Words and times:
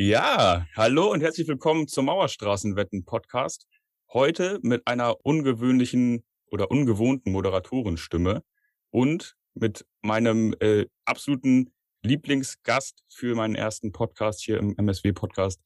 Ja, 0.00 0.64
hallo 0.76 1.10
und 1.10 1.22
herzlich 1.22 1.48
willkommen 1.48 1.88
zum 1.88 2.04
Mauerstraßenwetten-Podcast. 2.04 3.66
Heute 4.12 4.60
mit 4.62 4.86
einer 4.86 5.26
ungewöhnlichen 5.26 6.24
oder 6.52 6.70
ungewohnten 6.70 7.32
Moderatorenstimme 7.32 8.44
und 8.90 9.34
mit 9.54 9.84
meinem 10.02 10.54
äh, 10.60 10.86
absoluten 11.04 11.74
Lieblingsgast 12.04 13.02
für 13.08 13.34
meinen 13.34 13.56
ersten 13.56 13.90
Podcast 13.90 14.44
hier 14.44 14.58
im 14.58 14.76
MSW-Podcast. 14.78 15.60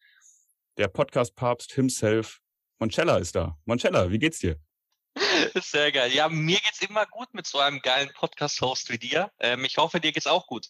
Der 0.78 0.88
Podcast-Papst 0.88 1.74
himself, 1.74 2.38
Moncella 2.78 3.18
ist 3.18 3.36
da. 3.36 3.58
Moncella, 3.66 4.10
wie 4.10 4.18
geht's 4.18 4.38
dir? 4.38 4.56
Sehr 5.60 5.92
geil. 5.92 6.10
Ja, 6.10 6.30
mir 6.30 6.56
geht's 6.56 6.80
immer 6.80 7.04
gut 7.04 7.34
mit 7.34 7.46
so 7.46 7.58
einem 7.58 7.80
geilen 7.80 8.10
Podcast-Host 8.14 8.88
wie 8.88 8.98
dir. 8.98 9.30
Ähm, 9.40 9.66
ich 9.66 9.76
hoffe, 9.76 10.00
dir 10.00 10.10
geht's 10.10 10.26
auch 10.26 10.46
gut. 10.46 10.68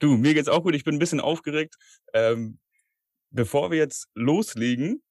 Du, 0.00 0.16
mir 0.16 0.32
geht's 0.32 0.48
auch 0.48 0.62
gut. 0.62 0.74
Ich 0.74 0.84
bin 0.84 0.96
ein 0.96 0.98
bisschen 0.98 1.20
aufgeregt. 1.20 1.76
Ähm, 2.14 2.58
bevor 3.32 3.70
wir 3.70 3.78
jetzt 3.78 4.08
loslegen, 4.14 5.02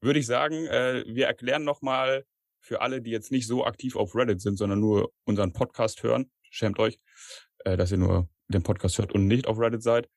würde 0.00 0.18
ich 0.18 0.26
sagen, 0.26 0.66
äh, 0.66 1.04
wir 1.06 1.26
erklären 1.26 1.64
nochmal 1.64 2.24
für 2.60 2.80
alle, 2.80 3.02
die 3.02 3.10
jetzt 3.10 3.30
nicht 3.30 3.46
so 3.46 3.64
aktiv 3.64 3.96
auf 3.96 4.14
Reddit 4.14 4.40
sind, 4.40 4.56
sondern 4.56 4.80
nur 4.80 5.12
unseren 5.24 5.52
Podcast 5.52 6.02
hören. 6.02 6.30
Schämt 6.50 6.78
euch, 6.78 6.98
äh, 7.64 7.76
dass 7.76 7.90
ihr 7.90 7.98
nur 7.98 8.28
den 8.48 8.62
Podcast 8.62 8.98
hört 8.98 9.12
und 9.12 9.26
nicht 9.26 9.46
auf 9.46 9.58
Reddit 9.58 9.82
seid. 9.82 10.08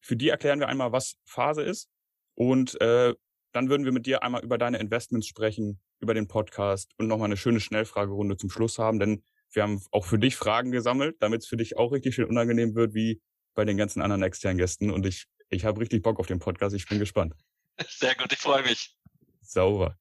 Für 0.00 0.16
die 0.16 0.28
erklären 0.28 0.60
wir 0.60 0.68
einmal, 0.68 0.92
was 0.92 1.16
Phase 1.24 1.62
ist. 1.62 1.88
Und 2.34 2.80
äh, 2.80 3.14
dann 3.52 3.68
würden 3.68 3.84
wir 3.84 3.92
mit 3.92 4.06
dir 4.06 4.22
einmal 4.22 4.42
über 4.42 4.58
deine 4.58 4.78
Investments 4.78 5.26
sprechen, 5.26 5.80
über 6.00 6.14
den 6.14 6.28
Podcast 6.28 6.92
und 6.98 7.06
nochmal 7.06 7.26
eine 7.26 7.36
schöne 7.36 7.60
Schnellfragerunde 7.60 8.36
zum 8.36 8.50
Schluss 8.50 8.78
haben. 8.78 8.98
Denn 8.98 9.22
wir 9.52 9.62
haben 9.62 9.82
auch 9.90 10.06
für 10.06 10.18
dich 10.18 10.36
Fragen 10.36 10.70
gesammelt, 10.70 11.16
damit 11.20 11.42
es 11.42 11.48
für 11.48 11.56
dich 11.56 11.76
auch 11.76 11.92
richtig 11.92 12.14
schön 12.14 12.26
unangenehm 12.26 12.74
wird, 12.74 12.94
wie 12.94 13.20
bei 13.54 13.64
den 13.64 13.76
ganzen 13.76 14.00
anderen 14.00 14.22
externen 14.22 14.58
Gästen. 14.58 14.90
Und 14.90 15.06
ich 15.06 15.26
ich 15.50 15.64
habe 15.64 15.80
richtig 15.80 16.02
Bock 16.02 16.18
auf 16.18 16.26
den 16.26 16.38
Podcast. 16.38 16.74
Ich 16.74 16.86
bin 16.86 16.98
gespannt. 16.98 17.34
Sehr 17.88 18.14
gut, 18.14 18.32
ich 18.32 18.38
freue 18.38 18.62
mich. 18.62 18.96
Sauber. 19.40 19.98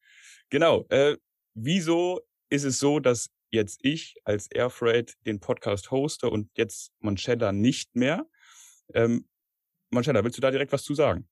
Genau. 0.50 0.86
Äh, 0.90 1.18
wieso 1.54 2.22
ist 2.50 2.64
es 2.64 2.80
so, 2.80 3.00
dass 3.00 3.30
jetzt 3.52 3.80
ich 3.84 4.16
als 4.24 4.48
Airfreight 4.48 5.16
den 5.26 5.40
Podcast 5.40 5.92
hoste 5.92 6.30
und 6.30 6.50
jetzt 6.56 6.92
Manchetta 7.00 7.52
nicht 7.52 7.96
mehr? 7.96 8.26
Ähm, 8.94 9.28
Manchetta, 9.90 10.24
willst 10.24 10.38
du 10.38 10.42
da 10.42 10.52
direkt 10.52 10.72
was 10.72 10.84
zu 10.84 10.94
sagen? 10.94 11.28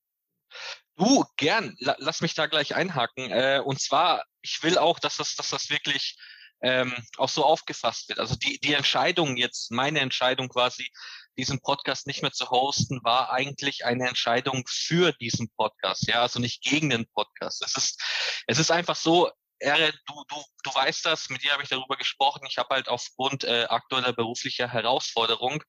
Du, 0.95 1.25
gern. 1.35 1.75
Lass 1.79 2.21
mich 2.21 2.33
da 2.33 2.47
gleich 2.47 2.73
einhaken. 2.73 3.29
Äh, 3.29 3.61
und 3.63 3.79
zwar, 3.79 4.25
ich 4.41 4.63
will 4.63 4.79
auch, 4.79 4.99
dass 4.99 5.17
das, 5.17 5.35
dass 5.35 5.51
das 5.51 5.69
wirklich 5.69 6.17
ähm, 6.61 6.93
auch 7.17 7.29
so 7.29 7.45
aufgefasst 7.45 8.09
wird. 8.09 8.19
Also 8.19 8.35
die, 8.35 8.59
die 8.59 8.73
Entscheidung 8.73 9.37
jetzt, 9.37 9.71
meine 9.71 9.99
Entscheidung 9.99 10.49
quasi, 10.49 10.89
diesen 11.37 11.61
Podcast 11.61 12.07
nicht 12.07 12.21
mehr 12.21 12.31
zu 12.31 12.49
hosten, 12.49 13.03
war 13.03 13.31
eigentlich 13.31 13.85
eine 13.85 14.07
Entscheidung 14.07 14.63
für 14.67 15.13
diesen 15.13 15.49
Podcast, 15.55 16.07
ja, 16.07 16.21
also 16.21 16.39
nicht 16.39 16.63
gegen 16.63 16.89
den 16.89 17.07
Podcast. 17.07 17.63
Es 17.63 17.75
ist, 17.75 18.01
es 18.47 18.59
ist 18.59 18.71
einfach 18.71 18.95
so, 18.95 19.29
Ere, 19.59 19.91
du, 20.05 20.23
du, 20.27 20.35
du 20.63 20.75
weißt 20.75 21.05
das, 21.05 21.29
mit 21.29 21.43
dir 21.43 21.51
habe 21.51 21.63
ich 21.63 21.69
darüber 21.69 21.97
gesprochen. 21.97 22.45
Ich 22.47 22.59
habe 22.59 22.75
halt 22.75 22.89
aufgrund 22.89 23.43
äh, 23.43 23.65
aktueller 23.69 24.13
beruflicher 24.13 24.67
Herausforderung, 24.67 25.63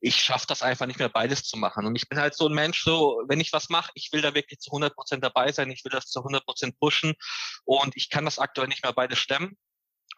ich 0.00 0.22
schaffe 0.22 0.46
das 0.48 0.62
einfach 0.62 0.86
nicht 0.86 0.98
mehr 0.98 1.10
beides 1.10 1.42
zu 1.42 1.58
machen. 1.58 1.84
Und 1.86 1.94
ich 1.94 2.08
bin 2.08 2.18
halt 2.18 2.34
so 2.34 2.48
ein 2.48 2.54
Mensch, 2.54 2.82
so 2.82 3.22
wenn 3.28 3.40
ich 3.40 3.52
was 3.52 3.68
mache, 3.68 3.90
ich 3.94 4.10
will 4.12 4.22
da 4.22 4.34
wirklich 4.34 4.60
zu 4.60 4.70
100 4.70 4.94
Prozent 4.94 5.22
dabei 5.22 5.52
sein, 5.52 5.70
ich 5.70 5.84
will 5.84 5.92
das 5.92 6.06
zu 6.06 6.20
100 6.20 6.46
Prozent 6.46 6.78
pushen 6.80 7.14
und 7.64 7.94
ich 7.96 8.08
kann 8.08 8.24
das 8.24 8.38
aktuell 8.38 8.68
nicht 8.68 8.82
mehr 8.82 8.94
beides 8.94 9.18
stemmen. 9.18 9.58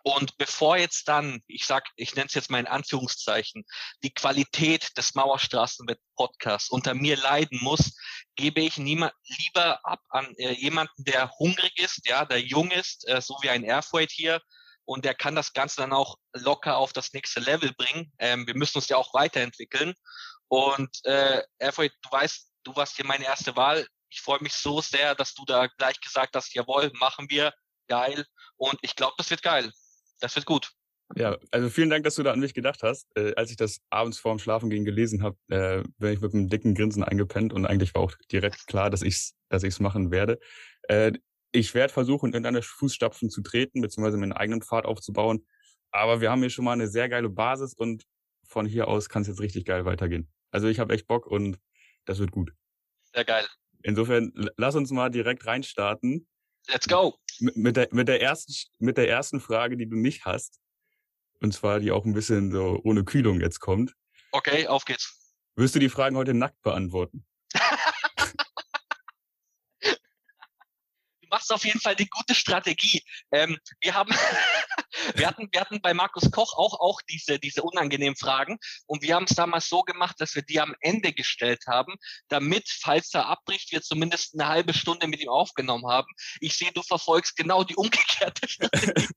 Und 0.08 0.36
bevor 0.38 0.76
jetzt 0.76 1.08
dann, 1.08 1.42
ich 1.48 1.66
sag, 1.66 1.88
ich 1.96 2.14
nenne 2.14 2.28
es 2.28 2.34
jetzt 2.34 2.48
mal 2.48 2.60
in 2.60 2.68
Anführungszeichen, 2.68 3.64
die 4.04 4.14
Qualität 4.14 4.96
des 4.96 5.16
Mauerstraßenwett-Podcasts 5.16 6.70
unter 6.70 6.94
mir 6.94 7.16
leiden 7.16 7.58
muss, 7.60 7.92
gebe 8.36 8.60
ich 8.60 8.76
lieber 8.76 9.80
ab 9.84 9.98
an 10.10 10.32
äh, 10.36 10.52
jemanden, 10.52 11.02
der 11.02 11.32
hungrig 11.40 11.76
ist, 11.80 12.06
ja, 12.06 12.24
der 12.24 12.40
jung 12.40 12.70
ist, 12.70 13.08
äh, 13.08 13.20
so 13.20 13.36
wie 13.42 13.50
ein 13.50 13.64
Airfreight 13.64 14.12
hier. 14.12 14.40
Und 14.84 15.04
der 15.04 15.16
kann 15.16 15.34
das 15.34 15.52
Ganze 15.52 15.78
dann 15.78 15.92
auch 15.92 16.18
locker 16.34 16.76
auf 16.76 16.92
das 16.92 17.12
nächste 17.12 17.40
Level 17.40 17.74
bringen. 17.76 18.12
Ähm, 18.20 18.46
wir 18.46 18.54
müssen 18.54 18.78
uns 18.78 18.88
ja 18.88 18.98
auch 18.98 19.12
weiterentwickeln. 19.12 19.92
Und 20.46 21.04
äh, 21.04 21.42
Airfreight, 21.58 21.94
du 22.02 22.12
weißt, 22.12 22.52
du 22.62 22.76
warst 22.76 22.94
hier 22.94 23.06
meine 23.06 23.24
erste 23.24 23.56
Wahl. 23.56 23.84
Ich 24.08 24.20
freue 24.20 24.40
mich 24.40 24.54
so 24.54 24.80
sehr, 24.80 25.16
dass 25.16 25.34
du 25.34 25.44
da 25.44 25.66
gleich 25.66 25.98
gesagt 26.00 26.36
hast, 26.36 26.54
jawohl, 26.54 26.92
machen 27.00 27.28
wir, 27.28 27.52
geil. 27.88 28.24
Und 28.56 28.78
ich 28.82 28.94
glaube, 28.94 29.14
das 29.18 29.30
wird 29.30 29.42
geil 29.42 29.72
das 30.20 30.36
wird 30.36 30.46
gut. 30.46 30.72
Ja, 31.14 31.36
also 31.52 31.70
vielen 31.70 31.88
Dank, 31.88 32.02
dass 32.04 32.16
du 32.16 32.24
da 32.24 32.32
an 32.32 32.40
mich 32.40 32.52
gedacht 32.52 32.82
hast. 32.82 33.06
Äh, 33.16 33.32
als 33.36 33.50
ich 33.50 33.56
das 33.56 33.80
abends 33.90 34.18
vorm 34.18 34.38
Schlafengehen 34.40 34.84
gelesen 34.84 35.22
habe, 35.22 35.36
äh, 35.48 35.84
bin 35.98 36.12
ich 36.12 36.20
mit 36.20 36.34
einem 36.34 36.48
dicken 36.48 36.74
Grinsen 36.74 37.04
eingepennt 37.04 37.52
und 37.52 37.64
eigentlich 37.64 37.94
war 37.94 38.02
auch 38.02 38.12
direkt 38.32 38.66
klar, 38.66 38.90
dass 38.90 39.02
ich's, 39.02 39.34
dass 39.48 39.62
ich's 39.62 39.78
machen 39.78 40.10
werde. 40.10 40.40
Äh, 40.88 41.12
ich 41.52 41.74
werde 41.74 41.92
versuchen, 41.92 42.34
in 42.34 42.42
deine 42.42 42.60
Fußstapfen 42.60 43.30
zu 43.30 43.40
treten, 43.40 43.80
beziehungsweise 43.80 44.16
meinen 44.16 44.32
eigenen 44.32 44.62
Pfad 44.62 44.84
aufzubauen. 44.84 45.46
Aber 45.92 46.20
wir 46.20 46.30
haben 46.30 46.40
hier 46.40 46.50
schon 46.50 46.64
mal 46.64 46.72
eine 46.72 46.88
sehr 46.88 47.08
geile 47.08 47.28
Basis 47.28 47.72
und 47.72 48.04
von 48.44 48.66
hier 48.66 48.88
aus 48.88 49.08
kann 49.08 49.22
es 49.22 49.28
jetzt 49.28 49.40
richtig 49.40 49.64
geil 49.64 49.84
weitergehen. 49.84 50.28
Also 50.50 50.66
ich 50.66 50.80
habe 50.80 50.92
echt 50.92 51.06
Bock 51.06 51.26
und 51.26 51.58
das 52.04 52.18
wird 52.18 52.32
gut. 52.32 52.52
Sehr 53.14 53.24
geil. 53.24 53.46
Insofern, 53.82 54.32
lass 54.56 54.74
uns 54.74 54.90
mal 54.90 55.10
direkt 55.10 55.46
reinstarten. 55.46 56.26
Let's 56.68 56.88
go. 56.88 57.18
Mit 57.38 57.76
der, 57.76 57.88
mit 57.92 58.08
der 58.08 58.20
ersten, 58.22 58.54
mit 58.78 58.96
der 58.96 59.08
ersten 59.08 59.40
Frage, 59.40 59.76
die 59.76 59.88
du 59.88 59.96
nicht 59.96 60.24
hast. 60.24 60.58
Und 61.40 61.52
zwar, 61.52 61.80
die 61.80 61.92
auch 61.92 62.04
ein 62.04 62.14
bisschen 62.14 62.50
so 62.50 62.80
ohne 62.82 63.04
Kühlung 63.04 63.40
jetzt 63.40 63.60
kommt. 63.60 63.94
Okay, 64.32 64.66
auf 64.66 64.84
geht's. 64.84 65.34
Wirst 65.54 65.74
du 65.74 65.78
die 65.78 65.88
Fragen 65.88 66.16
heute 66.16 66.34
nackt 66.34 66.60
beantworten? 66.62 67.24
du 69.80 69.96
machst 71.30 71.52
auf 71.52 71.64
jeden 71.64 71.80
Fall 71.80 71.94
eine 71.96 72.06
gute 72.06 72.34
Strategie. 72.34 73.02
Ähm, 73.30 73.58
wir 73.80 73.94
haben, 73.94 74.12
wir 75.14 75.26
hatten, 75.26 75.48
wir 75.52 75.60
hatten 75.60 75.80
bei 75.80 75.94
Markus 75.94 76.30
Koch 76.30 76.56
auch, 76.56 76.78
auch 76.80 77.00
diese, 77.02 77.38
diese 77.38 77.62
unangenehmen 77.62 78.16
Fragen. 78.16 78.58
Und 78.86 79.02
wir 79.02 79.14
haben 79.14 79.26
es 79.28 79.36
damals 79.36 79.68
so 79.68 79.82
gemacht, 79.82 80.16
dass 80.18 80.34
wir 80.34 80.42
die 80.42 80.60
am 80.60 80.74
Ende 80.80 81.12
gestellt 81.12 81.64
haben, 81.66 81.94
damit, 82.28 82.68
falls 82.68 83.12
er 83.14 83.26
abbricht, 83.26 83.72
wir 83.72 83.82
zumindest 83.82 84.34
eine 84.34 84.48
halbe 84.48 84.74
Stunde 84.74 85.06
mit 85.06 85.20
ihm 85.20 85.28
aufgenommen 85.28 85.86
haben. 85.86 86.08
Ich 86.40 86.56
sehe, 86.56 86.72
du 86.72 86.82
verfolgst 86.82 87.36
genau 87.36 87.64
die 87.64 87.76
umgekehrte 87.76 88.48
Strategie. 88.48 89.08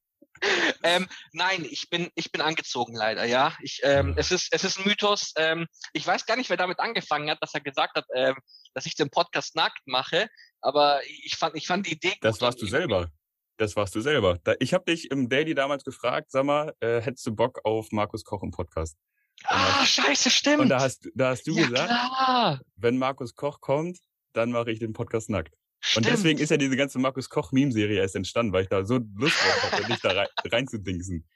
ähm, 0.84 1.08
nein, 1.34 1.66
ich 1.70 1.90
bin, 1.90 2.10
ich 2.16 2.32
bin 2.32 2.42
angezogen 2.42 2.96
leider, 2.96 3.26
ja. 3.26 3.54
Ich, 3.62 3.82
ähm, 3.84 4.16
es, 4.18 4.32
ist, 4.32 4.48
es 4.52 4.64
ist 4.64 4.80
ein 4.80 4.86
Mythos. 4.86 5.34
Ähm, 5.36 5.68
ich 5.94 6.06
weiß 6.06 6.26
gar 6.26 6.38
nicht, 6.38 6.50
wer 6.50 6.58
damit 6.58 6.80
angefangen 6.80 7.30
hat, 7.30 7.40
dass 7.42 7.54
er 7.54 7.62
gesagt 7.62 7.96
hat, 7.96 8.06
ähm, 8.16 8.36
dass 8.74 8.86
ich 8.86 8.96
den 8.96 9.10
Podcast 9.10 9.56
nackt 9.56 9.86
mache. 9.86 10.30
Aber 10.62 11.02
ich 11.24 11.36
fand, 11.36 11.56
ich 11.56 11.68
fand 11.68 11.88
die 11.88 11.94
Idee. 11.94 12.16
Das 12.22 12.42
warst 12.42 12.62
du 12.62 12.68
selber. 12.68 13.12
Das 13.60 13.76
warst 13.76 13.94
du 13.94 14.00
selber. 14.00 14.40
ich 14.60 14.74
habe 14.74 14.86
dich 14.86 15.12
im 15.12 15.28
Daily 15.28 15.54
damals 15.54 15.84
gefragt, 15.84 16.32
sag 16.32 16.46
mal, 16.46 16.74
äh, 16.80 17.02
hättest 17.02 17.28
du 17.28 17.36
Bock 17.36 17.60
auf 17.66 17.92
Markus 17.92 18.24
Koch 18.24 18.42
im 18.42 18.52
Podcast? 18.52 18.98
Ah, 19.44 19.86
scheiße, 19.86 20.30
stimmt. 20.30 20.62
Und 20.62 20.70
da 20.70 20.80
hast, 20.80 21.10
da 21.14 21.32
hast 21.32 21.46
du 21.46 21.52
ja, 21.52 21.68
gesagt, 21.68 21.90
klar. 21.90 22.62
wenn 22.78 22.98
Markus 22.98 23.36
Koch 23.36 23.60
kommt, 23.60 23.98
dann 24.32 24.52
mache 24.52 24.72
ich 24.72 24.80
den 24.80 24.94
Podcast 24.94 25.30
nackt. 25.30 25.54
Stimmt. 25.82 26.06
Und 26.06 26.14
deswegen 26.14 26.40
ist 26.40 26.52
ja 26.52 26.58
diese 26.58 26.78
ganze 26.78 27.00
Markus 27.00 27.28
Koch 27.28 27.52
Meme-Serie 27.52 28.00
erst 28.00 28.16
entstanden, 28.16 28.54
weil 28.54 28.64
ich 28.64 28.70
da 28.70 28.86
so 28.86 29.02
Lust 29.18 29.36
drauf 29.42 29.72
hatte, 29.72 29.84
dich 29.88 30.00
da 30.00 30.12
rein, 30.12 30.28
reinzudingsen 30.46 31.28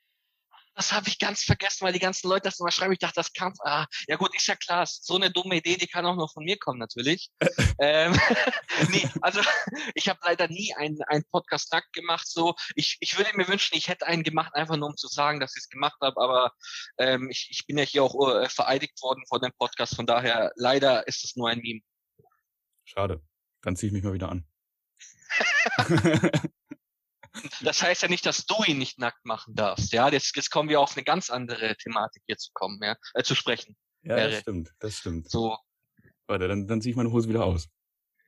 das 0.75 0.91
habe 0.91 1.07
ich 1.07 1.19
ganz 1.19 1.43
vergessen, 1.43 1.85
weil 1.85 1.93
die 1.93 1.99
ganzen 1.99 2.27
Leute 2.27 2.43
das 2.43 2.59
immer 2.59 2.71
schreiben. 2.71 2.93
Ich 2.93 2.99
dachte, 2.99 3.15
das 3.15 3.33
kann, 3.33 3.53
ah, 3.63 3.85
ja 4.07 4.15
gut, 4.15 4.35
ist 4.35 4.47
ja 4.47 4.55
klar, 4.55 4.85
so 4.87 5.15
eine 5.15 5.31
dumme 5.31 5.57
Idee, 5.57 5.77
die 5.77 5.87
kann 5.87 6.05
auch 6.05 6.15
noch 6.15 6.33
von 6.33 6.43
mir 6.43 6.57
kommen, 6.57 6.79
natürlich. 6.79 7.29
ähm, 7.79 8.13
nee, 8.89 9.07
also 9.21 9.41
ich 9.95 10.09
habe 10.09 10.19
leider 10.23 10.47
nie 10.47 10.73
einen, 10.75 11.01
einen 11.03 11.23
Podcast 11.31 11.71
nackt 11.71 11.93
gemacht. 11.93 12.27
So, 12.27 12.55
ich, 12.75 12.97
ich 12.99 13.17
würde 13.17 13.35
mir 13.35 13.47
wünschen, 13.47 13.77
ich 13.77 13.87
hätte 13.87 14.07
einen 14.07 14.23
gemacht, 14.23 14.53
einfach 14.55 14.77
nur 14.77 14.89
um 14.89 14.97
zu 14.97 15.07
sagen, 15.07 15.39
dass 15.39 15.55
ich 15.55 15.63
es 15.63 15.69
gemacht 15.69 15.97
habe, 16.01 16.19
aber 16.19 16.53
ähm, 16.97 17.29
ich, 17.29 17.47
ich 17.51 17.65
bin 17.67 17.77
ja 17.77 17.83
hier 17.83 18.03
auch 18.03 18.15
äh, 18.29 18.49
vereidigt 18.49 19.01
worden 19.01 19.23
vor 19.27 19.39
dem 19.39 19.51
Podcast, 19.57 19.95
von 19.95 20.07
daher 20.07 20.51
leider 20.55 21.07
ist 21.07 21.23
es 21.23 21.35
nur 21.35 21.49
ein 21.49 21.59
Meme. 21.59 21.81
Schade. 22.85 23.21
Dann 23.61 23.75
ziehe 23.75 23.87
ich 23.87 23.93
mich 23.93 24.03
mal 24.03 24.13
wieder 24.13 24.29
an. 24.29 24.45
Das 27.61 27.81
heißt 27.81 28.03
ja 28.03 28.07
nicht, 28.07 28.25
dass 28.25 28.45
du 28.45 28.63
ihn 28.63 28.77
nicht 28.77 28.99
nackt 28.99 29.25
machen 29.25 29.55
darfst. 29.55 29.91
Ja, 29.91 30.09
jetzt, 30.09 30.35
jetzt 30.35 30.51
kommen 30.51 30.69
wir 30.69 30.79
auf 30.79 30.95
eine 30.95 31.03
ganz 31.03 31.29
andere 31.29 31.75
Thematik 31.77 32.23
hier 32.27 32.37
zu 32.37 32.51
kommen, 32.53 32.79
ja, 32.81 32.95
äh, 33.15 33.23
zu 33.23 33.35
sprechen. 33.35 33.75
Ja, 34.03 34.27
das 34.27 34.41
stimmt, 34.41 34.71
das 34.79 34.97
stimmt. 34.97 35.29
So. 35.29 35.57
Warte, 36.27 36.47
dann, 36.47 36.67
dann 36.67 36.81
ziehe 36.81 36.91
ich 36.91 36.95
meine 36.95 37.11
Hose 37.11 37.27
wieder 37.27 37.43
aus. 37.43 37.67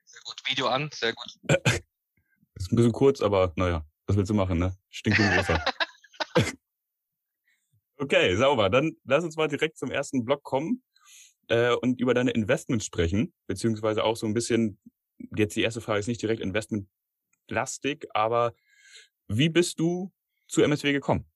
Sehr 0.05 0.21
gut, 0.23 0.41
Video 0.47 0.67
an, 0.67 0.89
sehr 0.93 1.13
gut. 1.13 1.33
ist 2.55 2.71
ein 2.71 2.75
bisschen 2.75 2.91
kurz, 2.91 3.21
aber 3.21 3.53
naja, 3.55 3.85
was 4.07 4.15
willst 4.15 4.29
du 4.29 4.33
machen, 4.33 4.57
ne? 4.59 4.75
Stinkt 4.89 5.19
im 5.19 5.25
Wasser. 5.35 5.63
okay, 7.97 8.35
sauber. 8.35 8.69
Dann 8.69 8.95
lass 9.03 9.23
uns 9.23 9.35
mal 9.35 9.47
direkt 9.47 9.77
zum 9.77 9.91
ersten 9.91 10.25
Block 10.25 10.43
kommen 10.43 10.83
äh, 11.47 11.73
und 11.73 11.99
über 11.99 12.13
deine 12.13 12.31
Investments 12.31 12.85
sprechen, 12.85 13.33
beziehungsweise 13.47 14.03
auch 14.03 14.15
so 14.15 14.25
ein 14.25 14.33
bisschen, 14.33 14.79
jetzt 15.35 15.55
die 15.55 15.61
erste 15.61 15.81
Frage 15.81 15.99
ist 15.99 16.07
nicht 16.07 16.21
direkt 16.21 16.41
Investmentlastig, 16.41 18.07
aber 18.13 18.53
wie 19.27 19.49
bist 19.49 19.79
du 19.79 20.11
zu 20.47 20.61
MSW 20.61 20.91
gekommen? 20.93 21.29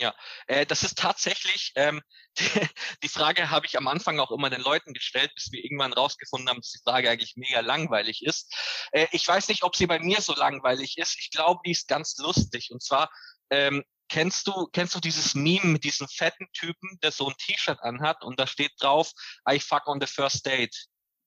Ja, 0.00 0.14
äh, 0.46 0.64
das 0.64 0.84
ist 0.84 0.96
tatsächlich, 0.96 1.72
ähm, 1.74 2.00
die, 2.38 2.44
die 3.02 3.08
Frage 3.08 3.50
habe 3.50 3.66
ich 3.66 3.76
am 3.76 3.88
Anfang 3.88 4.20
auch 4.20 4.30
immer 4.30 4.48
den 4.48 4.60
Leuten 4.60 4.94
gestellt, 4.94 5.32
bis 5.34 5.50
wir 5.50 5.64
irgendwann 5.64 5.92
rausgefunden 5.92 6.48
haben, 6.48 6.60
dass 6.60 6.70
die 6.70 6.82
Frage 6.84 7.10
eigentlich 7.10 7.34
mega 7.36 7.60
langweilig 7.60 8.24
ist. 8.24 8.54
Äh, 8.92 9.08
ich 9.10 9.26
weiß 9.26 9.48
nicht, 9.48 9.64
ob 9.64 9.74
sie 9.74 9.88
bei 9.88 9.98
mir 9.98 10.20
so 10.20 10.34
langweilig 10.34 10.98
ist. 10.98 11.18
Ich 11.18 11.30
glaube, 11.30 11.60
die 11.66 11.72
ist 11.72 11.88
ganz 11.88 12.16
lustig. 12.18 12.70
Und 12.70 12.80
zwar, 12.80 13.10
ähm, 13.50 13.82
kennst 14.08 14.46
du, 14.46 14.68
kennst 14.72 14.94
du 14.94 15.00
dieses 15.00 15.34
Meme 15.34 15.66
mit 15.66 15.82
diesem 15.82 16.06
fetten 16.06 16.46
Typen, 16.52 16.98
der 17.02 17.10
so 17.10 17.28
ein 17.28 17.34
T-Shirt 17.36 17.80
anhat 17.80 18.22
und 18.22 18.38
da 18.38 18.46
steht 18.46 18.72
drauf, 18.78 19.10
I 19.50 19.58
fuck 19.58 19.88
on 19.88 20.00
the 20.00 20.06
first 20.06 20.46
date? 20.46 20.76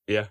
Ja. 0.08 0.30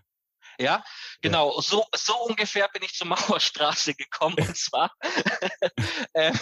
Ja, 0.60 0.84
genau. 1.22 1.56
Ja. 1.56 1.62
So, 1.62 1.86
so 1.96 2.14
ungefähr 2.24 2.68
bin 2.68 2.82
ich 2.82 2.94
zur 2.94 3.06
Mauerstraße 3.40 3.94
gekommen. 3.94 4.36
Und 4.38 4.56
zwar 4.56 4.92
äh, 6.12 6.32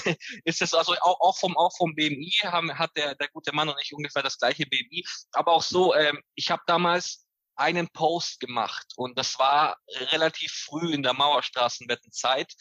ist 0.44 0.60
es 0.60 0.74
also 0.74 0.94
auch, 1.00 1.20
auch, 1.20 1.38
vom, 1.38 1.56
auch 1.56 1.74
vom 1.76 1.94
BMI 1.94 2.32
haben, 2.42 2.76
hat 2.78 2.90
der, 2.96 3.14
der 3.14 3.28
gute 3.28 3.54
Mann 3.54 3.68
und 3.68 3.76
ich 3.82 3.94
ungefähr 3.94 4.22
das 4.22 4.38
gleiche 4.38 4.66
BMI. 4.66 5.04
Aber 5.32 5.52
auch 5.52 5.62
so, 5.62 5.94
ähm, 5.94 6.20
ich 6.34 6.50
habe 6.50 6.62
damals 6.66 7.24
einen 7.54 7.88
Post 7.88 8.38
gemacht 8.40 8.86
und 8.96 9.18
das 9.18 9.38
war 9.38 9.76
relativ 10.12 10.52
früh 10.52 10.92
in 10.92 11.02
der 11.02 11.12
Mauerstraßenwettenzeit. 11.12 12.52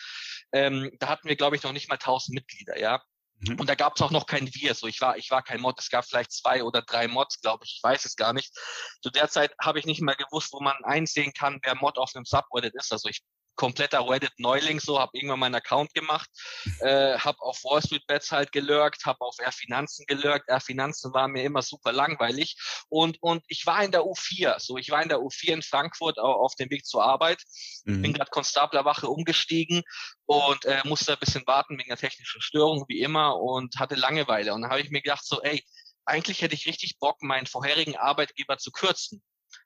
Ähm, 0.51 0.92
da 1.00 1.10
hatten 1.10 1.27
wir, 1.27 1.36
glaube 1.36 1.56
ich, 1.56 1.63
noch 1.63 1.71
nicht 1.71 1.88
mal 1.88 1.95
1000 1.95 2.33
Mitglieder, 2.36 2.80
ja. 2.80 3.01
Mhm. 3.39 3.60
Und 3.60 3.69
da 3.69 3.75
gab 3.75 3.95
es 3.95 4.01
auch 4.01 4.12
noch 4.12 4.25
kein 4.25 4.54
Wir. 4.54 4.74
So, 4.74 4.88
ich 4.88 5.00
war, 5.01 5.18
ich 5.18 5.30
war 5.31 5.44
kein 5.44 5.62
Mod. 5.62 5.80
Es 5.80 5.89
gab 5.89 6.06
vielleicht 6.06 6.31
zwei 6.31 6.63
oder 6.63 6.81
drei 6.81 7.07
Mods, 7.07 7.42
glaube 7.42 7.66
ich. 7.66 7.75
Ich 7.78 7.84
weiß 7.84 8.06
es 8.06 8.16
gar 8.16 8.34
nicht. 8.34 8.54
Zu 9.01 9.10
der 9.10 9.30
Zeit 9.30 9.54
habe 9.62 9.80
ich 9.80 9.86
nicht 9.86 10.01
mal 10.01 10.16
gewusst, 10.16 10.54
wo 10.54 10.60
man 10.60 10.75
einsehen 10.84 11.34
kann, 11.34 11.60
wer 11.63 11.75
Mod 11.75 11.98
auf 11.98 12.16
einem 12.16 12.25
Subreddit 12.25 12.74
ist. 12.75 12.92
Also 12.92 13.10
ich 13.10 13.22
kompletter 13.57 14.07
Reddit-Neuling 14.07 14.80
so, 14.80 15.00
habe 15.00 15.12
irgendwann 15.18 15.39
meinen 15.39 15.56
Account 15.56 15.94
gemacht, 15.94 16.30
äh, 16.80 17.18
habe 17.18 17.42
auf 17.42 17.63
Wall 17.63 17.81
Street 17.81 18.07
Bets 18.07 18.31
halt 18.31 18.54
gelurkt, 18.54 19.06
habe 19.06 19.19
auf 19.21 19.36
R 19.39 19.51
Finanzen 19.51 20.06
gelurkt. 20.06 20.48
R 20.48 20.62
Finanzen 20.62 21.13
war 21.13 21.27
mir 21.27 21.44
immer 21.44 21.62
super 21.62 21.92
langweilig 21.92 22.56
und 22.88 23.18
und 23.21 23.44
ich 23.48 23.65
war 23.65 23.83
in 23.83 23.92
der 23.92 24.04
U4, 24.04 24.59
so 24.59 24.77
ich 24.77 24.89
war 24.92 25.04
in 25.04 25.09
der 25.09 25.19
U4 25.19 25.54
in 25.54 25.62
Frankfurt 25.62 26.19
auf 26.19 26.56
dem 26.56 26.69
Weg 26.69 26.86
zur 26.86 27.04
Arbeit, 27.04 27.44
mhm. 27.83 28.01
bin 28.01 28.13
gerade 28.13 28.31
Konstablerwache 28.31 29.09
umgestiegen 29.09 29.83
und 30.25 30.65
äh, 30.65 30.81
musste 30.86 31.13
ein 31.13 31.19
bisschen 31.19 31.45
warten 31.48 31.77
wegen 31.77 31.89
der 31.89 31.98
technischen 31.98 32.42
Störung 32.42 32.86
wie 32.88 33.01
immer 33.01 33.38
und 33.38 33.77
hatte 33.77 33.95
Langeweile 33.95 34.53
und 34.53 34.62
dann 34.62 34.71
habe 34.71 34.81
ich 34.81 34.92
mir 34.92 35.01
gedacht 35.01 35.25
so, 35.25 35.42
ey, 35.42 35.63
eigentlich 36.06 36.42
hätte 36.42 36.56
ich 36.56 36.68
richtig 36.68 37.00
Bock, 37.00 37.21
meinen 37.21 37.48
vorherigen 37.48 37.98
Arbeitgeber 37.98 38.57
zu 38.57 38.71
kürzen. 38.71 39.21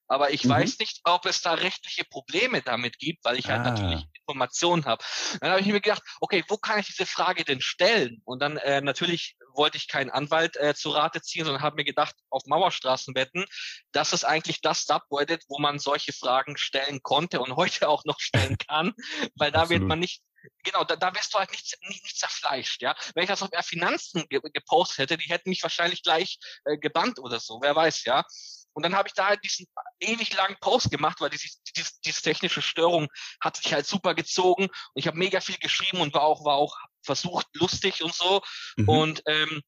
Aber 0.07 0.31
ich 0.31 0.44
mhm. 0.44 0.50
weiß 0.50 0.80
nicht, 0.80 1.00
ob 1.06 1.25
es 1.25 1.42
da 1.42 1.54
rechtliche 1.54 2.04
Probleme 2.04 2.62
damit 2.62 3.00
gibt, 3.00 3.24
weil 3.24 3.39
ich 3.39 3.48
halt 3.50 3.62
ah. 3.62 3.72
natürlich 3.72 4.06
Informationen 4.19 4.86
habe. 4.86 5.04
Dann 5.39 5.51
habe 5.51 5.62
ich 5.62 5.68
mir 5.68 5.80
gedacht, 5.80 6.04
okay, 6.19 6.44
wo 6.50 6.57
kann 6.57 6.80
ich 6.80 6.88
diese 6.88 7.06
Frage 7.06 7.45
denn 7.45 7.62
stellen? 7.62 8.22
Und 8.25 8.42
dann 8.42 8.57
äh, 8.57 8.81
natürlich 8.81 9.38
wollte 9.54 9.78
ich 9.78 9.88
keinen 9.88 10.10
Anwalt 10.10 10.57
äh, 10.57 10.74
zu 10.74 10.89
Rate 10.89 11.22
ziehen, 11.22 11.45
sondern 11.45 11.63
habe 11.63 11.78
mir 11.78 11.86
gedacht, 11.86 12.16
auf 12.30 12.44
Mauerstraßen 12.45 13.16
wetten, 13.16 13.45
das 13.92 14.13
ist 14.13 14.24
eigentlich 14.25 14.62
das 14.62 14.86
Subreddit, 14.86 15.44
wo 15.48 15.60
man 15.60 15.80
solche 15.80 16.13
Fragen 16.13 16.57
stellen 16.57 17.01
konnte 17.04 17.39
und 17.39 17.56
heute 17.56 17.88
auch 17.88 18.04
noch 18.06 18.19
stellen 18.19 18.57
kann, 18.68 18.94
weil 19.36 19.51
da 19.51 19.62
Absolut. 19.62 19.81
wird 19.81 19.88
man 19.88 20.00
nicht 20.00 20.22
Genau, 20.63 20.84
da, 20.84 20.95
da 20.95 21.13
wirst 21.13 21.34
du 21.34 21.38
halt 21.38 21.51
nicht, 21.51 21.77
nicht, 21.88 22.04
nicht 22.04 22.18
zerfleischt, 22.18 22.81
ja. 22.81 22.95
Wenn 23.13 23.24
ich 23.24 23.30
das 23.30 23.44
auf 23.44 23.50
Finanzen 23.63 24.25
ge 24.27 24.42
gepostet 24.54 24.98
hätte, 24.98 25.18
die 25.18 25.30
hätten 25.30 25.50
mich 25.50 25.62
wahrscheinlich 25.62 26.01
gleich 26.01 26.39
äh, 26.66 26.80
gebannt 26.80 27.19
oder 27.19 27.39
so, 27.39 27.60
wer 27.62 27.75
weiß, 27.75 28.06
ja. 28.06 28.25
Und 28.74 28.84
dann 28.84 28.96
habe 28.96 29.08
ich 29.08 29.14
da 29.14 29.28
halt 29.28 29.44
diesen 29.44 29.66
ewig 30.00 30.36
langen 30.36 30.58
Post 30.62 30.92
gemacht, 30.92 31.20
weil 31.20 31.30
diese, 31.30 31.48
diese, 31.76 31.92
diese 32.06 32.22
technische 32.22 32.62
Störung 32.62 33.08
hat 33.42 33.58
sich 33.58 33.74
halt 33.74 33.86
super 33.86 34.16
gezogen. 34.16 34.66
Und 34.66 34.72
ich 34.96 35.08
habe 35.08 35.18
mega 35.18 35.42
viel 35.42 35.58
geschrieben 35.58 36.02
und 36.02 36.14
war 36.14 36.24
auch, 36.24 36.46
war 36.46 36.56
auch 36.56 36.78
versucht 37.04 37.48
lustig 37.54 38.04
und 38.04 38.14
so. 38.14 38.42
Mhm. 38.78 38.90
Und 38.90 39.24
ähm, 39.28 39.62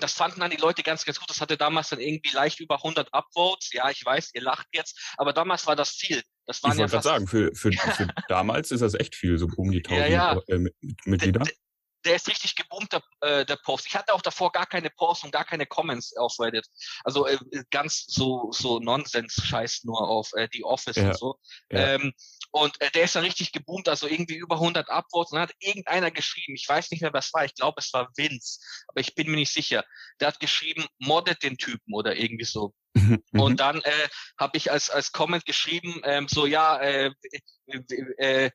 das 0.00 0.12
fanden 0.12 0.40
dann 0.40 0.50
die 0.50 0.56
Leute 0.56 0.82
ganz, 0.82 1.04
ganz 1.04 1.18
gut. 1.18 1.28
Das 1.28 1.40
hatte 1.40 1.56
damals 1.56 1.88
dann 1.88 2.00
irgendwie 2.00 2.34
leicht 2.34 2.60
über 2.60 2.76
100 2.76 3.12
Upvotes. 3.12 3.72
Ja, 3.72 3.90
ich 3.90 4.04
weiß, 4.04 4.30
ihr 4.34 4.42
lacht 4.42 4.66
jetzt, 4.72 5.14
aber 5.16 5.32
damals 5.32 5.66
war 5.66 5.76
das 5.76 5.90
viel. 5.90 6.22
Das 6.46 6.62
waren 6.62 6.72
ich 6.72 6.78
wollte 6.78 6.92
ja 6.94 7.00
gerade 7.00 7.08
sagen, 7.08 7.26
für, 7.26 7.54
für, 7.54 7.72
für 7.72 8.08
damals 8.28 8.70
ist 8.70 8.80
das 8.80 8.94
echt 8.94 9.14
viel, 9.14 9.38
so 9.38 9.48
um 9.56 9.70
die 9.70 9.84
1000 9.84 10.00
ja, 10.00 10.34
ja. 10.34 10.40
Äh, 10.46 10.70
Mitglieder 11.04 11.44
der 12.04 12.16
ist 12.16 12.28
richtig 12.28 12.54
geboomt, 12.54 12.92
der, 12.92 13.02
äh, 13.20 13.44
der 13.44 13.56
Post. 13.56 13.86
Ich 13.86 13.94
hatte 13.94 14.14
auch 14.14 14.22
davor 14.22 14.52
gar 14.52 14.66
keine 14.66 14.90
Posts 14.90 15.24
und 15.24 15.32
gar 15.32 15.44
keine 15.44 15.66
Comments 15.66 16.16
auf 16.16 16.38
Reddit. 16.38 16.66
Also 17.04 17.26
äh, 17.26 17.38
ganz 17.70 18.04
so 18.06 18.50
so 18.52 18.78
Nonsens-Scheiß 18.78 19.84
nur 19.84 20.08
auf 20.08 20.32
äh, 20.34 20.48
die 20.48 20.64
Office 20.64 20.96
ja. 20.96 21.08
und 21.08 21.18
so. 21.18 21.38
Ja. 21.70 21.94
Ähm, 21.94 22.12
und 22.50 22.80
äh, 22.80 22.90
der 22.90 23.04
ist 23.04 23.14
dann 23.14 23.24
richtig 23.24 23.52
geboomt, 23.52 23.88
also 23.88 24.06
irgendwie 24.06 24.36
über 24.36 24.56
100 24.56 24.88
Upvotes. 24.88 25.32
Und 25.32 25.36
dann 25.36 25.48
hat 25.48 25.54
irgendeiner 25.60 26.10
geschrieben, 26.10 26.54
ich 26.54 26.68
weiß 26.68 26.90
nicht 26.90 27.02
mehr, 27.02 27.12
was 27.12 27.32
war, 27.34 27.44
ich 27.44 27.54
glaube, 27.54 27.80
es 27.80 27.92
war 27.92 28.08
Vince, 28.16 28.60
aber 28.88 29.00
ich 29.00 29.14
bin 29.14 29.30
mir 29.30 29.36
nicht 29.36 29.52
sicher. 29.52 29.84
Der 30.20 30.28
hat 30.28 30.40
geschrieben, 30.40 30.86
moddet 30.98 31.42
den 31.42 31.58
Typen 31.58 31.94
oder 31.94 32.16
irgendwie 32.16 32.44
so. 32.44 32.74
Mhm. 33.32 33.40
Und 33.40 33.60
dann 33.60 33.80
äh, 33.82 34.08
habe 34.38 34.56
ich 34.56 34.72
als 34.72 34.90
als 34.90 35.12
Comment 35.12 35.44
geschrieben, 35.44 36.00
ähm, 36.04 36.26
so 36.26 36.46
ja, 36.46 36.78
äh, 36.78 37.12
äh, 38.16 38.50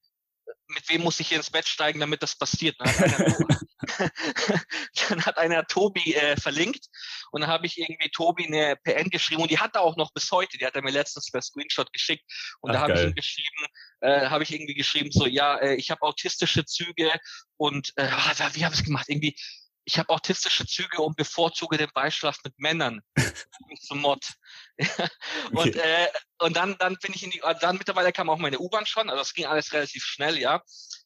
mit 0.68 0.90
wem 0.90 1.02
muss 1.02 1.20
ich 1.20 1.28
hier 1.28 1.38
ins 1.38 1.52
Bett 1.52 1.68
steigen, 1.68 2.00
damit 2.00 2.24
das 2.24 2.36
passiert? 2.36 2.76
Dann 2.80 2.90
hat 2.90 3.04
einer, 3.04 3.38
dann 5.10 5.26
hat 5.26 5.38
einer 5.38 5.66
Tobi 5.66 6.14
äh, 6.16 6.36
verlinkt 6.38 6.88
und 7.32 7.42
dann 7.42 7.50
habe 7.50 7.66
ich 7.66 7.80
irgendwie 7.80 8.10
Tobi 8.10 8.48
eine 8.48 8.76
PN 8.84 9.10
geschrieben 9.10 9.42
und 9.42 9.52
die 9.52 9.60
hat 9.60 9.76
er 9.76 9.82
auch 9.82 9.98
noch 9.98 10.12
bis 10.14 10.32
heute, 10.32 10.58
die 10.58 10.66
hat 10.66 10.76
er 10.76 10.84
mir 10.84 10.92
letztens 10.92 11.32
per 11.32 11.42
Screenshot 11.42 11.92
geschickt 11.94 12.24
und 12.62 12.72
Ach, 12.72 12.74
da 12.74 12.82
habe 12.82 12.94
ich 12.94 13.04
ihm 13.04 13.16
geschrieben, 13.16 13.66
äh, 14.02 14.28
habe 14.28 14.44
ich 14.44 14.54
irgendwie 14.54 14.74
geschrieben, 14.74 15.12
so 15.12 15.26
ja, 15.26 15.58
äh, 15.58 15.76
ich 15.76 15.92
habe 15.92 16.02
autistische 16.02 16.66
Züge 16.66 17.12
und 17.58 17.94
äh, 17.96 18.08
wie 18.08 18.66
habe 18.66 18.74
ich 18.74 18.80
es 18.80 18.84
gemacht? 18.84 19.06
Irgendwie 19.10 19.36
ich 19.86 20.00
habe 20.00 20.10
autistische 20.10 20.66
Züge 20.66 21.02
und 21.02 21.18
bevorzuge 21.18 21.78
den 21.78 21.90
Beischlaf 21.94 22.38
mit 22.44 22.58
Männern 22.58 23.02
zum 23.82 24.00
Mod. 24.02 24.26
und 25.52 25.76
okay. 25.76 25.80
äh, 25.80 26.08
und 26.40 26.56
dann 26.56 26.78
dann 26.78 26.98
bin 27.02 27.14
ich 27.14 27.24
in 27.24 27.32
die 27.32 27.42
dann 27.62 27.78
mittlerweile 27.78 28.12
kam 28.12 28.30
auch 28.30 28.38
meine 28.38 28.60
U-Bahn 28.60 28.86
schon, 28.86 29.10
also 29.10 29.20
das 29.20 29.34
ging 29.34 29.46
alles 29.46 29.74
relativ 29.74 30.04
schnell, 30.04 30.38
ja. 30.38 30.62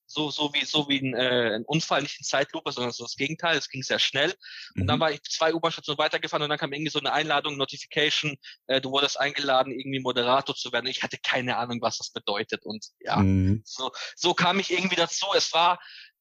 So 0.09 0.31
so 0.31 0.53
wie 0.53 0.63
so 0.63 0.87
wie 0.87 0.99
ein, 0.99 1.13
äh, 1.15 1.55
ein 1.55 1.65
Unfall, 1.65 2.01
nicht 2.01 2.19
in 2.19 2.23
Zeitlupe, 2.23 2.71
sondern 2.71 2.93
so 2.93 3.03
das 3.03 3.15
Gegenteil, 3.15 3.57
es 3.57 3.67
ging 3.67 3.83
sehr 3.83 3.99
schnell. 3.99 4.33
Mhm. 4.73 4.81
Und 4.81 4.87
dann 4.87 4.97
mhm. 4.97 5.01
war 5.01 5.11
ich 5.11 5.21
zwei 5.23 5.53
U-Bahn-Stationen 5.53 5.97
weitergefahren 5.97 6.43
und 6.43 6.49
dann 6.49 6.57
kam 6.57 6.71
irgendwie 6.71 6.91
so 6.91 6.99
eine 6.99 7.11
Einladung, 7.11 7.57
Notification, 7.57 8.37
äh, 8.67 8.79
du 8.79 8.91
wurdest 8.91 9.19
eingeladen, 9.19 9.73
irgendwie 9.73 9.99
Moderator 9.99 10.55
zu 10.55 10.71
werden. 10.71 10.87
Ich 10.87 11.03
hatte 11.03 11.17
keine 11.21 11.57
Ahnung, 11.57 11.81
was 11.81 11.97
das 11.97 12.11
bedeutet 12.11 12.65
und 12.65 12.85
ja, 12.99 13.17
mhm. 13.17 13.63
so 13.65 13.91
so 14.15 14.33
kam 14.33 14.59
ich 14.59 14.71
irgendwie 14.71 14.95
dazu. 14.95 15.25
Es 15.35 15.51
war 15.51 15.79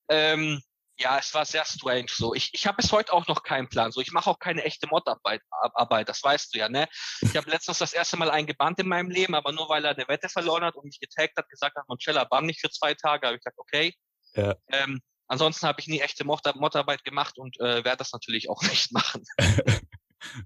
ähm, 0.08 0.62
ja, 0.98 1.18
es 1.18 1.34
war 1.34 1.44
sehr 1.44 1.64
strange 1.64 2.06
so. 2.08 2.34
Ich, 2.34 2.50
ich 2.54 2.66
habe 2.66 2.76
bis 2.76 2.90
heute 2.90 3.12
auch 3.12 3.26
noch 3.28 3.42
keinen 3.42 3.68
Plan. 3.68 3.92
So, 3.92 4.00
ich 4.00 4.12
mache 4.12 4.30
auch 4.30 4.38
keine 4.38 4.64
echte 4.64 4.86
Mod-Arbeit, 4.86 5.42
Arbeit, 5.50 6.08
das 6.08 6.22
weißt 6.22 6.54
du 6.54 6.58
ja, 6.58 6.68
ne? 6.68 6.88
Ich 7.20 7.36
habe 7.36 7.50
letztens 7.50 7.78
das 7.78 7.92
erste 7.92 8.16
Mal 8.16 8.30
einen 8.30 8.46
gebannt 8.46 8.78
in 8.78 8.88
meinem 8.88 9.10
Leben, 9.10 9.34
aber 9.34 9.52
nur 9.52 9.68
weil 9.68 9.84
er 9.84 9.90
eine 9.90 10.08
Wette 10.08 10.28
verloren 10.28 10.64
hat 10.64 10.74
und 10.76 10.84
mich 10.84 10.98
getaggt 10.98 11.36
hat, 11.36 11.48
gesagt 11.48 11.76
hat, 11.76 11.88
Moncella, 11.88 12.24
bann 12.24 12.46
mich 12.46 12.60
für 12.60 12.70
zwei 12.70 12.94
Tage, 12.94 13.26
habe 13.26 13.36
ich 13.36 13.42
gesagt, 13.42 13.58
okay. 13.58 13.94
Ja. 14.34 14.54
Ähm, 14.68 15.00
ansonsten 15.28 15.66
habe 15.66 15.80
ich 15.80 15.86
nie 15.86 16.00
echte 16.00 16.24
Mod-Arbeit 16.24 17.04
gemacht 17.04 17.38
und 17.38 17.60
äh, 17.60 17.84
werde 17.84 17.98
das 17.98 18.12
natürlich 18.12 18.48
auch 18.48 18.62
nicht 18.70 18.92
machen. 18.92 19.22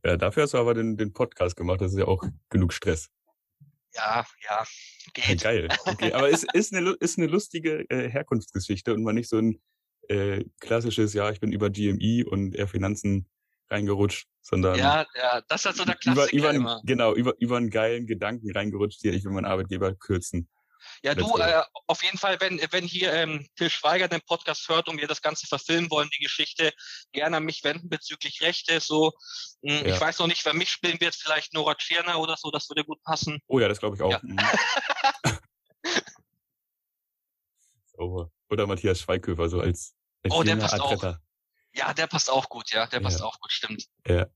ja, 0.05 0.17
dafür 0.17 0.45
hast 0.45 0.55
du 0.55 0.59
aber 0.59 0.75
den, 0.75 0.97
den 0.97 1.13
Podcast 1.13 1.57
gemacht, 1.57 1.81
das 1.81 1.93
ist 1.93 1.99
ja 1.99 2.07
auch 2.07 2.25
genug 2.49 2.73
Stress. 2.73 3.09
Ja, 3.95 4.25
ja, 4.43 4.65
geht. 5.15 5.43
Ja, 5.43 5.51
geil. 5.51 5.69
Okay, 5.85 6.13
aber 6.13 6.31
es 6.31 6.45
ist 6.53 6.73
eine, 6.73 6.91
ist 7.01 7.19
eine 7.19 7.27
lustige 7.27 7.91
äh, 7.91 8.09
Herkunftsgeschichte 8.09 8.95
und 8.95 9.03
mal 9.03 9.13
nicht 9.13 9.29
so 9.29 9.39
ein 9.39 9.61
äh, 10.09 10.45
klassisches, 10.61 11.15
ja, 11.15 11.31
ich 11.31 11.41
bin 11.41 11.53
über 11.53 11.71
GMI 11.71 12.25
und 12.25 12.55
eher 12.55 12.69
Finanzen 12.69 13.29
reingerutscht, 13.71 14.27
sondern 14.41 14.79
ja, 14.79 15.07
ja, 15.15 15.41
das 15.49 15.65
ist 15.65 15.77
so 15.77 15.85
der 15.85 15.95
Klassiker 15.95 16.33
über, 16.33 16.33
über 16.33 16.51
immer. 16.51 16.83
Genau, 16.85 17.15
über, 17.15 17.35
über 17.39 17.57
einen 17.57 17.71
geilen 17.71 18.07
Gedanken 18.07 18.51
reingerutscht, 18.53 19.01
hier, 19.01 19.13
ich 19.13 19.25
will 19.25 19.33
meinen 19.33 19.45
Arbeitgeber 19.45 19.95
kürzen. 19.95 20.49
Ja, 21.03 21.15
du, 21.15 21.37
äh, 21.37 21.63
auf 21.87 22.03
jeden 22.03 22.19
Fall, 22.19 22.41
wenn, 22.41 22.61
wenn 22.71 22.85
hier 22.85 23.13
ähm, 23.13 23.47
Till 23.57 23.71
Schweiger 23.71 24.09
den 24.09 24.23
Podcast 24.23 24.69
hört 24.69 24.89
und 24.89 24.99
wir 24.99 25.07
das 25.07 25.23
Ganze 25.23 25.47
verfilmen 25.47 25.91
wollen, 25.91 26.09
die 26.17 26.23
Geschichte, 26.23 26.73
gerne 27.13 27.37
an 27.37 27.45
mich 27.45 27.63
wenden 27.65 27.89
bezüglich 27.89 28.41
Rechte. 28.41 28.81
So, 28.81 29.13
mh, 29.63 29.81
hm, 29.81 29.87
ja. 29.87 29.95
ich 29.95 30.01
weiß 30.01 30.19
noch 30.19 30.27
nicht, 30.27 30.45
wer 30.45 30.55
mich 30.55 30.71
spielen 30.71 31.01
wird, 31.01 31.15
vielleicht 31.15 31.53
Nora 31.53 31.75
Tschirner 31.75 32.19
oder 32.19 32.37
so, 32.39 32.51
das 32.51 32.69
würde 32.71 32.85
gut 32.85 33.03
passen. 33.03 33.41
Oh 33.47 33.59
ja, 33.59 33.69
das 33.69 33.79
glaube 33.79 33.97
ich 33.97 34.03
auch. 34.03 34.11
Ja. 34.11 34.21
Mhm. 34.23 34.39
so. 37.97 38.31
Oder 38.51 38.67
Matthias 38.67 39.01
Schweighöfer, 39.01 39.49
so 39.49 39.61
als 39.61 39.95
Oh, 40.29 40.43
der 40.43 40.57
passt 40.57 40.75
Adretta. 40.75 41.11
auch. 41.11 41.17
Ja, 41.73 41.95
der 41.95 42.07
passt 42.07 42.31
auch 42.31 42.49
gut, 42.49 42.71
ja, 42.73 42.87
der 42.87 43.01
passt 43.01 43.21
ja. 43.21 43.27
auch 43.27 43.39
gut, 43.41 43.53
stimmt. 43.53 43.87
Ja. 44.07 44.27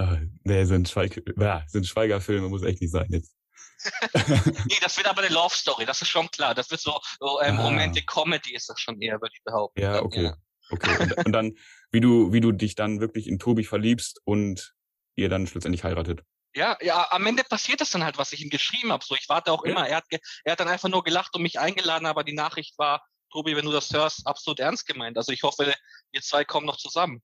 Uh, 0.00 0.16
nee, 0.44 0.60
ein, 0.60 0.86
Schweig 0.86 1.22
ja, 1.38 1.62
so 1.68 1.78
ein 1.78 1.84
Schweigerfilm 1.84 2.44
muss 2.44 2.62
echt 2.62 2.80
nicht 2.80 2.90
sein 2.90 3.06
jetzt. 3.10 3.34
nee, 4.66 4.76
das 4.80 4.96
wird 4.96 5.06
aber 5.06 5.22
eine 5.22 5.32
Love 5.32 5.54
Story, 5.54 5.86
das 5.86 6.02
ist 6.02 6.08
schon 6.08 6.30
klar. 6.30 6.54
Das 6.54 6.70
wird 6.70 6.80
so, 6.80 6.98
so 7.18 7.40
ähm, 7.40 7.58
ah. 7.58 7.64
Romantic 7.64 8.06
Comedy 8.06 8.54
ist 8.54 8.68
das 8.68 8.80
schon 8.80 9.00
eher, 9.00 9.20
würde 9.20 9.32
ich 9.34 9.42
behaupten. 9.44 9.80
Ja, 9.80 10.02
okay. 10.02 10.24
Ja. 10.24 10.36
Okay. 10.70 10.96
Und, 11.02 11.12
und, 11.26 11.32
dann, 11.32 11.54
wie 11.90 12.00
du, 12.00 12.32
wie 12.32 12.40
du 12.40 12.52
dich 12.52 12.74
dann 12.74 13.00
wirklich 13.00 13.26
in 13.26 13.38
Tobi 13.38 13.64
verliebst 13.64 14.20
und 14.24 14.74
ihr 15.16 15.28
dann 15.28 15.46
schlussendlich 15.46 15.84
heiratet. 15.84 16.22
Ja, 16.54 16.76
ja, 16.80 17.06
am 17.10 17.26
Ende 17.26 17.44
passiert 17.44 17.80
das 17.80 17.90
dann 17.90 18.04
halt, 18.04 18.18
was 18.18 18.32
ich 18.32 18.42
ihm 18.42 18.50
geschrieben 18.50 18.92
habe. 18.92 19.04
So, 19.04 19.14
ich 19.14 19.28
warte 19.28 19.52
auch 19.52 19.64
ja. 19.64 19.70
immer. 19.70 19.88
Er 19.88 19.98
hat, 19.98 20.04
er 20.10 20.52
hat 20.52 20.60
dann 20.60 20.68
einfach 20.68 20.88
nur 20.88 21.04
gelacht 21.04 21.34
und 21.34 21.42
mich 21.42 21.58
eingeladen, 21.60 22.06
aber 22.06 22.24
die 22.24 22.34
Nachricht 22.34 22.76
war, 22.78 23.04
Tobi, 23.30 23.56
wenn 23.56 23.64
du 23.64 23.72
das 23.72 23.92
hörst, 23.92 24.26
absolut 24.26 24.60
ernst 24.60 24.86
gemeint. 24.86 25.16
Also 25.16 25.32
ich 25.32 25.42
hoffe, 25.42 25.74
wir 26.12 26.20
zwei 26.22 26.44
kommen 26.44 26.66
noch 26.66 26.76
zusammen. 26.76 27.22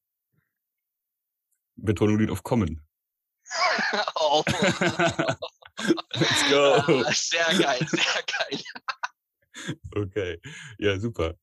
Betonung 1.76 2.18
liegt 2.18 2.30
auf 2.30 2.42
kommen. 2.42 2.86
oh. 4.16 4.42
Let's 6.14 6.48
go. 6.48 6.74
Ah, 6.74 7.12
Sehr 7.12 7.58
geil, 7.58 7.86
sehr 7.88 8.22
geil. 8.26 8.60
Okay, 9.96 10.38
ja, 10.78 10.98
super. 10.98 11.34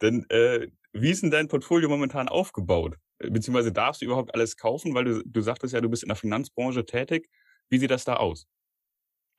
Dann, 0.00 0.26
äh, 0.28 0.68
wie 0.92 1.10
ist 1.10 1.22
denn 1.22 1.30
dein 1.30 1.46
Portfolio 1.46 1.88
momentan 1.88 2.28
aufgebaut? 2.28 2.96
Beziehungsweise 3.18 3.70
darfst 3.70 4.02
du 4.02 4.06
überhaupt 4.06 4.34
alles 4.34 4.56
kaufen, 4.56 4.92
weil 4.92 5.04
du, 5.04 5.22
du 5.24 5.40
sagtest 5.40 5.72
ja, 5.72 5.80
du 5.80 5.88
bist 5.88 6.02
in 6.02 6.08
der 6.08 6.16
Finanzbranche 6.16 6.84
tätig. 6.84 7.30
Wie 7.68 7.78
sieht 7.78 7.92
das 7.92 8.04
da 8.04 8.16
aus? 8.16 8.48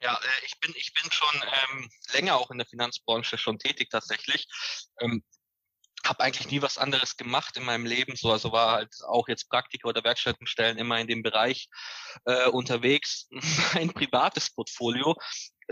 Ja, 0.01 0.15
äh, 0.15 0.45
ich 0.45 0.59
bin, 0.59 0.73
ich 0.75 0.93
bin 0.93 1.11
schon 1.11 1.43
ähm, 1.43 1.89
länger 2.13 2.35
auch 2.35 2.51
in 2.51 2.57
der 2.57 2.67
Finanzbranche 2.67 3.37
schon 3.37 3.59
tätig 3.59 3.89
tatsächlich. 3.89 4.47
Ähm, 4.99 5.23
habe 6.05 6.23
eigentlich 6.23 6.49
nie 6.49 6.61
was 6.63 6.79
anderes 6.79 7.15
gemacht 7.15 7.57
in 7.57 7.63
meinem 7.63 7.85
Leben, 7.85 8.15
so 8.15 8.31
also 8.31 8.51
war 8.51 8.71
halt 8.71 8.93
auch 9.07 9.27
jetzt 9.27 9.49
Praktiker 9.49 9.89
oder 9.89 10.03
Werkstättenstellen 10.03 10.79
immer 10.79 10.99
in 10.99 11.07
dem 11.07 11.21
Bereich 11.21 11.69
äh, 12.25 12.47
unterwegs. 12.47 13.27
Mein 13.75 13.93
privates 13.93 14.49
Portfolio 14.49 15.15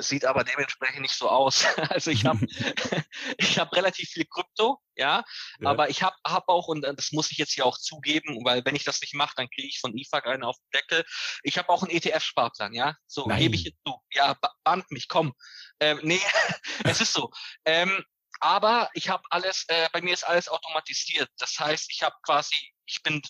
sieht 0.01 0.25
aber 0.25 0.43
dementsprechend 0.43 1.01
nicht 1.01 1.15
so 1.15 1.29
aus. 1.29 1.65
Also 1.89 2.11
ich 2.11 2.25
habe 2.25 2.39
ich 3.37 3.59
habe 3.59 3.75
relativ 3.75 4.09
viel 4.09 4.25
Krypto, 4.25 4.81
ja, 4.95 5.23
Ja. 5.59 5.69
aber 5.69 5.89
ich 5.89 6.03
habe 6.03 6.15
hab 6.25 6.47
auch 6.49 6.67
und 6.67 6.83
äh, 6.83 6.93
das 6.95 7.11
muss 7.11 7.31
ich 7.31 7.37
jetzt 7.37 7.53
hier 7.53 7.65
auch 7.65 7.77
zugeben, 7.77 8.43
weil 8.45 8.63
wenn 8.65 8.75
ich 8.75 8.83
das 8.83 9.01
nicht 9.01 9.13
mache, 9.13 9.33
dann 9.35 9.49
kriege 9.49 9.67
ich 9.67 9.79
von 9.79 9.95
IFAG 9.97 10.25
einen 10.27 10.43
auf 10.43 10.55
den 10.57 10.79
Deckel. 10.79 11.05
Ich 11.43 11.57
habe 11.57 11.69
auch 11.69 11.83
einen 11.83 11.91
ETF-Sparplan, 11.95 12.73
ja, 12.73 12.95
so 13.07 13.25
Nein. 13.27 13.39
gebe 13.39 13.55
ich 13.55 13.63
jetzt 13.63 13.77
zu. 13.85 13.95
Ja, 14.13 14.33
ba- 14.41 14.53
band 14.63 14.89
mich, 14.91 15.07
komm. 15.07 15.33
Ähm, 15.79 15.99
nee, 16.03 16.21
es 16.85 17.01
ist 17.01 17.13
so. 17.13 17.31
Ähm, 17.65 18.03
aber 18.41 18.89
ich 18.93 19.09
habe 19.09 19.23
alles, 19.31 19.65
äh, 19.67 19.89
bei 19.91 20.01
mir 20.01 20.13
ist 20.13 20.23
alles 20.23 20.47
automatisiert. 20.47 21.29
Das 21.37 21.59
heißt, 21.59 21.91
ich 21.91 22.03
habe 22.03 22.15
quasi, 22.23 22.55
ich 22.85 23.01
bin, 23.03 23.21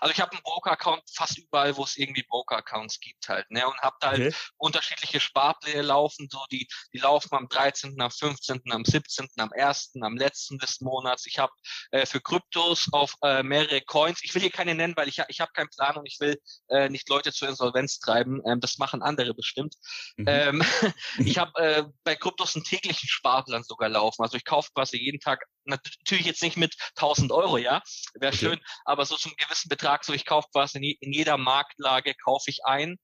also 0.00 0.12
ich 0.12 0.20
habe 0.20 0.32
einen 0.32 0.42
Broker-Account 0.42 1.02
fast 1.14 1.38
überall, 1.38 1.76
wo 1.76 1.84
es 1.84 1.96
irgendwie 1.96 2.22
Broker-Accounts 2.22 3.00
gibt 3.00 3.28
halt, 3.28 3.50
ne? 3.50 3.66
Und 3.66 3.78
habe 3.80 3.96
da 4.00 4.10
halt 4.10 4.22
Okay. 4.22 4.34
unterschiedliche 4.58 5.20
Sparpläne 5.20 5.82
laufen, 5.82 6.28
so 6.30 6.44
die, 6.50 6.68
die 6.92 6.98
laufen 6.98 7.34
am 7.34 7.48
13., 7.48 8.00
am 8.00 8.10
15., 8.10 8.60
am 8.70 8.84
17., 8.84 9.28
am 9.38 9.50
1., 9.52 9.92
am 10.00 10.16
letzten 10.16 10.58
des 10.58 10.80
Monats. 10.80 11.26
Ich 11.26 11.38
habe 11.38 11.52
äh, 11.90 12.06
für 12.06 12.20
Kryptos 12.20 12.88
auf 12.92 13.14
äh, 13.22 13.42
mehrere 13.42 13.80
Coins, 13.82 14.20
ich 14.22 14.34
will 14.34 14.42
hier 14.42 14.50
keine 14.50 14.74
nennen, 14.74 14.94
weil 14.96 15.08
ich, 15.08 15.20
ich 15.28 15.40
habe 15.40 15.52
keinen 15.52 15.70
Plan 15.70 15.96
und 15.96 16.06
ich 16.06 16.18
will 16.20 16.40
äh, 16.68 16.88
nicht 16.88 17.08
Leute 17.08 17.32
zur 17.32 17.48
Insolvenz 17.48 17.98
treiben. 17.98 18.40
Ähm, 18.46 18.60
das 18.60 18.78
machen 18.78 19.02
andere 19.02 19.34
bestimmt. 19.34 19.74
Mhm. 20.16 20.26
Ähm, 20.28 20.62
ich 21.18 21.38
habe 21.38 21.52
äh, 21.60 21.84
bei 22.04 22.16
Kryptos 22.16 22.54
einen 22.54 22.64
täglichen 22.64 23.08
Sparplan 23.08 23.64
sogar 23.64 23.88
laufen. 23.88 24.22
Also 24.22 24.36
ich 24.36 24.44
kaufe 24.44 24.70
quasi 24.74 24.96
jeden 24.98 25.20
Tag, 25.20 25.44
natürlich 25.64 26.26
jetzt 26.26 26.42
nicht 26.42 26.56
mit 26.56 26.76
1000 26.96 27.32
Euro, 27.32 27.58
ja, 27.58 27.82
wäre 28.14 28.32
Okay. 28.32 28.46
schön, 28.46 28.60
aber 28.84 29.06
so 29.06 29.16
zum 29.16 29.34
gewissen 29.36 29.68
Betrag, 29.68 30.04
so 30.04 30.12
ich 30.12 30.24
kaufe 30.26 30.48
quasi 30.52 30.78
in, 30.78 30.96
in 31.00 31.12
jeder 31.12 31.36
Marktlage, 31.36 32.14
kaufe 32.14 32.50
ich 32.50 32.64
ein. 32.64 32.98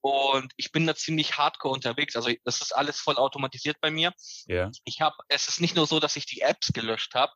Und 0.00 0.52
ich 0.58 0.70
bin 0.70 0.86
da 0.86 0.94
ziemlich 0.94 1.38
hardcore 1.38 1.72
unterwegs. 1.72 2.14
Also 2.14 2.30
das 2.44 2.60
ist 2.60 2.76
alles 2.76 3.00
voll 3.00 3.16
automatisiert 3.16 3.78
bei 3.80 3.90
mir. 3.90 4.12
ja. 4.44 4.70
Ich 4.84 5.00
habe, 5.00 5.16
es 5.28 5.48
ist 5.48 5.62
nicht 5.62 5.76
nur 5.76 5.86
so, 5.86 5.98
dass 5.98 6.16
ich 6.16 6.26
die 6.26 6.42
Apps 6.42 6.74
gelöscht 6.74 7.14
habe 7.14 7.32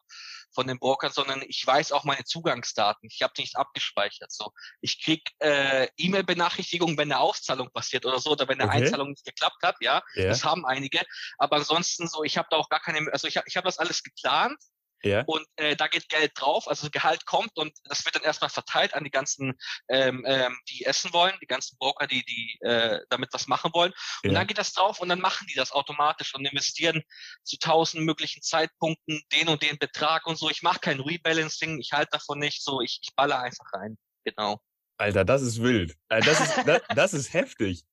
von 0.52 0.66
den 0.66 0.78
Brokern, 0.78 1.12
sondern 1.12 1.42
ich 1.46 1.66
weiß 1.66 1.92
auch 1.92 2.04
meine 2.04 2.24
Zugangsdaten. 2.24 3.08
Ich 3.10 3.22
habe 3.22 3.32
die 3.36 3.42
nicht 3.42 3.56
abgespeichert. 3.56 4.32
So, 4.32 4.52
ich 4.80 5.02
krieg 5.02 5.22
äh, 5.40 5.88
E-Mail-Benachrichtigungen, 5.96 6.96
wenn 6.98 7.12
eine 7.12 7.20
Auszahlung 7.20 7.70
passiert 7.72 8.06
oder 8.06 8.18
so, 8.18 8.30
oder 8.30 8.48
wenn 8.48 8.60
eine 8.60 8.70
Okay. 8.70 8.82
Einzahlung 8.84 9.10
nicht 9.10 9.24
geklappt 9.24 9.62
hat. 9.62 9.76
Ja, 9.80 10.02
Ja. 10.14 10.28
das 10.28 10.44
haben 10.44 10.66
einige. 10.66 11.00
Aber 11.38 11.56
ansonsten 11.56 12.08
so, 12.08 12.24
ich 12.24 12.38
habe 12.38 12.48
da 12.50 12.56
auch 12.56 12.68
gar 12.68 12.80
keine, 12.80 13.10
also 13.12 13.28
ich 13.28 13.36
habe 13.36 13.46
ich 13.48 13.56
hab 13.56 13.64
das 13.64 13.78
alles 13.78 14.02
geplant 14.02 14.56
Ja. 15.02 15.22
und 15.26 15.46
äh, 15.56 15.76
da 15.76 15.86
geht 15.86 16.08
Geld 16.08 16.32
drauf, 16.34 16.66
also 16.68 16.88
Gehalt 16.90 17.24
kommt 17.24 17.56
und 17.56 17.72
das 17.84 18.04
wird 18.04 18.16
dann 18.16 18.24
erstmal 18.24 18.50
verteilt 18.50 18.94
an 18.94 19.04
die 19.04 19.10
ganzen, 19.10 19.54
ähm, 19.88 20.24
ähm, 20.26 20.58
die 20.68 20.84
essen 20.84 21.12
wollen, 21.12 21.34
die 21.40 21.46
ganzen 21.46 21.78
Broker, 21.78 22.06
die 22.06 22.24
die 22.24 22.58
äh, 22.62 23.00
damit 23.08 23.28
was 23.32 23.46
machen 23.46 23.70
wollen. 23.74 23.92
Und 24.24 24.30
Ja. 24.30 24.38
dann 24.38 24.46
geht 24.46 24.58
das 24.58 24.72
drauf 24.72 25.00
und 25.00 25.08
dann 25.08 25.20
machen 25.20 25.46
die 25.48 25.54
das 25.54 25.70
automatisch 25.72 26.34
und 26.34 26.44
investieren 26.44 27.02
zu 27.44 27.58
tausend 27.58 28.04
möglichen 28.04 28.42
Zeitpunkten 28.42 29.22
den 29.32 29.48
und 29.48 29.62
den 29.62 29.78
Betrag 29.78 30.26
und 30.26 30.36
so. 30.36 30.50
Ich 30.50 30.62
mache 30.62 30.80
kein 30.80 31.00
Rebalancing, 31.00 31.78
ich 31.78 31.92
halte 31.92 32.10
davon 32.12 32.38
nicht 32.38 32.62
so, 32.64 32.80
ich, 32.80 32.98
ich 33.02 33.14
baller 33.14 33.40
einfach 33.40 33.66
rein. 33.72 33.96
Genau. 34.24 34.60
Alter, 34.96 35.24
das 35.24 35.42
ist 35.42 35.62
wild. 35.62 35.94
Äh, 36.08 36.22
Das 36.22 36.40
ist, 36.40 36.56
das, 36.66 36.82
das 36.94 37.14
ist 37.14 37.32
heftig. 37.32 37.84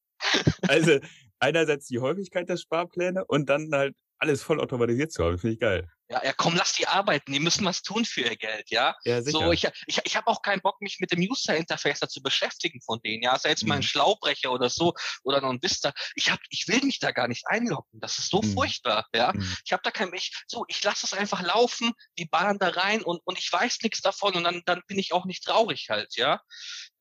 Also, 0.67 0.99
einerseits 1.39 1.85
die 1.87 1.99
Häufigkeit 1.99 2.49
der 2.49 2.57
Sparpläne 2.57 3.25
und 3.25 3.47
dann 3.47 3.69
halt 3.73 3.95
alles 4.17 4.43
voll 4.43 4.61
automatisiert 4.61 5.11
zu 5.11 5.23
haben. 5.23 5.37
Finde 5.37 5.53
ich 5.55 5.59
geil. 5.59 5.89
Ja, 6.07 6.23
ja, 6.23 6.33
komm, 6.33 6.55
lass 6.55 6.73
die 6.73 6.85
arbeiten, 6.85 7.33
die 7.33 7.39
müssen 7.39 7.65
was 7.65 7.81
tun 7.81 8.05
für 8.05 8.21
ihr 8.21 8.35
Geld, 8.35 8.69
ja. 8.69 8.95
Ja, 9.05 9.23
sicher. 9.23 9.39
So, 9.39 9.51
ich, 9.51 9.67
ich, 9.87 9.99
ich 10.03 10.15
habe 10.15 10.27
auch 10.27 10.43
keinen 10.43 10.61
Bock, 10.61 10.79
mich 10.79 10.99
mit 10.99 11.11
dem 11.11 11.19
User-Interface 11.19 12.01
zu 12.09 12.21
beschäftigen 12.21 12.79
von 12.81 12.99
denen. 13.03 13.23
Ja, 13.23 13.39
sei 13.39 13.49
jetzt 13.49 13.65
mal 13.65 13.73
ein 13.75 13.79
Mhm. 13.79 13.83
Schlaubrecher 13.83 14.51
oder 14.51 14.69
so 14.69 14.93
oder 15.23 15.41
noch 15.41 15.49
ein 15.49 15.63
Vista. 15.63 15.93
Ich 16.13 16.29
hab, 16.29 16.39
ich 16.49 16.67
will 16.67 16.79
mich 16.83 16.99
da 16.99 17.09
gar 17.09 17.27
nicht 17.27 17.47
einloggen. 17.47 17.99
Das 17.99 18.19
ist 18.19 18.29
so 18.29 18.43
Mhm. 18.43 18.53
furchtbar, 18.53 19.07
ja. 19.15 19.33
Mhm. 19.33 19.55
Ich 19.65 19.73
habe 19.73 19.81
da 19.83 19.89
kein, 19.89 20.13
ich, 20.13 20.31
so, 20.45 20.63
ich 20.67 20.83
lasse 20.83 21.07
es 21.07 21.13
einfach 21.13 21.41
laufen, 21.41 21.91
die 22.19 22.25
ballern 22.25 22.59
da 22.59 22.69
rein 22.69 23.01
und, 23.01 23.21
und 23.25 23.39
ich 23.39 23.51
weiß 23.51 23.79
nichts 23.81 24.01
davon 24.01 24.35
und 24.35 24.43
dann, 24.43 24.61
dann 24.67 24.83
bin 24.85 24.99
ich 24.99 25.11
auch 25.11 25.25
nicht 25.25 25.43
traurig 25.43 25.87
halt, 25.89 26.15
ja. 26.15 26.39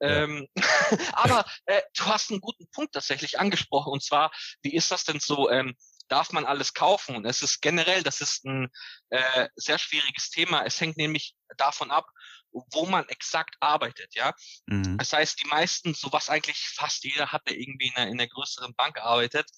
Ja. 0.01 0.23
Ähm, 0.23 0.49
aber 1.13 1.45
äh, 1.67 1.83
du 1.95 2.07
hast 2.07 2.31
einen 2.31 2.41
guten 2.41 2.71
Punkt 2.71 2.95
tatsächlich 2.95 3.39
angesprochen 3.39 3.93
und 3.93 4.03
zwar, 4.03 4.33
wie 4.63 4.75
ist 4.75 4.91
das 4.91 5.05
denn 5.05 5.21
so? 5.21 5.51
Ähm, 5.51 5.77
darf 6.09 6.33
man 6.33 6.45
alles 6.45 6.75
kaufen? 6.75 7.17
Und 7.17 7.25
es 7.25 7.43
ist 7.43 7.61
generell, 7.61 8.03
das 8.03 8.21
ist 8.21 8.45
ein 8.45 8.71
äh, 9.11 9.49
sehr 9.57 9.79
schwieriges 9.79 10.31
Thema. 10.31 10.65
Es 10.65 10.81
hängt 10.81 10.97
nämlich 10.97 11.35
davon 11.57 11.91
ab, 11.91 12.07
wo 12.51 12.87
man 12.87 13.09
exakt 13.09 13.57
arbeitet, 13.61 14.15
ja. 14.15 14.33
Mhm. 14.67 14.97
Das 14.99 15.13
heißt, 15.13 15.41
die 15.43 15.49
meisten, 15.49 15.95
so 15.95 16.13
was 16.13 16.31
eigentlich 16.31 16.69
fast 16.69 17.05
jeder 17.05 17.33
hat, 17.33 17.43
der 17.49 17.59
irgendwie 17.59 17.89
in 17.89 17.97
einer, 17.97 18.11
in 18.11 18.21
einer 18.21 18.29
größeren 18.29 18.75
Bank 18.75 18.99
arbeitet, 18.99 19.51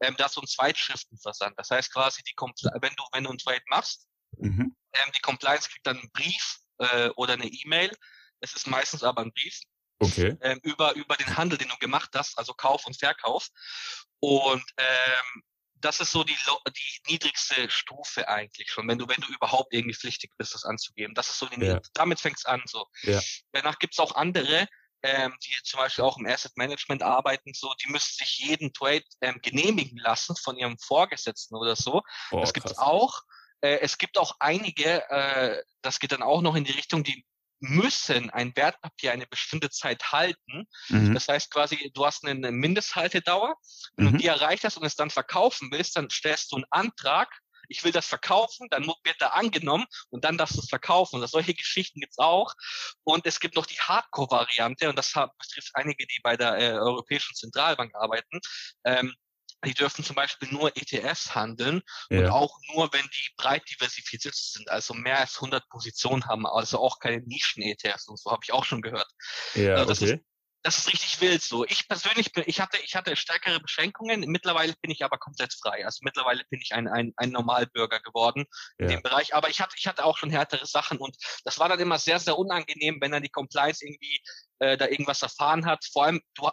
ähm, 0.00 0.14
da 0.16 0.28
so 0.28 0.40
ein 0.40 0.46
Zweitschriftenversand. 0.46 1.58
Das 1.58 1.70
heißt 1.70 1.92
quasi, 1.92 2.22
die 2.22 2.34
Compli 2.34 2.70
wenn 2.80 2.94
du, 2.96 3.04
wenn 3.12 3.24
du 3.24 3.30
ein 3.30 3.38
Trade 3.38 3.62
machst, 3.68 4.06
Mhm. 4.38 4.74
ähm, 4.92 5.12
die 5.14 5.20
Compliance 5.20 5.68
kriegt 5.68 5.86
dann 5.86 5.98
einen 5.98 6.10
Brief 6.10 6.58
äh, 6.78 7.08
oder 7.10 7.34
eine 7.34 7.46
E-Mail. 7.46 7.96
Es 8.40 8.54
ist 8.54 8.66
meistens 8.66 9.02
aber 9.02 9.22
ein 9.22 9.32
Brief 9.32 9.60
Okay. 10.00 10.36
ähm, 10.40 10.58
über, 10.64 10.92
über 10.94 11.16
den 11.16 11.36
Handel, 11.36 11.56
den 11.56 11.68
du 11.68 11.76
gemacht 11.76 12.10
hast, 12.14 12.36
also 12.36 12.52
Kauf 12.52 12.84
und 12.86 12.98
Verkauf. 12.98 13.48
Und 14.18 14.64
ähm, 14.76 15.42
das 15.84 16.00
ist 16.00 16.10
so 16.12 16.24
die, 16.24 16.36
die 16.68 17.12
niedrigste 17.12 17.68
Stufe 17.70 18.28
eigentlich 18.28 18.70
schon, 18.70 18.88
wenn 18.88 18.98
du, 18.98 19.06
wenn 19.08 19.20
du 19.20 19.32
überhaupt 19.32 19.72
irgendwie 19.74 19.94
pflichtig 19.94 20.30
bist, 20.38 20.54
das 20.54 20.64
anzugeben. 20.64 21.14
Das 21.14 21.28
ist 21.28 21.38
so 21.38 21.46
die, 21.46 21.64
Ja. 21.64 21.80
damit 21.94 22.20
fängt's 22.20 22.44
an. 22.46 22.62
So. 22.66 22.86
Ja. 23.02 23.20
Danach 23.52 23.78
gibt's 23.78 23.98
auch 23.98 24.14
andere, 24.14 24.66
ähm, 25.02 25.34
die 25.44 25.54
zum 25.64 25.78
Beispiel 25.80 26.04
auch 26.04 26.16
im 26.16 26.26
Asset 26.26 26.56
Management 26.56 27.02
arbeiten, 27.02 27.52
so, 27.52 27.74
die 27.84 27.90
müssen 27.90 28.14
sich 28.16 28.38
jeden 28.38 28.72
Trade 28.72 29.04
ähm, 29.20 29.38
genehmigen 29.42 29.98
lassen 29.98 30.34
von 30.36 30.56
ihrem 30.56 30.78
Vorgesetzten 30.78 31.54
oder 31.56 31.76
so. 31.76 32.02
Boah, 32.30 32.40
das 32.40 32.54
gibt's 32.54 32.70
krass. 32.74 32.78
auch. 32.78 33.20
Äh, 33.60 33.80
es 33.80 33.98
gibt 33.98 34.16
auch 34.18 34.36
einige, 34.40 35.08
äh, 35.10 35.62
das 35.82 35.98
geht 36.00 36.12
dann 36.12 36.22
auch 36.22 36.40
noch 36.40 36.54
in 36.54 36.64
die 36.64 36.72
Richtung, 36.72 37.04
die 37.04 37.24
müssen 37.64 38.30
ein 38.30 38.54
Wertpapier 38.56 39.12
eine 39.12 39.26
bestimmte 39.26 39.70
Zeit 39.70 40.12
halten. 40.12 40.66
Mhm. 40.88 41.14
Das 41.14 41.28
heißt 41.28 41.50
quasi, 41.50 41.90
du 41.94 42.04
hast 42.06 42.24
eine 42.26 42.52
Mindesthaltedauer. 42.52 43.56
Wenn 43.96 44.06
Mhm. 44.06 44.12
du 44.12 44.18
die 44.18 44.26
erreicht 44.26 44.64
hast 44.64 44.76
und 44.76 44.84
es 44.84 44.96
dann 44.96 45.10
verkaufen 45.10 45.70
willst, 45.72 45.96
dann 45.96 46.10
stellst 46.10 46.52
du 46.52 46.56
einen 46.56 46.66
Antrag. 46.70 47.28
Ich 47.68 47.82
will 47.82 47.92
das 47.92 48.06
verkaufen, 48.06 48.68
dann 48.70 48.84
wird 48.86 49.20
er 49.20 49.34
angenommen 49.34 49.86
und 50.10 50.24
dann 50.24 50.36
darfst 50.36 50.56
du 50.56 50.60
es 50.60 50.68
verkaufen. 50.68 51.20
Und 51.20 51.26
solche 51.26 51.54
Geschichten 51.54 52.00
gibt's 52.00 52.18
auch. 52.18 52.52
Und 53.04 53.26
es 53.26 53.40
gibt 53.40 53.56
noch 53.56 53.64
die 53.64 53.80
Hardcore-Variante 53.80 54.90
und 54.90 54.96
das 54.96 55.12
betrifft 55.12 55.70
einige, 55.72 56.06
die 56.06 56.20
bei 56.22 56.36
der 56.36 56.58
äh, 56.58 56.72
Europäischen 56.72 57.34
Zentralbank 57.34 57.94
arbeiten. 57.94 58.40
Ähm, 58.84 59.14
die 59.64 59.74
dürfen 59.74 60.04
zum 60.04 60.16
Beispiel 60.16 60.48
nur 60.50 60.76
ETFs 60.76 61.34
handeln 61.34 61.82
und 62.10 62.24
Ja. 62.24 62.30
auch 62.30 62.58
nur, 62.72 62.92
wenn 62.92 63.04
die 63.06 63.30
breit 63.36 63.62
diversifiziert 63.70 64.34
sind, 64.34 64.68
also 64.70 64.94
mehr 64.94 65.18
als 65.18 65.40
100 65.40 65.68
Positionen 65.68 66.26
haben, 66.26 66.46
also 66.46 66.78
auch 66.78 66.98
keine 66.98 67.22
Nischen-ETFs 67.22 68.08
und 68.08 68.18
so, 68.18 68.30
habe 68.30 68.40
ich 68.44 68.52
auch 68.52 68.64
schon 68.64 68.82
gehört. 68.82 69.10
Ja, 69.54 69.76
Also 69.78 69.88
das 69.88 70.00
okay. 70.02 70.24
Das 70.66 70.78
ist 70.78 70.88
richtig 70.88 71.20
wild 71.20 71.42
so. 71.42 71.66
Ich 71.66 71.86
persönlich 71.88 72.32
bin, 72.32 72.44
ich 72.46 72.58
hatte, 72.58 72.78
ich 72.78 72.96
hatte 72.96 73.14
stärkere 73.16 73.60
Beschränkungen. 73.60 74.20
Mittlerweile 74.22 74.72
bin 74.80 74.90
ich 74.90 75.04
aber 75.04 75.18
komplett 75.18 75.52
frei. 75.52 75.84
Also 75.84 75.98
mittlerweile 76.02 76.42
bin 76.48 76.58
ich 76.58 76.72
ein, 76.72 76.88
ein, 76.88 77.12
ein 77.16 77.30
Normalbürger 77.32 78.00
geworden 78.00 78.46
in 78.80 78.88
Ja. 78.88 78.96
dem 78.96 79.02
Bereich. 79.02 79.34
Aber 79.34 79.50
ich 79.50 79.60
hatte, 79.60 79.76
ich 79.78 79.86
hatte 79.86 80.04
auch 80.06 80.16
schon 80.16 80.30
härtere 80.30 80.64
Sachen 80.64 80.96
und 80.96 81.16
das 81.44 81.58
war 81.58 81.68
dann 81.68 81.80
immer 81.80 81.98
sehr, 81.98 82.18
sehr 82.18 82.38
unangenehm, 82.38 82.96
wenn 83.02 83.12
dann 83.12 83.22
die 83.22 83.28
Compliance 83.28 83.84
irgendwie 83.84 84.22
äh, 84.60 84.78
da 84.78 84.86
irgendwas 84.86 85.20
erfahren 85.20 85.66
hat. 85.66 85.84
Vor 85.92 86.04
allem, 86.04 86.22
du, 86.34 86.48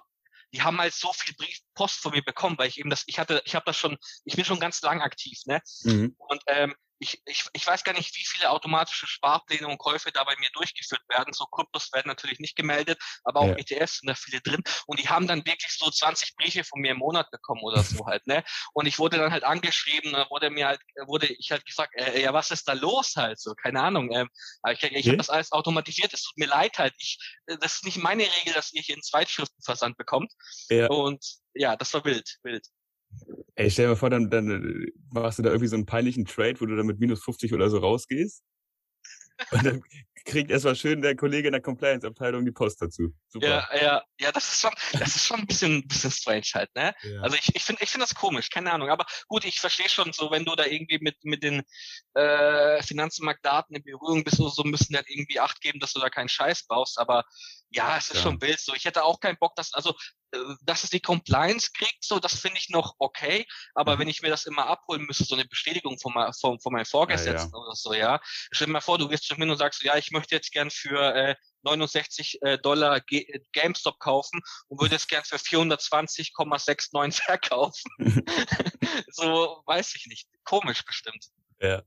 die 0.54 0.62
haben 0.62 0.80
halt 0.80 0.94
so 0.94 1.12
viel 1.14 1.34
Briefpost 1.36 2.00
von 2.00 2.12
mir 2.12 2.24
bekommen, 2.24 2.58
weil 2.58 2.68
ich 2.68 2.80
eben 2.80 2.90
das, 2.90 3.04
ich 3.08 3.20
hatte, 3.20 3.42
ich 3.46 3.56
habe 3.56 3.66
das 3.66 3.78
schon, 3.78 3.98
ich 4.26 4.36
bin 4.36 4.46
schon 4.46 4.60
ganz 4.60 4.82
lang 4.82 5.02
aktiv, 5.02 5.40
ne? 5.46 5.62
Mhm. 5.84 6.16
Und 6.18 6.42
ähm, 6.48 6.76
ich, 7.02 7.20
ich, 7.26 7.46
ich 7.54 7.66
weiß 7.66 7.84
gar 7.84 7.94
nicht, 7.94 8.16
wie 8.16 8.26
viele 8.26 8.52
automatische 8.52 9.08
Sparpläne 9.08 9.68
und 9.68 9.80
Käufe 9.80 10.12
da 10.12 10.24
bei 10.24 10.36
mir 10.40 10.50
durchgeführt 10.54 11.02
werden. 11.10 11.34
So 11.34 11.46
Kryptos 11.46 11.92
werden 11.94 12.08
natürlich 12.08 12.40
nicht 12.40 12.56
gemeldet, 12.56 13.02
aber 13.24 13.40
auch 13.40 13.48
ja. 13.48 13.58
ETFs 13.58 14.00
sind 14.00 14.08
da 14.08 14.14
viele 14.14 14.40
drin. 14.40 14.62
Und 14.86 15.00
die 15.00 15.10
haben 15.10 15.26
dann 15.26 15.44
wirklich 15.46 15.76
so 15.76 15.90
20 15.90 16.36
Briefe 16.36 16.64
von 16.64 16.80
mir 16.80 16.92
im 16.92 16.98
Monat 16.98 17.32
bekommen 17.32 17.62
oder 17.64 17.82
so 17.82 18.06
halt, 18.06 18.26
ne? 18.28 18.44
Und 18.74 18.86
ich 18.86 19.00
wurde 19.00 19.18
dann 19.18 19.32
halt 19.32 19.44
angeschrieben, 19.44 20.12
da 20.14 20.30
wurde 20.30 20.52
mir 20.52 20.68
halt, 20.68 20.82
wurde 21.08 21.26
ich 21.26 21.52
halt 21.52 21.66
gefragt, 21.66 21.94
äh, 21.96 22.22
ja, 22.22 22.34
was 22.34 22.52
ist 22.52 22.68
da 22.68 22.74
los 22.74 23.14
halt? 23.16 23.40
So, 23.40 23.56
keine 23.56 23.82
Ahnung. 23.82 24.12
Ähm, 24.14 24.30
ich 24.72 24.84
ich 24.84 25.08
habe 25.08 25.18
das 25.18 25.32
alles 25.32 25.52
automatisiert, 25.52 26.14
es 26.14 26.22
tut 26.22 26.38
mir 26.38 26.48
leid 26.48 26.78
halt. 26.78 26.94
Ich, 27.00 27.18
äh, 27.48 27.58
das 27.58 27.76
ist 27.76 27.86
nicht 27.86 27.98
meine 27.98 28.24
Regel, 28.24 28.54
dass 28.54 28.74
ihr 28.74 28.82
hier 28.84 28.96
einen 28.96 29.04
Zweitschriftenversand 29.04 29.98
bekommt. 29.98 30.32
Ja. 30.70 30.88
Und 30.88 31.26
ja, 31.56 31.76
das 31.76 31.94
war 31.96 32.06
wild, 32.06 32.38
wild. 32.44 32.66
Ey, 33.56 33.70
stell 33.70 33.86
dir 33.86 33.90
mal 33.90 33.96
vor, 33.96 34.10
dann, 34.10 34.30
dann 34.30 34.50
äh, 34.50 34.92
machst 35.12 35.40
du 35.40 35.44
da 35.44 35.50
irgendwie 35.50 35.68
so 35.68 35.76
einen 35.76 35.86
peinlichen 35.86 36.26
Trade, 36.26 36.60
wo 36.60 36.66
du 36.66 36.76
dann 36.76 36.86
mit 36.86 37.00
minus 37.00 37.24
50 37.24 37.54
oder 37.54 37.70
so 37.70 37.80
rausgehst. 37.80 38.44
Und 39.52 39.66
dann 39.66 39.84
kriegt 40.26 40.52
erstmal 40.52 40.76
schön 40.76 41.02
der 41.02 41.16
Kollege 41.16 41.48
in 41.48 41.54
der 41.54 41.62
Compliance-Abteilung 41.62 42.46
die 42.46 42.52
Post 42.52 42.82
dazu. 42.82 43.14
Super. 43.28 43.48
Ja, 43.48 43.82
ja, 43.82 44.04
ja, 44.20 44.32
das 44.32 44.52
ist 44.52 44.62
schon, 44.62 44.72
das 44.94 45.16
ist 45.16 45.26
schon 45.26 45.40
ein 45.40 45.48
bisschen, 45.48 45.88
bisschen 45.88 46.12
strange 46.12 46.46
halt, 46.54 46.70
ne? 46.76 46.94
Ja. 47.02 47.22
Also 47.22 47.36
ich, 47.38 47.56
ich 47.56 47.64
finde, 47.64 47.84
ich 47.84 47.90
finde 47.90 48.06
das 48.06 48.16
komisch, 48.16 48.50
keine 48.50 48.72
Ahnung. 48.72 48.90
Aber 48.90 49.06
gut, 49.28 49.46
ich 49.46 49.60
verstehe 49.60 49.90
schon 49.90 50.14
so, 50.14 50.32
wenn 50.32 50.46
du 50.46 50.56
da 50.56 50.66
irgendwie 50.66 51.00
mit, 51.02 51.16
mit 51.24 51.44
den 51.44 51.64
äh, 52.14 52.84
Finanzmarktdaten 52.84 53.76
in 53.76 53.84
Berührung 53.84 54.24
bist 54.24 54.40
oder 54.40 54.52
so, 54.52 54.64
müssen 54.64 54.96
halt 54.96 55.10
irgendwie 55.10 55.40
Acht 55.40 55.60
geben, 55.62 55.80
dass 55.80 55.94
du 55.94 56.00
da 56.00 56.10
keinen 56.10 56.30
Scheiß 56.30 56.68
baust. 56.68 57.00
Aber 57.00 57.24
ja, 57.72 57.98
es 57.98 58.10
ist 58.10 58.18
ja. 58.18 58.22
schon 58.24 58.42
wild 58.42 58.60
so. 58.60 58.74
Ich 58.74 58.86
hätte 58.86 59.04
auch 59.04 59.20
keinen 59.20 59.38
Bock, 59.38 59.56
dass, 59.56 59.74
also, 59.74 59.96
äh, 60.32 60.38
dass 60.62 60.84
es 60.84 60.90
die 60.90 61.00
Compliance 61.00 61.72
kriegt, 61.74 62.04
so, 62.04 62.20
das 62.20 62.40
finde 62.40 62.58
ich 62.58 62.70
noch 62.70 62.96
okay. 63.00 63.46
Aber 63.74 63.96
mhm. 63.96 64.00
wenn 64.02 64.08
ich 64.10 64.22
mir 64.22 64.30
das 64.30 64.46
immer 64.46 64.68
abholen 64.68 65.04
müsste, 65.04 65.24
so 65.24 65.36
eine 65.36 65.46
Bestätigung 65.46 65.98
von, 65.98 66.14
von, 66.40 66.60
von 66.60 66.74
meinem 66.74 66.86
Vorgesetzten 66.86 67.52
ja, 67.52 67.58
ja. 67.58 67.64
oder 67.64 67.76
so, 67.76 67.94
ja. 67.94 68.20
Stell 68.52 68.68
dir 68.68 68.74
mal 68.74 68.82
vor, 68.82 68.98
du 68.98 69.10
wirst 69.10 69.24
zu 69.24 69.36
mir 69.36 69.50
und 69.50 69.58
sagst, 69.58 69.82
ja, 69.84 69.96
ich 69.96 70.12
möchte 70.12 70.36
jetzt 70.36 70.52
gern 70.52 70.70
für 70.70 71.16
äh, 71.16 71.36
69 71.64 72.42
äh, 72.42 72.58
Dollar 72.58 73.00
G 73.00 73.26
GameStop 73.54 74.00
kaufen 74.00 74.42
und 74.68 74.82
würde 74.82 74.96
es 74.96 75.08
gern 75.08 75.24
für 75.24 75.38
420,69 75.38 77.22
verkaufen. 77.24 77.92
so, 79.12 79.64
weiß 79.66 79.96
ich 79.96 80.08
nicht. 80.08 80.28
Komisch 80.44 80.84
bestimmt. 80.84 81.28
Ja. 81.62 81.84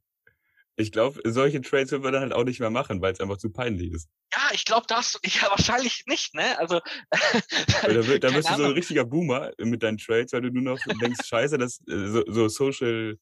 Ich 0.76 0.90
glaube, 0.90 1.20
solche 1.24 1.60
Trades 1.60 1.92
wird 1.92 2.02
man 2.02 2.12
dann 2.12 2.22
halt 2.22 2.32
auch 2.32 2.44
nicht 2.44 2.58
mehr 2.58 2.70
machen, 2.70 3.00
weil 3.00 3.12
es 3.12 3.20
einfach 3.20 3.36
zu 3.36 3.50
peinlich 3.50 3.92
ist. 3.92 4.08
Ja, 4.32 4.48
ich 4.52 4.64
glaube, 4.64 4.86
das 4.88 5.18
ja 5.24 5.48
wahrscheinlich 5.48 6.04
nicht, 6.06 6.34
ne? 6.34 6.58
Also 6.58 6.80
da, 7.10 7.88
da 7.88 7.98
wirst 8.34 8.50
du 8.50 8.56
so 8.56 8.64
ein 8.64 8.72
richtiger 8.72 9.04
Boomer 9.04 9.52
mit 9.58 9.82
deinen 9.82 9.98
Trades, 9.98 10.32
weil 10.32 10.42
du 10.42 10.50
nur 10.50 10.74
noch 10.74 10.80
denkst, 11.00 11.20
scheiße, 11.26 11.58
dass 11.58 11.78
äh, 11.88 12.08
so, 12.08 12.24
so 12.26 12.48
Social 12.48 13.18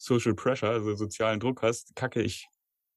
Social 0.00 0.34
Pressure, 0.34 0.70
also 0.70 0.96
sozialen 0.96 1.40
Druck 1.40 1.62
hast, 1.62 1.94
kacke, 1.94 2.22
ich 2.22 2.48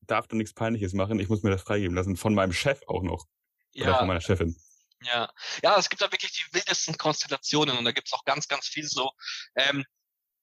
darf 0.02 0.28
da 0.28 0.36
nichts 0.36 0.54
Peinliches 0.54 0.94
machen, 0.94 1.20
ich 1.20 1.30
muss 1.30 1.44
mir 1.44 1.50
das 1.50 1.62
freigeben 1.62 1.96
lassen, 1.96 2.16
von 2.16 2.34
meinem 2.34 2.54
Chef 2.54 2.82
auch 2.88 3.04
noch. 3.04 3.26
Ja. 3.74 3.88
Oder 3.88 3.98
von 4.00 4.08
meiner 4.08 4.22
Chefin. 4.22 4.56
Ja, 5.02 5.30
ja, 5.62 5.78
es 5.78 5.90
gibt 5.90 6.02
da 6.02 6.12
wirklich 6.12 6.32
die 6.32 6.54
wildesten 6.54 6.98
Konstellationen 6.98 7.78
und 7.78 7.84
da 7.84 7.92
gibt 7.92 8.08
es 8.08 8.14
auch 8.14 8.24
ganz, 8.24 8.48
ganz 8.48 8.68
viel 8.68 8.88
so. 8.88 9.12
Ähm, 9.56 9.84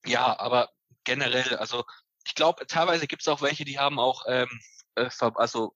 ja, 0.05 0.39
aber 0.39 0.71
generell, 1.05 1.57
also 1.57 1.85
ich 2.25 2.35
glaube, 2.35 2.67
teilweise 2.67 3.07
gibt 3.07 3.23
es 3.23 3.29
auch 3.29 3.43
welche, 3.43 3.65
die 3.65 3.79
haben 3.79 3.99
auch, 3.99 4.25
ähm, 4.29 4.49
äh, 4.97 5.09
also 5.35 5.75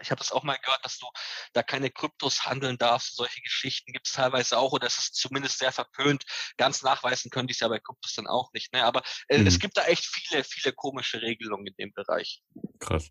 ich 0.00 0.10
habe 0.10 0.18
das 0.18 0.32
auch 0.32 0.42
mal 0.42 0.56
gehört, 0.56 0.84
dass 0.84 0.98
du 0.98 1.06
da 1.52 1.62
keine 1.62 1.90
Kryptos 1.90 2.46
handeln 2.46 2.78
darfst. 2.78 3.16
Solche 3.16 3.40
Geschichten 3.42 3.92
gibt 3.92 4.06
es 4.06 4.14
teilweise 4.14 4.58
auch 4.58 4.72
oder 4.72 4.86
es 4.86 4.98
ist 4.98 5.14
zumindest 5.14 5.58
sehr 5.58 5.72
verpönt. 5.72 6.24
Ganz 6.56 6.82
nachweisen 6.82 7.30
können 7.30 7.48
die 7.48 7.52
es 7.52 7.60
ja 7.60 7.68
bei 7.68 7.78
Kryptos 7.78 8.14
dann 8.14 8.26
auch 8.26 8.52
nicht. 8.52 8.72
Ne? 8.72 8.84
Aber 8.84 9.02
äh, 9.28 9.38
mhm. 9.38 9.46
es 9.46 9.58
gibt 9.58 9.76
da 9.76 9.84
echt 9.84 10.06
viele, 10.06 10.44
viele 10.44 10.72
komische 10.72 11.20
Regelungen 11.20 11.66
in 11.66 11.74
dem 11.78 11.92
Bereich. 11.92 12.42
Krass. 12.80 13.10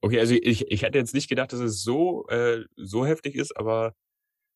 Okay, 0.00 0.20
also 0.20 0.34
ich, 0.34 0.70
ich 0.70 0.82
hätte 0.82 0.98
jetzt 0.98 1.14
nicht 1.14 1.28
gedacht, 1.28 1.52
dass 1.52 1.60
es 1.60 1.82
so, 1.82 2.26
äh, 2.28 2.64
so 2.76 3.04
heftig 3.04 3.34
ist, 3.34 3.56
aber 3.56 3.94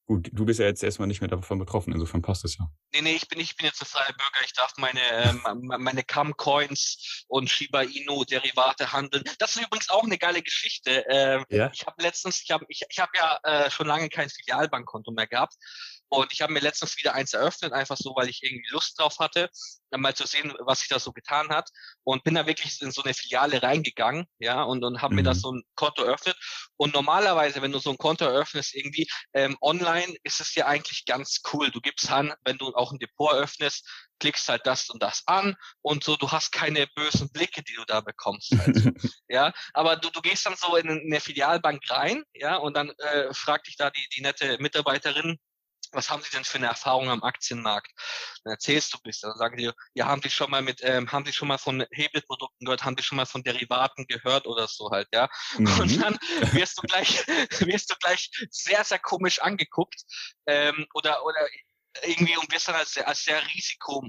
Gut, 0.06 0.30
du 0.32 0.44
bist 0.44 0.58
ja 0.58 0.66
jetzt 0.66 0.82
erstmal 0.82 1.06
nicht 1.06 1.20
mehr 1.20 1.30
davon 1.30 1.58
betroffen, 1.60 1.92
insofern 1.92 2.22
passt 2.22 2.44
es 2.44 2.58
ja. 2.58 2.68
Nee, 2.92 3.02
nee, 3.02 3.14
ich 3.14 3.28
bin, 3.28 3.38
ich 3.38 3.56
bin 3.56 3.66
jetzt 3.66 3.80
ein 3.80 3.86
freier 3.86 4.12
Bürger. 4.12 4.44
Ich 4.44 4.52
darf 4.52 4.72
meine, 4.76 5.00
ähm, 5.10 5.70
meine 5.78 6.02
Cam-Coins 6.02 7.24
und 7.28 7.48
Shiba 7.48 7.82
Inu-Derivate 7.82 8.92
handeln. 8.92 9.22
Das 9.38 9.54
ist 9.54 9.62
übrigens 9.64 9.90
auch 9.90 10.02
eine 10.02 10.18
geile 10.18 10.42
Geschichte. 10.42 11.04
Ähm, 11.08 11.44
ja? 11.48 11.70
Ich 11.72 11.86
habe 11.86 12.02
letztens, 12.02 12.42
ich 12.42 12.50
habe 12.50 12.64
ich, 12.68 12.82
ich 12.88 12.98
hab 12.98 13.10
ja 13.16 13.38
äh, 13.44 13.70
schon 13.70 13.86
lange 13.86 14.08
kein 14.08 14.28
Filialbankkonto 14.28 15.12
mehr 15.12 15.28
gehabt. 15.28 15.54
Und 16.12 16.30
ich 16.30 16.42
habe 16.42 16.52
mir 16.52 16.60
letztens 16.60 16.98
wieder 16.98 17.14
eins 17.14 17.32
eröffnet, 17.32 17.72
einfach 17.72 17.96
so, 17.96 18.14
weil 18.14 18.28
ich 18.28 18.42
irgendwie 18.42 18.68
Lust 18.68 18.98
drauf 18.98 19.18
hatte, 19.18 19.48
mal 19.96 20.14
zu 20.14 20.26
sehen, 20.26 20.52
was 20.60 20.80
sich 20.80 20.88
da 20.88 20.98
so 20.98 21.10
getan 21.10 21.48
hat. 21.48 21.70
Und 22.04 22.22
bin 22.22 22.34
da 22.34 22.46
wirklich 22.46 22.82
in 22.82 22.90
so 22.90 23.02
eine 23.02 23.14
Filiale 23.14 23.62
reingegangen, 23.62 24.26
ja, 24.38 24.62
und, 24.62 24.84
und 24.84 25.00
habe 25.00 25.14
mhm. 25.14 25.16
mir 25.16 25.22
da 25.22 25.32
mhm. 25.32 25.38
so 25.38 25.52
ein 25.52 25.62
Konto 25.74 26.02
eröffnet. 26.04 26.36
Und 26.76 26.92
normalerweise, 26.92 27.62
wenn 27.62 27.72
du 27.72 27.78
so 27.78 27.88
ein 27.88 27.96
Konto 27.96 28.26
eröffnest, 28.26 28.74
irgendwie 28.74 29.08
ähm, 29.32 29.56
online, 29.62 30.14
ist 30.22 30.40
es 30.40 30.54
ja 30.54 30.66
eigentlich 30.66 31.06
ganz 31.06 31.40
cool. 31.50 31.70
Du 31.70 31.80
gibst 31.80 32.10
an, 32.10 32.34
wenn 32.44 32.58
du 32.58 32.74
auch 32.74 32.92
ein 32.92 32.98
Depot 32.98 33.32
eröffnest, 33.32 33.88
klickst 34.20 34.50
halt 34.50 34.66
das 34.66 34.90
und 34.90 35.02
das 35.02 35.22
an 35.26 35.56
und 35.80 36.04
so, 36.04 36.16
du 36.16 36.30
hast 36.30 36.52
keine 36.52 36.86
bösen 36.94 37.32
Blicke, 37.32 37.62
die 37.62 37.74
du 37.74 37.84
da 37.86 38.02
bekommst. 38.02 38.52
Halt. 38.58 38.76
ja, 39.28 39.52
aber 39.72 39.96
du, 39.96 40.10
du 40.10 40.20
gehst 40.20 40.44
dann 40.44 40.56
so 40.56 40.76
in 40.76 40.90
eine 40.90 41.20
Filialbank 41.20 41.82
rein, 41.88 42.22
ja, 42.34 42.56
und 42.56 42.76
dann 42.76 42.90
äh, 42.98 43.32
fragt 43.32 43.66
dich 43.66 43.76
da 43.76 43.90
die, 43.90 44.06
die 44.14 44.20
nette 44.20 44.58
Mitarbeiterin, 44.60 45.38
was 45.92 46.10
haben 46.10 46.22
Sie 46.22 46.30
denn 46.30 46.44
für 46.44 46.58
eine 46.58 46.66
Erfahrung 46.66 47.10
am 47.10 47.22
Aktienmarkt? 47.22 47.92
Dann 48.44 48.52
erzählst 48.52 48.92
du 48.92 48.98
ein 48.98 49.02
bisschen. 49.04 49.30
Dann 49.30 49.38
sagen 49.38 49.56
die, 49.56 49.70
ja, 49.94 50.06
haben 50.06 50.22
Sie 50.22 50.30
schon 50.30 50.50
mal 50.50 50.62
mit, 50.62 50.80
ähm, 50.82 51.10
haben 51.10 51.24
Sie 51.24 51.32
schon 51.32 51.48
mal 51.48 51.58
von 51.58 51.84
Hebelprodukten 51.90 52.64
gehört, 52.64 52.84
haben 52.84 52.96
Sie 52.96 53.04
schon 53.04 53.16
mal 53.16 53.26
von 53.26 53.42
Derivaten 53.42 54.06
gehört 54.06 54.46
oder 54.46 54.66
so 54.68 54.90
halt, 54.90 55.08
ja? 55.12 55.28
Mhm. 55.58 55.80
Und 55.80 56.02
dann 56.02 56.18
wirst 56.52 56.78
du 56.78 56.82
gleich, 56.82 57.26
wirst 57.60 57.90
du 57.90 57.94
gleich 58.00 58.30
sehr, 58.50 58.84
sehr 58.84 58.98
komisch 58.98 59.40
angeguckt, 59.40 60.02
ähm, 60.46 60.86
oder, 60.94 61.24
oder 61.24 61.46
irgendwie 62.02 62.36
und 62.36 62.50
wirst 62.52 62.68
dann 62.68 62.76
als, 62.76 62.96
als 62.98 63.24
sehr 63.24 63.42
Risiko 63.54 64.06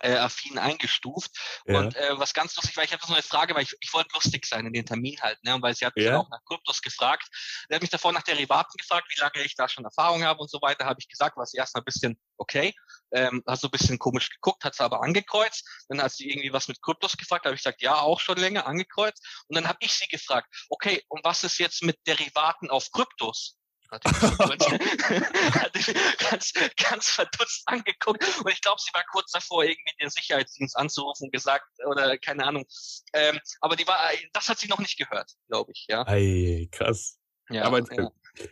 äh, 0.00 0.16
affin 0.16 0.58
eingestuft. 0.58 1.30
Ja. 1.66 1.78
Und 1.78 1.96
äh, 1.96 2.18
was 2.18 2.34
ganz 2.34 2.56
lustig 2.56 2.76
war, 2.76 2.84
ich 2.84 2.92
habe 2.92 3.04
so 3.06 3.12
eine 3.12 3.22
Frage, 3.22 3.54
weil 3.54 3.62
ich, 3.62 3.76
ich 3.80 3.92
wollte 3.92 4.10
lustig 4.14 4.46
sein 4.46 4.66
in 4.66 4.72
den 4.72 4.86
Termin 4.86 5.20
halt, 5.20 5.42
ne? 5.44 5.54
Und 5.54 5.62
weil 5.62 5.74
sie 5.74 5.86
hat 5.86 5.96
mich 5.96 6.06
ja. 6.06 6.18
auch 6.18 6.28
nach 6.30 6.44
Kryptos 6.46 6.80
gefragt. 6.82 7.28
Sie 7.68 7.74
hat 7.74 7.82
mich 7.82 7.90
davor 7.90 8.12
nach 8.12 8.22
Derivaten 8.22 8.76
gefragt, 8.76 9.06
wie 9.14 9.20
lange 9.20 9.44
ich 9.44 9.54
da 9.54 9.68
schon 9.68 9.84
Erfahrung 9.84 10.24
habe 10.24 10.40
und 10.40 10.50
so 10.50 10.60
weiter, 10.62 10.86
habe 10.86 11.00
ich 11.00 11.08
gesagt, 11.08 11.36
war 11.36 11.46
sie 11.46 11.58
erstmal 11.58 11.82
ein 11.82 11.86
bisschen 11.86 12.18
okay, 12.42 12.74
ähm, 13.12 13.42
hat 13.46 13.60
so 13.60 13.68
ein 13.68 13.70
bisschen 13.70 13.98
komisch 13.98 14.30
geguckt, 14.30 14.64
hat 14.64 14.74
sie 14.74 14.84
aber 14.84 15.02
angekreuzt. 15.02 15.66
Dann 15.88 16.02
hat 16.02 16.12
sie 16.12 16.28
irgendwie 16.28 16.52
was 16.52 16.68
mit 16.68 16.82
Kryptos 16.82 17.16
gefragt, 17.16 17.46
habe 17.46 17.54
ich 17.54 17.62
gesagt, 17.62 17.82
ja, 17.82 18.00
auch 18.00 18.20
schon 18.20 18.36
länger 18.36 18.66
angekreuzt. 18.66 19.24
Und 19.48 19.56
dann 19.56 19.68
habe 19.68 19.78
ich 19.80 19.92
sie 19.92 20.08
gefragt, 20.08 20.48
okay, 20.68 21.02
und 21.08 21.24
was 21.24 21.44
ist 21.44 21.58
jetzt 21.58 21.82
mit 21.82 21.98
Derivaten 22.06 22.70
auf 22.70 22.90
Kryptos? 22.90 23.56
hat 25.60 25.74
mich 25.74 25.94
ganz, 26.18 26.52
ganz 26.76 27.08
verdutzt 27.10 27.62
angeguckt 27.66 28.24
und 28.44 28.50
ich 28.50 28.60
glaube, 28.60 28.80
sie 28.80 28.92
war 28.94 29.04
kurz 29.12 29.32
davor, 29.32 29.64
irgendwie 29.64 29.92
den 30.00 30.10
Sicherheitsdienst 30.10 30.76
anzurufen 30.76 31.26
und 31.26 31.32
gesagt, 31.32 31.66
oder 31.86 32.16
keine 32.18 32.44
Ahnung. 32.44 32.64
Ähm, 33.12 33.38
aber 33.60 33.76
die 33.76 33.86
war, 33.86 33.98
das 34.32 34.48
hat 34.48 34.58
sie 34.58 34.68
noch 34.68 34.78
nicht 34.78 34.98
gehört, 34.98 35.32
glaube 35.48 35.72
ich, 35.72 35.86
ja. 35.88 36.02
Ey, 36.04 36.68
krass. 36.72 37.18
Ja, 37.50 37.64
aber 37.64 37.80
ja. 37.94 38.10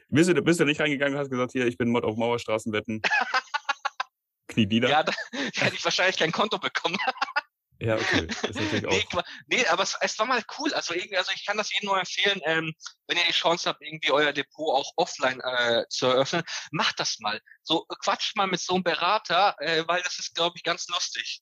Bist, 0.08 0.28
du, 0.28 0.42
bist 0.42 0.60
du 0.60 0.64
nicht 0.64 0.80
reingegangen 0.80 1.14
und 1.14 1.20
hast 1.20 1.30
gesagt, 1.30 1.52
hier, 1.52 1.66
ich 1.66 1.78
bin 1.78 1.88
Mod 1.88 2.04
auf 2.04 2.16
Mauerstraßenwetten? 2.16 3.00
Knie 4.48 4.66
nieder? 4.66 4.88
Ja, 4.88 5.02
da, 5.02 5.12
da 5.32 5.38
hätte 5.64 5.76
ich 5.76 5.84
wahrscheinlich 5.84 6.18
kein 6.18 6.32
Konto 6.32 6.58
bekommen. 6.58 6.98
Ja, 7.80 7.96
okay. 7.96 8.26
Das 8.26 8.50
ist 8.50 8.60
natürlich 8.60 8.86
auch. 9.14 9.22
nee, 9.48 9.56
nee, 9.56 9.66
aber 9.66 9.82
es, 9.82 9.96
es, 10.00 10.18
war 10.18 10.26
mal 10.26 10.42
cool. 10.58 10.72
Also, 10.74 10.92
irgendwie, 10.94 11.16
also 11.16 11.32
ich 11.34 11.46
kann 11.46 11.56
das 11.56 11.72
jedem 11.72 11.86
nur 11.86 11.98
empfehlen, 11.98 12.40
ähm, 12.44 12.74
wenn 13.06 13.16
ihr 13.16 13.24
die 13.26 13.32
Chance 13.32 13.68
habt, 13.68 13.82
irgendwie 13.82 14.10
euer 14.10 14.32
Depot 14.32 14.74
auch 14.74 14.92
offline 14.96 15.40
äh, 15.40 15.84
zu 15.88 16.06
eröffnen, 16.06 16.42
macht 16.72 17.00
das 17.00 17.18
mal. 17.20 17.40
So 17.62 17.86
quatscht 18.02 18.36
mal 18.36 18.46
mit 18.46 18.60
so 18.60 18.74
einem 18.74 18.84
Berater, 18.84 19.56
äh, 19.60 19.84
weil 19.88 20.02
das 20.02 20.18
ist, 20.18 20.34
glaube 20.34 20.56
ich, 20.56 20.62
ganz 20.62 20.88
lustig. 20.88 21.40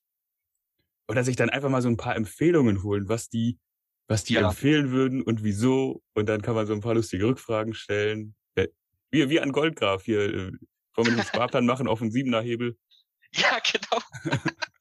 Oder 1.08 1.24
sich 1.24 1.36
dann 1.36 1.50
einfach 1.50 1.70
mal 1.70 1.82
so 1.82 1.88
ein 1.88 1.96
paar 1.96 2.14
Empfehlungen 2.14 2.82
holen, 2.84 3.08
was 3.08 3.28
die, 3.28 3.58
was 4.06 4.24
die 4.24 4.34
ja. 4.34 4.48
empfehlen 4.48 4.92
würden 4.92 5.22
und 5.22 5.42
wieso. 5.42 6.02
Und 6.14 6.26
dann 6.26 6.42
kann 6.42 6.54
man 6.54 6.66
so 6.66 6.72
ein 6.72 6.80
paar 6.80 6.94
lustige 6.94 7.26
Rückfragen 7.26 7.74
stellen. 7.74 8.36
Äh, 8.54 8.68
wie, 9.10 9.28
wie 9.28 9.40
an 9.40 9.52
Goldgraf 9.52 10.04
hier. 10.04 10.20
Äh, 10.20 10.52
wollen 10.94 11.08
wir 11.08 11.16
den 11.16 11.24
Sparplan 11.24 11.66
machen 11.66 11.88
auf 11.88 12.00
einen 12.00 12.12
Siebener 12.12 12.42
Hebel? 12.42 12.78
Ja, 13.34 13.58
genau. 13.58 14.02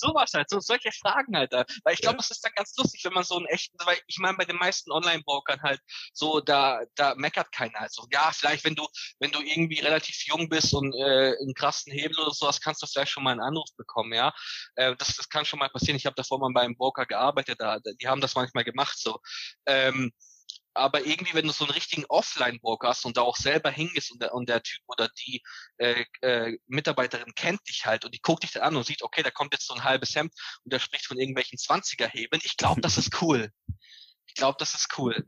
sowas 0.00 0.32
halt, 0.34 0.50
so 0.50 0.60
solche 0.60 0.90
Fragen 0.92 1.36
halt 1.36 1.52
da. 1.52 1.64
Weil 1.84 1.94
ich 1.94 2.00
glaube, 2.00 2.16
ja. 2.16 2.20
es 2.20 2.30
ist 2.30 2.44
dann 2.44 2.52
ganz 2.54 2.76
lustig, 2.76 3.04
wenn 3.04 3.12
man 3.12 3.24
so 3.24 3.36
einen 3.36 3.46
echten, 3.46 3.76
weil 3.84 3.98
ich 4.06 4.18
meine, 4.18 4.36
bei 4.36 4.44
den 4.44 4.56
meisten 4.56 4.90
Online-Brokern 4.90 5.62
halt 5.62 5.80
so, 6.12 6.40
da, 6.40 6.80
da 6.96 7.14
meckert 7.14 7.52
keiner. 7.52 7.80
Also 7.80 8.06
ja, 8.10 8.30
vielleicht, 8.32 8.64
wenn 8.64 8.74
du, 8.74 8.86
wenn 9.20 9.30
du 9.30 9.40
irgendwie 9.40 9.80
relativ 9.80 10.26
jung 10.26 10.48
bist 10.48 10.74
und 10.74 10.94
äh, 10.94 11.36
einen 11.40 11.54
krassen 11.54 11.92
Hebel 11.92 12.18
oder 12.18 12.32
sowas, 12.32 12.60
kannst 12.60 12.82
du 12.82 12.86
vielleicht 12.86 13.12
schon 13.12 13.22
mal 13.22 13.32
einen 13.32 13.40
Anruf 13.40 13.68
bekommen, 13.76 14.12
ja. 14.12 14.32
Äh, 14.76 14.96
das, 14.96 15.16
das 15.16 15.28
kann 15.28 15.44
schon 15.44 15.58
mal 15.58 15.68
passieren. 15.68 15.96
Ich 15.96 16.06
habe 16.06 16.16
davor 16.16 16.38
mal 16.38 16.50
bei 16.52 16.62
einem 16.62 16.76
Broker 16.76 17.06
gearbeitet, 17.06 17.60
da, 17.60 17.78
die 17.78 18.08
haben 18.08 18.20
das 18.20 18.34
manchmal 18.34 18.64
gemacht 18.64 18.98
so. 18.98 19.20
Ähm, 19.66 20.12
aber 20.80 21.06
irgendwie, 21.06 21.34
wenn 21.34 21.46
du 21.46 21.52
so 21.52 21.64
einen 21.64 21.74
richtigen 21.74 22.06
Offline-Walk 22.08 22.84
hast 22.84 23.04
und 23.04 23.18
da 23.18 23.20
auch 23.20 23.36
selber 23.36 23.70
hingehst 23.70 24.10
und 24.12 24.22
der, 24.22 24.34
und 24.34 24.48
der 24.48 24.62
Typ 24.62 24.80
oder 24.88 25.08
die 25.26 25.42
äh, 25.76 26.04
äh, 26.22 26.56
Mitarbeiterin 26.66 27.34
kennt 27.36 27.60
dich 27.68 27.84
halt 27.84 28.04
und 28.06 28.14
die 28.14 28.20
guckt 28.20 28.42
dich 28.42 28.52
dann 28.52 28.62
an 28.62 28.76
und 28.76 28.86
sieht, 28.86 29.02
okay, 29.02 29.22
da 29.22 29.30
kommt 29.30 29.52
jetzt 29.52 29.66
so 29.66 29.74
ein 29.74 29.84
halbes 29.84 30.14
Hemd 30.16 30.32
und 30.64 30.72
der 30.72 30.78
spricht 30.78 31.06
von 31.06 31.18
irgendwelchen 31.18 31.58
20er-Hebeln. 31.58 32.40
Ich 32.44 32.56
glaube, 32.56 32.80
das 32.80 32.96
ist 32.96 33.20
cool. 33.20 33.50
Ich 34.26 34.34
glaube, 34.34 34.56
das 34.58 34.74
ist 34.74 34.88
cool. 34.98 35.22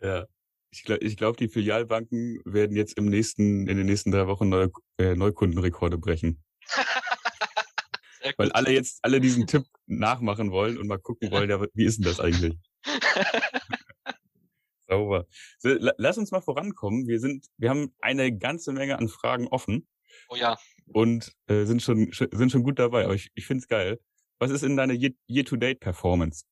Ja. 0.00 0.26
Ich 0.70 0.84
glaube, 0.84 1.02
ich 1.02 1.16
glaub, 1.16 1.38
die 1.38 1.48
Filialbanken 1.48 2.42
werden 2.44 2.76
jetzt 2.76 2.98
im 2.98 3.06
nächsten, 3.06 3.66
in 3.66 3.78
den 3.78 3.86
nächsten 3.86 4.10
drei 4.10 4.26
Wochen 4.26 4.50
neue, 4.50 4.70
äh, 4.98 5.14
Neukundenrekorde 5.14 5.96
brechen. 5.96 6.44
Weil 8.36 8.52
alle 8.52 8.72
jetzt, 8.72 8.98
alle 9.00 9.22
diesen 9.22 9.46
Tipp 9.46 9.64
nachmachen 9.86 10.50
wollen 10.50 10.76
und 10.76 10.86
mal 10.86 10.98
gucken 10.98 11.30
wollen, 11.30 11.48
ja, 11.48 11.64
wie 11.72 11.84
ist 11.86 11.96
denn 11.96 12.04
das 12.04 12.20
eigentlich? 12.20 12.58
Sauber. 14.88 15.26
So, 15.58 15.76
lass 15.78 16.18
uns 16.18 16.30
mal 16.30 16.40
vorankommen. 16.40 17.06
Wir 17.06 17.20
sind, 17.20 17.46
wir 17.56 17.70
haben 17.70 17.94
eine 18.00 18.36
ganze 18.36 18.72
Menge 18.72 18.98
an 18.98 19.08
Fragen 19.08 19.46
offen. 19.48 19.86
Oh 20.28 20.36
ja. 20.36 20.56
Und 20.86 21.32
äh, 21.46 21.64
sind 21.64 21.82
schon 21.82 22.10
sind 22.12 22.50
schon 22.50 22.62
gut 22.62 22.78
dabei. 22.78 23.04
Aber 23.04 23.14
ich, 23.14 23.30
ich 23.34 23.46
finde 23.46 23.62
es 23.62 23.68
geil. 23.68 24.00
Was 24.38 24.50
ist 24.50 24.62
in 24.62 24.76
deiner 24.76 24.94
Year-to-Date-Performance? 24.94 26.44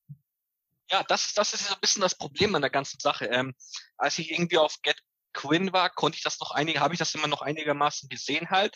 Ja, 0.91 1.03
das, 1.07 1.33
das 1.33 1.53
ist 1.53 1.67
so 1.67 1.73
ein 1.73 1.81
bisschen 1.81 2.01
das 2.01 2.15
Problem 2.15 2.53
an 2.55 2.61
der 2.61 2.69
ganzen 2.69 2.99
Sache. 2.99 3.25
Ähm, 3.25 3.53
als 3.97 4.19
ich 4.19 4.31
irgendwie 4.31 4.57
auf 4.57 4.77
Get 4.83 4.97
Quinn 5.33 5.71
war, 5.71 5.89
konnte 5.89 6.17
ich 6.17 6.23
das 6.23 6.39
noch 6.39 6.51
einige, 6.51 6.79
habe 6.79 6.93
ich 6.93 6.99
das 6.99 7.13
immer 7.13 7.27
noch 7.27 7.41
einigermaßen 7.41 8.09
gesehen 8.09 8.49
halt. 8.49 8.75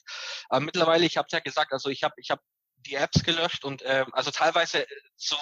Aber 0.49 0.59
mittlerweile, 0.63 1.05
ich 1.05 1.17
habe 1.17 1.27
ja 1.31 1.39
gesagt, 1.39 1.73
also 1.73 1.89
ich 1.89 2.03
habe 2.03 2.13
ich 2.17 2.29
habe 2.29 2.41
die 2.85 2.95
Apps 2.95 3.23
gelöscht 3.23 3.63
und 3.63 3.81
ähm, 3.85 4.07
also 4.13 4.31
teilweise 4.31 4.85
zu, 5.15 5.35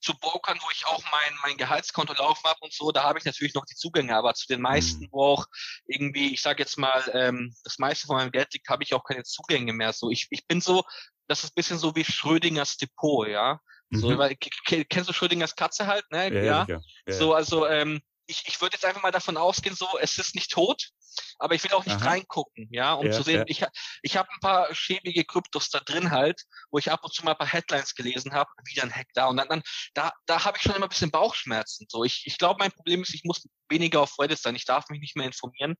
zu 0.00 0.14
Brokern, 0.18 0.58
wo 0.60 0.70
ich 0.70 0.86
auch 0.86 1.02
mein, 1.10 1.38
mein 1.42 1.56
Gehaltskonto 1.56 2.12
laufen 2.14 2.44
habe 2.44 2.60
und 2.60 2.72
so, 2.72 2.92
da 2.92 3.02
habe 3.02 3.18
ich 3.18 3.24
natürlich 3.24 3.54
noch 3.54 3.64
die 3.64 3.74
Zugänge, 3.74 4.16
aber 4.16 4.34
zu 4.34 4.46
den 4.46 4.60
meisten, 4.60 5.04
mhm. 5.04 5.08
wo 5.12 5.24
auch 5.24 5.46
irgendwie, 5.86 6.32
ich 6.32 6.42
sage 6.42 6.62
jetzt 6.62 6.78
mal, 6.78 7.02
ähm, 7.14 7.54
das 7.64 7.78
meiste 7.78 8.06
von 8.06 8.16
meinem 8.16 8.32
Geld 8.32 8.52
liegt, 8.52 8.68
habe 8.68 8.82
ich 8.82 8.94
auch 8.94 9.04
keine 9.04 9.24
Zugänge 9.24 9.72
mehr. 9.72 9.92
So, 9.92 10.10
ich, 10.10 10.28
ich 10.30 10.46
bin 10.46 10.60
so, 10.60 10.84
das 11.28 11.44
ist 11.44 11.50
ein 11.50 11.56
bisschen 11.56 11.78
so 11.78 11.94
wie 11.96 12.04
Schrödingers 12.04 12.76
Depot, 12.76 13.28
ja. 13.28 13.60
So, 13.92 14.10
mhm. 14.10 14.18
weil, 14.18 14.36
kennst 14.36 15.08
du 15.08 15.12
Schrödingers 15.12 15.56
Katze 15.56 15.86
halt, 15.86 16.04
ne? 16.12 16.32
Ja. 16.32 16.64
ja. 16.68 16.80
ja. 17.06 17.12
So, 17.12 17.34
also 17.34 17.66
ähm, 17.66 18.00
ich, 18.30 18.46
ich 18.46 18.60
würde 18.60 18.74
jetzt 18.74 18.84
einfach 18.84 19.02
mal 19.02 19.10
davon 19.10 19.36
ausgehen, 19.36 19.74
so, 19.74 19.86
es 20.00 20.16
ist 20.18 20.34
nicht 20.34 20.50
tot, 20.52 20.90
aber 21.38 21.54
ich 21.54 21.64
will 21.64 21.72
auch 21.72 21.84
nicht 21.84 21.96
Aha. 21.96 22.10
reingucken, 22.10 22.68
ja, 22.70 22.94
um 22.94 23.06
ja, 23.06 23.12
zu 23.12 23.22
sehen, 23.22 23.40
ja. 23.40 23.44
ich, 23.48 23.64
ich 24.02 24.16
habe 24.16 24.28
ein 24.32 24.40
paar 24.40 24.72
schäbige 24.74 25.24
Kryptos 25.24 25.68
da 25.70 25.80
drin 25.80 26.10
halt, 26.10 26.42
wo 26.70 26.78
ich 26.78 26.90
ab 26.90 27.00
und 27.02 27.12
zu 27.12 27.24
mal 27.24 27.32
ein 27.32 27.38
paar 27.38 27.46
Headlines 27.46 27.94
gelesen 27.94 28.32
habe, 28.32 28.50
wieder 28.64 28.84
ein 28.84 28.94
Hack 28.94 29.08
da 29.14 29.26
und 29.26 29.36
dann, 29.36 29.48
dann 29.48 29.62
da, 29.94 30.12
da 30.26 30.44
habe 30.44 30.56
ich 30.56 30.62
schon 30.62 30.74
immer 30.74 30.86
ein 30.86 30.90
bisschen 30.90 31.10
Bauchschmerzen. 31.10 31.86
So, 31.90 32.04
ich, 32.04 32.22
ich 32.26 32.38
glaube, 32.38 32.58
mein 32.60 32.72
Problem 32.72 33.02
ist, 33.02 33.14
ich 33.14 33.24
muss 33.24 33.48
weniger 33.68 34.00
auf 34.00 34.18
Reddit 34.18 34.38
sein, 34.38 34.54
ich 34.54 34.64
darf 34.64 34.88
mich 34.88 35.00
nicht 35.00 35.16
mehr 35.16 35.26
informieren. 35.26 35.76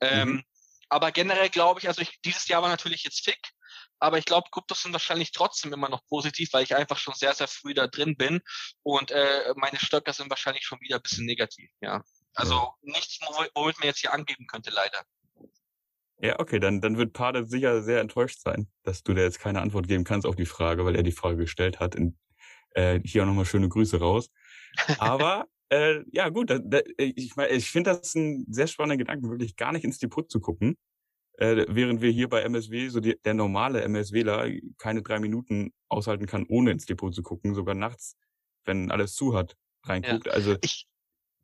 Ähm, 0.00 0.28
mhm. 0.28 0.44
aber 0.88 1.12
generell 1.12 1.50
glaube 1.50 1.80
ich, 1.80 1.88
also 1.88 2.00
ich, 2.00 2.18
dieses 2.24 2.48
Jahr 2.48 2.62
war 2.62 2.70
natürlich 2.70 3.04
jetzt 3.04 3.22
fick, 3.22 3.40
aber 4.02 4.18
ich 4.18 4.24
glaube, 4.24 4.48
Kryptos 4.50 4.82
sind 4.82 4.92
wahrscheinlich 4.92 5.30
trotzdem 5.30 5.72
immer 5.72 5.88
noch 5.88 6.04
positiv, 6.08 6.52
weil 6.52 6.64
ich 6.64 6.74
einfach 6.74 6.98
schon 6.98 7.14
sehr, 7.14 7.34
sehr 7.34 7.46
früh 7.46 7.72
da 7.72 7.86
drin 7.86 8.16
bin 8.16 8.40
und 8.82 9.12
äh, 9.12 9.54
meine 9.56 9.78
Stöcker 9.78 10.12
sind 10.12 10.28
wahrscheinlich 10.28 10.64
schon 10.64 10.80
wieder 10.80 10.96
ein 10.96 11.02
bisschen 11.02 11.24
negativ, 11.24 11.70
ja. 11.80 12.02
Also 12.34 12.72
nichts, 12.80 13.20
womit 13.54 13.78
man 13.78 13.86
jetzt 13.86 14.00
hier 14.00 14.12
angeben 14.12 14.46
könnte, 14.46 14.70
leider. 14.70 15.02
Ja, 16.18 16.40
okay, 16.40 16.58
dann, 16.58 16.80
dann 16.80 16.98
wird 16.98 17.12
Pade 17.12 17.46
sicher 17.46 17.82
sehr 17.82 18.00
enttäuscht 18.00 18.40
sein, 18.40 18.68
dass 18.82 19.02
du 19.02 19.14
da 19.14 19.22
jetzt 19.22 19.38
keine 19.38 19.60
Antwort 19.60 19.86
geben 19.86 20.04
kannst 20.04 20.26
auf 20.26 20.36
die 20.36 20.46
Frage, 20.46 20.84
weil 20.84 20.96
er 20.96 21.02
die 21.02 21.12
Frage 21.12 21.36
gestellt 21.36 21.78
hat. 21.78 21.94
In, 21.94 22.18
äh, 22.70 23.00
hier 23.04 23.22
auch 23.22 23.26
nochmal 23.26 23.44
schöne 23.44 23.68
Grüße 23.68 23.98
raus. 23.98 24.30
Aber 24.98 25.46
äh, 25.68 26.00
ja, 26.10 26.28
gut, 26.30 26.50
da, 26.50 26.58
da, 26.58 26.80
ich, 26.96 27.36
ich 27.36 27.70
finde 27.70 27.90
das 27.90 28.14
ein 28.14 28.46
sehr 28.48 28.66
spannender 28.66 28.96
Gedanke, 28.96 29.28
wirklich 29.28 29.56
gar 29.56 29.72
nicht 29.72 29.84
ins 29.84 29.98
Depot 29.98 30.28
zu 30.30 30.40
gucken, 30.40 30.76
äh, 31.38 31.64
während 31.68 32.02
wir 32.02 32.10
hier 32.10 32.28
bei 32.28 32.42
MSW, 32.42 32.88
so 32.88 33.00
die, 33.00 33.18
der 33.24 33.34
normale 33.34 33.82
MSWler, 33.82 34.50
keine 34.78 35.02
drei 35.02 35.18
Minuten 35.18 35.72
aushalten 35.88 36.26
kann, 36.26 36.46
ohne 36.48 36.70
ins 36.70 36.86
Depot 36.86 37.14
zu 37.14 37.22
gucken, 37.22 37.54
sogar 37.54 37.74
nachts, 37.74 38.16
wenn 38.64 38.90
alles 38.90 39.14
zu 39.14 39.34
hat, 39.34 39.56
reinguckt. 39.84 40.26
Ja. 40.26 40.32
Also 40.32 40.56
ich, 40.62 40.86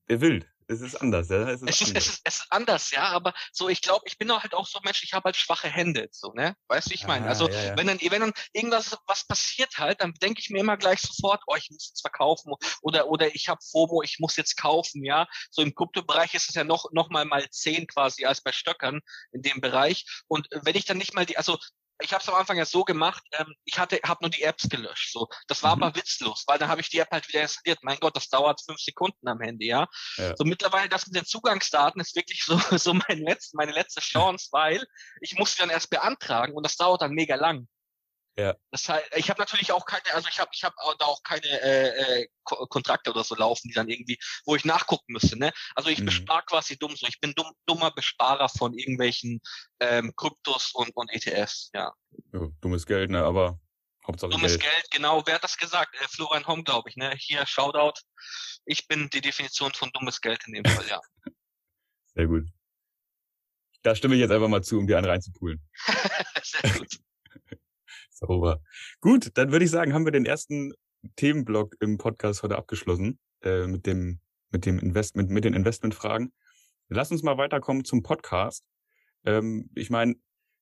wild. 0.09 0.49
Es 0.71 0.83
ist 0.83 0.97
anders, 0.97 1.31
ja. 1.31 1.49
Es 1.49 1.63
ist, 1.63 1.69
es 1.69 1.81
ist, 1.81 1.89
anders. 1.89 2.05
Es 2.05 2.09
ist, 2.09 2.21
es 2.25 2.35
ist 2.35 2.47
anders, 2.51 2.91
ja, 2.91 3.05
aber 3.05 3.33
so, 3.53 3.71
ich 3.71 3.81
glaube, 3.81 4.05
ich 4.07 4.19
bin 4.19 4.31
halt 4.31 4.53
auch 4.53 4.67
so 4.67 4.79
Mensch, 4.85 5.03
ich 5.03 5.15
habe 5.15 5.25
halt 5.25 5.37
schwache 5.37 5.69
Hände, 5.69 6.09
so, 6.13 6.33
ne? 6.35 6.55
Weißt 6.69 6.91
du, 6.91 6.95
ich 6.95 7.07
meine? 7.07 7.25
Ah, 7.25 7.31
also, 7.31 7.49
ja, 7.49 7.63
ja. 7.65 7.77
wenn 7.79 7.87
dann, 7.87 7.99
wenn 8.01 8.21
dann 8.21 8.33
irgendwas 8.53 8.97
was 9.07 9.27
passiert 9.27 9.79
halt, 9.79 10.03
dann 10.03 10.13
denke 10.15 10.41
ich 10.41 10.51
mir 10.51 10.61
immer 10.61 10.77
gleich 10.77 11.01
sofort, 11.01 11.43
oh, 11.47 11.57
ich 11.57 11.71
muss 11.71 11.89
jetzt 11.89 12.03
verkaufen 12.03 12.53
oder, 12.83 13.09
oder 13.09 13.35
ich 13.35 13.49
habe 13.49 13.61
FOMO, 13.63 14.03
ich 14.03 14.19
muss 14.19 14.37
jetzt 14.37 14.57
kaufen, 14.57 15.05
ja. 15.05 15.27
So 15.51 15.63
im 15.63 15.75
Kryptobereich 15.75 16.35
ist 16.35 16.51
es 16.51 16.55
ja 16.55 16.65
noch, 16.65 16.93
noch 16.93 17.09
mal 17.09 17.25
mal 17.25 17.49
zehn 17.49 17.87
quasi 17.87 18.27
als 18.27 18.43
bei 18.43 18.53
Stöckern 18.53 19.01
in 19.33 19.41
dem 19.41 19.63
Bereich. 19.63 20.05
Und 20.29 20.49
wenn 20.51 20.77
ich 20.77 20.85
dann 20.85 20.99
nicht 20.99 21.15
mal 21.15 21.25
die, 21.25 21.39
also 21.39 21.59
ich 22.01 22.13
habe 22.13 22.23
es 22.23 22.29
am 22.29 22.35
Anfang 22.35 22.57
ja 22.57 22.65
so 22.65 22.85
gemacht, 22.85 23.23
ähm, 23.33 23.55
ich 23.65 23.79
hatte, 23.79 23.99
habe 24.05 24.23
nur 24.23 24.31
die 24.31 24.43
Apps 24.43 24.69
gelöscht. 24.69 25.13
So, 25.13 25.29
das 25.47 25.63
war 25.63 25.77
mhm. 25.77 25.83
aber 25.83 25.97
witzlos, 25.97 26.45
weil 26.47 26.59
dann 26.59 26.69
habe 26.69 26.81
ich 26.81 26.89
die 26.89 26.99
App 26.99 27.11
halt 27.11 27.27
wieder 27.29 27.43
installiert. 27.43 27.81
Mein 27.83 27.99
Gott, 27.99 28.17
das 28.17 28.29
dauert 28.29 28.61
fünf 28.65 28.81
Sekunden 28.81 29.27
am 29.29 29.41
Handy, 29.41 29.67
ja. 29.67 29.87
ja. 30.17 30.35
So 30.37 30.45
mittlerweile 30.45 30.89
das 30.89 31.07
mit 31.07 31.17
den 31.17 31.25
Zugangsdaten 31.25 32.01
ist 32.01 32.15
wirklich 32.15 32.45
so 32.45 32.59
so 32.77 32.95
mein 32.95 33.19
letzt, 33.19 33.55
meine 33.55 33.73
letzte 33.73 34.01
Chance, 34.01 34.49
weil 34.53 34.85
ich 35.21 35.37
muss 35.39 35.53
sie 35.53 35.59
dann 35.59 35.71
erst 35.71 35.91
beantragen 35.91 36.55
und 36.55 36.65
das 36.65 36.77
dauert 36.77 37.03
dann 37.03 37.13
mega 37.13 37.35
lang. 37.35 37.67
Ja. 38.39 38.55
Das 38.71 38.89
heißt, 38.89 39.17
ich 39.17 39.31
habe 39.31 39.41
natürlich 39.41 39.73
auch 39.73 39.85
keine, 39.85 40.15
also 40.15 40.29
ich 40.29 40.39
habe 40.39 40.51
ich 40.55 40.63
habe 40.63 40.77
da 41.01 41.07
auch 41.07 41.25
keine 41.25 41.61
äh, 41.61 42.21
äh, 42.21 42.29
Kontrakte 42.45 43.11
oder 43.11 43.25
so 43.25 43.35
laufen, 43.35 43.67
die 43.67 43.75
dann 43.75 43.89
irgendwie, 43.89 44.17
wo 44.45 44.55
ich 44.55 44.65
nachgucken 44.65 45.13
müsste. 45.13 45.37
Ne? 45.37 45.53
Also 45.75 45.91
ich 45.91 45.99
mhm. 45.99 46.05
bespare 46.05 46.45
quasi 46.47 46.79
dumm 46.79 46.95
so. 46.95 47.09
Ich 47.09 47.19
bin 47.19 47.33
dumm, 47.35 47.51
dummer 47.67 47.91
Besparer 47.91 48.49
von 48.49 48.75
irgendwelchen 48.75 49.41
ähm, 49.81 50.13
Kryptos 50.15 50.71
und, 50.73 50.91
und 50.95 51.13
ETFs, 51.13 51.71
ja. 51.75 51.93
ja. 52.33 52.49
Dummes 52.61 52.87
Geld, 52.87 53.11
ne? 53.11 53.25
Aber 53.25 53.59
Hauptsache 54.07 54.31
Dummes 54.31 54.57
Geld. 54.57 54.73
Geld, 54.73 54.91
genau. 54.93 55.27
Wer 55.27 55.35
hat 55.35 55.45
das 55.45 55.57
gesagt? 55.57 55.97
Äh, 56.01 56.07
Florian 56.09 56.47
Hom, 56.47 56.63
glaube 56.63 56.89
ich, 56.91 56.97
ne? 56.97 57.13
Hier, 57.19 57.45
Shoutout. 57.45 58.01
Ich 58.67 58.87
bin 58.87 59.11
die 59.11 59.21
Definition 59.21 59.75
von 59.75 59.91
dummes 59.91 60.21
Geld 60.21 60.47
in 60.47 60.53
dem 60.53 60.65
Fall, 60.65 60.87
ja. 60.89 61.01
Sehr 62.15 62.29
gut. 62.29 62.47
Da 63.83 63.97
stimme 63.97 64.15
ich 64.15 64.21
jetzt 64.21 64.31
einfach 64.31 64.49
mal 64.49 64.63
zu, 64.63 64.79
um 64.79 64.87
dir 64.87 64.97
einen 64.97 65.07
reinzupulen. 65.07 65.61
Sehr 66.43 66.71
gut. 66.79 67.01
Sauber. 68.19 68.61
Gut, 69.01 69.31
dann 69.35 69.53
würde 69.53 69.65
ich 69.65 69.71
sagen, 69.71 69.95
haben 69.95 70.05
wir 70.05 70.13
den 70.13 70.27
ersten 70.27 70.73
Themenblock 71.17 71.77
im 71.81 71.99
Podcast 71.99 72.43
heute 72.43 72.57
abgeschlossen 72.57 73.19
äh, 73.43 73.67
mit 73.67 73.87
dem 73.87 74.21
mit 74.51 74.67
dem 74.67 74.79
Investment, 74.79 75.31
mit 75.31 75.45
den 75.45 75.55
Investmentfragen. 75.55 76.33
Lass 76.89 77.11
uns 77.11 77.23
mal 77.23 77.37
weiterkommen 77.37 77.85
zum 77.85 78.03
Podcast. 78.03 78.65
Ähm, 79.25 79.71
ich 79.75 79.91
meine, 79.91 80.15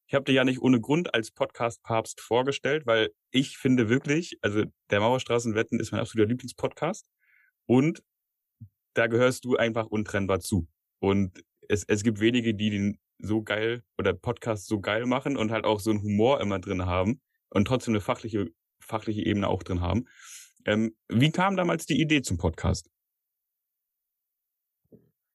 ich 0.08 0.14
habe 0.14 0.24
dir 0.24 0.32
ja 0.32 0.44
nicht 0.44 0.60
ohne 0.60 0.80
Grund 0.80 1.14
als 1.14 1.30
Podcast-Papst 1.30 2.20
vorgestellt, 2.20 2.86
weil 2.86 3.10
ich 3.30 3.58
finde 3.58 3.88
wirklich, 3.88 4.38
also 4.40 4.64
der 4.90 5.00
Mauerstraßenwetten 5.00 5.80
ist 5.80 5.92
mein 5.92 6.00
absoluter 6.00 6.28
Lieblingspodcast 6.28 7.06
und 7.66 8.02
da 8.94 9.08
gehörst 9.08 9.44
du 9.44 9.56
einfach 9.56 9.86
untrennbar 9.86 10.40
zu. 10.40 10.68
Und 11.00 11.44
es, 11.68 11.84
es 11.86 12.02
gibt 12.02 12.20
wenige, 12.20 12.54
die 12.54 12.70
den 12.70 12.98
so 13.18 13.42
geil 13.42 13.82
oder 13.98 14.12
Podcast 14.12 14.66
so 14.66 14.80
geil 14.80 15.06
machen 15.06 15.36
und 15.36 15.50
halt 15.50 15.64
auch 15.64 15.80
so 15.80 15.90
einen 15.90 16.02
Humor 16.02 16.40
immer 16.40 16.58
drin 16.58 16.86
haben 16.86 17.20
und 17.50 17.66
trotzdem 17.66 17.92
eine 17.92 18.00
fachliche, 18.00 18.46
fachliche 18.80 19.24
Ebene 19.24 19.48
auch 19.48 19.62
drin 19.62 19.80
haben. 19.80 20.06
Ähm, 20.64 20.96
wie 21.08 21.30
kam 21.30 21.56
damals 21.56 21.86
die 21.86 22.00
Idee 22.00 22.22
zum 22.22 22.38
Podcast? 22.38 22.90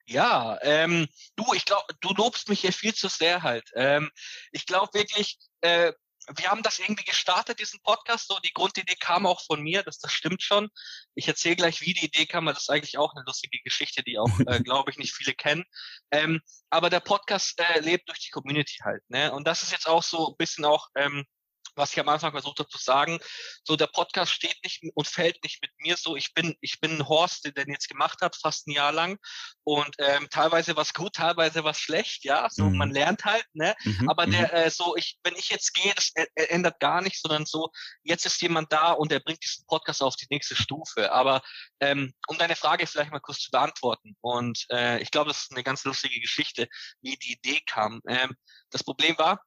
Ja, 0.05 0.59
ähm, 0.61 1.07
du, 1.37 1.53
ich 1.53 1.63
glaube, 1.63 1.85
du 2.01 2.13
lobst 2.13 2.49
mich 2.49 2.61
hier 2.61 2.73
viel 2.73 2.93
zu 2.93 3.07
sehr 3.07 3.43
halt. 3.43 3.69
Ähm, 3.75 4.11
ich 4.51 4.65
glaube 4.65 4.93
wirklich, 4.93 5.39
äh, 5.61 5.93
wir 6.35 6.51
haben 6.51 6.63
das 6.63 6.79
irgendwie 6.79 7.03
gestartet, 7.03 7.59
diesen 7.59 7.79
Podcast. 7.81 8.27
So, 8.27 8.37
die 8.39 8.53
Grundidee 8.53 8.95
kam 8.95 9.25
auch 9.25 9.41
von 9.41 9.61
mir, 9.61 9.83
das, 9.83 9.99
das 9.99 10.11
stimmt 10.11 10.43
schon. 10.43 10.69
Ich 11.15 11.27
erzähle 11.27 11.55
gleich, 11.55 11.81
wie 11.81 11.93
die 11.93 12.05
Idee 12.05 12.25
kam, 12.25 12.45
weil 12.45 12.53
das 12.53 12.63
ist 12.63 12.69
eigentlich 12.69 12.97
auch 12.97 13.13
eine 13.15 13.23
lustige 13.25 13.59
Geschichte, 13.63 14.03
die 14.03 14.19
auch, 14.19 14.39
äh, 14.47 14.59
glaube 14.63 14.91
ich, 14.91 14.97
nicht 14.97 15.13
viele 15.13 15.33
kennen. 15.33 15.63
Ähm, 16.11 16.41
aber 16.69 16.89
der 16.89 16.99
Podcast 16.99 17.59
äh, 17.59 17.79
lebt 17.79 18.09
durch 18.09 18.19
die 18.19 18.31
Community 18.31 18.77
halt. 18.83 19.03
Ne? 19.09 19.31
Und 19.31 19.47
das 19.47 19.63
ist 19.63 19.71
jetzt 19.71 19.87
auch 19.87 20.03
so 20.03 20.29
ein 20.29 20.37
bisschen 20.37 20.65
auch 20.65 20.89
ähm, 20.95 21.25
was 21.75 21.93
ich 21.93 21.99
am 21.99 22.09
Anfang 22.09 22.31
versucht 22.31 22.59
habe 22.59 22.69
zu 22.69 22.77
sagen, 22.77 23.19
so 23.63 23.75
der 23.75 23.87
Podcast 23.87 24.31
steht 24.31 24.57
nicht 24.63 24.83
und 24.93 25.07
fällt 25.07 25.43
nicht 25.43 25.61
mit 25.61 25.71
mir 25.77 25.97
so. 25.97 26.15
Ich 26.15 26.33
bin, 26.33 26.55
ich 26.61 26.79
bin 26.79 26.97
ein 26.97 27.07
Horst, 27.07 27.45
der 27.45 27.51
den 27.51 27.71
jetzt 27.71 27.87
gemacht 27.87 28.21
hat, 28.21 28.35
fast 28.35 28.67
ein 28.67 28.71
Jahr 28.71 28.91
lang. 28.91 29.17
Und 29.63 29.95
ähm, 29.99 30.27
teilweise 30.29 30.75
was 30.75 30.93
gut, 30.93 31.13
teilweise 31.13 31.63
was 31.63 31.79
schlecht, 31.79 32.23
ja. 32.23 32.47
So, 32.49 32.65
mhm. 32.65 32.77
man 32.77 32.91
lernt 32.91 33.25
halt, 33.25 33.45
ne? 33.53 33.75
Mhm. 33.83 34.09
Aber 34.09 34.25
der, 34.25 34.47
mhm. 34.47 34.53
äh, 34.53 34.69
so, 34.69 34.95
ich, 34.95 35.19
wenn 35.23 35.35
ich 35.35 35.49
jetzt 35.49 35.73
gehe, 35.73 35.93
das 35.93 36.11
ändert 36.35 36.79
gar 36.79 37.01
nichts, 37.01 37.21
sondern 37.21 37.45
so, 37.45 37.69
jetzt 38.03 38.25
ist 38.25 38.41
jemand 38.41 38.71
da 38.71 38.91
und 38.91 39.11
der 39.11 39.19
bringt 39.19 39.43
diesen 39.43 39.65
Podcast 39.67 40.01
auf 40.01 40.15
die 40.15 40.27
nächste 40.29 40.55
Stufe. 40.55 41.11
Aber 41.11 41.41
ähm, 41.79 42.13
um 42.27 42.37
deine 42.37 42.55
Frage 42.55 42.87
vielleicht 42.87 43.11
mal 43.11 43.19
kurz 43.19 43.39
zu 43.39 43.51
beantworten. 43.51 44.15
Und 44.21 44.65
äh, 44.71 45.01
ich 45.01 45.11
glaube, 45.11 45.29
das 45.29 45.43
ist 45.43 45.51
eine 45.51 45.63
ganz 45.63 45.83
lustige 45.83 46.19
Geschichte, 46.19 46.67
wie 47.01 47.17
die 47.17 47.33
Idee 47.33 47.61
kam. 47.65 48.01
Ähm, 48.07 48.35
das 48.69 48.83
Problem 48.83 49.17
war, 49.17 49.41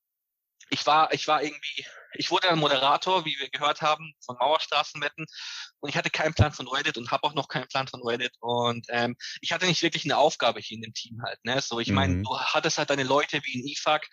ich 0.71 0.87
war, 0.87 1.13
ich 1.13 1.29
war 1.29 1.43
irgendwie 1.43 1.87
ich 2.17 2.31
wurde 2.31 2.49
dann 2.49 2.59
Moderator, 2.59 3.25
wie 3.25 3.37
wir 3.39 3.49
gehört 3.51 3.83
haben, 3.83 4.15
von 4.25 4.37
Mauerstraßenwetten 4.37 5.27
und 5.81 5.89
ich 5.89 5.97
hatte 5.97 6.11
keinen 6.11 6.35
Plan 6.35 6.53
von 6.53 6.69
Reddit 6.69 6.97
und 6.97 7.11
habe 7.11 7.25
auch 7.25 7.35
noch 7.35 7.49
keinen 7.49 7.69
Plan 7.69 7.89
von 7.89 8.03
Reddit 8.07 8.33
und 8.41 8.87
ähm, 8.89 9.17
ich 9.41 9.53
hatte 9.53 9.67
nicht 9.67 9.83
wirklich 9.83 10.05
eine 10.05 10.17
Aufgabe 10.17 10.61
hier 10.61 10.77
in 10.77 10.83
dem 10.83 10.95
Team 10.95 11.21
halt. 11.25 11.45
Ne? 11.45 11.61
So, 11.61 11.81
ich 11.81 11.91
meine, 11.91 12.15
Mhm. 12.15 12.23
du 12.23 12.39
hattest 12.39 12.79
halt 12.79 12.91
deine 12.91 13.03
Leute 13.03 13.41
wie 13.45 13.59
ein 13.59 13.67
IFAC, 13.67 14.09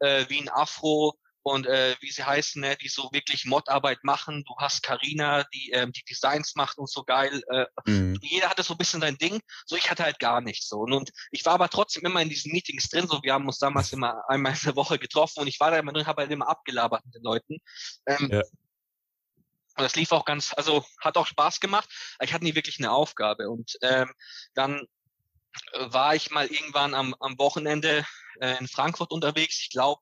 äh, 0.00 0.24
wie 0.28 0.40
ein 0.40 0.48
Afro, 0.48 1.16
und 1.44 1.66
äh, 1.66 1.94
wie 2.00 2.10
sie 2.10 2.24
heißen, 2.24 2.60
ne, 2.60 2.76
die 2.76 2.88
so 2.88 3.10
wirklich 3.12 3.44
Modarbeit 3.44 4.02
machen. 4.02 4.44
Du 4.46 4.54
hast 4.58 4.82
Karina, 4.82 5.44
die 5.54 5.70
ähm, 5.72 5.92
die 5.92 6.02
Designs 6.02 6.54
macht 6.56 6.78
und 6.78 6.90
so 6.90 7.04
geil. 7.04 7.42
Äh, 7.48 7.66
Mhm. 7.86 8.18
jeder 8.22 8.48
hatte 8.48 8.62
so 8.62 8.74
ein 8.74 8.78
bisschen 8.78 9.02
sein 9.02 9.18
Ding. 9.18 9.40
So 9.66 9.76
ich 9.76 9.90
hatte 9.90 10.04
halt 10.04 10.18
gar 10.18 10.40
nichts 10.40 10.68
so. 10.68 10.78
Und, 10.78 10.92
und 10.94 11.10
ich 11.30 11.44
war 11.44 11.52
aber 11.54 11.68
trotzdem 11.68 12.04
immer 12.06 12.22
in 12.22 12.30
diesen 12.30 12.50
Meetings 12.50 12.88
drin. 12.88 13.06
So 13.06 13.22
wir 13.22 13.34
haben 13.34 13.46
uns 13.46 13.58
damals 13.58 13.92
immer 13.92 14.22
einmal 14.28 14.52
in 14.54 14.58
der 14.64 14.74
Woche 14.76 14.98
getroffen 14.98 15.40
und 15.40 15.46
ich 15.46 15.60
war 15.60 15.70
da 15.70 15.78
immer 15.78 15.92
drin, 15.92 16.06
habe 16.06 16.22
halt 16.22 16.30
immer 16.30 16.48
abgelabert 16.48 17.04
mit 17.04 17.14
den 17.14 17.22
Leuten. 17.22 17.58
Ähm, 18.06 18.30
Ja. 18.32 18.42
Und 19.76 19.82
das 19.82 19.96
lief 19.96 20.12
auch 20.12 20.24
ganz, 20.24 20.54
also 20.54 20.84
hat 21.00 21.16
auch 21.16 21.26
Spaß 21.26 21.60
gemacht. 21.60 21.88
Ich 22.20 22.32
hatte 22.32 22.44
nie 22.44 22.54
wirklich 22.54 22.78
eine 22.78 22.92
Aufgabe. 22.92 23.50
Und 23.50 23.76
ähm, 23.82 24.12
dann 24.54 24.86
äh, 25.72 25.92
war 25.92 26.14
ich 26.14 26.30
mal 26.30 26.46
irgendwann 26.46 26.94
am, 26.94 27.14
am 27.18 27.38
Wochenende 27.38 28.06
äh, 28.40 28.56
in 28.58 28.68
Frankfurt 28.68 29.10
unterwegs. 29.10 29.60
Ich 29.60 29.70
glaube, 29.70 30.00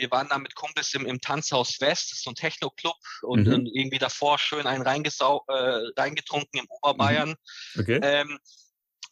wir 0.00 0.10
waren 0.10 0.28
da 0.28 0.38
mit 0.38 0.54
Kumpels 0.54 0.94
im, 0.94 1.06
im 1.06 1.20
Tanzhaus 1.20 1.80
West, 1.80 2.10
das 2.10 2.18
ist 2.18 2.24
so 2.24 2.30
ein 2.30 2.34
Techno-Club 2.34 2.96
und, 3.22 3.46
Mhm. 3.46 3.52
und 3.54 3.66
irgendwie 3.66 3.98
davor 3.98 4.38
schön 4.38 4.66
einen 4.66 4.82
reingesau 4.82 5.44
äh, 5.48 5.90
reingetrunken 5.96 6.60
im 6.60 6.66
Oberbayern. 6.68 7.36
Okay. 7.78 8.00
Ähm, 8.02 8.38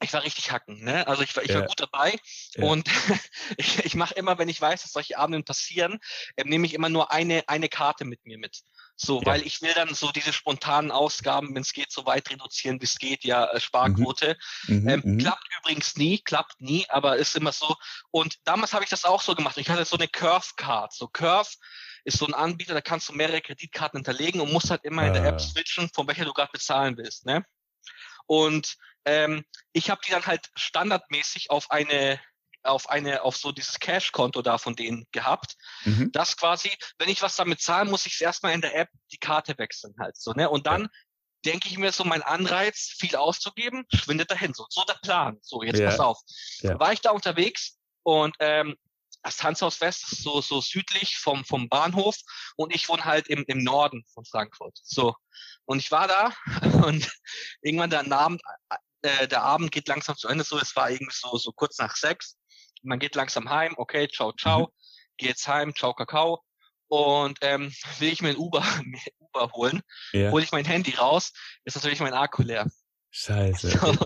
ich 0.00 0.12
war 0.12 0.22
richtig 0.22 0.52
hacken, 0.52 0.84
ne? 0.84 1.06
Also 1.06 1.22
ich 1.22 1.34
war, 1.36 1.42
ich 1.42 1.52
war 1.52 1.62
Ja. 1.62 1.66
gut 1.66 1.80
dabei 1.80 2.16
Ja. 2.54 2.64
und 2.64 2.88
ich, 3.56 3.84
ich 3.84 3.94
mache 3.94 4.14
immer, 4.14 4.38
wenn 4.38 4.48
ich 4.48 4.60
weiß, 4.60 4.82
dass 4.82 4.92
solche 4.92 5.18
Abenden 5.18 5.44
passieren, 5.44 5.98
ähm, 6.36 6.48
nehme 6.48 6.66
ich 6.66 6.74
immer 6.74 6.88
nur 6.88 7.10
eine, 7.12 7.48
eine 7.48 7.68
Karte 7.68 8.04
mit 8.04 8.24
mir 8.24 8.38
mit. 8.38 8.60
So, 9.00 9.20
Ja. 9.20 9.26
weil 9.26 9.46
ich 9.46 9.62
will 9.62 9.72
dann 9.74 9.94
so 9.94 10.10
diese 10.10 10.32
spontanen 10.32 10.90
Ausgaben, 10.90 11.54
wenn 11.54 11.62
es 11.62 11.72
geht, 11.72 11.92
so 11.92 12.04
weit 12.04 12.28
reduzieren, 12.30 12.80
wie 12.80 12.84
es 12.84 12.98
geht, 12.98 13.22
ja, 13.22 13.44
äh, 13.46 13.60
Sparquote. 13.60 14.36
Mhm, 14.66 14.88
Ähm, 14.88 15.02
mhm. 15.04 15.18
Klappt 15.18 15.46
übrigens 15.60 15.96
nie, 15.96 16.18
klappt 16.18 16.60
nie, 16.60 16.84
aber 16.88 17.16
ist 17.16 17.36
immer 17.36 17.52
so. 17.52 17.76
Und 18.10 18.36
damals 18.44 18.72
habe 18.72 18.82
ich 18.82 18.90
das 18.90 19.04
auch 19.04 19.22
so 19.22 19.36
gemacht. 19.36 19.56
Ich 19.56 19.70
hatte 19.70 19.84
so 19.84 19.96
eine 19.96 20.08
Curve 20.08 20.48
Card. 20.56 20.92
So 20.92 21.06
Curve 21.06 21.48
ist 22.04 22.18
so 22.18 22.26
ein 22.26 22.34
Anbieter, 22.34 22.74
da 22.74 22.80
kannst 22.80 23.08
du 23.08 23.12
mehrere 23.12 23.40
Kreditkarten 23.40 23.98
hinterlegen 23.98 24.40
und 24.40 24.52
musst 24.52 24.70
halt 24.70 24.82
immer 24.84 25.06
in 25.06 25.12
der 25.12 25.22
Ah. 25.22 25.28
App 25.28 25.40
switchen, 25.40 25.88
von 25.94 26.08
welcher 26.08 26.24
du 26.24 26.32
gerade 26.32 26.50
bezahlen 26.52 26.96
willst. 26.96 27.24
Ne? 27.24 27.44
Und 28.26 28.76
ähm, 29.04 29.44
ich 29.72 29.90
habe 29.90 30.00
die 30.04 30.10
dann 30.10 30.26
halt 30.26 30.48
standardmäßig 30.56 31.50
auf 31.50 31.70
eine 31.70 32.20
auf 32.68 32.88
eine 32.88 33.22
auf 33.22 33.36
so 33.36 33.52
dieses 33.52 33.78
Cash-Konto 33.80 34.42
da 34.42 34.58
von 34.58 34.76
denen 34.76 35.06
gehabt 35.12 35.56
Mhm. 35.84 36.10
das 36.12 36.36
quasi, 36.36 36.70
wenn 36.98 37.08
ich 37.08 37.22
was 37.22 37.36
damit 37.36 37.60
zahlen, 37.60 37.90
muss 37.90 38.06
ich 38.06 38.14
es 38.14 38.20
erstmal 38.20 38.52
in 38.52 38.60
der 38.60 38.74
App 38.76 38.88
die 39.12 39.18
Karte 39.18 39.56
wechseln 39.58 39.94
halt 40.00 40.16
so, 40.16 40.32
ne? 40.32 40.48
Und 40.50 40.66
dann 40.66 40.88
denke 41.44 41.68
ich 41.68 41.78
mir 41.78 41.92
so, 41.92 42.04
mein 42.04 42.22
Anreiz, 42.22 42.94
viel 42.98 43.14
auszugeben, 43.16 43.84
schwindet 43.94 44.30
dahin. 44.30 44.54
So, 44.54 44.66
so 44.68 44.82
der 44.84 44.98
Plan. 45.02 45.38
So, 45.40 45.62
jetzt 45.62 45.78
Ja. 45.78 45.90
pass 45.90 46.00
auf. 46.00 46.18
Ja. 46.60 46.78
War 46.80 46.92
ich 46.92 47.00
da 47.00 47.10
unterwegs 47.10 47.78
und 48.02 48.34
ähm, 48.40 48.76
das 49.22 49.36
Tanzhaus 49.36 49.80
West 49.80 50.12
ist 50.12 50.22
so, 50.22 50.40
so 50.40 50.60
südlich 50.60 51.18
vom, 51.18 51.44
vom 51.44 51.68
Bahnhof 51.68 52.16
und 52.56 52.74
ich 52.74 52.88
wohne 52.88 53.04
halt 53.04 53.28
im, 53.28 53.44
im 53.46 53.62
Norden 53.62 54.04
von 54.12 54.24
Frankfurt. 54.24 54.78
So. 54.82 55.14
Und 55.64 55.78
ich 55.78 55.90
war 55.90 56.08
da 56.08 56.32
und 56.86 57.10
irgendwann 57.62 57.90
der 57.90 58.10
Abend, 58.12 58.40
äh, 59.02 59.28
der 59.28 59.42
Abend 59.42 59.70
geht 59.70 59.86
langsam 59.88 60.16
zu 60.16 60.28
Ende. 60.28 60.44
So, 60.44 60.58
es 60.58 60.74
war 60.76 60.90
irgendwie 60.90 61.14
so, 61.14 61.36
so 61.36 61.52
kurz 61.52 61.78
nach 61.78 61.94
sechs. 61.96 62.36
Man 62.82 62.98
geht 62.98 63.14
langsam 63.14 63.50
heim. 63.50 63.74
Okay, 63.76 64.08
ciao, 64.08 64.32
ciao. 64.32 64.72
Geh 65.16 65.26
jetzt 65.28 65.46
heim, 65.48 65.74
ciao, 65.74 65.94
Kakao. 65.94 66.42
Und 66.88 67.38
ähm, 67.42 67.72
will 67.98 68.12
ich 68.12 68.22
mir 68.22 68.30
ein 68.30 68.36
Uber, 68.36 68.62
mir 68.84 69.00
Uber 69.18 69.50
holen, 69.52 69.82
Ja. 70.12 70.30
hole 70.30 70.42
ich 70.44 70.52
mein 70.52 70.64
Handy 70.64 70.94
raus, 70.94 71.32
ist 71.64 71.76
natürlich 71.76 72.00
mein 72.00 72.14
Akku 72.14 72.42
leer. 72.42 72.66
Scheiße. 73.10 73.70
So, 73.70 73.96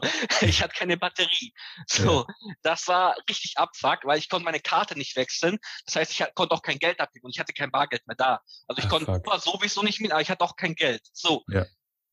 ich 0.46 0.62
hatte 0.62 0.74
keine 0.74 0.96
Batterie. 0.96 1.52
So, 1.88 2.24
das 2.62 2.86
war 2.86 3.16
richtig 3.28 3.58
abfuck, 3.58 3.98
weil 4.04 4.18
ich 4.18 4.28
konnte 4.28 4.44
meine 4.44 4.60
Karte 4.60 4.96
nicht 4.96 5.16
wechseln. 5.16 5.58
Das 5.86 5.96
heißt, 5.96 6.12
ich 6.12 6.24
konnte 6.34 6.54
auch 6.54 6.62
kein 6.62 6.78
Geld 6.78 7.00
abgeben 7.00 7.24
und 7.26 7.32
ich 7.34 7.40
hatte 7.40 7.52
kein 7.52 7.72
Bargeld 7.72 8.06
mehr 8.06 8.14
da. 8.14 8.40
Also 8.68 8.78
ich 8.78 8.84
Ah, 8.86 8.88
konnte 8.88 9.06
fuck. 9.06 9.26
Uber 9.26 9.40
sowieso 9.40 9.82
nicht 9.82 10.00
mit, 10.00 10.12
aber 10.12 10.20
ich 10.20 10.30
hatte 10.30 10.44
auch 10.44 10.54
kein 10.54 10.76
Geld. 10.76 11.02
So. 11.12 11.42
Ja. 11.48 11.66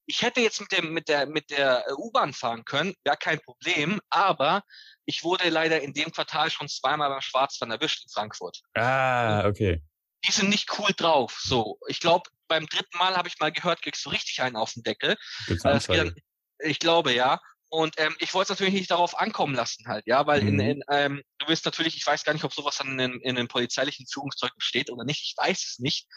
Ich 0.10 0.24
hätte 0.24 0.42
jetzt 0.42 0.60
mit 0.60 0.72
dem, 0.72 0.92
mit 0.92 1.08
der, 1.08 1.28
mit 1.28 1.52
der 1.52 1.86
äh, 1.88 1.94
U-Bahn 1.94 2.34
fahren 2.34 2.66
können, 2.66 2.96
wäre 3.04 3.16
kein 3.16 3.40
Problem, 3.40 4.02
aber 4.10 4.64
ich 5.06 5.24
wurde 5.24 5.50
leider 5.50 5.82
in 5.82 5.94
dem 5.94 6.12
Quartal 6.12 6.50
schon 6.50 6.68
zweimal 6.68 7.10
beim 7.10 7.22
Schwarzfahren 7.22 7.72
erwischt 7.72 8.04
in 8.04 8.10
Frankfurt. 8.10 8.60
Ah, 8.74 9.46
okay. 9.46 9.84
Die 10.28 10.32
sind 10.32 10.50
nicht 10.50 10.80
cool 10.80 10.92
drauf. 10.98 11.40
So. 11.44 11.78
Ich 11.88 12.00
glaube, 12.00 12.28
beim 12.48 12.66
dritten 12.66 12.98
Mal 12.98 13.16
habe 13.16 13.28
ich 13.28 13.40
mal 13.40 13.52
gehört, 13.52 13.84
kriegst 13.84 14.04
du 14.04 14.10
richtig 14.10 14.42
einen 14.42 14.56
auf 14.56 14.74
den 14.74 14.82
Deckel. 14.82 15.16
Dann, 15.62 16.16
ich 16.60 16.80
glaube, 16.80 17.14
ja. 17.14 17.40
Und 17.72 17.96
ähm, 18.00 18.16
ich 18.20 18.34
wollte 18.34 18.52
es 18.52 18.58
natürlich 18.58 18.74
nicht 18.74 18.90
darauf 18.90 19.20
ankommen 19.20 19.54
lassen 19.54 19.88
halt, 19.88 20.08
ja, 20.08 20.26
weil 20.26 20.42
in, 20.42 20.56
Mhm. 20.56 20.60
in 20.60 20.84
ähm, 20.90 21.24
du 21.38 21.48
wirst 21.48 21.66
natürlich, 21.66 21.96
ich 21.96 22.06
weiß 22.06 22.24
gar 22.24 22.34
nicht, 22.34 22.44
ob 22.44 22.54
sowas 22.54 22.78
dann 22.78 23.00
in, 23.00 23.22
in 23.22 23.36
den 23.36 23.48
polizeilichen 23.48 24.08
Führungszeugnis 24.08 24.64
steht 24.64 24.90
oder 24.90 25.04
nicht, 25.06 25.22
ich 25.22 25.36
weiß 25.38 25.66
es 25.66 25.80
nicht. 25.80 26.08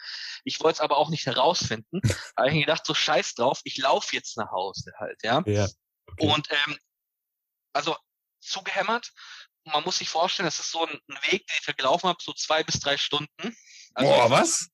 Ich 0.45 0.59
wollte 0.61 0.77
es 0.77 0.81
aber 0.81 0.97
auch 0.97 1.09
nicht 1.09 1.27
herausfinden. 1.27 2.01
da 2.35 2.43
habe 2.43 2.49
ich 2.49 2.59
gedacht, 2.59 2.85
so 2.85 2.95
scheiß 2.95 3.35
drauf, 3.35 3.61
ich 3.65 3.77
laufe 3.77 4.15
jetzt 4.15 4.35
nach 4.37 4.51
Hause 4.51 4.93
halt, 4.97 5.21
ja. 5.23 5.43
Ja. 5.45 5.67
Okay. 6.07 6.27
Und 6.27 6.49
ähm, 6.51 6.77
also 7.73 7.95
zugehämmert. 8.39 9.11
Man 9.65 9.83
muss 9.83 9.97
sich 9.99 10.09
vorstellen, 10.09 10.45
das 10.47 10.59
ist 10.59 10.71
so 10.71 10.85
ein, 10.85 10.99
ein 11.07 11.17
Weg, 11.31 11.47
den 11.47 11.55
ich 11.67 11.77
gelaufen 11.77 12.09
habe, 12.09 12.19
so 12.21 12.33
zwei 12.33 12.63
bis 12.63 12.79
drei 12.79 12.97
Stunden. 12.97 13.55
Also 13.93 14.11
Boah, 14.11 14.29
was? 14.29 14.69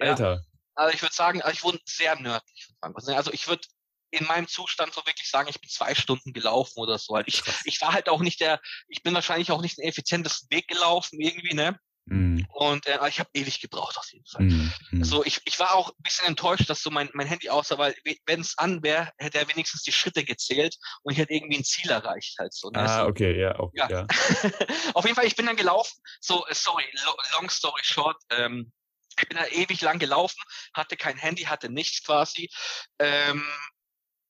Ja. 0.00 0.08
Alter. 0.10 0.44
also 0.74 0.94
ich 0.94 1.00
würde 1.02 1.14
sagen, 1.14 1.40
also 1.40 1.54
ich 1.54 1.62
wohne 1.64 1.78
sehr 1.86 2.16
nördlich 2.20 2.66
von 2.66 2.76
Frankfurt. 2.80 3.16
Also 3.16 3.32
ich 3.32 3.48
würde 3.48 3.66
in 4.16 4.26
meinem 4.26 4.48
Zustand 4.48 4.94
so 4.94 5.04
wirklich 5.06 5.28
sagen, 5.28 5.48
ich 5.48 5.60
bin 5.60 5.70
zwei 5.70 5.94
Stunden 5.94 6.32
gelaufen 6.32 6.78
oder 6.78 6.98
so. 6.98 7.14
Halt 7.14 7.28
Ich, 7.28 7.42
ich 7.64 7.80
war 7.80 7.92
halt 7.92 8.08
auch 8.08 8.20
nicht 8.20 8.40
der, 8.40 8.60
ich 8.88 9.02
bin 9.02 9.14
wahrscheinlich 9.14 9.50
auch 9.50 9.60
nicht 9.60 9.78
den 9.78 9.84
effizientesten 9.84 10.48
Weg 10.50 10.68
gelaufen 10.68 11.20
irgendwie, 11.20 11.54
ne? 11.54 11.78
Mhm. 12.06 12.46
Und 12.50 12.86
äh, 12.86 12.98
ich 13.08 13.18
habe 13.18 13.28
ewig 13.34 13.60
gebraucht 13.60 13.98
auf 13.98 14.12
jeden 14.12 14.26
Fall. 14.26 14.42
Mhm. 14.42 14.72
Mhm. 14.92 15.04
So, 15.04 15.24
ich, 15.24 15.40
ich 15.44 15.58
war 15.58 15.74
auch 15.74 15.88
ein 15.90 16.02
bisschen 16.02 16.26
enttäuscht, 16.26 16.70
dass 16.70 16.80
so 16.80 16.90
mein, 16.90 17.10
mein 17.14 17.26
Handy 17.26 17.50
aussah, 17.50 17.78
weil 17.78 17.96
wenn 18.26 18.40
es 18.40 18.56
an 18.58 18.82
wäre, 18.84 19.10
hätte 19.18 19.38
er 19.38 19.48
wenigstens 19.48 19.82
die 19.82 19.92
Schritte 19.92 20.24
gezählt 20.24 20.76
und 21.02 21.12
ich 21.12 21.18
hätte 21.18 21.34
irgendwie 21.34 21.58
ein 21.58 21.64
Ziel 21.64 21.90
erreicht 21.90 22.38
halt 22.38 22.54
so. 22.54 22.70
Ne? 22.70 22.78
Ah, 22.78 23.02
so. 23.02 23.08
okay, 23.08 23.38
ja, 23.38 23.58
auch, 23.58 23.72
Ja. 23.74 23.88
ja. 23.90 24.06
Auf 24.94 25.04
jeden 25.04 25.16
Fall, 25.16 25.26
ich 25.26 25.34
bin 25.34 25.46
dann 25.46 25.56
gelaufen. 25.56 26.00
So, 26.20 26.46
äh, 26.46 26.54
sorry, 26.54 26.84
lo 27.04 27.12
long 27.38 27.50
story 27.50 27.82
short. 27.82 28.16
Ähm, 28.30 28.72
ich 29.18 29.28
bin 29.28 29.38
da 29.38 29.46
ewig 29.46 29.80
lang 29.80 29.98
gelaufen, 29.98 30.40
hatte 30.74 30.96
kein 30.96 31.16
Handy, 31.16 31.44
hatte 31.44 31.70
nichts 31.70 32.02
quasi. 32.04 32.50
Ähm, 32.98 33.44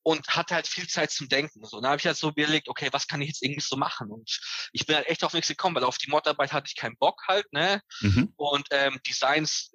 und 0.06 0.28
hatte 0.36 0.54
halt 0.54 0.68
viel 0.68 0.86
Zeit 0.86 1.10
zum 1.10 1.28
Denken. 1.28 1.64
So, 1.64 1.80
dann 1.80 1.90
habe 1.90 1.98
ich 1.98 2.06
halt 2.06 2.16
so 2.16 2.28
überlegt, 2.28 2.68
okay, 2.68 2.90
was 2.92 3.08
kann 3.08 3.20
ich 3.22 3.26
jetzt 3.26 3.42
irgendwie 3.42 3.60
so 3.60 3.76
machen? 3.76 4.08
Und 4.12 4.38
ich 4.70 4.86
bin 4.86 4.94
halt 4.94 5.08
echt 5.08 5.24
auf 5.24 5.32
nichts 5.32 5.48
gekommen, 5.48 5.74
weil 5.74 5.82
auf 5.82 5.98
die 5.98 6.08
Modarbeit 6.08 6.52
hatte 6.52 6.68
ich 6.68 6.76
keinen 6.76 6.96
Bock 6.96 7.24
halt, 7.26 7.52
ne? 7.52 7.82
Mhm. 8.02 8.32
Und 8.36 8.68
ähm, 8.70 9.00
Designs 9.04 9.72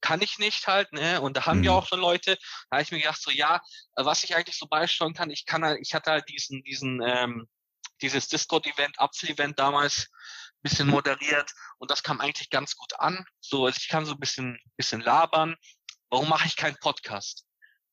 kann 0.00 0.22
ich 0.22 0.38
nicht 0.38 0.68
halt, 0.68 0.92
ne? 0.92 1.20
Und 1.20 1.36
da 1.36 1.46
haben 1.46 1.64
wir 1.64 1.72
Mhm. 1.72 1.76
auch 1.76 1.88
schon 1.88 1.98
Leute. 1.98 2.38
Da 2.70 2.76
habe 2.76 2.82
ich 2.84 2.92
mir 2.92 3.00
gedacht, 3.00 3.20
so 3.20 3.32
ja, 3.32 3.60
was 3.96 4.22
ich 4.22 4.36
eigentlich 4.36 4.56
so 4.56 4.68
beisteuern 4.68 5.12
kann, 5.12 5.30
ich 5.30 5.44
kann 5.44 5.64
halt, 5.64 5.80
ich 5.82 5.92
hatte 5.92 6.12
halt 6.12 6.28
diesen, 6.28 6.62
diesen, 6.62 7.02
ähm, 7.04 7.48
dieses 8.00 8.28
Discord-Event, 8.28 9.00
Apfel-Event 9.00 9.58
damals 9.58 10.06
ein 10.06 10.62
bisschen 10.62 10.86
moderiert 10.86 11.52
und 11.78 11.90
das 11.90 12.04
kam 12.04 12.20
eigentlich 12.20 12.48
ganz 12.48 12.76
gut 12.76 12.92
an. 13.00 13.26
So, 13.40 13.66
also 13.66 13.76
ich 13.76 13.88
kann 13.88 14.06
so 14.06 14.12
ein 14.12 14.20
bisschen, 14.20 14.56
bisschen 14.76 15.00
labern. 15.00 15.56
Warum 16.10 16.28
mache 16.28 16.46
ich 16.46 16.54
keinen 16.54 16.76
Podcast? 16.76 17.44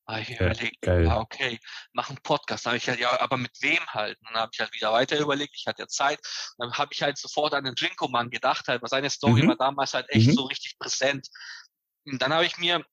Habe 0.08 0.20
ich 0.20 0.28
mir 0.30 0.40
Ja, 0.40 0.46
überlegt, 0.46 0.82
geil. 0.82 1.06
ah, 1.08 1.18
okay, 1.20 1.58
mach 1.92 2.08
einen 2.08 2.18
Podcast. 2.22 2.66
Habe 2.66 2.76
ich 2.76 2.88
halt, 2.88 2.98
ja, 2.98 3.20
aber 3.20 3.36
mit 3.36 3.52
wem 3.60 3.84
halt? 3.86 4.18
Und 4.20 4.30
dann 4.30 4.42
habe 4.42 4.50
ich 4.52 4.60
halt 4.60 4.72
wieder 4.74 4.92
weiter 4.92 5.18
überlegt, 5.18 5.54
ich 5.56 5.66
hatte 5.66 5.82
ja 5.82 5.88
Zeit. 5.88 6.20
Dann 6.58 6.72
habe 6.74 6.92
ich 6.92 7.02
halt 7.02 7.18
sofort 7.18 7.54
an 7.54 7.64
den 7.64 7.74
Jinko-Mann 7.76 8.30
gedacht, 8.30 8.66
halt, 8.68 8.82
weil 8.82 8.88
seine 8.88 9.10
Story 9.10 9.42
Mhm. 9.42 9.48
war 9.48 9.56
damals 9.56 9.94
halt 9.94 10.08
echt 10.10 10.26
Mhm. 10.28 10.32
so 10.32 10.42
richtig 10.44 10.76
präsent. 10.78 11.28
Und 12.04 12.20
dann 12.20 12.32
habe 12.34 12.44
ich 12.46 12.58
mir, 12.58 12.84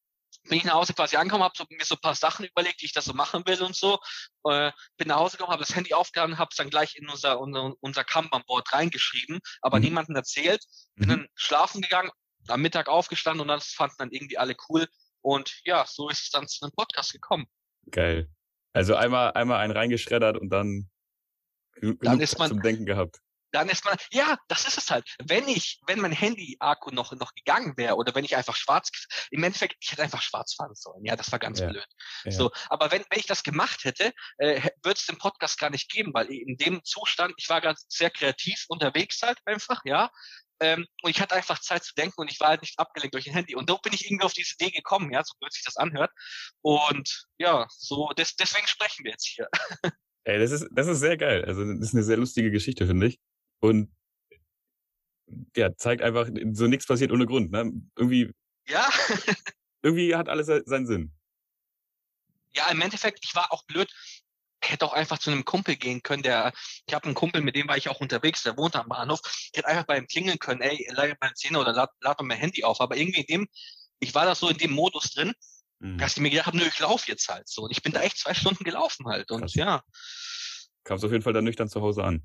bin 0.43 0.59
ich 0.59 0.63
nach 0.63 0.75
Hause 0.75 0.93
quasi 0.93 1.15
angekommen, 1.17 1.43
habe 1.43 1.55
so, 1.57 1.65
mir 1.69 1.83
so 1.83 1.95
ein 1.95 2.01
paar 2.01 2.15
Sachen 2.15 2.45
überlegt, 2.45 2.81
wie 2.81 2.85
ich 2.85 2.93
das 2.93 3.05
so 3.05 3.13
machen 3.13 3.43
will 3.47 3.61
und 3.63 3.75
so. 3.75 3.99
Äh, 4.45 4.71
bin 4.97 5.07
nach 5.07 5.17
Hause 5.17 5.37
gekommen, 5.37 5.51
habe 5.53 5.63
das 5.65 5.75
Handy 5.75 5.93
aufgeladen, 5.95 6.37
habe 6.37 6.49
es 6.51 6.57
dann 6.57 6.69
gleich 6.69 6.95
in 6.95 7.09
unser, 7.09 7.39
unser, 7.39 7.73
unser 7.81 8.03
Kanban-Board 8.03 8.71
reingeschrieben, 8.71 9.39
aber 9.61 9.79
Mhm. 9.79 9.85
niemandem 9.85 10.15
erzählt. 10.15 10.63
Bin 10.95 11.07
Mhm. 11.07 11.09
dann 11.09 11.27
schlafen 11.35 11.81
gegangen, 11.81 12.11
am 12.47 12.61
Mittag 12.61 12.87
aufgestanden 12.87 13.41
und 13.41 13.47
das 13.47 13.69
fanden 13.69 13.95
dann 13.97 14.11
irgendwie 14.11 14.37
alle 14.37 14.55
cool. 14.69 14.87
Und 15.21 15.61
ja, 15.65 15.85
so 15.87 16.09
ist 16.09 16.21
es 16.23 16.29
dann 16.29 16.47
zu 16.47 16.65
einem 16.65 16.71
Podcast 16.73 17.11
gekommen. 17.13 17.45
Geil. 17.91 18.29
Also 18.73 18.95
einmal, 18.95 19.31
einmal 19.33 19.59
einen 19.59 19.73
reingeschreddert 19.73 20.37
und 20.37 20.49
dann 20.49 20.89
Dann 21.81 22.19
ist 22.21 22.37
man- 22.39 22.49
zum 22.49 22.61
Denken 22.61 22.85
gehabt. 22.85 23.17
dann 23.51 23.67
ist 23.67 23.83
man, 23.83 23.97
ja, 24.11 24.37
das 24.47 24.67
ist 24.67 24.77
es 24.77 24.91
halt. 24.91 25.09
Wenn 25.25 25.47
ich, 25.47 25.79
wenn 25.87 25.99
mein 25.99 26.11
Handy-Akku 26.11 26.91
noch, 26.91 27.13
noch 27.13 27.33
gegangen 27.33 27.75
wäre 27.77 27.95
oder 27.95 28.13
wenn 28.13 28.23
ich 28.23 28.35
einfach 28.35 28.55
schwarz, 28.55 28.91
im 29.31 29.43
Endeffekt, 29.43 29.77
ich 29.81 29.91
hätte 29.91 30.03
einfach 30.03 30.21
schwarz 30.21 30.53
fahren 30.53 30.75
sollen. 30.75 31.03
Ja, 31.03 31.15
das 31.15 31.31
war 31.31 31.39
ganz 31.39 31.59
Ja, 31.59 31.67
blöd. 31.69 31.85
ja. 32.25 32.31
So, 32.31 32.51
aber 32.69 32.91
wenn, 32.91 33.03
wenn 33.09 33.19
ich 33.19 33.25
das 33.25 33.41
gemacht 33.41 33.85
hätte, 33.85 34.13
äh, 34.37 34.61
würde 34.83 34.99
es 34.99 35.05
den 35.07 35.17
Podcast 35.17 35.57
gar 35.57 35.71
nicht 35.71 35.89
geben, 35.89 36.13
weil 36.13 36.27
in 36.27 36.57
dem 36.57 36.83
Zustand, 36.83 37.33
ich 37.37 37.49
war 37.49 37.59
gerade 37.59 37.79
sehr 37.87 38.11
kreativ 38.11 38.65
unterwegs 38.67 39.21
halt 39.23 39.39
einfach, 39.45 39.81
ja. 39.83 40.11
Ähm, 40.61 40.85
und 41.03 41.09
ich 41.11 41.21
hatte 41.21 41.35
einfach 41.35 41.59
Zeit 41.59 41.83
zu 41.83 41.93
denken 41.95 42.19
und 42.19 42.29
ich 42.31 42.39
war 42.39 42.49
halt 42.49 42.61
nicht 42.61 42.77
abgelenkt 42.79 43.13
durch 43.13 43.27
ein 43.27 43.33
Handy. 43.33 43.55
Und 43.55 43.69
da 43.69 43.75
bin 43.75 43.93
ich 43.93 44.05
irgendwie 44.05 44.25
auf 44.25 44.33
diese 44.33 44.55
Idee 44.59 44.71
gekommen, 44.71 45.11
ja, 45.13 45.23
so 45.23 45.33
blöd 45.39 45.53
sich 45.53 45.63
das 45.63 45.77
anhört. 45.77 46.11
Und 46.61 47.25
ja, 47.37 47.65
so 47.69 48.09
des, 48.17 48.35
deswegen 48.35 48.67
sprechen 48.67 49.03
wir 49.05 49.11
jetzt 49.11 49.25
hier. 49.27 49.47
Ey, 50.25 50.37
das 50.39 50.51
ist, 50.51 50.67
das 50.71 50.87
ist 50.87 50.99
sehr 50.99 51.17
geil. 51.17 51.45
Also 51.45 51.63
das 51.65 51.79
ist 51.79 51.93
eine 51.93 52.03
sehr 52.03 52.17
lustige 52.17 52.51
Geschichte, 52.51 52.85
finde 52.87 53.07
ich. 53.07 53.19
Und 53.61 53.91
ja, 55.55 55.75
zeigt 55.77 56.01
einfach, 56.01 56.27
so 56.53 56.67
nichts 56.67 56.85
passiert 56.87 57.11
ohne 57.11 57.25
Grund. 57.25 57.51
Ne? 57.51 57.71
Irgendwie, 57.95 58.31
Ja, 58.67 58.89
irgendwie 59.81 60.15
hat 60.15 60.27
alles 60.29 60.47
se- 60.47 60.63
seinen 60.65 60.87
Sinn. 60.87 61.13
ja, 62.53 62.69
im 62.71 62.81
Endeffekt, 62.81 63.19
ich 63.23 63.35
war 63.35 63.51
auch 63.53 63.63
blöd. 63.65 63.91
Hätte 64.69 64.85
auch 64.85 64.93
einfach 64.93 65.17
zu 65.19 65.31
einem 65.31 65.45
Kumpel 65.45 65.75
gehen 65.75 66.01
können, 66.03 66.23
der, 66.23 66.53
ich 66.87 66.93
habe 66.93 67.05
einen 67.05 67.15
Kumpel, 67.15 67.41
mit 67.41 67.55
dem 67.55 67.67
war 67.67 67.77
ich 67.77 67.89
auch 67.89 67.99
unterwegs, 67.99 68.43
der 68.43 68.57
wohnt 68.57 68.75
am 68.75 68.87
Bahnhof. 68.89 69.19
Ich 69.51 69.57
hätte 69.57 69.67
einfach 69.67 69.85
bei 69.85 69.97
ihm 69.97 70.07
klingeln 70.07 70.39
können, 70.39 70.61
ey, 70.61 70.87
leih 70.91 71.15
meine 71.19 71.33
Zähne 71.33 71.59
oder 71.59 71.73
lad, 71.73 71.89
lad 72.01 72.19
mir 72.19 72.27
mein 72.27 72.37
Handy 72.37 72.63
auf. 72.63 72.79
Aber 72.81 72.95
irgendwie 72.97 73.21
in 73.21 73.27
dem, 73.27 73.47
ich 73.99 74.13
war 74.15 74.25
da 74.25 74.35
so 74.35 74.49
in 74.49 74.57
dem 74.57 74.71
Modus 74.71 75.11
drin, 75.11 75.33
Mhm. 75.81 75.97
dass 75.97 76.11
ich 76.11 76.19
mir 76.19 76.29
gedacht 76.29 76.47
habe, 76.47 76.57
nö, 76.57 76.65
ich 76.67 76.77
laufe 76.79 77.09
jetzt 77.09 77.29
halt 77.29 77.47
so. 77.47 77.61
Und 77.61 77.71
ich 77.71 77.81
bin 77.81 77.93
da 77.93 78.01
echt 78.01 78.17
zwei 78.17 78.33
Stunden 78.33 78.65
gelaufen 78.65 79.07
halt. 79.07 79.31
Und 79.31 79.41
Krass. 79.41 79.53
ja, 79.55 79.81
Kamst 80.83 81.05
auf 81.05 81.11
jeden 81.11 81.23
Fall 81.23 81.31
dann 81.31 81.45
nüchtern 81.45 81.69
zu 81.69 81.79
Hause 81.81 82.03
an. 82.03 82.21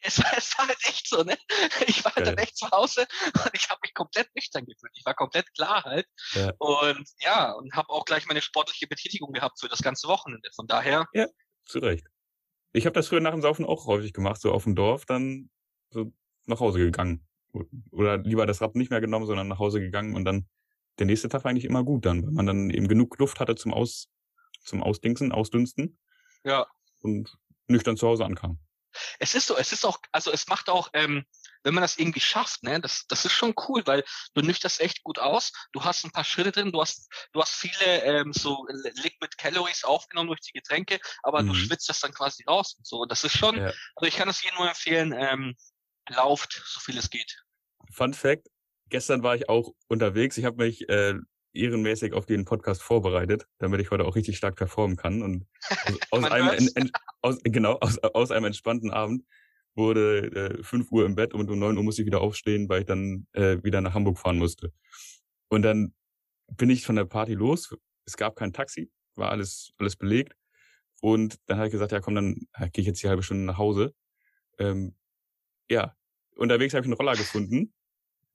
es 0.00 0.18
war, 0.22 0.36
es 0.36 0.58
war 0.58 0.68
halt 0.68 0.76
echt 0.86 1.08
so, 1.08 1.22
ne? 1.22 1.38
Ich 1.86 2.04
war 2.04 2.14
halt 2.14 2.26
dann 2.26 2.36
echt 2.36 2.58
zu 2.58 2.70
Hause 2.70 3.06
und 3.42 3.50
ich 3.54 3.70
habe 3.70 3.80
mich 3.82 3.94
komplett 3.94 4.28
nüchtern 4.34 4.66
gefühlt. 4.66 4.92
Ich 4.96 5.04
war 5.06 5.14
komplett 5.14 5.50
klar 5.54 5.82
halt. 5.84 6.06
Ja. 6.34 6.52
Und 6.58 7.08
ja, 7.20 7.52
und 7.52 7.72
habe 7.74 7.88
auch 7.88 8.04
gleich 8.04 8.26
meine 8.26 8.42
sportliche 8.42 8.86
Betätigung 8.86 9.32
gehabt 9.32 9.60
für 9.60 9.68
das 9.68 9.80
ganze 9.80 10.06
Wochenende. 10.08 10.50
Von 10.54 10.66
daher, 10.66 11.06
Zu 11.66 11.78
Recht. 11.78 12.06
Ich 12.72 12.86
habe 12.86 12.94
das 12.94 13.08
früher 13.08 13.20
nach 13.20 13.32
dem 13.32 13.42
Saufen 13.42 13.64
auch 13.64 13.86
häufig 13.86 14.12
gemacht, 14.12 14.40
so 14.40 14.52
auf 14.52 14.64
dem 14.64 14.74
Dorf, 14.74 15.06
dann 15.06 15.50
so 15.90 16.12
nach 16.46 16.60
Hause 16.60 16.78
gegangen. 16.78 17.26
Oder 17.92 18.18
lieber 18.18 18.46
das 18.46 18.60
Rad 18.60 18.74
nicht 18.74 18.90
mehr 18.90 19.00
genommen, 19.00 19.26
sondern 19.26 19.46
nach 19.46 19.60
Hause 19.60 19.80
gegangen 19.80 20.14
und 20.14 20.24
dann 20.24 20.48
der 20.98 21.06
nächste 21.06 21.28
Tag 21.28 21.44
war 21.44 21.50
eigentlich 21.50 21.64
immer 21.64 21.84
gut 21.84 22.04
dann, 22.04 22.24
weil 22.24 22.32
man 22.32 22.46
dann 22.46 22.70
eben 22.70 22.88
genug 22.88 23.18
Luft 23.18 23.40
hatte 23.40 23.54
zum 23.54 23.72
Aus, 23.72 24.08
zum 24.64 24.82
Ausdingsen, 24.82 25.32
Ausdünsten 25.32 25.98
ja, 26.44 26.66
und 27.00 27.36
nüchtern 27.68 27.96
zu 27.96 28.06
Hause 28.06 28.24
ankam. 28.24 28.58
es 29.18 29.34
ist 29.34 29.46
so, 29.46 29.56
es 29.56 29.72
ist 29.72 29.84
auch, 29.84 29.98
also 30.12 30.30
es 30.30 30.46
macht 30.48 30.68
auch, 30.68 30.90
ähm, 30.92 31.24
wenn 31.64 31.74
man 31.74 31.82
das 31.82 31.98
irgendwie 31.98 32.20
schafft, 32.20 32.62
ne, 32.62 32.80
das, 32.80 33.06
das 33.08 33.24
ist 33.24 33.32
schon 33.32 33.54
cool, 33.68 33.82
weil 33.86 34.04
du 34.34 34.42
nüchterst 34.42 34.80
echt 34.80 35.02
gut 35.02 35.18
aus, 35.18 35.52
du 35.72 35.82
hast 35.82 36.04
ein 36.04 36.12
paar 36.12 36.24
Schritte 36.24 36.52
drin, 36.52 36.70
du 36.72 36.80
hast, 36.80 37.10
du 37.32 37.40
hast 37.40 37.54
viele 37.54 38.02
ähm, 38.04 38.32
so 38.32 38.66
Liquid 39.02 39.36
Calories 39.38 39.84
aufgenommen 39.84 40.28
durch 40.28 40.40
die 40.40 40.52
Getränke, 40.52 40.98
aber 41.22 41.42
du 41.42 41.48
Mhm. 41.52 41.54
schwitzt 41.54 41.88
das 41.88 42.00
dann 42.00 42.12
quasi 42.12 42.44
raus 42.44 42.74
und 42.76 42.86
so. 42.86 43.04
Das 43.06 43.24
ist 43.24 43.36
schon, 43.36 43.56
Ja. 43.56 43.72
also 43.96 44.06
ich 44.06 44.16
kann 44.16 44.28
es 44.28 44.42
jedem 44.42 44.58
nur 44.58 44.68
empfehlen, 44.68 45.12
ähm, 45.16 45.54
lauft, 46.08 46.62
so 46.66 46.80
viel 46.80 46.98
es 46.98 47.10
geht. 47.10 47.42
Fun 47.90 48.14
Fact, 48.14 48.48
gestern 48.90 49.22
war 49.22 49.34
ich 49.34 49.48
auch 49.48 49.72
unterwegs. 49.88 50.36
Ich 50.36 50.44
habe 50.44 50.62
mich 50.62 50.88
äh, 50.88 51.14
ehrenmäßig 51.54 52.12
auf 52.12 52.26
den 52.26 52.44
Podcast 52.44 52.82
vorbereitet, 52.82 53.46
damit 53.58 53.80
ich 53.80 53.90
heute 53.90 54.04
auch 54.04 54.16
richtig 54.16 54.36
stark 54.36 54.56
performen 54.56 54.96
kann. 54.96 55.22
Und 55.22 55.46
aus, 55.86 55.98
aus, 56.10 56.30
einem, 56.30 56.48
en, 56.50 56.68
en, 56.74 56.92
aus, 57.22 57.38
genau, 57.42 57.78
aus, 57.80 57.98
aus 57.98 58.30
einem 58.30 58.46
entspannten 58.46 58.90
Abend 58.90 59.24
wurde 59.76 60.58
äh, 60.58 60.62
5 60.62 60.90
Uhr 60.92 61.06
im 61.06 61.14
Bett 61.14 61.34
und 61.34 61.50
um 61.50 61.58
9 61.58 61.76
Uhr 61.76 61.82
musste 61.82 62.02
ich 62.02 62.06
wieder 62.06 62.20
aufstehen, 62.20 62.68
weil 62.68 62.80
ich 62.80 62.86
dann 62.86 63.26
äh, 63.32 63.62
wieder 63.62 63.80
nach 63.80 63.94
Hamburg 63.94 64.18
fahren 64.18 64.38
musste. 64.38 64.72
Und 65.48 65.62
dann 65.62 65.94
bin 66.56 66.70
ich 66.70 66.84
von 66.84 66.96
der 66.96 67.04
Party 67.04 67.34
los. 67.34 67.74
Es 68.06 68.16
gab 68.16 68.36
kein 68.36 68.52
Taxi, 68.52 68.90
war 69.16 69.30
alles, 69.30 69.72
alles 69.78 69.96
belegt. 69.96 70.34
Und 71.00 71.36
dann 71.46 71.58
habe 71.58 71.68
ich 71.68 71.72
gesagt, 71.72 71.92
ja 71.92 72.00
komm, 72.00 72.14
dann 72.14 72.46
äh, 72.54 72.70
gehe 72.70 72.82
ich 72.82 72.86
jetzt 72.86 73.02
die 73.02 73.08
halbe 73.08 73.22
Stunde 73.22 73.44
nach 73.44 73.58
Hause. 73.58 73.94
Ähm, 74.58 74.94
ja, 75.70 75.94
unterwegs 76.36 76.74
habe 76.74 76.82
ich 76.82 76.86
einen 76.86 76.94
Roller 76.98 77.16
gefunden 77.16 77.72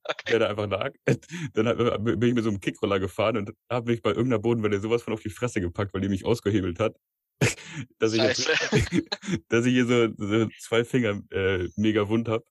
Okay. 0.04 0.30
der 0.30 0.38
da 0.40 0.48
einfach 0.48 0.68
lag. 0.68 0.92
Dann 1.54 1.68
hab- 1.68 2.04
bin 2.04 2.22
ich 2.22 2.34
mit 2.34 2.44
so 2.44 2.50
einem 2.50 2.60
Kickroller 2.60 2.98
gefahren 2.98 3.36
und 3.36 3.52
habe 3.70 3.90
mich 3.90 4.02
bei 4.02 4.10
irgendeiner 4.10 4.38
Bodenwelle 4.38 4.80
sowas 4.80 5.02
von 5.02 5.12
auf 5.12 5.20
die 5.20 5.30
Fresse 5.30 5.60
gepackt, 5.60 5.92
weil 5.92 6.00
die 6.00 6.08
mich 6.08 6.24
ausgehebelt 6.24 6.80
hat. 6.80 6.96
dass, 7.98 8.12
ich 8.12 8.22
jetzt, 8.22 8.48
dass 9.48 9.64
ich 9.66 9.72
hier 9.72 9.86
so, 9.86 10.08
so 10.16 10.48
zwei 10.60 10.84
Finger 10.84 11.20
äh, 11.30 11.68
mega 11.76 12.08
wund 12.08 12.28
hab, 12.28 12.42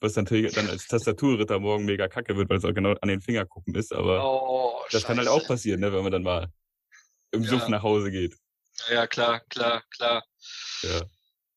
was 0.00 0.14
natürlich 0.16 0.52
dann 0.54 0.68
als 0.68 0.86
Tastaturritter 0.86 1.58
morgen 1.58 1.84
mega 1.84 2.08
kacke 2.08 2.36
wird, 2.36 2.48
weil 2.48 2.58
es 2.58 2.64
auch 2.64 2.74
genau 2.74 2.94
an 3.00 3.08
den 3.08 3.20
Finger 3.20 3.44
gucken 3.46 3.74
ist. 3.74 3.92
Aber 3.92 4.22
Oh, 4.24 4.80
das 4.92 5.04
kann 5.04 5.16
halt 5.18 5.26
scheiße. 5.28 5.42
auch 5.42 5.46
passieren, 5.46 5.80
ne, 5.80 5.92
wenn 5.92 6.02
man 6.02 6.12
dann 6.12 6.22
mal 6.22 6.52
im 7.32 7.42
Ja. 7.42 7.50
Suff 7.50 7.68
nach 7.68 7.82
Hause 7.82 8.10
geht. 8.10 8.36
Ja, 8.90 9.06
klar, 9.08 9.40
klar, 9.48 9.82
klar. 9.90 10.24
Ja. 10.82 11.02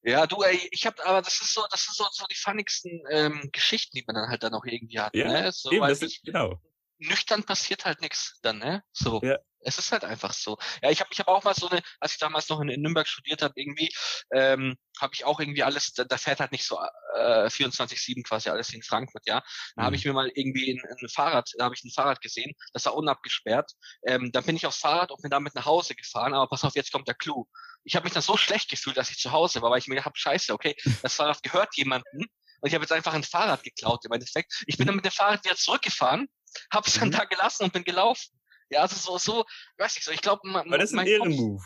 Ja, 0.04 0.26
du, 0.26 0.42
ey, 0.42 0.60
ich 0.72 0.88
hab, 0.88 1.00
aber 1.06 1.22
das 1.22 1.40
ist 1.40 1.54
so, 1.54 1.62
das 1.70 1.82
ist 1.88 1.96
so, 1.96 2.06
so 2.12 2.26
die 2.26 2.36
funnigsten 2.36 3.04
ähm, 3.12 3.50
Geschichten, 3.52 3.96
die 3.96 4.04
man 4.08 4.16
dann 4.16 4.30
halt 4.30 4.42
dann 4.42 4.56
auch 4.56 4.66
irgendwie 4.66 5.00
hat, 5.00 5.16
Ja, 5.16 5.28
ne? 5.28 5.52
So, 5.54 5.72
Eben, 5.72 5.88
das 5.88 6.02
ist, 6.02 6.24
genau. 6.24 6.60
nüchtern 6.98 7.44
passiert 7.44 7.86
halt 7.86 8.02
nichts 8.02 8.40
dann, 8.42 8.58
ne? 8.58 8.84
So. 8.92 9.22
Ja. 9.24 9.38
Es 9.64 9.78
ist 9.80 9.92
halt 9.92 10.04
einfach 10.04 10.34
so. 10.34 10.58
Ja, 10.82 10.90
ich 10.90 11.00
habe 11.00 11.10
ich 11.12 11.20
hab 11.20 11.28
auch 11.28 11.44
mal 11.44 11.54
so 11.56 11.70
eine, 11.70 11.82
als 12.00 12.14
ich 12.14 12.20
damals 12.20 12.50
noch 12.50 12.60
in, 12.62 12.70
in 12.70 12.82
Nürnberg 12.82 13.08
studiert 13.08 13.42
habe, 13.42 13.54
irgendwie, 13.56 13.90
ähm, 14.34 14.76
habe 15.00 15.14
ich 15.14 15.26
auch 15.26 15.40
irgendwie 15.40 15.64
alles, 15.64 15.94
da, 15.94 16.04
da 16.04 16.18
fährt 16.18 16.40
halt 16.40 16.52
nicht 16.52 16.66
so 16.66 16.80
äh, 17.16 17.50
24-7 17.50 18.24
quasi 18.24 18.50
alles 18.50 18.74
in 18.74 18.84
Frankfurt, 18.84 19.26
ja. 19.26 19.42
Da 19.76 19.84
habe 19.84 19.92
Mhm. 19.92 19.96
ich 19.98 20.06
mir 20.06 20.14
mal 20.14 20.32
irgendwie 20.34 20.72
ein, 20.74 20.82
ein 21.02 21.10
Fahrrad, 21.10 21.50
da 21.58 21.66
habe 21.66 21.76
ich 21.76 21.84
ein 21.84 21.92
Fahrrad 21.92 22.22
gesehen, 22.22 22.54
das 22.74 22.86
war 22.86 22.96
unabgesperrt. 22.96 23.72
Ähm, 24.06 24.32
dann 24.32 24.44
bin 24.46 24.56
ich 24.56 24.66
aufs 24.66 24.78
Fahrrad 24.80 25.12
und 25.12 25.22
bin 25.22 25.32
damit 25.32 25.56
nach 25.56 25.66
Hause 25.66 25.96
gefahren, 25.96 26.34
aber 26.34 26.48
pass 26.48 26.64
auf, 26.64 26.76
jetzt 26.76 26.92
kommt 26.92 27.08
der 27.08 27.16
Clou. 27.16 27.46
Ich 27.84 27.96
habe 27.96 28.04
mich 28.04 28.14
dann 28.14 28.22
so 28.22 28.38
schlecht 28.38 28.70
gefühlt, 28.70 28.98
dass 28.98 29.10
ich 29.10 29.18
zu 29.18 29.32
Hause 29.32 29.62
war, 29.62 29.72
weil 29.72 29.80
ich 29.80 29.88
mir 29.88 30.04
habe, 30.06 30.18
scheiße, 30.18 30.54
okay, 30.54 30.76
das 31.04 31.16
Fahrrad 31.16 31.42
gehört 31.44 31.76
jemandem. 31.76 32.28
Und 32.64 32.68
ich 32.68 32.76
habe 32.76 32.84
jetzt 32.84 32.92
einfach 32.92 33.14
ein 33.14 33.24
Fahrrad 33.24 33.64
geklaut 33.64 34.06
im 34.06 34.12
Endeffekt. 34.12 34.64
Ich 34.68 34.78
bin 34.78 34.86
dann 34.86 34.96
mit 34.96 35.04
dem 35.06 35.12
Fahrrad 35.12 35.44
wieder 35.44 35.56
zurückgefahren, 35.56 36.28
habe 36.72 36.88
es 36.88 36.94
dann 37.00 37.08
Mhm. 37.08 37.14
da 37.14 37.26
gelassen 37.26 37.64
und 37.64 37.74
bin 37.74 37.84
gelaufen. 37.84 38.40
Ja, 38.72 38.82
also 38.82 38.96
so, 38.96 39.18
so, 39.18 39.46
weiß 39.78 39.98
ich 39.98 40.04
so, 40.04 40.12
ich 40.12 40.22
glaube, 40.22 40.42
Weil 40.44 40.80
das 40.80 40.92
ist 40.92 40.98
ein 40.98 41.06
Ehrenmove. 41.06 41.62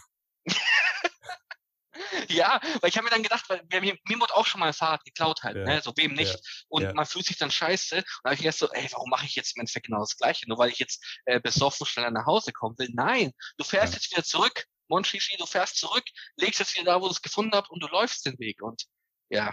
ja, 2.30 2.60
weil 2.82 2.89
ich 2.89 2.98
habe 2.98 3.06
mir 3.06 3.12
dann 3.12 3.22
gedacht, 3.22 3.46
weil 3.48 3.62
mir, 3.70 3.96
mir 4.08 4.20
wurde 4.20 4.36
auch 4.36 4.48
schon 4.48 4.60
mal 4.60 4.68
ein 4.68 4.74
Fahrrad 4.74 5.04
geklaut 5.06 5.44
halt, 5.44 5.56
Ja, 5.56 5.63
ne? 5.63 5.82
So 5.84 5.94
wem 5.96 6.13
nicht. 6.13 6.65
Und 6.68 6.82
ja. 6.82 6.94
man 6.94 7.06
fühlt 7.06 7.26
sich 7.26 7.38
dann 7.38 7.52
scheiße. 7.52 7.98
Und 7.98 8.06
da 8.24 8.32
habe 8.32 8.39
ich 8.39 8.46
erst 8.46 8.60
so, 8.60 8.70
ey, 8.72 8.88
warum 8.91 9.10
mache 9.10 9.28
ich 9.28 9.36
jetzt 9.36 9.56
im 9.56 9.62
Endeffekt 9.62 9.86
genau 9.86 10.00
das 10.00 10.18
Gleiche? 10.18 10.50
Nur 10.50 10.58
weil 10.58 10.72
ich 10.72 10.80
jetzt 10.80 11.22
äh, 11.26 11.39
besoffen 11.39 11.86
schneller 11.86 12.10
nach 12.10 12.26
Hause 12.26 12.52
kommen 12.52 12.76
will. 12.80 12.89
Nein, 12.91 13.32
du 13.58 13.63
fährst 13.63 13.94
Ja. 13.94 13.98
jetzt 14.00 14.12
wieder 14.12 14.24
zurück, 14.24 14.65
Monchichi, 14.88 15.38
du 15.38 15.46
fährst 15.46 15.78
zurück, 15.78 16.04
legst 16.38 16.60
jetzt 16.60 16.74
wieder 16.76 16.86
da, 16.86 17.02
wo 17.02 17.06
du 17.06 17.12
es 17.12 17.22
gefunden 17.22 17.52
hast 17.54 17.70
und 17.70 17.82
du 17.84 17.88
läufst 17.88 18.26
den 18.26 18.38
Weg. 18.39 18.62
Und 18.63 18.86
ja, 19.30 19.52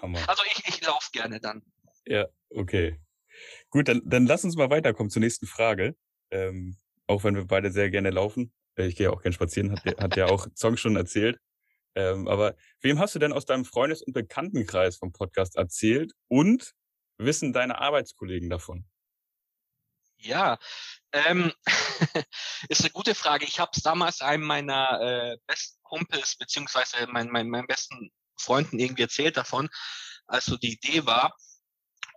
Hammer. 0.00 0.20
also 0.28 0.42
ich, 0.44 0.66
ich 0.68 0.80
laufe 0.86 1.10
gerne 1.10 1.40
dann. 1.40 1.62
Ja, 2.04 2.26
okay. 2.50 3.00
Gut, 3.70 3.88
dann, 3.88 4.00
dann 4.04 4.26
lass 4.26 4.44
uns 4.44 4.54
mal 4.54 4.70
weiterkommen 4.70 5.10
zur 5.10 5.20
nächsten 5.20 5.46
Frage. 5.46 5.96
Ähm, 6.30 6.76
auch 7.06 7.24
wenn 7.24 7.36
wir 7.36 7.44
beide 7.44 7.70
sehr 7.70 7.90
gerne 7.90 8.10
laufen. 8.10 8.52
Äh, 8.76 8.86
Ich 8.86 8.96
gehe 8.96 9.12
auch 9.12 9.22
gerne 9.22 9.34
spazieren, 9.34 9.72
hat, 9.72 9.84
hat 10.00 10.16
ja 10.16 10.26
auch 10.26 10.46
Song 10.54 10.76
schon 10.76 10.96
erzählt. 10.96 11.38
Ähm, 11.94 12.28
aber 12.28 12.54
wem 12.82 12.98
hast 12.98 13.14
du 13.14 13.18
denn 13.18 13.32
aus 13.32 13.46
deinem 13.46 13.64
Freundes- 13.64 14.02
und 14.02 14.12
Bekanntenkreis 14.12 14.96
vom 14.96 15.12
Podcast 15.12 15.56
erzählt 15.56 16.12
und 16.28 16.74
wissen 17.18 17.52
deine 17.52 17.78
Arbeitskollegen 17.78 18.50
davon? 18.50 18.84
Ja, 20.18 20.58
ähm, 21.12 21.52
ist 22.68 22.80
eine 22.80 22.90
gute 22.90 23.14
Frage. 23.14 23.44
Ich 23.44 23.60
habe 23.60 23.70
es 23.74 23.82
damals 23.82 24.20
einem 24.20 24.44
meiner 24.44 25.00
äh, 25.00 25.36
besten 25.46 25.78
Kumpels 25.82 26.36
beziehungsweise 26.36 27.06
mein, 27.08 27.30
mein, 27.30 27.48
meinen 27.48 27.66
besten 27.66 28.10
Freunden 28.38 28.78
irgendwie 28.78 29.02
erzählt 29.02 29.36
davon, 29.36 29.68
als 30.26 30.46
so 30.46 30.56
die 30.56 30.72
Idee 30.74 31.06
war. 31.06 31.34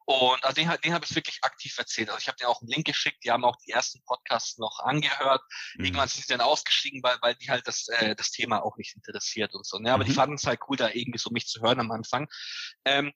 Und 0.09 0.43
also 0.43 0.55
den, 0.55 0.67
den 0.83 0.93
habe 0.95 1.05
ich 1.05 1.13
wirklich 1.13 1.37
aktiv 1.43 1.77
erzählt. 1.77 2.09
Also 2.09 2.19
ich 2.19 2.27
habe 2.27 2.35
denen 2.35 2.49
auch 2.49 2.61
einen 2.61 2.71
Link 2.71 2.87
geschickt, 2.87 3.23
die 3.23 3.29
haben 3.29 3.45
auch 3.45 3.55
die 3.57 3.69
ersten 3.69 4.03
Podcasts 4.05 4.57
noch 4.57 4.79
angehört. 4.79 5.43
Mhm. 5.75 5.85
Irgendwann 5.85 6.07
sind 6.07 6.25
sie 6.25 6.33
dann 6.33 6.41
ausgestiegen, 6.41 7.03
weil, 7.03 7.17
weil 7.21 7.35
die 7.35 7.51
halt 7.51 7.67
das, 7.67 7.87
äh, 7.89 8.15
das 8.15 8.31
Thema 8.31 8.63
auch 8.63 8.75
nicht 8.77 8.95
interessiert 8.95 9.53
und 9.53 9.67
so. 9.67 9.77
Ne? 9.77 9.93
Aber 9.93 10.03
die 10.03 10.09
Mhm. 10.09 10.15
fanden 10.15 10.35
es 10.37 10.47
halt 10.47 10.61
cool, 10.67 10.77
da 10.77 10.89
irgendwie 10.89 11.19
so 11.19 11.29
mich 11.29 11.45
zu 11.45 11.61
hören 11.61 11.79
am 11.79 11.91
Anfang. 11.91 12.27
Ähm, 12.85 13.13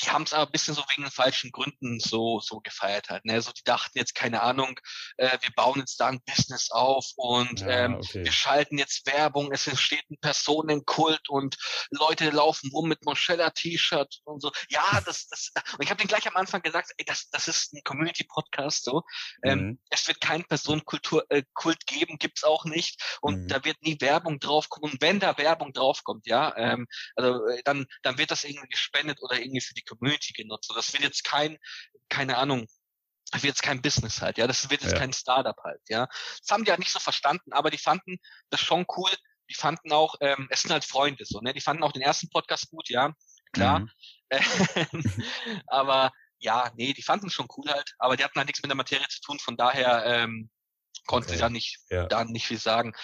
die 0.00 0.10
haben 0.10 0.22
es 0.22 0.32
aber 0.32 0.46
ein 0.46 0.52
bisschen 0.52 0.74
so 0.74 0.82
wegen 0.90 1.02
den 1.02 1.10
falschen 1.10 1.50
Gründen 1.52 2.00
so, 2.00 2.40
so 2.40 2.60
gefeiert 2.60 3.08
halt. 3.10 3.24
Ne? 3.24 3.40
So, 3.42 3.52
die 3.52 3.62
dachten 3.64 3.98
jetzt, 3.98 4.14
keine 4.14 4.42
Ahnung, 4.42 4.78
äh, 5.18 5.38
wir 5.40 5.50
bauen 5.54 5.80
jetzt 5.80 6.00
da 6.00 6.08
ein 6.08 6.20
Business 6.24 6.70
auf 6.70 7.06
und 7.16 7.60
Ja, 7.60 7.68
ähm, 7.84 7.94
okay. 7.96 8.24
wir 8.24 8.32
schalten 8.32 8.78
jetzt 8.78 9.06
Werbung, 9.06 9.52
es 9.52 9.66
entsteht 9.66 10.04
ein 10.10 10.16
Personenkult 10.20 11.28
und 11.28 11.56
Leute 11.90 12.30
laufen 12.30 12.70
rum 12.72 12.88
mit 12.88 13.04
Moschella-T-Shirt 13.04 14.20
und 14.24 14.40
so. 14.40 14.50
Ja, 14.68 14.82
das, 15.06 15.28
das, 15.28 15.50
und 15.72 15.82
ich 15.84 15.90
habe 15.90 15.98
den 15.98 16.08
gleich 16.08 16.26
am 16.26 16.36
Anfang 16.36 16.62
gesagt, 16.62 16.92
ey, 16.96 17.04
das, 17.04 17.28
das 17.30 17.48
ist 17.48 17.72
ein 17.74 17.82
Community-Podcast, 17.84 18.84
so. 18.84 19.02
Ähm, 19.44 19.52
Mhm. 19.62 19.78
es 19.90 20.08
wird 20.08 20.20
keinen 20.20 20.44
Personenkultur 20.44 21.24
äh, 21.28 21.42
Kult 21.54 21.86
geben, 21.86 22.18
gibt's 22.18 22.42
auch 22.44 22.64
nicht. 22.64 23.18
Und 23.20 23.42
Mhm. 23.44 23.48
da 23.48 23.64
wird 23.64 23.82
nie 23.82 24.00
Werbung 24.00 24.40
draufkommen. 24.40 24.92
Und 24.92 25.02
wenn 25.02 25.20
da 25.20 25.36
Werbung 25.38 25.72
draufkommt, 25.72 26.26
ja, 26.26 26.56
ähm, 26.56 26.86
also 27.16 27.46
äh, 27.46 27.62
dann, 27.64 27.86
dann 28.02 28.18
wird 28.18 28.30
das 28.30 28.44
irgendwie 28.44 28.68
gespendet 28.68 29.18
oder 29.22 29.38
irgendwie 29.38 29.60
für 29.60 29.74
die 29.74 29.81
Community 29.84 30.32
genutzt. 30.32 30.68
So, 30.68 30.74
das 30.74 30.92
wird 30.92 31.02
jetzt 31.02 31.24
kein, 31.24 31.58
keine 32.08 32.36
Ahnung, 32.38 32.66
das 33.30 33.42
wird 33.42 33.54
jetzt 33.54 33.62
kein 33.62 33.80
Business 33.80 34.20
halt, 34.20 34.38
ja. 34.38 34.46
Das 34.46 34.68
wird 34.70 34.82
jetzt 34.82 34.92
Ja. 34.92 34.98
kein 34.98 35.12
Startup 35.12 35.56
halt, 35.64 35.80
ja. 35.88 36.06
Das 36.40 36.50
haben 36.50 36.64
die 36.64 36.70
halt 36.70 36.80
nicht 36.80 36.92
so 36.92 36.98
verstanden, 36.98 37.52
aber 37.52 37.70
die 37.70 37.78
fanden 37.78 38.18
das 38.50 38.60
schon 38.60 38.84
cool. 38.96 39.10
Die 39.50 39.54
fanden 39.54 39.92
auch, 39.92 40.14
ähm, 40.20 40.48
es 40.50 40.62
sind 40.62 40.70
halt 40.70 40.84
Freunde 40.84 41.24
so, 41.24 41.40
ne? 41.40 41.52
Die 41.52 41.60
fanden 41.60 41.82
auch 41.82 41.92
den 41.92 42.02
ersten 42.02 42.28
Podcast 42.30 42.70
gut, 42.70 42.88
ja, 42.88 43.12
klar. 43.52 43.80
Mhm. 43.80 43.90
aber 45.66 46.12
ja, 46.38 46.70
nee, 46.76 46.92
die 46.92 47.02
fanden 47.02 47.28
es 47.28 47.34
schon 47.34 47.48
cool 47.56 47.70
halt, 47.70 47.94
aber 47.98 48.16
die 48.16 48.24
hatten 48.24 48.36
halt 48.36 48.46
nichts 48.46 48.62
mit 48.62 48.70
der 48.70 48.76
Materie 48.76 49.06
zu 49.08 49.20
tun, 49.20 49.38
von 49.38 49.56
daher 49.56 50.04
ähm, 50.06 50.50
konnten 51.06 51.28
okay. 51.28 51.36
sie 51.36 51.40
da 51.40 51.50
nicht, 51.50 51.78
ja. 51.88 52.06
da 52.06 52.24
nicht 52.24 52.46
viel 52.46 52.58
sagen. 52.58 52.94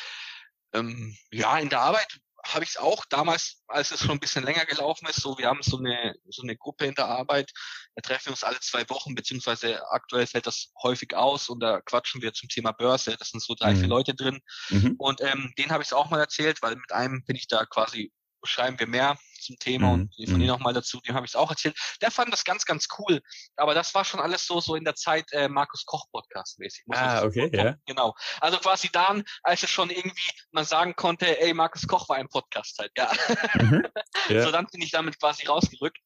Ähm, 0.73 1.17
ja, 1.31 1.59
in 1.59 1.69
der 1.69 1.81
Arbeit 1.81 2.19
habe 2.55 2.65
ich 2.65 2.71
es 2.71 2.77
auch 2.77 3.05
damals, 3.07 3.63
als 3.69 3.91
es 3.91 4.01
schon 4.01 4.13
ein 4.13 4.21
bisschen 4.21 4.45
länger 4.45 4.65
gelaufen 4.65 5.07
ist, 5.09 5.21
so 5.21 5.39
wir 5.39 5.49
haben 5.49 5.63
so 5.63 5.79
eine 5.79 6.15
so 6.29 6.43
eine 6.43 6.57
Gruppe 6.57 6.87
in 6.87 6.95
der 6.95 7.07
Arbeit, 7.07 7.53
da 7.95 8.03
treffen 8.03 8.27
wir 8.27 8.33
uns 8.33 8.45
alle 8.45 8.59
zwei 8.61 8.89
Wochen, 8.89 9.15
beziehungsweise 9.15 9.83
aktuell 9.91 10.27
fällt 10.27 10.47
das 10.47 10.73
häufig 10.83 11.15
aus 11.15 11.49
und 11.49 11.61
da 11.61 11.81
quatschen 11.81 12.23
wir 12.23 12.33
zum 12.33 12.49
Thema 12.49 12.73
Börse. 12.73 13.17
Das 13.19 13.31
sind 13.31 13.41
so 13.41 13.55
drei, 13.55 13.75
mhm. 13.75 13.81
vier 13.81 13.89
Leute 13.89 14.15
drin. 14.15 14.41
Mhm. 14.71 14.95
Und 14.99 15.21
ähm, 15.21 15.53
denen 15.59 15.71
habe 15.71 15.83
ich 15.83 15.89
es 15.89 15.93
auch 15.93 16.11
mal 16.11 16.21
erzählt, 16.21 16.63
weil 16.63 16.77
mit 16.77 16.93
einem 16.93 17.25
bin 17.25 17.37
ich 17.37 17.49
da 17.49 17.65
quasi 17.67 18.13
schreiben 18.45 18.79
wir 18.79 18.87
mehr 18.87 19.19
zum 19.41 19.59
Thema 19.59 19.89
mhm. 19.89 19.93
und 19.93 20.15
von. 20.17 20.41
Ihnen 20.41 20.47
nochmal 20.47 20.75
dazu, 20.75 21.01
dem 21.01 21.15
habe 21.15 21.27
ich 21.27 21.33
es 21.33 21.37
auch 21.37 21.51
erzählt. 21.51 21.77
Der 22.01 22.11
fand 22.11 22.33
das 22.33 22.45
ganz, 22.45 22.65
ganz 22.65 22.89
cool. 22.99 23.21
Aber 23.57 23.75
das 23.75 23.95
war 23.95 24.05
schon 24.05 24.21
alles 24.21 24.47
so, 24.47 24.61
so 24.61 24.75
in 24.75 24.85
der 24.85 24.95
Zeit 24.95 25.33
äh, 25.33 25.49
Markus 25.49 25.85
Koch 25.85 26.07
Podcast 26.11 26.59
mäßig. 26.59 26.85
Ah, 26.91 27.23
okay, 27.23 27.51
ja. 27.53 27.77
Genau. 27.87 28.15
Also 28.41 28.59
quasi 28.59 28.89
dann, 28.91 29.25
als 29.43 29.63
es 29.63 29.71
schon 29.71 29.91
irgendwie 29.91 30.23
man 30.51 30.65
sagen 30.65 30.95
konnte, 30.97 31.41
ey, 31.41 31.55
Markus 31.55 31.87
Koch 31.87 32.09
war 32.09 32.17
ein 32.17 32.29
Podcast 32.29 32.79
halt, 32.79 32.93
ja. 32.97 33.11
Mhm. 33.55 33.87
ja. 34.29 34.43
So 34.43 34.51
dann 34.51 34.67
bin 34.67 34.83
ich 34.83 34.91
damit 34.91 35.19
quasi 35.21 35.47
rausgerückt. 35.47 35.99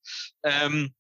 Ähm, 0.43 0.95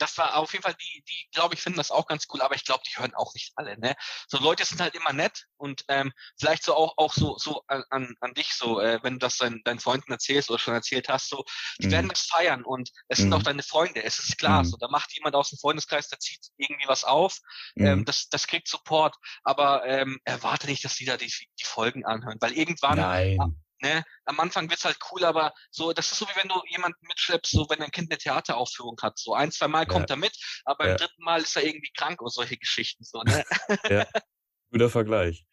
das 0.00 0.16
war 0.18 0.36
auf 0.36 0.52
jeden 0.52 0.62
Fall 0.62 0.74
die, 0.74 1.04
die 1.08 1.28
glaube 1.32 1.54
ich, 1.54 1.60
finden 1.60 1.76
das 1.76 1.90
auch 1.90 2.06
ganz 2.06 2.26
cool, 2.32 2.40
aber 2.40 2.54
ich 2.54 2.64
glaube, 2.64 2.82
die 2.88 2.98
hören 2.98 3.14
auch 3.14 3.34
nicht 3.34 3.52
alle, 3.56 3.78
ne? 3.78 3.94
So 4.28 4.38
Leute 4.38 4.64
sind 4.64 4.80
halt 4.80 4.94
immer 4.94 5.12
nett 5.12 5.46
und 5.56 5.84
ähm, 5.88 6.12
vielleicht 6.38 6.64
so 6.64 6.74
auch, 6.74 6.94
auch 6.96 7.12
so, 7.12 7.36
so 7.38 7.62
an, 7.66 8.14
an 8.20 8.34
dich 8.34 8.54
so, 8.54 8.80
äh, 8.80 8.98
wenn 9.02 9.14
du 9.14 9.18
das 9.18 9.36
dein, 9.36 9.60
deinen 9.64 9.80
Freunden 9.80 10.10
erzählst 10.10 10.50
oder 10.50 10.58
schon 10.58 10.74
erzählt 10.74 11.08
hast, 11.08 11.28
so, 11.28 11.44
die 11.78 11.86
mhm. 11.86 11.92
werden 11.92 12.08
das 12.08 12.22
feiern 12.22 12.64
und 12.64 12.90
es 13.08 13.18
sind 13.18 13.32
auch 13.32 13.40
mhm. 13.40 13.44
deine 13.44 13.62
Freunde, 13.62 14.02
es 14.02 14.18
ist 14.18 14.38
klar, 14.38 14.62
mhm. 14.62 14.68
so, 14.68 14.76
da 14.78 14.88
macht 14.88 15.12
jemand 15.14 15.34
aus 15.34 15.50
dem 15.50 15.58
Freundeskreis, 15.58 16.08
der 16.08 16.18
zieht 16.18 16.40
irgendwie 16.56 16.88
was 16.88 17.04
auf, 17.04 17.38
ähm, 17.76 18.00
mhm. 18.00 18.04
das, 18.06 18.28
das 18.28 18.46
kriegt 18.46 18.68
Support, 18.68 19.16
aber 19.44 19.84
ähm, 19.86 20.18
erwarte 20.24 20.66
nicht, 20.66 20.84
dass 20.84 20.96
die 20.96 21.04
da 21.04 21.16
die, 21.16 21.32
die 21.60 21.64
Folgen 21.64 22.06
anhören, 22.06 22.38
weil 22.40 22.52
irgendwann, 22.52 22.98
Nein. 22.98 23.38
Ne? 23.82 24.04
Am 24.26 24.38
Anfang 24.40 24.68
wird's 24.68 24.84
halt 24.84 24.98
cool, 25.10 25.24
aber 25.24 25.52
so, 25.70 25.92
das 25.92 26.12
ist 26.12 26.18
so 26.18 26.26
wie 26.26 26.36
wenn 26.36 26.48
du 26.48 26.60
jemanden 26.68 27.06
mitschleppst, 27.06 27.52
so 27.52 27.66
wenn 27.70 27.80
ein 27.80 27.90
Kind 27.90 28.10
eine 28.10 28.18
Theateraufführung 28.18 28.96
hat. 29.02 29.18
So 29.18 29.34
ein, 29.34 29.50
zwei 29.50 29.68
Mal 29.68 29.80
ja. 29.80 29.84
kommt 29.86 30.10
er 30.10 30.16
mit, 30.16 30.36
aber 30.64 30.84
beim 30.84 30.96
dritten 30.96 31.22
Mal 31.22 31.40
ist 31.40 31.56
er 31.56 31.64
irgendwie 31.64 31.90
krank 31.96 32.20
oder 32.20 32.30
solche 32.30 32.58
Geschichten. 32.58 33.04
So, 33.04 33.22
ne? 33.22 33.44
ja. 33.88 34.06
Guter 34.70 34.90
Vergleich. 34.90 35.44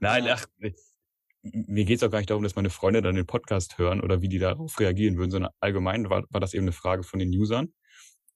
Nein, 0.00 0.28
ach, 0.28 0.44
mir 1.42 1.84
geht's 1.84 2.02
auch 2.02 2.10
gar 2.10 2.18
nicht 2.18 2.30
darum, 2.30 2.42
dass 2.42 2.56
meine 2.56 2.70
Freunde 2.70 3.02
dann 3.02 3.14
den 3.14 3.26
Podcast 3.26 3.78
hören 3.78 4.00
oder 4.00 4.20
wie 4.20 4.28
die 4.28 4.38
darauf 4.38 4.78
reagieren 4.78 5.16
würden, 5.16 5.30
sondern 5.30 5.52
allgemein 5.60 6.10
war, 6.10 6.24
war 6.30 6.40
das 6.40 6.54
eben 6.54 6.64
eine 6.64 6.72
Frage 6.72 7.02
von 7.02 7.18
den 7.18 7.30
Usern. 7.30 7.72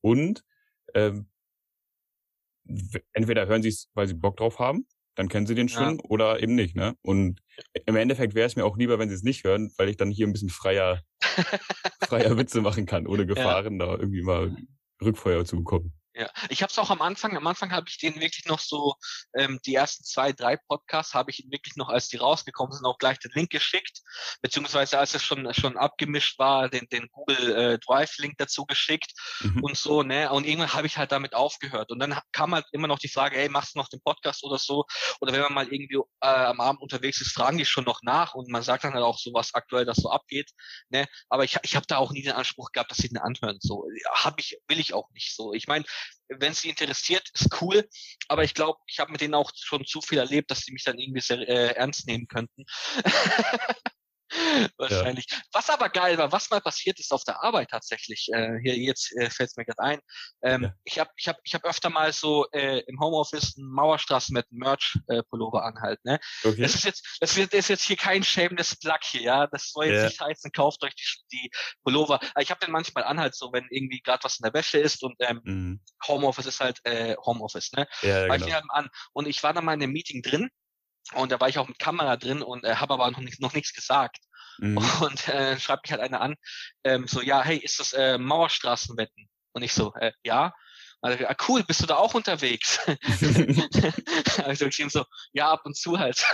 Und 0.01 0.43
ähm, 0.95 1.29
entweder 3.13 3.47
hören 3.47 3.63
sie 3.63 3.69
es, 3.69 3.91
weil 3.95 4.07
sie 4.07 4.15
Bock 4.15 4.39
drauf 4.39 4.59
haben, 4.59 4.87
dann 5.15 5.29
kennen 5.29 5.47
sie 5.47 5.55
den 5.55 5.69
schon 5.69 5.97
ja. 5.97 6.05
oder 6.09 6.43
eben 6.43 6.55
nicht, 6.55 6.77
ne? 6.77 6.95
Und 7.03 7.41
im 7.87 7.97
Endeffekt 7.97 8.35
wäre 8.35 8.47
es 8.47 8.57
mir 8.57 8.65
auch 8.65 8.77
lieber, 8.77 8.99
wenn 8.99 9.09
sie 9.09 9.15
es 9.15 9.23
nicht 9.23 9.45
hören, 9.45 9.73
weil 9.79 9.89
ich 9.89 9.97
dann 9.97 10.11
hier 10.11 10.27
ein 10.27 10.33
bisschen 10.33 10.51
freier, 10.51 11.03
freier 12.07 12.37
Witze 12.37 12.61
machen 12.61 12.87
kann, 12.87 13.07
ohne 13.07 13.27
Gefahren, 13.27 13.79
ja. 13.79 13.87
da 13.87 13.93
irgendwie 13.93 14.23
mal 14.23 14.57
Rückfeuer 15.03 15.45
zu 15.45 15.57
bekommen. 15.57 15.93
Ja, 16.17 16.31
ich 16.49 16.63
habe 16.63 16.71
es 16.71 16.79
auch 16.79 16.91
am 16.91 17.03
Anfang, 17.03 17.37
am 17.37 17.47
Anfang 17.49 17.73
habe 17.73 17.89
ich 17.89 17.99
den 17.99 18.21
wirklich 18.21 18.45
noch 18.47 18.61
so, 18.61 18.95
ähm, 19.37 19.59
die 19.67 19.75
ersten 19.75 20.05
zwei, 20.05 20.33
drei 20.33 20.57
Podcasts 20.57 21.13
habe 21.13 21.33
ich 21.33 21.45
ihn 21.45 21.51
wirklich 21.51 21.75
noch, 21.75 21.89
als 21.89 22.07
die 22.07 22.19
rausgekommen 22.19 22.73
sind, 22.73 22.87
auch 22.87 22.99
gleich 22.99 23.19
den 23.19 23.33
Link 23.35 23.51
geschickt, 23.51 24.01
beziehungsweise 24.41 24.97
als 24.99 25.15
es 25.15 25.25
schon 25.25 25.53
schon 25.53 25.77
abgemischt 25.77 26.39
war, 26.39 26.69
den, 26.69 26.87
den 26.89 27.09
Google 27.11 27.57
äh, 27.57 27.79
Drive-Link 27.79 28.35
dazu 28.39 28.65
geschickt 28.65 29.13
mhm. 29.41 29.65
und 29.65 29.77
so, 29.77 30.05
ne? 30.05 30.31
Und 30.31 30.47
irgendwann 30.47 30.73
habe 30.73 30.87
ich 30.87 30.99
halt 30.99 31.11
damit 31.11 31.35
aufgehört. 31.35 31.91
Und 31.91 31.99
dann 31.99 32.17
kam 32.31 32.55
halt 32.55 32.67
immer 32.71 32.87
noch 32.87 33.01
die 33.01 33.09
Frage, 33.09 33.37
ey, 33.37 33.49
machst 33.49 33.75
du 33.75 33.81
noch 33.81 33.89
den 33.89 34.01
Podcast 34.01 34.45
oder 34.45 34.59
so? 34.59 34.85
Oder 35.21 35.33
wenn 35.33 35.43
man 35.43 35.53
mal 35.53 35.69
irgendwie 35.69 35.99
äh, 36.21 36.27
am 36.29 36.61
Abend 36.61 36.81
unterwegs 36.81 37.21
ist, 37.21 37.33
fragen 37.33 37.59
die 37.59 37.65
schon 37.65 37.85
noch 37.85 38.03
nach 38.03 38.35
und 38.35 38.49
man 38.49 38.63
sagt 38.63 38.85
dann 38.85 38.95
halt 38.95 39.05
auch 39.05 39.19
so, 39.19 39.33
was 39.35 39.55
aktuell 39.55 39.85
das 39.85 39.97
so 39.97 40.11
abgeht. 40.11 40.51
Ne? 40.91 41.07
Aber 41.29 41.43
ich, 41.43 41.59
ich 41.63 41.75
habe 41.75 41.87
da 41.89 41.97
auch 41.97 42.13
nie 42.13 42.23
den 42.23 42.33
Anspruch 42.33 42.71
gehabt, 42.71 42.93
dass 42.93 42.99
sie 42.99 43.09
den 43.09 43.19
anhören. 43.19 43.59
So, 43.61 43.89
habe 44.13 44.37
ich, 44.39 44.59
will 44.69 44.79
ich 44.79 44.95
auch 44.95 45.11
nicht 45.11 45.35
so. 45.35 45.53
Ich 45.53 45.67
meine, 45.67 45.85
wenn 46.29 46.55
sie 46.55 46.71
interessiert, 46.71 47.29
ist 47.35 47.61
cool. 47.61 47.89
Aber 48.29 48.45
ich 48.45 48.55
glaube, 48.55 48.79
ich 48.87 48.99
habe 48.99 49.13
mit 49.13 49.21
denen 49.21 49.35
auch 49.35 49.51
schon 49.55 49.85
zu 49.85 50.01
viel 50.01 50.19
erlebt, 50.19 50.51
dass 50.51 50.61
sie 50.61 50.73
mich 50.73 50.85
dann 50.85 50.99
irgendwie 50.99 51.21
sehr 51.21 51.39
äh, 51.41 51.75
ernst 51.75 52.07
nehmen 52.07 52.27
könnten. 52.27 52.65
Wahrscheinlich. 54.79 55.27
Ja. 55.31 55.39
Was 55.53 55.71
aber 55.71 55.89
geil 55.89 56.19
war, 56.19 56.33
was 56.33 56.51
mal 56.51 56.61
passiert 56.61 56.99
ist 56.99 57.13
auf 57.13 57.25
der 57.25 57.43
Arbeit 57.43 57.71
tatsächlich, 57.71 58.29
äh, 58.33 58.59
hier 58.63 58.77
jetzt 58.77 59.17
äh, 59.17 59.31
fällt 59.31 59.51
es 59.51 59.57
mir 59.57 59.65
gerade 59.65 59.83
ein. 59.83 60.01
Ähm, 60.43 60.63
ja. 60.65 60.75
Ich 60.85 60.99
habe 60.99 61.11
ich 61.17 61.29
hab, 61.29 61.39
ich 61.45 61.55
hab 61.55 61.65
öfter 61.65 61.91
mal 61.91 62.13
so 62.13 62.47
äh, 62.53 62.81
im 62.87 63.01
Homeoffice 63.01 63.57
einen 63.57 63.69
Mauerstraßen 63.69 64.35
mit 64.35 64.47
Merch-Pullover 64.51 65.59
äh, 65.59 65.67
anhalten. 65.67 66.03
Ne? 66.05 66.21
Okay. 66.43 66.63
Das 66.63 66.75
ist 66.75 66.85
jetzt, 66.85 67.19
das 67.21 67.37
wird 67.37 67.55
ist 67.55 67.69
jetzt 67.69 67.85
hier 67.85 67.97
kein 67.97 68.23
shameless 68.23 68.77
Plug 68.77 68.99
hier, 69.03 69.23
ja. 69.23 69.47
Das 69.47 69.71
soll 69.71 69.87
jetzt 69.87 69.99
ja. 69.99 70.05
nicht 70.07 70.21
heißen, 70.21 70.53
kauft 70.53 70.83
euch 70.83 70.95
die, 70.95 71.37
die 71.37 71.51
Pullover. 71.83 72.21
Ich 72.41 72.51
habe 72.51 72.65
den 72.65 72.73
manchmal 72.73 73.05
an 73.05 73.21
halt 73.21 73.35
so, 73.35 73.53
wenn 73.53 73.67
irgendwie 73.71 74.01
gerade 74.01 74.25
was 74.25 74.39
in 74.39 74.45
der 74.45 74.55
Wäsche 74.55 74.79
ist 74.79 75.03
und 75.03 75.15
ähm, 75.21 75.41
mhm. 75.45 75.81
Homeoffice 76.07 76.47
ist 76.47 76.61
halt 76.61 76.81
äh, 76.85 77.17
Homeoffice, 77.25 77.73
ne? 77.73 77.87
Ja, 78.03 78.27
ja, 78.27 78.37
genau. 78.37 78.47
ich 78.47 78.55
an. 78.71 78.89
Und 79.13 79.29
ich 79.29 79.43
war 79.43 79.53
da 79.53 79.61
mal 79.61 79.75
in 79.75 79.83
einem 79.83 79.93
Meeting 79.93 80.23
drin 80.23 80.51
und 81.13 81.31
da 81.31 81.41
war 81.41 81.49
ich 81.49 81.59
auch 81.59 81.69
mit 81.69 81.79
Kamera 81.79 82.17
drin 82.17 82.43
und 82.43 82.65
äh, 82.65 82.77
habe 82.77 82.95
aber 82.95 83.11
noch, 83.11 83.21
nicht, 83.21 83.41
noch 83.41 83.53
nichts 83.53 83.73
gesagt. 83.75 84.19
Mhm. 84.59 84.79
Und 85.03 85.29
äh, 85.29 85.59
schreibt 85.59 85.85
mich 85.85 85.93
halt 85.93 86.01
einer 86.01 86.21
an, 86.21 86.37
ähm, 86.85 87.07
so, 87.07 87.21
ja, 87.21 87.43
hey, 87.43 87.59
ist 87.59 87.81
das 87.81 87.93
äh, 87.93 88.19
Mauerstraßenwetten? 88.19 89.29
Und 89.53 89.63
ich 89.63 89.73
so, 89.73 89.93
äh, 89.95 90.13
ja. 90.23 90.55
Also, 91.01 91.27
ah, 91.27 91.37
cool, 91.49 91.63
bist 91.65 91.83
du 91.83 91.87
da 91.87 91.97
auch 91.97 92.15
unterwegs? 92.15 92.81
also 94.45 94.67
ich 94.67 94.83
so, 94.89 95.05
ja, 95.35 95.51
ab 95.51 95.61
und 95.65 95.77
zu 95.77 95.99
halt. 95.99 96.25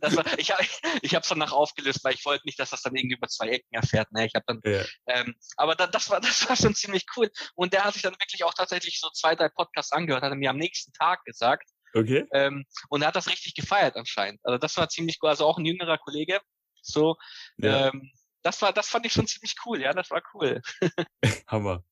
war, 0.00 0.38
ich 0.38 0.52
habe 0.52 0.64
ich 1.02 1.14
hab's 1.14 1.28
danach 1.28 1.52
aufgelöst, 1.52 2.02
weil 2.02 2.14
ich 2.14 2.24
wollte 2.24 2.46
nicht, 2.46 2.58
dass 2.58 2.70
das 2.70 2.80
dann 2.80 2.96
irgendwie 2.96 3.16
über 3.16 3.28
zwei 3.28 3.48
Ecken 3.48 3.74
erfährt. 3.74 4.10
Ne? 4.12 4.24
Ich 4.24 4.34
habe 4.34 4.44
dann, 4.46 4.60
ja. 4.64 4.82
ähm, 5.08 5.34
aber 5.56 5.74
da, 5.74 5.86
das 5.86 6.08
war 6.08 6.20
das 6.22 6.48
war 6.48 6.56
schon 6.56 6.74
ziemlich 6.74 7.04
cool. 7.16 7.30
Und 7.54 7.74
der 7.74 7.84
hat 7.84 7.92
sich 7.92 8.02
dann 8.02 8.14
wirklich 8.14 8.42
auch 8.42 8.54
tatsächlich 8.54 8.98
so 8.98 9.10
zwei, 9.10 9.34
drei 9.34 9.50
Podcasts 9.50 9.92
angehört, 9.92 10.22
hat 10.22 10.32
er 10.32 10.36
mir 10.36 10.48
am 10.48 10.56
nächsten 10.56 10.92
Tag 10.94 11.24
gesagt, 11.24 11.68
Okay. 11.94 12.26
Ähm, 12.32 12.64
und 12.88 13.02
er 13.02 13.08
hat 13.08 13.16
das 13.16 13.28
richtig 13.28 13.54
gefeiert 13.54 13.96
anscheinend. 13.96 14.40
Also 14.44 14.58
das 14.58 14.76
war 14.76 14.88
ziemlich 14.88 15.18
cool. 15.22 15.30
Also 15.30 15.46
auch 15.46 15.58
ein 15.58 15.64
jüngerer 15.64 15.98
Kollege. 15.98 16.40
So, 16.82 17.16
ja. 17.56 17.88
ähm, 17.88 18.10
das 18.42 18.60
war, 18.60 18.72
das 18.72 18.88
fand 18.88 19.06
ich 19.06 19.12
schon 19.12 19.26
ziemlich 19.26 19.54
cool. 19.64 19.80
Ja, 19.80 19.92
das 19.92 20.10
war 20.10 20.22
cool. 20.34 20.60
Hammer. 21.46 21.84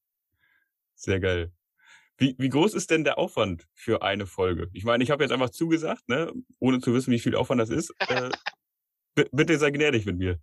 Sehr 0.94 1.20
geil. 1.20 1.52
Wie, 2.18 2.36
wie 2.38 2.48
groß 2.48 2.74
ist 2.74 2.90
denn 2.90 3.04
der 3.04 3.18
Aufwand 3.18 3.66
für 3.74 4.02
eine 4.02 4.26
Folge? 4.26 4.68
Ich 4.72 4.84
meine, 4.84 5.02
ich 5.02 5.10
habe 5.10 5.24
jetzt 5.24 5.32
einfach 5.32 5.50
zugesagt, 5.50 6.08
ne, 6.08 6.32
ohne 6.58 6.80
zu 6.80 6.92
wissen, 6.92 7.10
wie 7.10 7.18
viel 7.18 7.34
Aufwand 7.34 7.60
das 7.60 7.70
ist. 7.70 7.94
Äh, 9.14 9.26
bitte 9.30 9.58
sei 9.58 9.70
gnädig 9.70 10.06
mit 10.06 10.16
mir. 10.16 10.40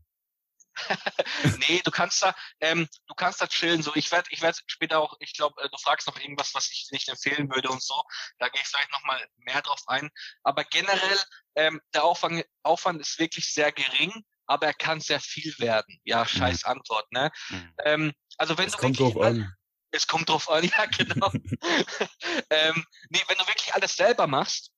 nee, 1.68 1.82
du 1.84 1.92
kannst 1.92 2.22
da, 2.24 2.36
ähm, 2.62 2.88
du 3.08 3.14
kannst 3.14 3.42
da 3.42 3.48
chillen. 3.48 3.82
So, 3.82 3.96
ich 3.96 4.12
werde, 4.12 4.30
ich 4.32 4.42
werde 4.42 4.58
später 4.68 5.00
auch, 5.00 5.16
ich 5.20 5.34
glaube, 5.34 5.62
äh, 5.62 5.70
du 5.70 5.78
fragst 5.78 6.08
noch 6.08 6.20
irgendwas, 6.20 6.54
was 6.54 6.70
ich 6.72 6.88
nicht 6.92 7.10
empfehlen 7.10 7.50
würde 7.54 7.70
und 7.70 7.82
so. 7.82 8.02
Da 8.40 8.50
gehe 8.50 8.62
ich 8.62 8.68
vielleicht 8.68 8.92
noch 8.92 9.04
mal 9.04 9.24
mehr 9.38 9.62
drauf 9.62 9.82
ein. 9.88 10.10
Aber 10.44 10.64
generell, 10.64 11.20
ähm, 11.56 11.82
der 11.94 12.04
Aufwand, 12.04 12.46
Aufwand 12.64 13.02
ist 13.02 13.20
wirklich 13.20 13.54
sehr 13.54 13.72
gering, 13.72 14.24
aber 14.46 14.68
er 14.68 14.74
kann 14.74 15.00
sehr 15.00 15.20
viel 15.20 15.54
werden. 15.60 16.00
Ja, 16.04 16.22
mhm. 16.22 16.28
scheiß. 16.28 16.64
Antwort, 16.66 17.12
ne? 17.12 17.32
Mhm. 17.50 17.74
Ähm, 17.86 18.14
also 18.38 18.58
wenn 18.58 18.68
es 18.68 18.74
du 18.74 18.80
kommt 18.80 19.00
wirklich, 19.00 19.14
drauf 19.14 19.26
an. 19.26 19.54
Es 19.92 20.08
kommt 20.08 20.30
drauf 20.30 20.50
an, 20.50 20.64
ja, 20.78 20.86
genau. 20.86 21.32
ähm, 22.50 22.86
nee, 23.10 23.24
wenn 23.28 23.38
du 23.38 23.48
wirklich 23.48 23.74
alles 23.74 23.96
selber 23.96 24.28
machst, 24.28 24.72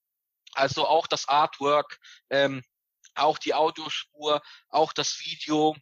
also 0.54 0.88
auch 0.88 1.08
das 1.08 1.28
Artwork, 1.28 2.00
ähm, 2.30 2.64
auch 3.16 3.38
die 3.38 3.54
Audiospur, 3.54 4.42
auch 4.70 4.94
das 4.94 5.20
Video 5.20 5.76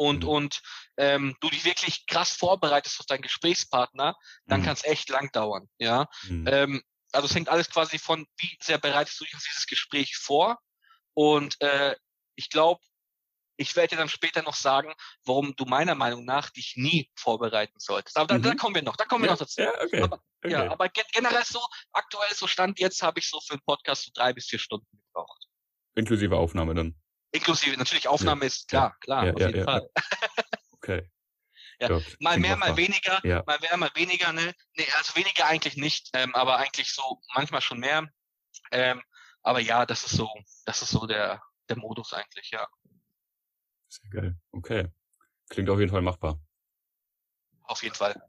und, 0.00 0.22
mhm. 0.22 0.28
und 0.28 0.62
ähm, 0.96 1.36
du 1.40 1.50
dich 1.50 1.64
wirklich 1.64 2.06
krass 2.06 2.32
vorbereitest 2.32 3.00
auf 3.00 3.06
deinen 3.06 3.22
Gesprächspartner, 3.22 4.16
dann 4.46 4.60
mhm. 4.60 4.64
kann 4.64 4.72
es 4.72 4.84
echt 4.84 5.10
lang 5.10 5.30
dauern. 5.32 5.68
Ja. 5.78 6.08
Mhm. 6.22 6.46
Ähm, 6.48 6.82
also 7.12 7.26
es 7.26 7.34
hängt 7.34 7.48
alles 7.48 7.68
quasi 7.68 7.98
von, 7.98 8.26
wie 8.38 8.56
sehr 8.62 8.78
bereitest 8.78 9.20
du 9.20 9.24
dich 9.24 9.34
auf 9.34 9.42
dieses 9.42 9.66
Gespräch 9.66 10.16
vor. 10.16 10.58
Und 11.12 11.60
äh, 11.60 11.96
ich 12.34 12.48
glaube, 12.48 12.80
ich 13.58 13.76
werde 13.76 13.88
dir 13.88 13.96
dann 13.98 14.08
später 14.08 14.40
noch 14.42 14.54
sagen, 14.54 14.94
warum 15.26 15.54
du 15.54 15.66
meiner 15.66 15.94
Meinung 15.94 16.24
nach 16.24 16.48
dich 16.48 16.76
nie 16.76 17.10
vorbereiten 17.14 17.78
solltest. 17.78 18.16
Aber 18.16 18.26
da, 18.26 18.38
mhm. 18.38 18.42
da 18.42 18.54
kommen 18.54 18.74
wir 18.74 18.82
noch, 18.82 18.96
da 18.96 19.04
kommen 19.04 19.24
wir 19.24 19.26
ja, 19.26 19.34
noch 19.34 19.40
dazu. 19.40 19.60
Ja, 19.60 19.74
okay. 19.82 20.02
Aber, 20.02 20.22
okay. 20.42 20.52
ja, 20.52 20.70
aber 20.70 20.88
generell 20.88 21.44
so, 21.44 21.60
aktuell 21.92 22.34
so 22.34 22.46
Stand 22.46 22.80
jetzt 22.80 23.02
habe 23.02 23.18
ich 23.18 23.28
so 23.28 23.38
für 23.40 23.52
einen 23.52 23.62
Podcast 23.66 24.04
so 24.04 24.10
drei 24.14 24.32
bis 24.32 24.46
vier 24.46 24.58
Stunden 24.58 24.88
gebraucht. 24.90 25.49
Inklusive 25.94 26.36
Aufnahme 26.36 26.74
dann. 26.74 26.94
Inklusive, 27.32 27.76
natürlich 27.76 28.08
Aufnahme 28.08 28.42
ja. 28.42 28.46
ist 28.46 28.68
klar, 28.68 28.96
klar, 29.00 29.26
ja, 29.26 29.34
auf 29.34 29.40
jeden 29.40 29.64
Fall. 29.64 29.88
okay. 30.72 31.10
Ja, 31.80 31.98
mal 32.18 32.38
mehr, 32.38 32.56
mal 32.56 32.76
weniger, 32.76 33.20
ja. 33.24 33.42
mal 33.46 33.58
mehr, 33.60 33.76
mal 33.78 33.90
weniger, 33.94 34.32
ne? 34.32 34.52
Nee, 34.76 34.86
also 34.98 35.16
weniger 35.16 35.46
eigentlich 35.46 35.76
nicht, 35.76 36.10
ähm, 36.12 36.34
aber 36.34 36.58
eigentlich 36.58 36.92
so 36.92 37.20
manchmal 37.34 37.62
schon 37.62 37.80
mehr. 37.80 38.06
Ähm, 38.70 39.00
aber 39.42 39.60
ja, 39.60 39.86
das 39.86 40.04
ist 40.04 40.16
so, 40.16 40.28
das 40.66 40.82
ist 40.82 40.90
so 40.90 41.06
der, 41.06 41.42
der 41.70 41.78
Modus 41.78 42.12
eigentlich, 42.12 42.50
ja. 42.50 42.68
Sehr 43.88 44.10
geil. 44.10 44.36
Okay. 44.52 44.88
Klingt 45.48 45.70
auf 45.70 45.78
jeden 45.78 45.90
Fall 45.90 46.02
machbar. 46.02 46.38
Auf 47.62 47.82
jeden 47.82 47.94
Fall. 47.94 48.20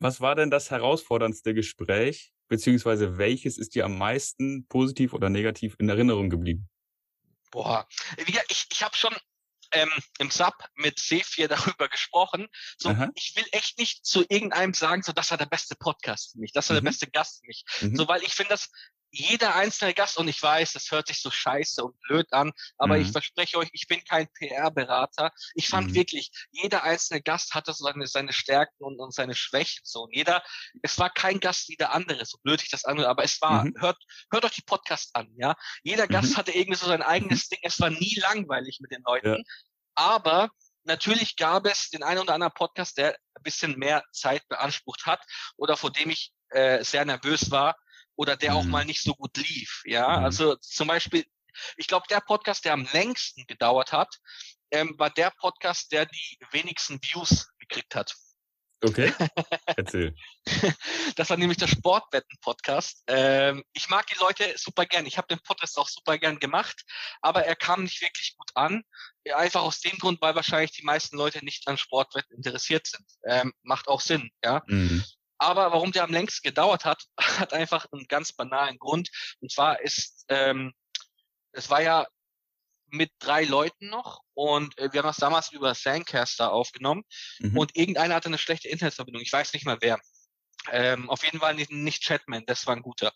Was 0.00 0.20
war 0.20 0.34
denn 0.34 0.50
das 0.50 0.70
herausforderndste 0.70 1.54
Gespräch, 1.54 2.32
beziehungsweise 2.48 3.18
welches 3.18 3.56
ist 3.56 3.74
dir 3.74 3.84
am 3.84 3.96
meisten 3.96 4.66
positiv 4.66 5.14
oder 5.14 5.30
negativ 5.30 5.76
in 5.78 5.88
Erinnerung 5.88 6.28
geblieben? 6.28 6.68
Boah, 7.54 7.86
ich, 8.48 8.66
ich 8.68 8.82
habe 8.82 8.96
schon 8.96 9.14
ähm, 9.70 9.90
im 10.18 10.28
Sub 10.28 10.54
mit 10.74 10.98
C4 10.98 11.46
darüber 11.76 11.88
gesprochen. 11.88 12.48
So, 12.76 12.88
Aha. 12.88 13.10
ich 13.14 13.34
will 13.36 13.46
echt 13.52 13.78
nicht 13.78 14.04
zu 14.04 14.24
irgendeinem 14.28 14.74
sagen, 14.74 15.04
so 15.04 15.12
das 15.12 15.30
war 15.30 15.38
der 15.38 15.46
beste 15.46 15.76
Podcast 15.76 16.32
für 16.32 16.40
mich, 16.40 16.50
das 16.50 16.68
war 16.68 16.74
mhm. 16.74 16.84
der 16.84 16.90
beste 16.90 17.06
Gast 17.06 17.38
für 17.38 17.46
mich. 17.46 17.64
Mhm. 17.80 17.94
So, 17.94 18.08
weil 18.08 18.24
ich 18.24 18.34
finde 18.34 18.50
das, 18.50 18.70
jeder 19.14 19.54
einzelne 19.54 19.94
Gast, 19.94 20.18
und 20.18 20.26
ich 20.26 20.42
weiß, 20.42 20.72
das 20.72 20.90
hört 20.90 21.06
sich 21.06 21.20
so 21.20 21.30
scheiße 21.30 21.84
und 21.84 21.98
blöd 22.00 22.32
an, 22.32 22.52
aber 22.78 22.96
mhm. 22.96 23.02
ich 23.02 23.12
verspreche 23.12 23.58
euch, 23.58 23.68
ich 23.72 23.86
bin 23.86 24.02
kein 24.04 24.26
PR-Berater. 24.32 25.32
Ich 25.54 25.68
fand 25.68 25.90
mhm. 25.90 25.94
wirklich, 25.94 26.30
jeder 26.50 26.82
einzelne 26.82 27.22
Gast 27.22 27.54
hatte 27.54 27.72
seine, 27.72 28.06
seine 28.06 28.32
Stärken 28.32 28.82
und, 28.82 28.98
und 28.98 29.14
seine 29.14 29.34
Schwächen. 29.34 29.82
So, 29.84 30.02
und 30.02 30.14
jeder, 30.14 30.42
es 30.82 30.98
war 30.98 31.10
kein 31.10 31.38
Gast 31.38 31.68
wie 31.68 31.76
der 31.76 31.92
andere, 31.92 32.24
so 32.24 32.38
blöd 32.42 32.62
ich 32.62 32.70
das 32.70 32.84
andere, 32.84 33.08
aber 33.08 33.22
es 33.22 33.40
war, 33.40 33.64
mhm. 33.64 33.74
hört, 33.78 33.98
hört 34.32 34.44
euch 34.44 34.52
die 34.52 34.62
Podcast 34.62 35.10
an, 35.14 35.28
ja. 35.36 35.54
Jeder 35.84 36.08
Gast 36.08 36.32
mhm. 36.32 36.36
hatte 36.36 36.52
irgendwie 36.52 36.78
so 36.78 36.86
sein 36.86 37.02
eigenes 37.02 37.48
Ding. 37.48 37.60
Es 37.62 37.80
war 37.80 37.90
nie 37.90 38.16
langweilig 38.16 38.78
mit 38.80 38.90
den 38.90 39.02
Leuten. 39.06 39.28
Ja. 39.28 39.36
Aber 39.94 40.50
natürlich 40.82 41.36
gab 41.36 41.66
es 41.66 41.90
den 41.90 42.02
einen 42.02 42.20
oder 42.20 42.34
anderen 42.34 42.54
Podcast, 42.54 42.98
der 42.98 43.16
ein 43.34 43.42
bisschen 43.42 43.78
mehr 43.78 44.02
Zeit 44.12 44.46
beansprucht 44.48 45.06
hat 45.06 45.20
oder 45.56 45.76
vor 45.76 45.92
dem 45.92 46.10
ich 46.10 46.32
äh, 46.50 46.82
sehr 46.82 47.04
nervös 47.04 47.50
war 47.50 47.76
oder 48.16 48.36
der 48.36 48.52
mhm. 48.52 48.56
auch 48.56 48.64
mal 48.64 48.84
nicht 48.84 49.02
so 49.02 49.14
gut 49.14 49.36
lief. 49.36 49.82
Ja, 49.84 50.18
mhm. 50.18 50.24
also 50.24 50.56
zum 50.56 50.88
Beispiel, 50.88 51.24
ich 51.76 51.86
glaube, 51.86 52.06
der 52.08 52.20
Podcast, 52.20 52.64
der 52.64 52.72
am 52.72 52.88
längsten 52.92 53.46
gedauert 53.46 53.92
hat, 53.92 54.18
ähm, 54.70 54.94
war 54.98 55.10
der 55.10 55.30
Podcast, 55.30 55.92
der 55.92 56.06
die 56.06 56.38
wenigsten 56.50 57.00
Views 57.02 57.48
gekriegt 57.58 57.94
hat. 57.94 58.14
Okay, 58.84 59.12
erzähl. 59.76 60.14
Das 61.16 61.30
war 61.30 61.36
nämlich 61.36 61.56
der 61.56 61.68
Sportwetten-Podcast. 61.68 63.02
Ähm, 63.06 63.64
ich 63.72 63.88
mag 63.88 64.06
die 64.08 64.18
Leute 64.18 64.52
super 64.56 64.84
gern. 64.84 65.06
Ich 65.06 65.16
habe 65.16 65.28
den 65.28 65.38
Podcast 65.40 65.78
auch 65.78 65.88
super 65.88 66.18
gern 66.18 66.38
gemacht, 66.38 66.84
aber 67.22 67.44
er 67.46 67.56
kam 67.56 67.84
nicht 67.84 68.02
wirklich 68.02 68.34
gut 68.36 68.50
an. 68.54 68.82
Einfach 69.34 69.62
aus 69.62 69.80
dem 69.80 69.96
Grund, 69.98 70.20
weil 70.20 70.34
wahrscheinlich 70.34 70.72
die 70.72 70.84
meisten 70.84 71.16
Leute 71.16 71.42
nicht 71.44 71.66
an 71.66 71.78
Sportwetten 71.78 72.36
interessiert 72.36 72.86
sind. 72.86 73.06
Ähm, 73.24 73.54
macht 73.62 73.88
auch 73.88 74.02
Sinn, 74.02 74.30
ja. 74.44 74.62
Mhm. 74.66 75.02
Aber 75.44 75.72
warum 75.72 75.92
der 75.92 76.04
am 76.04 76.12
längsten 76.12 76.48
gedauert 76.48 76.84
hat, 76.84 77.04
hat 77.20 77.52
einfach 77.52 77.86
einen 77.92 78.06
ganz 78.08 78.32
banalen 78.32 78.78
Grund. 78.78 79.10
Und 79.40 79.52
zwar 79.52 79.80
ist, 79.80 80.24
ähm, 80.28 80.72
es 81.52 81.68
war 81.68 81.82
ja 81.82 82.06
mit 82.88 83.10
drei 83.18 83.44
Leuten 83.44 83.88
noch 83.88 84.20
und 84.34 84.78
äh, 84.78 84.92
wir 84.92 85.00
haben 85.00 85.08
das 85.08 85.16
damals 85.16 85.52
über 85.52 85.74
Sandcaster 85.74 86.52
aufgenommen 86.52 87.02
mhm. 87.40 87.58
und 87.58 87.76
irgendeiner 87.76 88.14
hatte 88.14 88.28
eine 88.28 88.38
schlechte 88.38 88.68
Internetverbindung. 88.68 89.22
Ich 89.22 89.32
weiß 89.32 89.52
nicht 89.52 89.66
mal 89.66 89.78
wer. 89.80 90.00
Ähm, 90.70 91.10
auf 91.10 91.22
jeden 91.24 91.40
Fall 91.40 91.54
nicht, 91.54 91.70
nicht 91.70 92.02
Chatman, 92.02 92.44
das 92.46 92.66
war 92.66 92.74
ein 92.74 92.82
guter. 92.82 93.12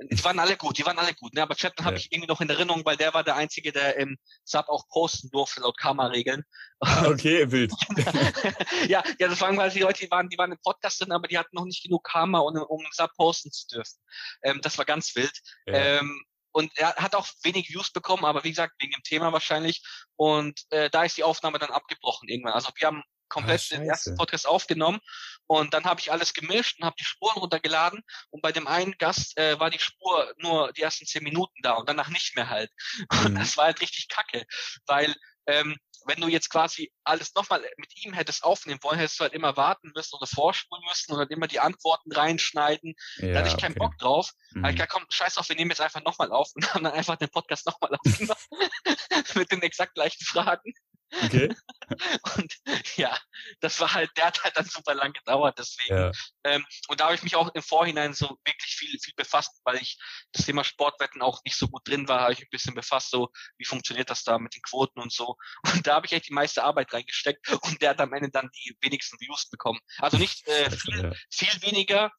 Die 0.00 0.22
waren 0.24 0.38
alle 0.38 0.56
gut, 0.56 0.78
die 0.78 0.86
waren 0.86 0.98
alle 0.98 1.14
gut, 1.14 1.34
ne? 1.34 1.42
aber 1.42 1.54
Chatman 1.54 1.84
ja. 1.84 1.86
habe 1.86 1.96
ich 1.96 2.12
irgendwie 2.12 2.28
noch 2.28 2.40
in 2.40 2.50
Erinnerung, 2.50 2.84
weil 2.84 2.96
der 2.96 3.14
war 3.14 3.24
der 3.24 3.36
Einzige, 3.36 3.72
der 3.72 3.96
im 3.96 4.16
Sub 4.44 4.68
auch 4.68 4.88
posten 4.88 5.30
durfte, 5.30 5.60
laut 5.60 5.78
Kammerregeln. 5.78 6.44
Ah, 6.80 7.06
okay, 7.06 7.50
wild. 7.50 7.72
ja, 8.88 9.02
ja, 9.18 9.28
das 9.28 9.40
waren 9.40 9.56
quasi 9.56 9.78
die 9.78 9.84
Leute, 9.84 10.04
die 10.04 10.10
waren, 10.10 10.28
die 10.28 10.38
waren 10.38 10.52
im 10.52 10.58
Podcast 10.62 11.00
drin, 11.00 11.12
aber 11.12 11.28
die 11.28 11.38
hatten 11.38 11.54
noch 11.54 11.64
nicht 11.64 11.82
genug 11.82 12.04
Karma, 12.04 12.38
um, 12.40 12.56
um 12.56 12.80
im 12.80 12.92
Sub 12.92 13.12
posten 13.16 13.50
zu 13.50 13.66
dürfen. 13.68 13.98
Ähm, 14.42 14.60
das 14.62 14.78
war 14.78 14.84
ganz 14.84 15.14
wild. 15.14 15.32
Ja. 15.66 15.74
Ähm, 15.74 16.24
und 16.52 16.76
er 16.76 16.96
hat 16.96 17.14
auch 17.14 17.26
wenig 17.42 17.68
Views 17.68 17.90
bekommen, 17.90 18.24
aber 18.24 18.42
wie 18.42 18.50
gesagt, 18.50 18.74
wegen 18.80 18.92
dem 18.92 19.02
Thema 19.02 19.32
wahrscheinlich. 19.32 19.82
Und 20.16 20.60
äh, 20.70 20.90
da 20.90 21.04
ist 21.04 21.16
die 21.16 21.24
Aufnahme 21.24 21.58
dann 21.58 21.70
abgebrochen 21.70 22.28
irgendwann. 22.28 22.54
Also 22.54 22.70
wir 22.74 22.86
haben 22.86 23.02
komplett 23.28 23.68
ah, 23.70 23.76
den 23.76 23.88
ersten 23.88 24.16
Podcast 24.16 24.46
aufgenommen 24.46 25.00
und 25.46 25.72
dann 25.74 25.84
habe 25.84 26.00
ich 26.00 26.12
alles 26.12 26.34
gemischt 26.34 26.78
und 26.78 26.86
habe 26.86 26.96
die 26.98 27.04
Spuren 27.04 27.38
runtergeladen 27.38 28.02
und 28.30 28.42
bei 28.42 28.52
dem 28.52 28.66
einen 28.66 28.92
Gast 28.98 29.38
äh, 29.38 29.58
war 29.58 29.70
die 29.70 29.78
Spur 29.78 30.32
nur 30.38 30.72
die 30.72 30.82
ersten 30.82 31.06
zehn 31.06 31.22
Minuten 31.22 31.62
da 31.62 31.74
und 31.74 31.88
danach 31.88 32.08
nicht 32.08 32.36
mehr 32.36 32.48
halt. 32.48 32.70
Und 33.24 33.32
mhm. 33.32 33.38
das 33.38 33.56
war 33.56 33.64
halt 33.64 33.80
richtig 33.80 34.08
kacke, 34.08 34.44
weil 34.86 35.14
ähm, 35.46 35.76
wenn 36.06 36.20
du 36.20 36.28
jetzt 36.28 36.50
quasi 36.50 36.92
alles 37.04 37.34
nochmal 37.34 37.62
mit 37.76 38.04
ihm 38.04 38.12
hättest 38.12 38.44
aufnehmen 38.44 38.80
wollen, 38.82 38.98
hättest 38.98 39.18
du 39.18 39.24
halt 39.24 39.32
immer 39.32 39.56
warten 39.56 39.90
müssen 39.94 40.16
oder 40.16 40.26
vorspulen 40.26 40.82
müssen 40.88 41.12
oder 41.12 41.30
immer 41.30 41.46
die 41.46 41.60
Antworten 41.60 42.12
reinschneiden. 42.12 42.94
Ja, 43.16 43.32
da 43.32 43.38
hatte 43.40 43.48
ich 43.48 43.56
keinen 43.56 43.72
okay. 43.72 43.80
Bock 43.80 43.98
drauf. 43.98 44.30
Mhm. 44.52 44.64
Halt, 44.64 44.78
ja, 44.78 44.86
komm, 44.86 45.04
scheiß 45.10 45.38
auf, 45.38 45.48
wir 45.48 45.56
nehmen 45.56 45.70
jetzt 45.70 45.80
einfach 45.80 46.02
nochmal 46.04 46.30
auf 46.30 46.50
und 46.54 46.72
haben 46.72 46.84
dann 46.84 46.92
einfach 46.92 47.16
den 47.16 47.30
Podcast 47.30 47.66
nochmal 47.66 47.96
aufgenommen 47.98 48.40
mit 49.34 49.50
den 49.50 49.62
exakt 49.62 49.94
gleichen 49.94 50.24
Fragen. 50.24 50.72
Okay. 51.10 51.54
und 52.36 52.56
ja, 52.96 53.16
das 53.60 53.80
war 53.80 53.94
halt, 53.94 54.10
der 54.16 54.26
hat 54.26 54.44
halt 54.44 54.56
dann 54.56 54.66
super 54.66 54.94
lang 54.94 55.12
gedauert, 55.12 55.58
deswegen. 55.58 55.96
Ja. 55.96 56.12
Ähm, 56.44 56.64
und 56.88 57.00
da 57.00 57.06
habe 57.06 57.14
ich 57.14 57.22
mich 57.22 57.34
auch 57.34 57.48
im 57.54 57.62
Vorhinein 57.62 58.12
so 58.12 58.38
wirklich 58.44 58.76
viel, 58.76 58.98
viel 59.00 59.14
befasst, 59.16 59.60
weil 59.64 59.76
ich 59.76 59.98
das 60.32 60.44
Thema 60.44 60.64
Sportwetten 60.64 61.22
auch 61.22 61.40
nicht 61.44 61.56
so 61.56 61.68
gut 61.68 61.86
drin 61.88 62.08
war, 62.08 62.20
habe 62.20 62.32
ich 62.34 62.40
ein 62.40 62.50
bisschen 62.50 62.74
befasst, 62.74 63.10
so 63.10 63.30
wie 63.56 63.64
funktioniert 63.64 64.10
das 64.10 64.22
da 64.22 64.38
mit 64.38 64.54
den 64.54 64.62
Quoten 64.62 65.00
und 65.00 65.12
so. 65.12 65.36
Und 65.72 65.86
da 65.86 65.94
habe 65.94 66.06
ich 66.06 66.12
echt 66.12 66.28
die 66.28 66.34
meiste 66.34 66.62
Arbeit 66.62 66.92
reingesteckt 66.92 67.48
und 67.62 67.80
der 67.80 67.90
hat 67.90 68.00
am 68.00 68.12
Ende 68.12 68.30
dann 68.30 68.50
die 68.54 68.76
wenigsten 68.80 69.18
Views 69.20 69.48
bekommen. 69.48 69.80
Also 69.98 70.18
nicht 70.18 70.46
äh, 70.46 70.70
viel, 70.70 71.02
ja. 71.02 71.12
viel 71.30 71.62
weniger, 71.62 72.12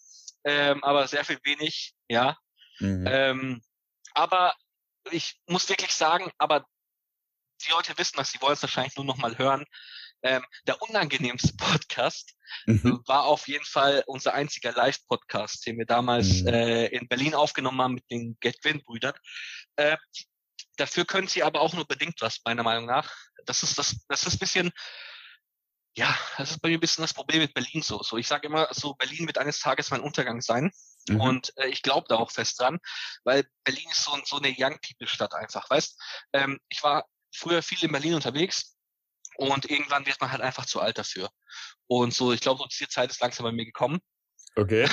ähm, 0.43 0.83
aber 0.83 1.07
sehr 1.07 1.25
viel 1.25 1.39
wenig, 1.43 1.93
ja. 2.07 2.37
Mhm. 2.79 3.05
Ähm, 3.07 3.61
aber 4.13 4.55
ich 5.11 5.39
muss 5.47 5.69
wirklich 5.69 5.93
sagen, 5.93 6.31
aber 6.37 6.65
die 7.66 7.72
Leute 7.72 7.97
wissen 7.97 8.18
das, 8.18 8.32
sie 8.32 8.41
wollen 8.41 8.53
es 8.53 8.62
wahrscheinlich 8.62 8.95
nur 8.95 9.05
noch 9.05 9.18
mal 9.18 9.38
hören. 9.38 9.66
Ähm, 10.22 10.43
der 10.68 10.82
unangenehmste 10.82 11.53
Podcast 11.57 12.34
mhm. 12.66 13.01
war 13.05 13.24
auf 13.24 13.47
jeden 13.47 13.66
Fall 13.66 14.03
unser 14.05 14.34
einziger 14.34 14.74
Live-Podcast, 14.74 15.66
den 15.66 15.78
wir 15.78 15.86
damals 15.86 16.41
mhm. 16.41 16.47
äh, 16.47 16.86
in 16.88 17.07
Berlin 17.07 17.36
aufgenommen 17.36 17.82
haben 17.82 17.93
mit 17.95 18.10
den 18.12 18.38
Get-Win-Brüdern. 18.39 19.14
Äh, 19.78 19.97
dafür 20.76 21.05
können 21.05 21.28
sie 21.28 21.43
aber 21.43 21.62
auch 21.62 21.74
nur 21.74 21.86
bedingt 21.86 22.22
was, 22.22 22.39
meiner 22.45 22.64
Meinung 22.64 22.86
nach. 22.86 23.14
Das 23.45 23.64
ist 23.64 23.78
das, 23.78 24.05
das 24.07 24.24
ist 24.24 24.36
ein 24.36 24.39
bisschen, 24.39 24.72
ja, 25.95 26.18
das 26.38 26.51
ist 26.51 26.62
bei 26.62 26.70
mir 26.70 26.78
ein 26.78 26.82
bisschen 26.82 27.01
das 27.01 27.14
Problem 27.14 27.41
mit 27.41 27.53
Berlin 27.53 27.82
so. 27.82 28.01
So, 28.03 28.18
ich 28.18 28.28
sage 28.28 28.47
immer, 28.47 28.68
so 28.72 28.93
Berlin 28.93 29.28
wird 29.28 29.38
eines 29.38 29.60
Tages 29.60 29.89
mein 29.89 30.01
Untergang 30.01 30.41
sein. 30.41 30.72
Mhm. 31.07 31.22
Und 31.22 31.57
äh, 31.57 31.68
ich 31.68 31.82
glaube 31.82 32.07
da 32.10 32.18
auch 32.18 32.32
fest 32.32 32.60
dran, 32.60 32.80
weil 33.24 33.45
Berlin 33.64 33.88
ist 33.89 34.03
so, 34.03 34.18
so 34.26 34.38
eine 34.38 34.53
Young 34.57 34.78
People 34.82 35.07
Stadt 35.07 35.34
einfach, 35.34 35.70
weißt? 35.70 35.99
Ähm, 36.34 36.60
ich 36.70 36.84
war 36.84 37.05
früher 37.32 37.61
viel 37.61 37.84
in 37.84 37.91
Berlin 37.91 38.15
unterwegs 38.15 38.77
und 39.38 39.69
irgendwann 39.69 40.05
wird 40.05 40.19
man 40.19 40.32
halt 40.32 40.41
einfach 40.41 40.65
zu 40.65 40.82
alt 40.82 40.97
dafür. 40.97 41.30
Und 41.88 42.13
so, 42.13 42.34
ich 42.34 42.41
glaube, 42.41 42.59
so 42.59 42.67
diese 42.67 42.89
Zeit 42.89 43.09
ist 43.09 43.21
langsam 43.21 43.45
bei 43.45 43.51
mir 43.51 43.65
gekommen. 43.65 43.99
Okay, 44.55 44.89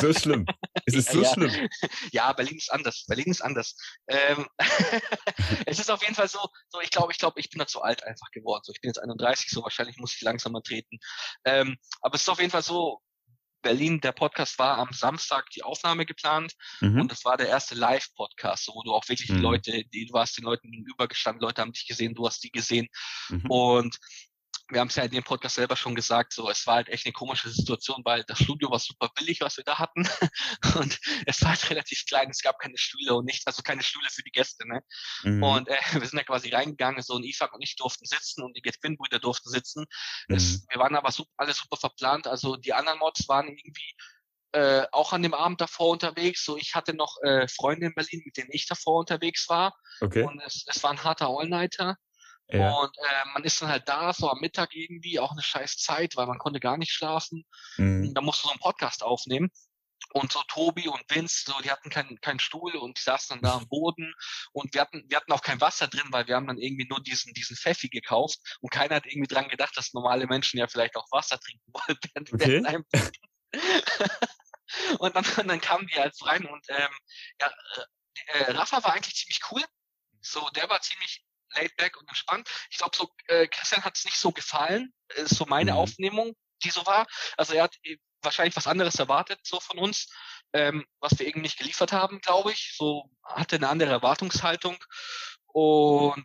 so 0.00 0.12
schlimm. 0.12 0.46
Es 0.88 0.94
ist 0.94 1.10
so 1.10 1.20
ja, 1.22 1.32
schlimm. 1.32 1.68
Ja, 2.12 2.32
Berlin 2.32 2.58
ist 2.58 2.70
anders. 2.70 3.06
Berlin 3.08 3.26
ist 3.26 3.40
anders. 3.40 3.76
Ähm, 4.06 4.46
es 5.66 5.80
ist 5.80 5.90
auf 5.90 6.00
jeden 6.02 6.14
Fall 6.14 6.28
so, 6.28 6.38
so 6.68 6.80
ich 6.80 6.90
glaube, 6.90 7.10
ich 7.10 7.18
glaube, 7.18 7.40
ich 7.40 7.50
bin 7.50 7.58
da 7.58 7.66
zu 7.66 7.82
alt 7.82 8.04
einfach 8.04 8.30
geworden. 8.30 8.62
So, 8.64 8.72
ich 8.72 8.80
bin 8.80 8.90
jetzt 8.90 8.98
31, 8.98 9.50
so 9.50 9.62
wahrscheinlich 9.62 9.96
muss 9.96 10.14
ich 10.14 10.20
langsamer 10.20 10.62
treten. 10.62 10.98
Ähm, 11.44 11.76
aber 12.02 12.14
es 12.14 12.20
ist 12.20 12.28
auf 12.28 12.38
jeden 12.38 12.52
Fall 12.52 12.62
so, 12.62 13.00
Berlin, 13.66 14.00
der 14.00 14.12
Podcast 14.12 14.60
war 14.60 14.78
am 14.78 14.92
Samstag 14.92 15.50
die 15.50 15.64
Aufnahme 15.64 16.06
geplant 16.06 16.52
mhm. 16.80 17.00
und 17.00 17.10
das 17.10 17.24
war 17.24 17.36
der 17.36 17.48
erste 17.48 17.74
Live-Podcast, 17.74 18.70
wo 18.72 18.80
du 18.84 18.92
auch 18.92 19.08
wirklich 19.08 19.28
mhm. 19.28 19.34
die 19.34 19.40
Leute, 19.40 19.84
die, 19.92 20.06
du 20.06 20.16
hast 20.16 20.38
den 20.38 20.44
Leuten 20.44 20.70
gegenübergestanden, 20.70 21.42
Leute 21.42 21.62
haben 21.62 21.72
dich 21.72 21.84
gesehen, 21.84 22.14
du 22.14 22.28
hast 22.28 22.44
die 22.44 22.52
gesehen 22.52 22.86
mhm. 23.28 23.50
und 23.50 23.98
wir 24.68 24.80
haben 24.80 24.88
es 24.88 24.96
ja 24.96 25.04
in 25.04 25.10
dem 25.10 25.22
Podcast 25.22 25.54
selber 25.54 25.76
schon 25.76 25.94
gesagt, 25.94 26.32
so 26.32 26.50
es 26.50 26.66
war 26.66 26.76
halt 26.76 26.88
echt 26.88 27.06
eine 27.06 27.12
komische 27.12 27.48
Situation, 27.48 28.02
weil 28.04 28.24
das 28.24 28.38
Studio 28.38 28.70
war 28.70 28.78
super 28.78 29.10
billig, 29.14 29.40
was 29.40 29.56
wir 29.56 29.64
da 29.64 29.78
hatten 29.78 30.08
und 30.76 30.98
es 31.26 31.42
war 31.42 31.50
halt 31.50 31.70
relativ 31.70 32.04
klein, 32.06 32.30
es 32.30 32.42
gab 32.42 32.58
keine 32.58 32.76
Stühle 32.76 33.14
und 33.14 33.26
nichts, 33.26 33.46
also 33.46 33.62
keine 33.62 33.82
Stühle 33.82 34.08
für 34.10 34.22
die 34.22 34.32
Gäste, 34.32 34.66
ne? 34.66 34.82
Mhm. 35.22 35.42
Und 35.42 35.68
äh, 35.68 35.78
wir 35.92 36.06
sind 36.06 36.16
da 36.16 36.24
quasi 36.24 36.50
reingegangen, 36.50 37.02
so 37.02 37.16
ein 37.16 37.24
Ifak 37.24 37.54
und 37.54 37.62
ich 37.62 37.76
durften 37.76 38.06
sitzen 38.06 38.42
und 38.42 38.56
die 38.56 38.62
Get-Win-Brüder 38.62 39.20
durften 39.20 39.50
sitzen. 39.50 39.86
Mhm. 40.28 40.36
Es, 40.36 40.66
wir 40.68 40.80
waren 40.80 40.96
aber 40.96 41.12
super, 41.12 41.30
alles 41.36 41.58
super 41.58 41.76
verplant, 41.76 42.26
also 42.26 42.56
die 42.56 42.72
anderen 42.72 42.98
Mods 42.98 43.28
waren 43.28 43.48
irgendwie 43.48 43.94
äh, 44.52 44.86
auch 44.90 45.12
an 45.12 45.22
dem 45.22 45.34
Abend 45.34 45.60
davor 45.60 45.90
unterwegs. 45.90 46.44
So, 46.44 46.56
ich 46.56 46.74
hatte 46.74 46.94
noch 46.94 47.18
äh, 47.22 47.46
Freunde 47.46 47.86
in 47.86 47.94
Berlin, 47.94 48.22
mit 48.24 48.36
denen 48.36 48.48
ich 48.52 48.66
davor 48.66 49.00
unterwegs 49.00 49.48
war. 49.48 49.76
Okay. 50.00 50.22
Und 50.22 50.40
es, 50.40 50.64
es 50.66 50.82
war 50.82 50.90
ein 50.90 51.04
harter 51.04 51.28
All-Nighter. 51.28 51.96
Ja. 52.48 52.72
Und 52.74 52.96
äh, 52.96 53.28
man 53.32 53.44
ist 53.44 53.60
dann 53.60 53.68
halt 53.68 53.88
da, 53.88 54.12
so 54.12 54.30
am 54.30 54.40
Mittag 54.40 54.74
irgendwie, 54.74 55.18
auch 55.18 55.32
eine 55.32 55.42
scheiß 55.42 55.78
Zeit, 55.78 56.16
weil 56.16 56.26
man 56.26 56.38
konnte 56.38 56.60
gar 56.60 56.76
nicht 56.76 56.92
schlafen. 56.92 57.44
Mhm. 57.76 58.14
Da 58.14 58.20
musst 58.20 58.42
du 58.42 58.48
so 58.48 58.52
einen 58.52 58.60
Podcast 58.60 59.02
aufnehmen. 59.02 59.50
Und 60.12 60.32
so 60.32 60.40
Tobi 60.46 60.88
und 60.88 61.02
Vince, 61.08 61.44
so, 61.46 61.60
die 61.62 61.70
hatten 61.70 61.90
keinen 61.90 62.20
keinen 62.20 62.38
Stuhl 62.38 62.76
und 62.76 62.96
die 62.96 63.02
saßen 63.02 63.34
dann 63.34 63.42
da 63.42 63.56
am 63.56 63.68
Boden 63.68 64.14
und 64.52 64.72
wir 64.72 64.80
hatten, 64.80 65.04
wir 65.08 65.16
hatten 65.16 65.32
auch 65.32 65.42
kein 65.42 65.60
Wasser 65.60 65.88
drin, 65.88 66.06
weil 66.10 66.26
wir 66.28 66.36
haben 66.36 66.46
dann 66.46 66.58
irgendwie 66.58 66.86
nur 66.88 67.02
diesen, 67.02 67.34
diesen 67.34 67.56
Pfeffi 67.56 67.88
gekauft 67.88 68.38
und 68.60 68.70
keiner 68.70 68.96
hat 68.96 69.06
irgendwie 69.06 69.26
dran 69.26 69.48
gedacht, 69.48 69.76
dass 69.76 69.94
normale 69.94 70.26
Menschen 70.26 70.58
ja 70.58 70.68
vielleicht 70.68 70.96
auch 70.96 71.06
Wasser 71.10 71.40
trinken 71.40 71.64
wollen 71.72 71.98
während, 72.14 72.32
okay. 72.32 72.82
Und 74.98 75.14
dann, 75.14 75.24
dann 75.46 75.60
kamen 75.60 75.86
die 75.86 75.98
halt 75.98 76.14
rein 76.22 76.44
und 76.44 76.66
ähm, 76.68 76.90
ja, 77.40 77.46
äh, 77.46 78.38
äh, 78.38 78.50
Rafa 78.52 78.82
war 78.82 78.94
eigentlich 78.94 79.14
ziemlich 79.14 79.40
cool. 79.50 79.62
So, 80.20 80.48
der 80.50 80.68
war 80.68 80.80
ziemlich 80.80 81.24
laid 81.56 81.76
back 81.76 81.98
und 81.98 82.08
entspannt. 82.08 82.48
Ich 82.70 82.78
glaube, 82.78 82.96
so 82.96 83.08
äh, 83.26 83.46
Christian 83.48 83.84
hat 83.84 83.96
es 83.96 84.04
nicht 84.04 84.18
so 84.18 84.32
gefallen. 84.32 84.92
Das 85.08 85.32
ist 85.32 85.38
so 85.38 85.46
meine 85.46 85.72
mhm. 85.72 85.78
Aufnehmung, 85.78 86.34
die 86.62 86.70
so 86.70 86.84
war. 86.86 87.06
Also 87.36 87.54
er 87.54 87.64
hat, 87.64 87.76
wahrscheinlich 88.22 88.56
was 88.56 88.66
anderes 88.66 88.96
erwartet, 88.96 89.40
so 89.42 89.60
von 89.60 89.78
uns, 89.78 90.08
ähm, 90.52 90.84
was 91.00 91.18
wir 91.18 91.26
irgendwie 91.26 91.42
nicht 91.42 91.58
geliefert 91.58 91.92
haben, 91.92 92.20
glaube 92.20 92.52
ich. 92.52 92.74
So 92.76 93.10
hatte 93.24 93.56
eine 93.56 93.68
andere 93.68 93.90
Erwartungshaltung. 93.90 94.76
Und 95.46 96.24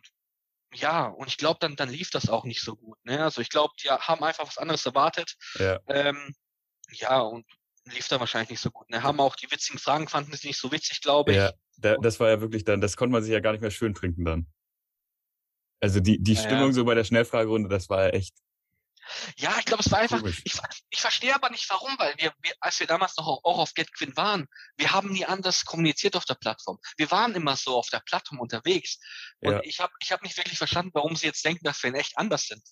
ja, 0.74 1.06
und 1.06 1.28
ich 1.28 1.36
glaube, 1.36 1.58
dann, 1.60 1.76
dann 1.76 1.90
lief 1.90 2.10
das 2.10 2.28
auch 2.28 2.44
nicht 2.44 2.62
so 2.62 2.76
gut. 2.76 2.98
Ne? 3.04 3.22
Also 3.22 3.40
ich 3.40 3.50
glaube, 3.50 3.74
die 3.82 3.90
haben 3.90 4.24
einfach 4.24 4.46
was 4.46 4.58
anderes 4.58 4.84
erwartet. 4.86 5.36
Ja. 5.58 5.78
Ähm, 5.86 6.34
ja, 6.92 7.20
und 7.20 7.46
lief 7.84 8.08
dann 8.08 8.20
wahrscheinlich 8.20 8.50
nicht 8.50 8.60
so 8.60 8.70
gut. 8.70 8.88
Ne? 8.90 9.02
Haben 9.02 9.20
auch 9.20 9.36
die 9.36 9.50
witzigen 9.50 9.78
Fragen, 9.78 10.08
fanden 10.08 10.32
es 10.32 10.44
nicht 10.44 10.58
so 10.58 10.72
witzig, 10.72 11.00
glaube 11.00 11.32
ich. 11.32 11.36
Ja, 11.36 11.52
da, 11.76 11.96
das 11.96 12.20
war 12.20 12.28
ja 12.28 12.40
wirklich 12.40 12.64
dann, 12.64 12.80
das 12.80 12.96
konnte 12.96 13.12
man 13.12 13.22
sich 13.22 13.32
ja 13.32 13.40
gar 13.40 13.52
nicht 13.52 13.60
mehr 13.60 13.70
schön 13.70 13.94
trinken 13.94 14.24
dann. 14.24 14.46
Also 15.82 15.98
die, 15.98 16.22
die 16.22 16.36
Stimmung 16.36 16.68
ja. 16.68 16.72
so 16.72 16.84
bei 16.84 16.94
der 16.94 17.02
Schnellfragerunde, 17.02 17.68
das 17.68 17.88
war 17.90 18.04
ja 18.04 18.10
echt. 18.10 18.34
Ja, 19.36 19.56
ich 19.58 19.64
glaube, 19.64 19.82
es 19.84 19.90
war 19.90 19.98
einfach, 19.98 20.22
ich, 20.22 20.54
ich 20.90 21.00
verstehe 21.00 21.34
aber 21.34 21.50
nicht 21.50 21.68
warum, 21.68 21.90
weil 21.98 22.14
wir, 22.18 22.32
wir, 22.40 22.52
als 22.60 22.78
wir 22.78 22.86
damals 22.86 23.16
noch 23.16 23.26
auch 23.42 23.58
auf 23.58 23.74
GetQuinn 23.74 24.16
waren, 24.16 24.46
wir 24.76 24.92
haben 24.92 25.10
nie 25.10 25.24
anders 25.24 25.64
kommuniziert 25.64 26.14
auf 26.14 26.24
der 26.24 26.36
Plattform. 26.36 26.78
Wir 26.96 27.10
waren 27.10 27.34
immer 27.34 27.56
so 27.56 27.76
auf 27.76 27.88
der 27.88 27.98
Plattform 28.06 28.38
unterwegs. 28.38 29.00
Und 29.40 29.54
ja. 29.54 29.60
ich 29.64 29.80
habe 29.80 29.92
ich 30.00 30.12
hab 30.12 30.22
nicht 30.22 30.36
wirklich 30.36 30.56
verstanden, 30.56 30.92
warum 30.94 31.16
sie 31.16 31.26
jetzt 31.26 31.44
denken, 31.44 31.64
dass 31.64 31.82
wir 31.82 31.88
in 31.88 31.96
echt 31.96 32.16
anders 32.16 32.46
sind. 32.46 32.62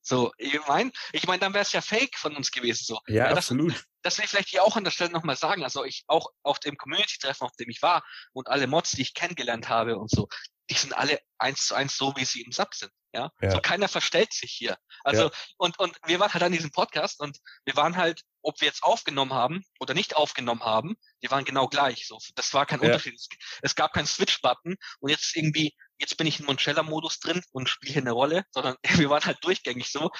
So, 0.00 0.32
ich 0.38 0.58
meine, 0.68 0.92
ich 1.12 1.26
meine, 1.26 1.40
dann 1.40 1.52
wäre 1.52 1.62
es 1.62 1.72
ja 1.72 1.80
fake 1.80 2.16
von 2.16 2.36
uns 2.36 2.52
gewesen. 2.52 2.84
So. 2.84 3.00
Ja, 3.08 3.26
ja 3.26 3.36
absolut. 3.36 3.72
Das 3.74 3.84
will 4.02 4.24
ich 4.24 4.30
vielleicht 4.30 4.48
hier 4.48 4.64
auch 4.64 4.76
an 4.76 4.84
der 4.84 4.90
Stelle 4.90 5.10
nochmal 5.10 5.36
sagen. 5.36 5.62
Also 5.62 5.84
ich 5.84 6.04
auch 6.06 6.28
auf 6.42 6.58
dem 6.58 6.76
Community-Treffen, 6.76 7.44
auf 7.44 7.56
dem 7.56 7.70
ich 7.70 7.82
war 7.82 8.04
und 8.32 8.48
alle 8.48 8.66
Mods, 8.66 8.92
die 8.92 9.02
ich 9.02 9.14
kennengelernt 9.14 9.68
habe 9.68 9.96
und 9.98 10.10
so, 10.10 10.28
die 10.70 10.74
sind 10.74 10.92
alle 10.92 11.18
eins 11.38 11.66
zu 11.66 11.74
eins 11.74 11.96
so, 11.96 12.14
wie 12.16 12.24
sie 12.24 12.42
im 12.42 12.52
Sub 12.52 12.74
sind. 12.74 12.92
Ja? 13.12 13.30
ja. 13.40 13.50
So 13.50 13.60
keiner 13.60 13.88
verstellt 13.88 14.32
sich 14.32 14.52
hier. 14.52 14.76
Also, 15.02 15.24
ja. 15.24 15.30
und, 15.56 15.78
und 15.80 15.96
wir 16.06 16.20
waren 16.20 16.32
halt 16.32 16.44
an 16.44 16.52
diesem 16.52 16.70
Podcast 16.70 17.20
und 17.20 17.38
wir 17.64 17.74
waren 17.74 17.96
halt, 17.96 18.22
ob 18.42 18.60
wir 18.60 18.68
jetzt 18.68 18.84
aufgenommen 18.84 19.32
haben 19.32 19.64
oder 19.80 19.94
nicht 19.94 20.14
aufgenommen 20.14 20.62
haben, 20.62 20.96
wir 21.20 21.30
waren 21.30 21.44
genau 21.44 21.66
gleich. 21.66 22.06
So, 22.06 22.18
das 22.36 22.54
war 22.54 22.66
kein 22.66 22.80
ja. 22.80 22.86
Unterschied. 22.86 23.14
Es, 23.14 23.28
es 23.62 23.74
gab 23.74 23.92
keinen 23.92 24.06
Switch-Button 24.06 24.76
und 25.00 25.10
jetzt 25.10 25.34
irgendwie 25.36 25.74
jetzt 26.00 26.16
bin 26.16 26.26
ich 26.26 26.40
in 26.40 26.46
Monchella-Modus 26.46 27.20
drin 27.20 27.42
und 27.52 27.68
spiele 27.68 27.92
hier 27.92 28.02
eine 28.02 28.12
Rolle, 28.12 28.44
sondern 28.50 28.76
wir 29.08 29.10
waren 29.10 29.24
halt 29.24 29.38
durchgängig 29.42 29.92
so. 29.92 30.10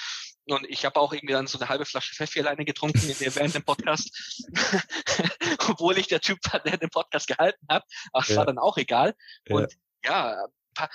Und 0.51 0.69
ich 0.69 0.85
habe 0.85 0.99
auch 0.99 1.13
irgendwie 1.13 1.33
dann 1.33 1.47
so 1.47 1.59
eine 1.59 1.69
halbe 1.69 1.85
Flasche 1.85 2.15
Pfeffi 2.15 2.39
alleine 2.41 2.65
getrunken 2.65 3.01
während 3.19 3.55
dem 3.55 3.63
Podcast, 3.63 4.11
obwohl 5.69 5.97
ich 5.97 6.07
der 6.07 6.21
Typ 6.21 6.39
war, 6.51 6.59
der 6.59 6.77
den 6.77 6.89
Podcast 6.89 7.27
gehalten 7.27 7.65
hat. 7.69 7.83
Ach, 8.13 8.27
ja. 8.27 8.37
war 8.37 8.45
dann 8.45 8.57
auch 8.57 8.77
egal. 8.77 9.15
Ja. 9.47 9.55
Und 9.55 9.73
ja, 10.03 10.45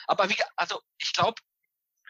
aber 0.07 0.29
wie, 0.29 0.37
also 0.57 0.81
ich 0.99 1.13
glaube, 1.13 1.41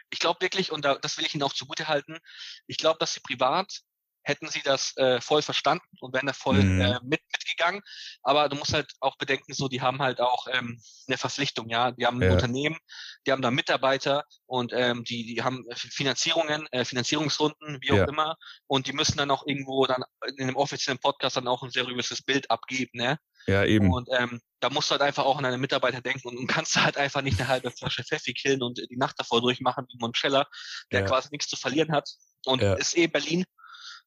ich 0.09 0.19
glaube 0.19 0.41
wirklich, 0.41 0.71
und 0.71 0.85
das 0.85 1.17
will 1.17 1.25
ich 1.25 1.33
Ihnen 1.33 1.43
auch 1.43 1.53
zugute 1.53 1.87
halten, 1.87 2.17
ich 2.65 2.77
glaube, 2.77 2.97
dass 2.99 3.13
Sie 3.13 3.19
privat 3.19 3.81
hätten 4.27 4.49
sie 4.49 4.61
das 4.61 4.95
äh, 4.97 5.21
voll 5.21 5.41
verstanden 5.41 5.87
und 6.01 6.13
wären 6.13 6.27
da 6.27 6.33
voll 6.33 6.61
mhm. 6.61 6.81
äh, 6.81 6.99
mit, 7.01 7.21
mitgegangen. 7.31 7.81
Aber 8.23 8.49
du 8.49 8.57
musst 8.57 8.73
halt 8.73 8.91
auch 8.99 9.17
bedenken, 9.17 9.53
so, 9.53 9.69
die 9.69 9.81
haben 9.81 9.99
halt 9.99 10.19
auch 10.19 10.47
ähm, 10.51 10.79
eine 11.07 11.17
Verpflichtung, 11.17 11.69
ja. 11.69 11.91
Die 11.91 12.05
haben 12.05 12.17
ein 12.17 12.27
ja. 12.27 12.33
Unternehmen, 12.33 12.77
die 13.25 13.31
haben 13.31 13.41
da 13.41 13.51
Mitarbeiter 13.51 14.25
und 14.45 14.73
ähm, 14.73 15.03
die, 15.05 15.33
die 15.33 15.41
haben 15.41 15.65
Finanzierungen, 15.73 16.67
äh, 16.71 16.83
Finanzierungsrunden, 16.83 17.79
wie 17.81 17.91
auch 17.91 17.97
ja. 17.97 18.07
immer. 18.07 18.35
Und 18.67 18.87
die 18.87 18.93
müssen 18.93 19.17
dann 19.17 19.31
auch 19.31 19.47
irgendwo 19.47 19.85
dann 19.85 20.03
in 20.35 20.43
einem 20.43 20.57
offiziellen 20.57 20.99
Podcast 20.99 21.37
dann 21.37 21.47
auch 21.47 21.63
ein 21.63 21.71
seriöses 21.71 22.21
Bild 22.21 22.51
abgeben, 22.51 22.91
ne? 22.93 23.17
Ja, 23.47 23.63
eben. 23.63 23.93
Und 23.93 24.09
ähm, 24.11 24.41
da 24.59 24.69
musst 24.69 24.89
du 24.89 24.91
halt 24.93 25.01
einfach 25.01 25.23
auch 25.23 25.37
an 25.37 25.43
deine 25.43 25.57
Mitarbeiter 25.57 26.01
denken 26.01 26.27
und, 26.27 26.37
und 26.37 26.47
kannst 26.47 26.75
halt 26.83 26.97
einfach 26.97 27.21
nicht 27.21 27.39
eine 27.39 27.47
halbe 27.47 27.71
Flasche 27.71 28.03
Pfeffi 28.03 28.33
killen 28.33 28.61
und 28.61 28.77
die 28.77 28.97
Nacht 28.97 29.17
davor 29.17 29.39
durchmachen 29.39 29.85
wie 29.89 29.97
Monchella, 29.99 30.45
der 30.91 31.01
ja. 31.01 31.05
quasi 31.05 31.29
nichts 31.31 31.47
zu 31.47 31.55
verlieren 31.55 31.93
hat. 31.93 32.09
Und 32.45 32.61
ja. 32.61 32.73
ist 32.73 32.97
eh 32.97 33.07
Berlin, 33.07 33.45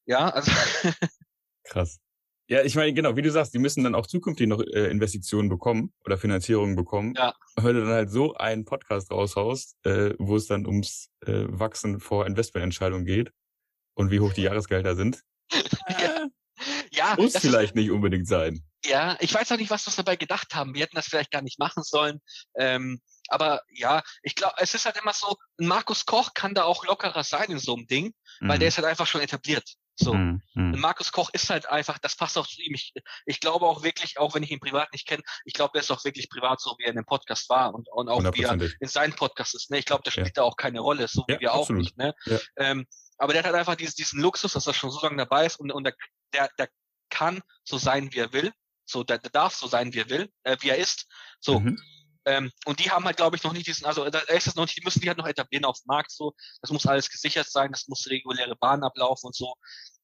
ja, 0.06 0.28
also. 0.28 0.50
Krass. 1.64 1.98
Ja, 2.48 2.62
ich 2.62 2.74
meine, 2.74 2.92
genau, 2.92 3.14
wie 3.14 3.22
du 3.22 3.30
sagst, 3.30 3.54
die 3.54 3.60
müssen 3.60 3.84
dann 3.84 3.94
auch 3.94 4.08
zukünftig 4.08 4.48
noch 4.48 4.60
äh, 4.60 4.90
Investitionen 4.90 5.48
bekommen 5.48 5.92
oder 6.04 6.18
Finanzierungen 6.18 6.74
bekommen. 6.74 7.14
Ja. 7.16 7.32
Wenn 7.54 7.76
du 7.76 7.82
dann 7.82 7.92
halt 7.92 8.10
so 8.10 8.34
einen 8.34 8.64
Podcast 8.64 9.12
raushaust, 9.12 9.76
äh, 9.84 10.14
wo 10.18 10.34
es 10.34 10.46
dann 10.46 10.66
ums 10.66 11.10
äh, 11.26 11.44
Wachsen 11.46 12.00
vor 12.00 12.26
Investmententscheidungen 12.26 13.06
geht 13.06 13.30
und 13.94 14.10
wie 14.10 14.18
hoch 14.18 14.32
die 14.32 14.42
Jahresgelder 14.42 14.96
sind. 14.96 15.22
ja. 15.88 16.26
ja. 16.90 17.14
Muss 17.16 17.36
vielleicht 17.36 17.74
nicht 17.74 17.90
unbedingt 17.90 18.26
sein. 18.26 18.64
Ja, 18.84 19.16
ich 19.20 19.32
weiß 19.32 19.52
auch 19.52 19.56
nicht, 19.56 19.70
was 19.70 19.86
wir 19.86 19.92
dabei 19.96 20.16
gedacht 20.16 20.54
haben. 20.54 20.74
Wir 20.74 20.82
hätten 20.82 20.96
das 20.96 21.06
vielleicht 21.06 21.30
gar 21.30 21.42
nicht 21.42 21.58
machen 21.58 21.82
sollen. 21.82 22.20
Ähm, 22.56 23.00
aber 23.28 23.62
ja, 23.70 24.02
ich 24.22 24.34
glaube, 24.34 24.54
es 24.58 24.74
ist 24.74 24.86
halt 24.86 24.96
immer 25.00 25.12
so, 25.12 25.36
Markus 25.58 26.06
Koch 26.06 26.34
kann 26.34 26.54
da 26.54 26.64
auch 26.64 26.84
lockerer 26.84 27.22
sein 27.22 27.50
in 27.50 27.58
so 27.58 27.76
einem 27.76 27.86
Ding, 27.86 28.12
weil 28.40 28.56
mhm. 28.56 28.60
der 28.60 28.68
ist 28.68 28.78
halt 28.78 28.86
einfach 28.86 29.06
schon 29.06 29.20
etabliert. 29.20 29.74
So. 30.00 30.14
Mhm. 30.14 30.40
Markus 30.54 31.12
Koch 31.12 31.30
ist 31.32 31.50
halt 31.50 31.66
einfach, 31.66 31.98
das 31.98 32.16
passt 32.16 32.38
auch 32.38 32.46
zu 32.46 32.62
ihm. 32.62 32.74
Ich, 32.74 32.94
ich 33.26 33.40
glaube 33.40 33.66
auch 33.66 33.82
wirklich, 33.82 34.18
auch 34.18 34.34
wenn 34.34 34.42
ich 34.42 34.50
ihn 34.50 34.60
privat 34.60 34.92
nicht 34.92 35.06
kenne, 35.06 35.22
ich 35.44 35.52
glaube, 35.52 35.72
der 35.74 35.82
ist 35.82 35.90
auch 35.90 36.04
wirklich 36.04 36.30
privat 36.30 36.60
so, 36.60 36.74
wie 36.78 36.84
er 36.84 36.90
in 36.90 36.96
dem 36.96 37.04
Podcast 37.04 37.48
war 37.50 37.74
und, 37.74 37.88
und 37.92 38.08
auch 38.08 38.22
wie 38.34 38.42
er 38.42 38.58
in 38.80 38.88
seinem 38.88 39.14
Podcast 39.14 39.54
ist. 39.54 39.70
Ne? 39.70 39.78
Ich 39.78 39.84
glaube, 39.84 40.02
der 40.02 40.10
spielt 40.10 40.28
ja. 40.28 40.32
da 40.36 40.42
auch 40.42 40.56
keine 40.56 40.80
Rolle, 40.80 41.06
so 41.06 41.24
wie 41.28 41.34
ja, 41.34 41.40
wir 41.40 41.52
absolut. 41.52 41.68
auch 41.68 41.84
nicht. 41.84 41.98
Ne? 41.98 42.14
Ja. 42.24 42.38
Ähm, 42.56 42.86
aber 43.18 43.34
der 43.34 43.40
hat 43.40 43.46
halt 43.46 43.56
einfach 43.56 43.76
dieses, 43.76 43.94
diesen 43.94 44.20
Luxus, 44.20 44.54
dass 44.54 44.66
er 44.66 44.72
schon 44.72 44.90
so 44.90 45.00
lange 45.02 45.18
dabei 45.18 45.44
ist 45.44 45.60
und, 45.60 45.70
und 45.70 45.84
der, 45.84 45.94
der, 46.32 46.48
der 46.58 46.68
kann 47.10 47.42
so 47.64 47.76
sein, 47.76 48.12
wie 48.12 48.18
er 48.18 48.32
will. 48.32 48.52
So, 48.86 49.04
der, 49.04 49.18
der 49.18 49.30
darf 49.30 49.54
so 49.54 49.66
sein, 49.66 49.92
wie 49.92 50.00
er 50.00 50.08
will, 50.08 50.30
äh, 50.42 50.56
wie 50.60 50.70
er 50.70 50.78
ist. 50.78 51.06
So. 51.40 51.60
Mhm. 51.60 51.78
Ähm, 52.26 52.50
und 52.66 52.80
die 52.80 52.90
haben 52.90 53.04
halt, 53.04 53.16
glaube 53.16 53.36
ich, 53.36 53.42
noch 53.42 53.52
nicht 53.52 53.66
diesen, 53.66 53.86
also 53.86 54.08
da 54.10 54.18
ist 54.20 54.46
es 54.46 54.54
noch 54.54 54.64
nicht, 54.64 54.76
die 54.76 54.84
müssen 54.84 55.00
die 55.00 55.08
halt 55.08 55.18
noch 55.18 55.26
etablieren 55.26 55.64
auf 55.64 55.78
dem 55.78 55.86
Markt 55.86 56.10
so. 56.10 56.34
Das 56.60 56.70
muss 56.70 56.86
alles 56.86 57.08
gesichert 57.08 57.50
sein, 57.50 57.72
das 57.72 57.88
muss 57.88 58.08
reguläre 58.08 58.56
Bahn 58.56 58.82
ablaufen 58.82 59.28
und 59.28 59.34
so. 59.34 59.54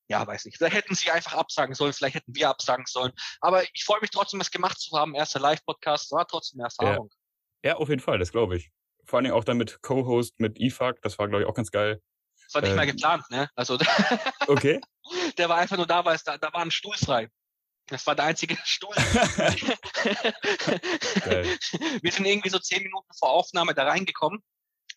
Ja, 0.08 0.26
weiß 0.26 0.44
nicht. 0.44 0.58
Vielleicht 0.58 0.76
hätten 0.76 0.94
sie 0.94 1.10
einfach 1.10 1.34
absagen 1.34 1.74
sollen, 1.74 1.92
vielleicht 1.92 2.14
hätten 2.14 2.34
wir 2.34 2.48
absagen 2.48 2.86
sollen. 2.86 3.12
Aber 3.40 3.64
ich 3.74 3.84
freue 3.84 4.00
mich 4.00 4.10
trotzdem, 4.10 4.40
es 4.40 4.50
gemacht 4.50 4.78
zu 4.78 4.96
haben. 4.96 5.14
Erster 5.14 5.40
Live-Podcast 5.40 6.12
war 6.12 6.26
trotzdem 6.26 6.60
eine 6.60 6.68
Erfahrung. 6.68 7.10
Ja. 7.64 7.70
ja, 7.70 7.76
auf 7.76 7.88
jeden 7.88 8.00
Fall, 8.00 8.18
das 8.18 8.30
glaube 8.30 8.56
ich. 8.56 8.70
Vor 9.04 9.18
allem 9.18 9.32
auch 9.32 9.44
dann 9.44 9.56
mit 9.56 9.82
Co-Host, 9.82 10.38
mit 10.38 10.58
IFAC, 10.58 11.00
das 11.02 11.18
war, 11.18 11.28
glaube 11.28 11.42
ich, 11.42 11.48
auch 11.48 11.54
ganz 11.54 11.70
geil. 11.70 12.00
Das 12.46 12.54
war 12.54 12.62
nicht 12.62 12.70
ähm, 12.70 12.76
mal 12.76 12.86
geplant, 12.86 13.24
ne? 13.30 13.50
Also, 13.56 13.78
okay. 14.46 14.80
der 15.38 15.48
war 15.48 15.56
einfach 15.56 15.76
nur 15.76 15.86
da, 15.86 16.04
weil 16.04 16.14
es 16.14 16.24
da, 16.24 16.38
da 16.38 16.52
war 16.52 16.62
ein 16.62 16.70
Stuhl 16.70 16.96
frei. 16.96 17.28
Das 17.86 18.06
war 18.06 18.14
der 18.14 18.26
einzige 18.26 18.56
Stuhl. 18.64 18.94
wir 22.02 22.12
sind 22.12 22.26
irgendwie 22.26 22.50
so 22.50 22.58
zehn 22.58 22.82
Minuten 22.82 23.12
vor 23.18 23.30
Aufnahme 23.30 23.74
da 23.74 23.84
reingekommen. 23.84 24.42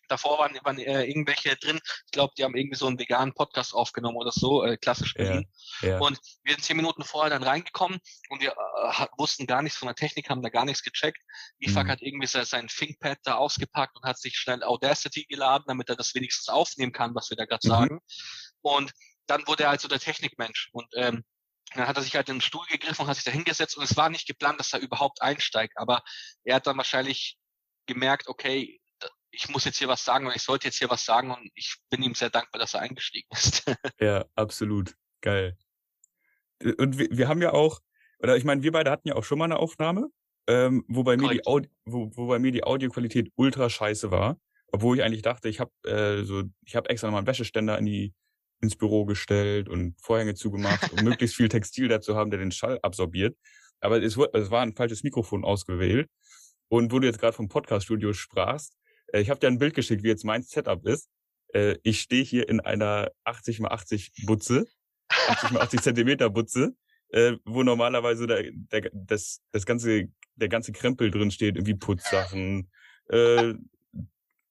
Davor 0.08 0.38
waren, 0.40 0.58
waren 0.64 0.78
äh, 0.78 1.04
irgendwelche 1.04 1.54
drin. 1.56 1.78
Ich 2.06 2.10
glaube, 2.10 2.34
die 2.36 2.42
haben 2.42 2.56
irgendwie 2.56 2.76
so 2.76 2.88
einen 2.88 2.98
veganen 2.98 3.32
Podcast 3.32 3.74
aufgenommen 3.74 4.16
oder 4.16 4.32
so, 4.32 4.64
äh, 4.64 4.76
klassisch 4.76 5.14
Berlin. 5.14 5.48
Ja, 5.82 5.88
ja. 5.90 5.98
Und 5.98 6.18
wir 6.42 6.54
sind 6.54 6.64
zehn 6.64 6.76
Minuten 6.76 7.04
vorher 7.04 7.30
dann 7.30 7.44
reingekommen 7.44 8.00
und 8.28 8.42
wir 8.42 8.50
äh, 8.50 9.06
wussten 9.18 9.46
gar 9.46 9.62
nichts 9.62 9.78
von 9.78 9.86
der 9.86 9.94
Technik, 9.94 10.28
haben 10.28 10.42
da 10.42 10.48
gar 10.48 10.64
nichts 10.64 10.82
gecheckt. 10.82 11.22
IFAC 11.60 11.86
mhm. 11.86 11.90
hat 11.90 12.02
irgendwie 12.02 12.26
sein 12.26 12.66
ThinkPad 12.66 13.18
da 13.22 13.36
ausgepackt 13.36 13.96
und 13.96 14.02
hat 14.04 14.18
sich 14.18 14.36
schnell 14.36 14.64
Audacity 14.64 15.26
geladen, 15.26 15.66
damit 15.68 15.88
er 15.88 15.94
das 15.96 16.12
wenigstens 16.16 16.48
aufnehmen 16.48 16.92
kann, 16.92 17.14
was 17.14 17.30
wir 17.30 17.36
da 17.36 17.44
gerade 17.44 17.66
mhm. 17.68 17.70
sagen. 17.70 18.00
Und 18.62 18.92
dann 19.26 19.46
wurde 19.46 19.62
er 19.62 19.68
halt 19.70 19.80
so 19.80 19.86
der 19.86 20.00
Technikmensch. 20.00 20.70
Und 20.72 20.88
ähm, 20.96 21.24
dann 21.74 21.86
hat 21.86 21.96
er 21.96 22.02
sich 22.02 22.16
halt 22.16 22.28
in 22.28 22.36
den 22.36 22.40
Stuhl 22.40 22.66
gegriffen 22.66 23.02
und 23.02 23.08
hat 23.08 23.16
sich 23.16 23.24
da 23.24 23.30
hingesetzt 23.30 23.76
und 23.76 23.84
es 23.84 23.96
war 23.96 24.10
nicht 24.10 24.26
geplant, 24.26 24.58
dass 24.58 24.72
er 24.72 24.80
überhaupt 24.80 25.22
einsteigt. 25.22 25.74
Aber 25.76 26.02
er 26.44 26.56
hat 26.56 26.66
dann 26.66 26.76
wahrscheinlich 26.76 27.38
gemerkt, 27.86 28.28
okay, 28.28 28.80
ich 29.30 29.48
muss 29.48 29.64
jetzt 29.64 29.78
hier 29.78 29.88
was 29.88 30.04
sagen 30.04 30.26
und 30.26 30.34
ich 30.34 30.42
sollte 30.42 30.66
jetzt 30.66 30.78
hier 30.78 30.90
was 30.90 31.04
sagen 31.04 31.30
und 31.30 31.50
ich 31.54 31.76
bin 31.88 32.02
ihm 32.02 32.14
sehr 32.14 32.30
dankbar, 32.30 32.58
dass 32.58 32.74
er 32.74 32.80
eingestiegen 32.80 33.28
ist. 33.30 33.64
ja, 34.00 34.24
absolut. 34.34 34.94
Geil. 35.20 35.56
Und 36.78 36.98
wir, 36.98 37.08
wir 37.10 37.28
haben 37.28 37.40
ja 37.40 37.52
auch, 37.52 37.80
oder 38.18 38.36
ich 38.36 38.44
meine, 38.44 38.62
wir 38.62 38.72
beide 38.72 38.90
hatten 38.90 39.08
ja 39.08 39.14
auch 39.14 39.24
schon 39.24 39.38
mal 39.38 39.44
eine 39.44 39.58
Aufnahme, 39.58 40.08
ähm, 40.46 40.84
wo, 40.88 41.04
bei 41.04 41.16
mir 41.16 41.30
die 41.30 41.46
Audi 41.46 41.70
wo, 41.84 42.10
wo 42.16 42.26
bei 42.26 42.38
mir 42.38 42.52
die 42.52 42.64
Audioqualität 42.64 43.30
ultra 43.36 43.70
scheiße 43.70 44.10
war. 44.10 44.38
Obwohl 44.72 44.98
ich 44.98 45.04
eigentlich 45.04 45.22
dachte, 45.22 45.48
ich 45.48 45.60
habe 45.60 45.70
äh, 45.84 46.24
so, 46.24 46.42
ich 46.64 46.76
habe 46.76 46.90
extra 46.90 47.08
nochmal 47.08 47.20
einen 47.20 47.26
Wäscheständer 47.26 47.78
in 47.78 47.86
die 47.86 48.14
ins 48.60 48.76
Büro 48.76 49.04
gestellt 49.04 49.68
und 49.68 49.94
Vorhänge 50.00 50.34
zugemacht, 50.34 50.92
um 50.92 51.04
möglichst 51.04 51.36
viel 51.36 51.48
Textil 51.48 51.88
dazu 51.88 52.16
haben, 52.16 52.30
der 52.30 52.40
den 52.40 52.52
Schall 52.52 52.78
absorbiert. 52.82 53.36
Aber 53.80 54.02
es, 54.02 54.16
es 54.16 54.50
war 54.50 54.62
ein 54.62 54.74
falsches 54.74 55.02
Mikrofon 55.02 55.44
ausgewählt. 55.44 56.08
Und 56.68 56.92
wo 56.92 56.98
du 56.98 57.06
jetzt 57.06 57.18
gerade 57.18 57.32
vom 57.32 57.48
Podcast-Studio 57.48 58.12
sprachst, 58.12 58.76
äh, 59.12 59.20
ich 59.20 59.30
habe 59.30 59.40
dir 59.40 59.48
ein 59.48 59.58
Bild 59.58 59.74
geschickt, 59.74 60.02
wie 60.02 60.08
jetzt 60.08 60.24
mein 60.24 60.42
Setup 60.42 60.86
ist. 60.86 61.08
Äh, 61.52 61.76
ich 61.82 62.00
stehe 62.00 62.22
hier 62.22 62.48
in 62.48 62.60
einer 62.60 63.10
80 63.24 63.60
x 63.60 63.68
80 63.68 64.12
Butze, 64.26 64.66
80 65.08 65.50
x 65.50 65.60
80 65.60 65.80
Zentimeter 65.80 66.30
Butze, 66.30 66.76
äh, 67.08 67.32
wo 67.44 67.62
normalerweise 67.62 68.26
der, 68.26 68.50
der, 68.52 68.90
das, 68.92 69.40
das 69.52 69.66
ganze, 69.66 70.04
der 70.36 70.48
ganze 70.48 70.72
Krempel 70.72 71.10
drin 71.10 71.30
steht, 71.30 71.56
irgendwie 71.56 71.74
Putzsachen, 71.74 72.70
äh, 73.08 73.54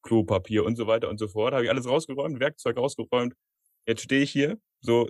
Klopapier 0.01 0.65
und 0.65 0.75
so 0.75 0.87
weiter 0.87 1.09
und 1.09 1.19
so 1.19 1.27
fort. 1.27 1.53
Habe 1.53 1.65
ich 1.65 1.69
alles 1.69 1.87
rausgeräumt, 1.87 2.39
Werkzeug 2.39 2.77
rausgeräumt, 2.77 3.33
Jetzt 3.89 4.03
stehe 4.03 4.21
ich 4.21 4.31
hier 4.31 4.61
so 4.81 5.09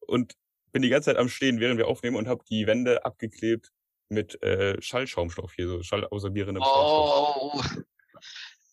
und 0.00 0.34
bin 0.72 0.82
die 0.82 0.88
ganze 0.88 1.10
Zeit 1.10 1.16
am 1.16 1.28
Stehen, 1.28 1.60
während 1.60 1.78
wir 1.78 1.86
aufnehmen 1.86 2.16
und 2.16 2.26
habe 2.26 2.42
die 2.50 2.66
Wände 2.66 3.04
abgeklebt 3.04 3.70
mit 4.08 4.42
äh, 4.42 4.82
Schallschaumstoff 4.82 5.52
hier, 5.54 5.68
so 5.68 5.80
schallabsorbierendem 5.84 6.60
oh, 6.60 7.62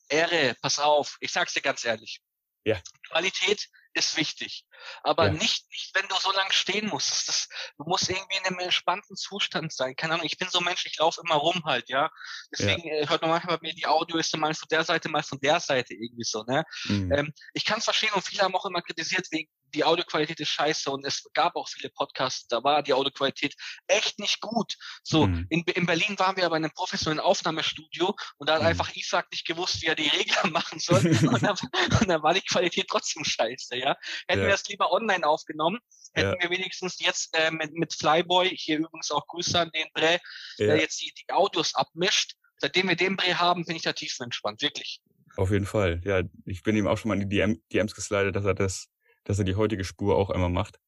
Ehre, 0.09 0.55
pass 0.59 0.79
auf, 0.79 1.17
ich 1.19 1.31
sag's 1.31 1.53
dir 1.53 1.61
ganz 1.61 1.85
ehrlich. 1.85 2.19
Ja. 2.65 2.81
Qualität 3.09 3.69
ist 3.97 4.15
wichtig. 4.17 4.65
Aber 5.03 5.25
Ja. 5.25 5.31
nicht, 5.31 5.69
nicht, 5.69 5.91
wenn 5.93 6.07
du 6.07 6.15
so 6.15 6.31
lange 6.31 6.53
stehen 6.53 6.87
musst. 6.87 7.11
Das, 7.11 7.25
das, 7.25 7.49
du 7.77 7.83
musst 7.85 8.09
irgendwie 8.09 8.37
in 8.37 8.45
einem 8.45 8.59
entspannten 8.59 9.15
Zustand 9.15 9.73
sein. 9.73 9.95
Keine 9.95 10.13
Ahnung, 10.13 10.25
ich 10.25 10.37
bin 10.37 10.49
so 10.49 10.61
Mensch, 10.61 10.85
ich 10.85 10.97
laufe 10.97 11.21
immer 11.25 11.35
rum 11.35 11.63
halt, 11.65 11.89
ja. 11.89 12.09
Deswegen 12.51 12.87
äh, 12.87 13.07
hört 13.07 13.21
man 13.21 13.31
manchmal 13.31 13.57
bei 13.57 13.67
mir 13.67 13.73
die 13.73 13.87
Audio 13.87 14.17
ist 14.17 14.33
dann 14.33 14.41
mal 14.41 14.53
von 14.53 14.67
der 14.69 14.83
Seite, 14.83 15.09
mal 15.09 15.23
von 15.23 15.39
der 15.39 15.59
Seite 15.59 15.93
irgendwie 15.93 16.23
so, 16.23 16.43
ne? 16.43 16.63
Mhm. 16.85 17.11
Ähm, 17.11 17.33
ich 17.53 17.65
kann 17.65 17.79
es 17.79 17.85
verstehen 17.85 18.13
und 18.13 18.23
viele 18.25 18.43
haben 18.43 18.55
auch 18.55 18.65
immer 18.65 18.81
kritisiert, 18.81 19.27
wegen 19.31 19.49
die 19.73 19.83
Audioqualität 19.83 20.39
ist 20.39 20.49
scheiße 20.49 20.89
und 20.89 21.05
es 21.05 21.23
gab 21.33 21.55
auch 21.55 21.67
viele 21.69 21.89
Podcasts, 21.89 22.47
da 22.47 22.63
war 22.63 22.83
die 22.83 22.93
Audioqualität 22.93 23.55
echt 23.87 24.19
nicht 24.19 24.41
gut. 24.41 24.75
So, 25.03 25.27
Mhm. 25.27 25.45
in, 25.49 25.61
in 25.63 25.85
Berlin 25.85 26.17
waren 26.19 26.37
wir 26.37 26.45
aber 26.45 26.57
in 26.57 26.63
einem 26.65 26.73
professionellen 26.73 27.19
Aufnahmestudio 27.19 28.15
und 28.37 28.49
da 28.49 28.55
hat 28.55 28.61
Mhm. 28.61 28.67
einfach 28.67 28.95
Isaac 28.95 29.27
nicht 29.31 29.45
gewusst, 29.45 29.81
wie 29.81 29.87
er 29.87 29.95
die 29.95 30.07
Regler 30.07 30.47
machen 30.51 30.79
soll 30.79 31.05
und 31.05 31.43
dann, 31.43 31.57
und 32.01 32.07
dann 32.09 32.23
war 32.23 32.33
die 32.33 32.41
Qualität 32.41 32.87
trotzdem 32.89 33.23
scheiße, 33.23 33.75
ja. 33.77 33.95
Hätten 34.27 34.41
Ja. 34.41 34.45
wir 34.47 34.51
das 34.51 34.67
lieber 34.67 34.91
online 34.91 35.25
aufgenommen, 35.27 35.79
hätten 36.13 36.35
Ja. 36.41 36.41
wir 36.41 36.49
wenigstens 36.57 36.99
jetzt 36.99 37.35
äh, 37.37 37.51
mit, 37.51 37.73
mit 37.73 37.93
Flyboy, 37.93 38.49
hier 38.57 38.77
übrigens 38.79 39.11
auch 39.11 39.25
Grüße 39.27 39.59
an 39.59 39.69
den 39.71 39.87
Bre, 39.93 40.19
ja, 40.57 40.67
der 40.67 40.77
jetzt 40.79 41.01
die, 41.01 41.13
die 41.13 41.31
Audios 41.33 41.75
abmischt. 41.75 42.33
Seitdem 42.59 42.87
wir 42.89 42.95
den 42.95 43.15
Bre 43.17 43.39
haben, 43.39 43.65
bin 43.65 43.75
ich 43.75 43.83
da 43.83 43.93
tiefenentspannt, 43.93 44.61
wirklich. 44.61 45.01
auf 45.35 45.51
jeden 45.51 45.67
Fall. 45.67 46.01
Ja, 46.03 46.21
ich 46.45 46.63
bin 46.63 46.75
ihm 46.75 46.87
auch 46.87 46.97
schon 46.97 47.09
mal 47.09 47.21
in 47.21 47.29
die 47.29 47.35
DM, 47.35 47.61
DMs 47.71 47.93
geslidet, 47.93 48.35
dass 48.35 48.45
er 48.45 48.55
das, 48.55 48.87
dass 49.27 49.37
er 49.39 49.43
die 49.45 49.55
heutige 49.55 49.83
Spur 49.83 50.15
auch 50.15 50.29
einmal 50.29 50.49
macht. 50.49 50.79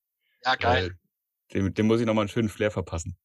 Ja, 0.45 0.55
geil. 0.55 0.97
Dem, 1.53 1.73
dem 1.73 1.87
muss 1.87 1.99
ich 1.99 2.05
nochmal 2.05 2.23
einen 2.23 2.29
schönen 2.29 2.47
Flair 2.49 2.71
verpassen. 2.71 3.17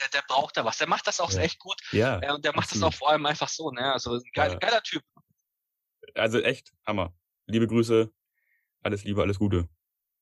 Der, 0.00 0.08
der 0.08 0.22
braucht 0.26 0.56
da 0.56 0.64
was. 0.64 0.78
Der 0.78 0.88
macht 0.88 1.06
das 1.06 1.20
auch 1.20 1.30
Ja. 1.32 1.40
echt 1.42 1.58
gut. 1.60 1.76
Ja, 1.92 2.20
Ja, 2.22 2.34
und 2.34 2.44
der 2.44 2.52
macht 2.52 2.66
das 2.66 2.72
absolut. 2.82 2.94
auch 2.94 2.98
vor 2.98 3.10
allem 3.10 3.24
einfach 3.24 3.48
so, 3.48 3.70
ne? 3.70 3.92
Also 3.92 4.14
ein 4.14 4.22
geil, 4.34 4.52
Ja. 4.52 4.58
geiler 4.58 4.82
Typ. 4.82 5.02
also 6.14 6.40
echt 6.40 6.72
Hammer. 6.86 7.14
Liebe 7.46 7.66
Grüße, 7.68 8.10
alles 8.82 9.04
Liebe, 9.04 9.22
alles 9.22 9.38
Gute. 9.38 9.68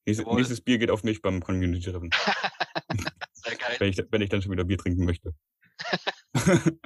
Nächstes, 0.06 0.26
nächstes 0.26 0.60
Bier 0.60 0.76
geht 0.76 0.90
auf 0.90 1.02
mich 1.02 1.22
beim 1.22 1.42
Community-Treffen, 1.42 2.10
Sehr 3.32 3.56
geil. 3.56 3.76
wenn 3.78 3.88
ich, 3.88 3.96
wenn 4.10 4.20
ich 4.20 4.28
dann 4.28 4.42
schon 4.42 4.52
wieder 4.52 4.64
Bier 4.64 4.76
trinken 4.76 5.04
möchte. 5.06 5.34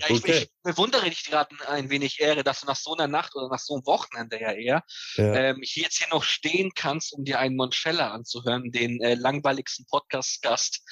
Ja, 0.00 0.06
ich, 0.08 0.18
okay. 0.18 0.38
ich 0.42 0.50
bewundere 0.62 1.08
dich 1.08 1.24
gerade 1.24 1.54
ein 1.68 1.90
wenig 1.90 2.20
Ehre, 2.20 2.42
dass 2.44 2.60
du 2.60 2.66
nach 2.66 2.76
so 2.76 2.94
einer 2.94 3.08
Nacht 3.08 3.34
oder 3.34 3.48
nach 3.48 3.58
so 3.58 3.74
einem 3.74 3.86
Wochenende 3.86 4.40
ja 4.40 4.52
eher 4.52 4.84
Ja. 5.16 5.34
ähm, 5.34 5.60
hier 5.62 5.84
jetzt 5.84 5.98
hier 5.98 6.08
noch 6.10 6.24
stehen 6.24 6.72
kannst, 6.74 7.12
um 7.12 7.24
dir 7.24 7.38
einen 7.38 7.56
Monchella 7.56 8.12
anzuhören, 8.12 8.70
den 8.70 9.00
äh, 9.00 9.14
langweiligsten 9.14 9.86
Podcast-Gast, 9.86 10.82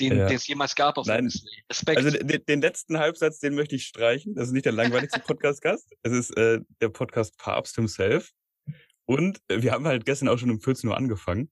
den 0.00 0.16
Ja. 0.16 0.28
es 0.28 0.46
jemals 0.46 0.74
gab 0.74 0.98
auf 0.98 1.06
Nein. 1.06 1.30
Respekt. 1.70 1.98
Also 1.98 2.10
den, 2.10 2.44
den 2.44 2.60
letzten 2.60 2.98
Halbsatz, 2.98 3.38
den 3.38 3.54
möchte 3.54 3.76
ich 3.76 3.86
streichen. 3.86 4.34
Das 4.34 4.46
ist 4.48 4.52
nicht 4.52 4.66
der 4.66 4.72
langweiligste 4.72 5.20
Podcast-Gast. 5.26 5.88
Es 6.02 6.12
ist 6.12 6.36
äh, 6.36 6.60
der 6.80 6.88
Podcast 6.88 7.36
Papst 7.38 7.74
himself. 7.76 8.30
Und 9.06 9.38
äh, 9.48 9.62
wir 9.62 9.72
haben 9.72 9.86
halt 9.86 10.04
gestern 10.06 10.28
auch 10.28 10.38
schon 10.38 10.50
um 10.50 10.60
14 10.60 10.88
Uhr 10.88 10.96
angefangen. 10.96 11.50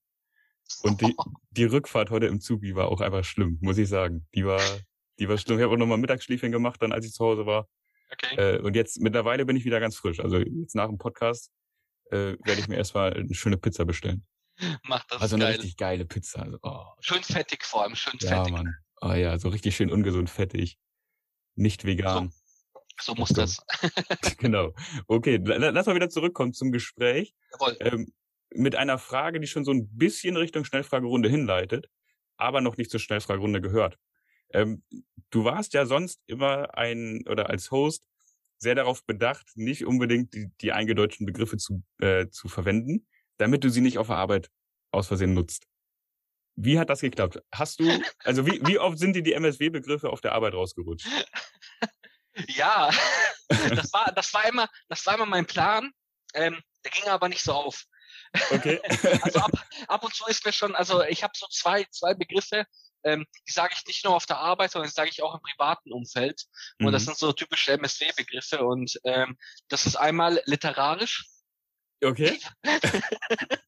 Und 0.83 1.01
die, 1.01 1.15
die 1.51 1.65
Rückfahrt 1.65 2.09
heute 2.09 2.27
im 2.27 2.39
Zug, 2.39 2.61
die 2.61 2.75
war 2.75 2.87
auch 2.89 3.01
einfach 3.01 3.23
schlimm, 3.23 3.57
muss 3.61 3.77
ich 3.77 3.89
sagen. 3.89 4.27
Die 4.35 4.45
war, 4.45 4.61
die 5.19 5.29
war 5.29 5.37
schlimm. 5.37 5.57
Ich 5.59 5.63
habe 5.63 5.73
auch 5.73 5.77
nochmal 5.77 5.97
Mittagsschläfchen 5.97 6.51
gemacht, 6.51 6.81
dann 6.81 6.91
als 6.91 7.05
ich 7.05 7.11
zu 7.13 7.23
Hause 7.25 7.45
war. 7.45 7.67
okay. 8.11 8.35
Äh, 8.35 8.59
und 8.59 8.75
jetzt 8.75 8.99
mittlerweile 9.01 9.45
bin 9.45 9.55
ich 9.55 9.65
wieder 9.65 9.79
ganz 9.79 9.95
frisch. 9.95 10.19
Also 10.19 10.37
jetzt 10.37 10.75
nach 10.75 10.87
dem 10.87 10.97
Podcast 10.97 11.51
äh, 12.11 12.35
werde 12.43 12.59
ich 12.59 12.67
mir 12.67 12.77
erstmal 12.77 13.13
eine 13.13 13.33
schöne 13.33 13.57
Pizza 13.57 13.85
bestellen. 13.85 14.25
Mach 14.83 15.05
das 15.07 15.21
Also 15.21 15.35
eine 15.35 15.45
geil. 15.45 15.53
richtig 15.55 15.77
geile 15.77 16.05
Pizza. 16.05 16.41
Also, 16.41 16.57
oh, 16.63 16.85
Schön 16.99 17.23
fettig 17.23 17.63
vor 17.63 17.83
allem, 17.83 17.95
schön 17.95 18.13
ja, 18.19 18.37
fettig. 18.43 18.51
Mann. 18.51 18.75
Oh 19.01 19.13
ja, 19.13 19.37
so 19.39 19.49
richtig 19.49 19.75
schön 19.75 19.91
ungesund, 19.91 20.29
fettig. 20.29 20.77
Nicht 21.55 21.85
vegan. 21.85 22.33
So 23.01 23.15
muss 23.15 23.29
Let's 23.29 23.61
das. 23.81 24.37
genau. 24.37 24.73
Okay, 25.07 25.39
la- 25.43 25.55
la- 25.57 25.69
lass 25.69 25.85
mal 25.85 25.95
wieder 25.95 26.09
zurückkommen 26.09 26.51
zum 26.53 26.71
Gespräch. 26.73 27.33
Jawohl. 27.53 27.77
Ähm, 27.79 28.13
mit 28.51 28.75
einer 28.75 28.97
Frage, 28.97 29.39
die 29.39 29.47
schon 29.47 29.63
so 29.63 29.71
ein 29.71 29.87
bisschen 29.95 30.35
Richtung 30.35 30.65
Schnellfragerunde 30.65 31.29
hinleitet, 31.29 31.87
aber 32.35 32.59
noch 32.61 32.75
nicht 32.77 32.91
zur 32.91 32.99
Schnellfragerunde 32.99 33.61
gehört. 33.61 33.97
Ähm, 34.53 34.83
du 35.29 35.43
warst 35.43 35.73
ja 35.73 35.85
sonst 35.85 36.21
immer 36.27 36.77
ein 36.77 37.27
oder 37.27 37.49
als 37.49 37.71
Host 37.71 38.03
sehr 38.57 38.75
darauf 38.75 39.05
bedacht, 39.05 39.47
nicht 39.55 39.85
unbedingt 39.85 40.33
die, 40.33 40.51
die 40.61 40.73
eingedeutschten 40.73 41.25
Begriffe 41.25 41.57
zu, 41.57 41.83
äh, 41.99 42.27
zu 42.29 42.49
verwenden, 42.49 43.07
damit 43.37 43.63
du 43.63 43.69
sie 43.69 43.81
nicht 43.81 43.97
auf 43.97 44.07
der 44.07 44.17
Arbeit 44.17 44.49
aus 44.91 45.07
Versehen 45.07 45.33
nutzt. 45.33 45.65
Wie 46.55 46.77
hat 46.77 46.89
das 46.89 46.99
geklappt? 46.99 47.41
Hast 47.53 47.79
du, 47.79 47.85
also 48.23 48.45
wie, 48.45 48.59
wie 48.65 48.79
oft 48.79 48.99
sind 48.99 49.15
dir 49.15 49.23
die 49.23 49.33
MSW-Begriffe 49.33 50.09
auf 50.09 50.21
der 50.21 50.33
Arbeit 50.33 50.53
rausgerutscht? 50.53 51.07
Ja, 52.47 52.89
das 53.49 53.93
war, 53.93 54.11
das 54.13 54.33
war 54.33 54.45
immer, 54.47 54.67
das 54.89 55.05
war 55.05 55.15
immer 55.15 55.25
mein 55.25 55.45
Plan. 55.45 55.91
Ähm, 56.33 56.61
der 56.83 56.91
ging 56.91 57.05
aber 57.05 57.29
nicht 57.29 57.41
so 57.41 57.53
auf. 57.53 57.85
Okay. 58.51 58.79
Also 59.23 59.39
ab, 59.39 59.51
ab 59.87 60.03
und 60.03 60.13
zu 60.13 60.25
ist 60.27 60.45
mir 60.45 60.53
schon, 60.53 60.75
also 60.75 61.03
ich 61.03 61.23
habe 61.23 61.33
so 61.35 61.47
zwei, 61.47 61.85
zwei 61.89 62.13
Begriffe, 62.13 62.65
ähm, 63.03 63.25
die 63.47 63.51
sage 63.51 63.73
ich 63.77 63.85
nicht 63.85 64.03
nur 64.05 64.15
auf 64.15 64.25
der 64.25 64.37
Arbeit, 64.37 64.71
sondern 64.71 64.89
die 64.89 64.93
sage 64.93 65.09
ich 65.09 65.21
auch 65.23 65.33
im 65.35 65.41
privaten 65.41 65.91
Umfeld. 65.93 66.43
Und 66.79 66.91
das 66.91 67.03
Mhm. 67.03 67.07
sind 67.07 67.17
so 67.17 67.31
typische 67.33 67.71
MSW-Begriffe. 67.73 68.63
Und 68.65 68.99
ähm, 69.03 69.37
das 69.67 69.85
ist 69.85 69.95
einmal 69.95 70.41
literarisch. 70.45 71.25
okay. 72.03 72.39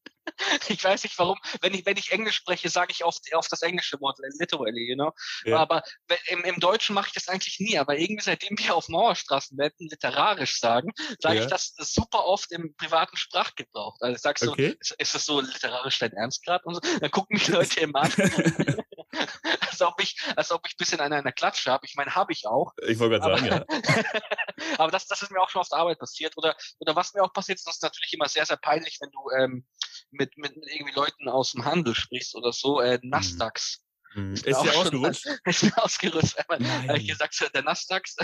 Ich 0.68 0.82
weiß 0.82 1.02
nicht 1.04 1.18
warum. 1.18 1.38
Wenn 1.60 1.74
ich, 1.74 1.84
wenn 1.86 1.96
ich 1.96 2.10
Englisch 2.10 2.36
spreche, 2.36 2.68
sage 2.68 2.92
ich 2.92 3.04
oft 3.04 3.22
auf 3.34 3.48
das 3.48 3.62
englische 3.62 4.00
Wort, 4.00 4.18
literally, 4.38 4.88
you 4.88 4.94
know. 4.94 5.12
Ja. 5.44 5.58
Aber 5.58 5.82
im, 6.28 6.42
im 6.44 6.58
Deutschen 6.58 6.94
mache 6.94 7.08
ich 7.08 7.12
das 7.12 7.28
eigentlich 7.28 7.60
nie. 7.60 7.78
Aber 7.78 7.96
irgendwie, 7.98 8.22
seitdem 8.24 8.56
wir 8.58 8.74
auf 8.74 8.88
Mauerstraßenwetten 8.88 9.88
literarisch 9.88 10.58
sagen, 10.58 10.92
sage 11.20 11.36
Ja. 11.36 11.42
ich 11.44 11.48
das 11.50 11.74
super 11.76 12.24
oft 12.24 12.50
im 12.52 12.74
privaten 12.76 13.16
Sprachgebrauch. 13.16 13.96
Also 14.00 14.16
ich 14.16 14.22
sag 14.22 14.38
so, 14.38 14.52
Okay. 14.52 14.76
ist, 14.80 14.92
ist 14.98 15.14
das 15.14 15.26
so 15.26 15.40
literarisch 15.40 15.98
dein 15.98 16.12
Ernst 16.12 16.44
gerade? 16.44 16.64
Und 16.64 16.74
so. 16.74 16.80
Dann 17.00 17.10
gucken 17.10 17.34
mich 17.36 17.48
Leute 17.48 17.80
immer 17.80 18.02
an, 18.02 18.12
als 19.60 19.80
ob 19.82 20.00
ich, 20.00 20.16
als 20.36 20.50
ob 20.50 20.66
ich 20.66 20.74
ein 20.74 20.78
bisschen 20.78 21.00
an 21.00 21.12
einer 21.12 21.32
Klatsche 21.32 21.70
habe. 21.70 21.86
Ich 21.86 21.94
meine, 21.94 22.14
habe 22.14 22.32
ich 22.32 22.46
auch. 22.46 22.72
Ich 22.86 22.98
wollte 22.98 23.20
gerade 23.20 23.38
sagen, 23.38 23.46
ja. 23.46 23.64
aber 24.78 24.90
das, 24.90 25.06
das 25.06 25.22
ist 25.22 25.30
mir 25.30 25.40
auch 25.40 25.50
schon 25.50 25.60
auf 25.60 25.68
der 25.68 25.78
Arbeit 25.78 25.98
passiert. 25.98 26.36
Oder, 26.36 26.56
oder 26.78 26.96
was 26.96 27.14
mir 27.14 27.22
auch 27.22 27.32
passiert 27.32 27.58
ist, 27.58 27.66
das 27.66 27.76
ist 27.76 27.82
natürlich 27.82 28.12
immer 28.12 28.28
sehr, 28.28 28.46
sehr 28.46 28.56
peinlich, 28.56 28.98
wenn 29.00 29.10
du 29.10 29.30
ähm, 29.38 29.66
mit, 30.10 30.36
mit, 30.36 30.52
irgendwie 30.56 30.94
Leuten 30.94 31.28
aus 31.28 31.52
dem 31.52 31.64
Handel 31.64 31.94
sprichst 31.94 32.34
oder 32.34 32.52
so. 32.52 32.80
Äh, 32.80 32.98
Nasdaqs. 33.02 33.82
Mhm. 34.14 34.34
Ist 34.34 34.46
dir 34.46 34.54
schon 34.54 34.68
ausgerutscht? 34.68 35.26
ist 35.44 35.62
mir 35.62 35.82
ausgerüstet. 35.82 36.48
Einmal 36.48 36.88
habe 36.88 36.98
ich 36.98 37.08
gesagt, 37.08 37.54
der 37.54 37.62
Nasdaqs. 37.62 38.16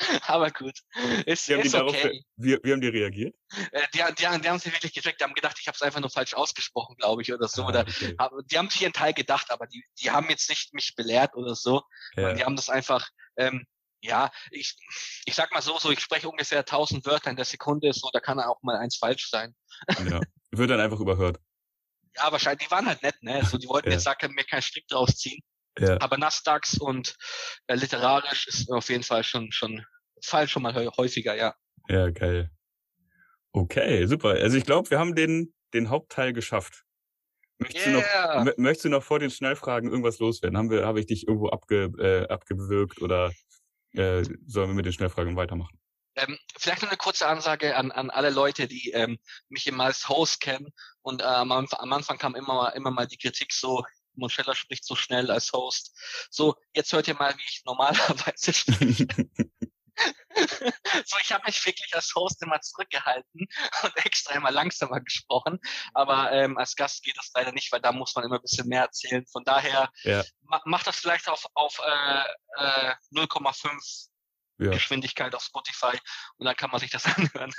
aber 0.26 0.50
gut. 0.50 0.78
Ist, 1.26 1.48
Wie 1.48 1.54
haben, 1.54 1.60
die 1.62 1.66
ist 1.66 1.74
darauf, 1.74 1.94
okay. 1.94 2.24
wie, 2.36 2.58
wie 2.62 2.72
haben 2.72 2.80
die 2.80 2.88
reagiert? 2.88 3.34
Äh, 3.72 3.82
die, 3.94 3.98
die, 3.98 4.40
die 4.40 4.48
haben 4.48 4.58
sich 4.58 4.72
wirklich 4.72 4.92
gecheckt, 4.92 5.20
die 5.20 5.24
haben 5.24 5.34
gedacht, 5.34 5.56
ich 5.60 5.66
habe 5.68 5.76
es 5.76 5.82
einfach 5.82 6.00
nur 6.00 6.10
falsch 6.10 6.34
ausgesprochen, 6.34 6.96
glaube 6.96 7.22
ich, 7.22 7.32
oder 7.32 7.48
so. 7.48 7.64
Ah, 7.64 7.68
Oder 7.68 7.80
okay. 7.80 8.14
hab- 8.18 8.32
die 8.46 8.58
haben 8.58 8.70
sich 8.70 8.82
ihren 8.82 8.92
Teil 8.92 9.12
gedacht, 9.12 9.50
aber 9.50 9.66
die, 9.66 9.84
die 10.00 10.10
haben 10.10 10.28
jetzt 10.30 10.48
nicht 10.48 10.72
mich 10.74 10.94
belehrt 10.96 11.34
oder 11.34 11.54
so. 11.54 11.82
ja. 12.16 12.32
Die 12.34 12.44
haben 12.44 12.56
das 12.56 12.68
einfach, 12.70 13.08
ähm, 13.36 13.66
ja, 14.02 14.30
ich, 14.50 14.74
ich 15.26 15.34
sag 15.34 15.52
mal 15.52 15.60
so, 15.60 15.78
so, 15.78 15.90
ich 15.90 16.00
spreche 16.00 16.28
ungefähr 16.28 16.60
1000 16.60 17.04
Wörter 17.04 17.30
in 17.30 17.36
der 17.36 17.44
Sekunde, 17.44 17.92
so, 17.92 18.08
da 18.12 18.20
kann 18.20 18.40
auch 18.40 18.62
mal 18.62 18.76
eins 18.76 18.96
falsch 18.96 19.28
sein. 19.30 19.54
ja. 20.08 20.20
Wird 20.52 20.70
dann 20.70 20.80
einfach 20.80 20.98
überhört. 20.98 21.38
Ja, 22.16 22.32
wahrscheinlich, 22.32 22.66
die 22.66 22.70
waren 22.72 22.86
halt 22.86 23.02
nett, 23.02 23.22
ne? 23.22 23.44
So, 23.44 23.56
die 23.56 23.68
wollten 23.68 23.88
Ja. 23.88 23.94
jetzt 23.94 24.02
sag, 24.04 24.20
mir 24.28 24.42
keinen 24.44 24.62
Strick 24.62 24.88
draus 24.88 25.16
ziehen. 25.16 25.40
Ja. 25.78 26.00
Aber 26.00 26.18
Nasdaqs 26.18 26.78
und 26.78 27.16
äh, 27.66 27.74
literarisch 27.74 28.46
ist 28.48 28.70
auf 28.70 28.88
jeden 28.88 29.04
Fall 29.04 29.24
schon, 29.24 29.50
schon, 29.52 29.84
fallen 30.22 30.48
schon 30.48 30.62
mal 30.62 30.74
hä- 30.74 30.90
häufiger, 30.96 31.34
ja. 31.34 31.54
Ja, 31.88 32.10
geil. 32.10 32.50
Okay, 33.52 34.06
super. 34.06 34.30
Also 34.30 34.56
ich 34.56 34.64
glaube, 34.64 34.90
wir 34.90 34.98
haben 34.98 35.14
den, 35.14 35.54
den 35.72 35.90
Hauptteil 35.90 36.32
geschafft. 36.32 36.84
Möchtest, 37.58 37.86
du 37.86 37.90
noch, 37.90 38.02
Yeah! 38.02 38.42
mö- 38.42 38.54
möchtest 38.56 38.84
du 38.86 38.88
noch 38.88 39.02
vor 39.02 39.18
den 39.18 39.30
Schnellfragen 39.30 39.90
irgendwas 39.90 40.18
loswerden? 40.18 40.56
Haben 40.56 40.70
wir, 40.70 40.86
habe 40.86 41.00
ich 41.00 41.06
dich 41.06 41.26
irgendwo 41.26 41.48
abge, 41.50 41.90
äh, 41.98 42.28
abgewürgt 42.28 43.02
oder 43.02 43.32
äh, 43.92 44.24
sollen 44.46 44.70
wir 44.70 44.74
mit 44.74 44.86
den 44.86 44.92
Schnellfragen 44.92 45.36
weitermachen? 45.36 45.78
Ähm, 46.16 46.38
vielleicht 46.56 46.82
noch 46.82 46.88
eine 46.88 46.96
kurze 46.96 47.26
Ansage 47.26 47.76
an, 47.76 47.92
an 47.92 48.10
alle 48.10 48.30
Leute, 48.30 48.66
die 48.66 48.90
ähm, 48.90 49.18
mich 49.48 49.66
immer 49.66 49.84
als 49.84 50.08
Host 50.08 50.40
kennen. 50.40 50.72
Und 51.02 51.22
äh, 51.22 51.24
am, 51.24 51.52
Anf- 51.52 51.74
am 51.74 51.92
Anfang 51.92 52.18
kam 52.18 52.34
immer 52.34 52.54
mal, 52.54 52.68
immer 52.70 52.90
mal 52.90 53.06
die 53.06 53.16
Kritik 53.18 53.52
so, 53.52 53.84
Monchella 54.20 54.54
spricht 54.54 54.84
so 54.84 54.94
schnell 54.94 55.30
als 55.30 55.52
Host. 55.52 55.98
So, 56.30 56.54
jetzt 56.74 56.92
hört 56.92 57.08
ihr 57.08 57.14
mal, 57.14 57.34
wie 57.36 57.42
ich 57.48 57.62
normalerweise 57.64 58.52
spreche. 58.54 59.06
so, 61.04 61.16
ich 61.20 61.32
habe 61.32 61.44
mich 61.46 61.64
wirklich 61.66 61.94
als 61.94 62.14
Host 62.14 62.42
immer 62.42 62.60
zurückgehalten 62.60 63.46
und 63.82 63.96
extra 64.06 64.34
immer 64.34 64.50
langsamer 64.50 65.00
gesprochen. 65.00 65.58
Aber 65.94 66.30
ähm, 66.32 66.56
als 66.56 66.76
Gast 66.76 67.02
geht 67.02 67.16
das 67.18 67.30
leider 67.34 67.52
nicht, 67.52 67.72
weil 67.72 67.80
da 67.80 67.92
muss 67.92 68.14
man 68.14 68.24
immer 68.24 68.36
ein 68.36 68.42
bisschen 68.42 68.68
mehr 68.68 68.82
erzählen. 68.82 69.26
Von 69.26 69.44
daher 69.44 69.90
Ja. 70.04 70.24
ma 70.42 70.60
macht 70.64 70.86
das 70.86 70.96
vielleicht 70.96 71.28
auf, 71.28 71.46
auf 71.54 71.80
äh, 71.84 72.22
äh, 72.58 72.94
0,5 73.12 74.08
ja. 74.58 74.70
Geschwindigkeit 74.70 75.34
auf 75.34 75.42
Spotify 75.42 75.98
und 76.36 76.44
dann 76.46 76.56
kann 76.56 76.70
man 76.70 76.80
sich 76.80 76.90
das 76.90 77.04
anhören. 77.16 77.52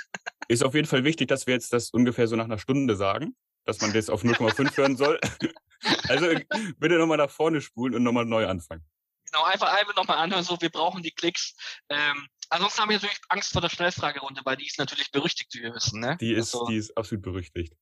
Ist 0.48 0.64
auf 0.64 0.74
jeden 0.74 0.86
Fall 0.88 1.04
wichtig, 1.04 1.28
dass 1.28 1.46
wir 1.46 1.54
jetzt 1.54 1.72
das 1.72 1.90
ungefähr 1.90 2.28
so 2.28 2.36
nach 2.36 2.44
einer 2.44 2.58
Stunde 2.58 2.96
sagen, 2.96 3.36
dass 3.64 3.80
man 3.80 3.92
das 3.92 4.10
auf 4.10 4.22
0,5 4.24 4.76
hören 4.76 4.96
soll. 4.96 5.20
Also 6.08 6.26
bitte 6.78 6.98
nochmal 6.98 7.18
nach 7.18 7.30
vorne 7.30 7.60
spulen 7.60 7.94
und 7.94 8.02
nochmal 8.02 8.24
neu 8.24 8.46
anfangen. 8.46 8.84
Genau, 9.30 9.44
einfach 9.44 9.72
einfach 9.72 9.96
nochmal 9.96 10.18
anhören, 10.18 10.44
so 10.44 10.60
wir 10.60 10.70
brauchen 10.70 11.02
die 11.02 11.10
Klicks. 11.10 11.54
Ähm, 11.88 12.28
Ansonsten 12.52 12.82
haben 12.82 12.90
wir 12.90 12.96
natürlich 12.96 13.18
Angst 13.30 13.50
vor 13.50 13.62
der 13.62 13.70
Schnellfragerunde, 13.70 14.42
weil 14.44 14.56
die 14.58 14.66
ist 14.66 14.78
natürlich 14.78 15.10
berüchtigt, 15.10 15.54
wie 15.54 15.62
wir 15.62 15.74
wissen. 15.74 16.00
Ne? 16.00 16.18
Die 16.20 16.34
ist, 16.34 16.54
also, 16.54 16.66
die 16.66 16.76
ist 16.76 16.94
absolut 16.98 17.22
berüchtigt. 17.22 17.74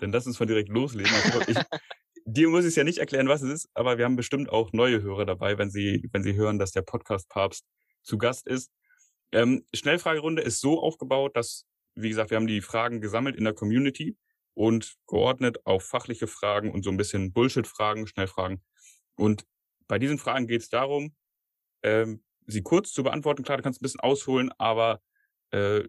Denn 0.00 0.12
lass 0.12 0.26
uns 0.26 0.38
von 0.38 0.48
direkt 0.48 0.70
loslegen. 0.70 1.12
Also 1.14 1.42
ich, 1.46 1.58
dir 2.24 2.48
muss 2.48 2.64
ich 2.64 2.68
es 2.68 2.76
ja 2.76 2.84
nicht 2.84 2.98
erklären, 2.98 3.28
was 3.28 3.42
es 3.42 3.52
ist, 3.52 3.68
aber 3.74 3.98
wir 3.98 4.06
haben 4.06 4.16
bestimmt 4.16 4.48
auch 4.48 4.72
neue 4.72 5.02
Hörer 5.02 5.26
dabei, 5.26 5.58
wenn 5.58 5.70
sie, 5.70 6.08
wenn 6.12 6.22
sie 6.22 6.36
hören, 6.36 6.58
dass 6.58 6.72
der 6.72 6.80
Podcast-Papst 6.80 7.66
zu 8.02 8.16
Gast 8.16 8.46
ist. 8.46 8.70
Ähm, 9.30 9.66
Schnellfragerunde 9.74 10.40
ist 10.40 10.62
so 10.62 10.80
aufgebaut, 10.80 11.36
dass, 11.36 11.66
wie 11.94 12.08
gesagt, 12.08 12.30
wir 12.30 12.36
haben 12.36 12.46
die 12.46 12.62
Fragen 12.62 13.02
gesammelt 13.02 13.36
in 13.36 13.44
der 13.44 13.52
Community 13.52 14.16
und 14.54 14.96
geordnet 15.06 15.66
auf 15.66 15.84
fachliche 15.84 16.26
Fragen 16.26 16.70
und 16.70 16.82
so 16.82 16.90
ein 16.90 16.96
bisschen 16.96 17.32
Bullshit-Fragen, 17.32 18.06
Schnellfragen. 18.06 18.62
Und 19.16 19.44
bei 19.86 19.98
diesen 19.98 20.18
Fragen 20.18 20.46
geht 20.46 20.62
es 20.62 20.68
darum, 20.68 21.14
ähm, 21.82 22.24
sie 22.46 22.62
kurz 22.62 22.92
zu 22.92 23.02
beantworten. 23.02 23.42
Klar, 23.42 23.58
du 23.58 23.62
kannst 23.62 23.80
ein 23.80 23.84
bisschen 23.84 24.00
ausholen, 24.00 24.52
aber 24.58 25.02
äh, 25.50 25.84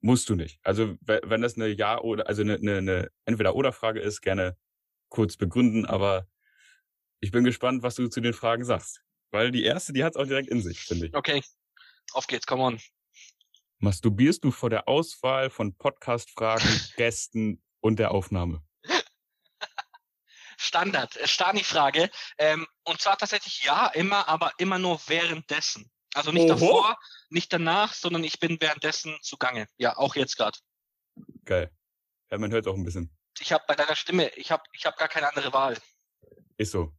musst 0.00 0.28
du 0.28 0.34
nicht. 0.34 0.60
Also 0.62 0.96
wenn 1.00 1.40
das 1.40 1.56
eine 1.56 1.68
Ja 1.68 1.98
oder 2.00 2.28
also 2.28 2.42
eine, 2.42 2.54
eine, 2.54 2.78
eine 2.78 3.10
Entweder-Oder-Frage 3.24 4.00
ist, 4.00 4.20
gerne 4.20 4.56
kurz 5.08 5.36
begründen, 5.36 5.86
aber 5.86 6.28
ich 7.20 7.30
bin 7.30 7.44
gespannt, 7.44 7.82
was 7.82 7.94
du 7.94 8.08
zu 8.08 8.20
den 8.20 8.34
Fragen 8.34 8.64
sagst. 8.64 9.02
Weil 9.30 9.50
die 9.50 9.64
erste, 9.64 9.92
die 9.92 10.04
hat 10.04 10.14
es 10.14 10.20
auch 10.20 10.26
direkt 10.26 10.48
in 10.48 10.60
sich, 10.60 10.80
finde 10.80 11.06
ich. 11.06 11.14
Okay, 11.14 11.42
auf 12.12 12.26
geht's, 12.26 12.46
come 12.46 12.62
on. 12.62 12.80
Masturbierst 13.78 14.44
du 14.44 14.50
vor 14.50 14.70
der 14.70 14.88
Auswahl 14.88 15.50
von 15.50 15.74
Podcast-Fragen, 15.74 16.68
Gästen 16.96 17.63
und 17.84 17.98
der 17.98 18.12
Aufnahme? 18.12 18.62
Standard, 20.56 21.16
äh, 21.16 21.28
Stani-Frage. 21.28 22.10
Ähm, 22.38 22.66
und 22.84 23.00
zwar 23.00 23.18
tatsächlich 23.18 23.62
ja, 23.64 23.88
immer, 23.88 24.26
aber 24.26 24.52
immer 24.56 24.78
nur 24.78 24.98
währenddessen. 25.06 25.90
Also 26.14 26.32
nicht 26.32 26.44
Oho. 26.44 26.54
davor, 26.54 26.98
nicht 27.28 27.52
danach, 27.52 27.92
sondern 27.92 28.24
ich 28.24 28.40
bin 28.40 28.58
währenddessen 28.60 29.18
zugange. 29.20 29.68
Ja, 29.76 29.98
auch 29.98 30.14
jetzt 30.14 30.36
gerade. 30.36 30.58
Geil. 31.44 31.70
Ja, 32.30 32.38
man 32.38 32.52
hört 32.52 32.66
auch 32.66 32.74
ein 32.74 32.84
bisschen. 32.84 33.14
Ich 33.38 33.52
habe 33.52 33.64
bei 33.68 33.74
deiner 33.74 33.96
Stimme, 33.96 34.30
ich 34.36 34.50
habe 34.50 34.62
ich 34.72 34.86
hab 34.86 34.96
gar 34.96 35.08
keine 35.08 35.28
andere 35.28 35.52
Wahl. 35.52 35.76
Ist 36.56 36.70
so. 36.70 36.96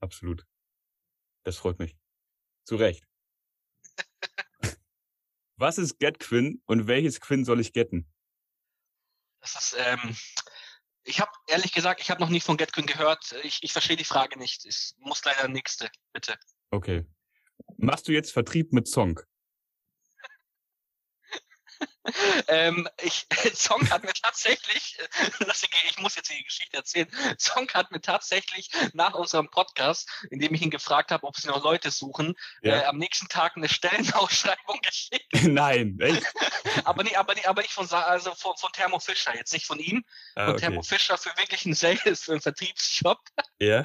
Absolut. 0.00 0.44
Das 1.44 1.58
freut 1.58 1.78
mich. 1.78 1.96
Zu 2.64 2.76
Recht. 2.76 3.06
Was 5.56 5.78
ist 5.78 6.00
GetQuinn 6.00 6.60
und 6.66 6.88
welches 6.88 7.20
Quinn 7.20 7.44
soll 7.44 7.60
ich 7.60 7.72
getten? 7.72 8.11
Das 9.42 9.56
ist, 9.56 9.76
ähm, 9.76 10.16
ich 11.02 11.20
habe 11.20 11.30
ehrlich 11.48 11.72
gesagt, 11.72 12.00
ich 12.00 12.10
habe 12.10 12.20
noch 12.20 12.28
nie 12.28 12.40
von 12.40 12.56
GetQuinn 12.56 12.86
gehört. 12.86 13.34
Ich, 13.42 13.62
ich 13.62 13.72
verstehe 13.72 13.96
die 13.96 14.04
Frage 14.04 14.38
nicht. 14.38 14.64
Ich 14.64 14.94
muss 14.98 15.24
leider 15.24 15.48
nächste, 15.48 15.90
bitte. 16.12 16.36
Okay. 16.70 17.04
Machst 17.76 18.06
du 18.06 18.12
jetzt 18.12 18.32
Vertrieb 18.32 18.72
mit 18.72 18.86
Song? 18.88 19.20
ähm, 22.48 22.88
ich, 23.02 23.26
Song 23.54 23.88
hat 23.90 24.04
mir 24.04 24.12
tatsächlich, 24.12 24.98
ich 25.88 25.98
muss 25.98 26.16
jetzt 26.16 26.30
die 26.30 26.42
Geschichte 26.42 26.76
erzählen, 26.76 27.08
Song 27.38 27.68
hat 27.72 27.90
mir 27.90 28.00
tatsächlich 28.00 28.70
nach 28.92 29.14
unserem 29.14 29.48
Podcast, 29.50 30.08
in 30.30 30.40
dem 30.40 30.54
ich 30.54 30.62
ihn 30.62 30.70
gefragt 30.70 31.10
habe, 31.10 31.26
ob 31.26 31.36
sie 31.36 31.48
noch 31.48 31.62
Leute 31.62 31.90
suchen, 31.90 32.34
ja. 32.62 32.80
äh, 32.80 32.84
am 32.84 32.98
nächsten 32.98 33.28
Tag 33.28 33.56
eine 33.56 33.68
Stellenausschreibung 33.68 34.80
geschickt. 34.82 35.26
Nein, 35.42 35.98
echt? 36.00 36.26
aber, 36.84 37.04
nicht, 37.04 37.18
aber, 37.18 37.34
nicht, 37.34 37.48
aber 37.48 37.62
nicht 37.62 37.72
von, 37.72 37.88
also 37.90 38.34
von, 38.34 38.56
von 38.56 38.72
Thermo 38.72 38.98
Fischer, 38.98 39.34
jetzt 39.36 39.52
nicht 39.52 39.66
von 39.66 39.78
ihm, 39.78 40.04
ah, 40.34 40.46
von 40.46 40.54
okay. 40.54 40.60
Thermo 40.60 40.82
Fischer 40.82 41.18
für 41.18 41.36
wirklich 41.36 41.64
einen 41.66 41.74
Sales, 41.74 42.24
für 42.24 42.32
einen 42.32 42.40
Vertriebsjob. 42.40 43.18
Ja. 43.58 43.84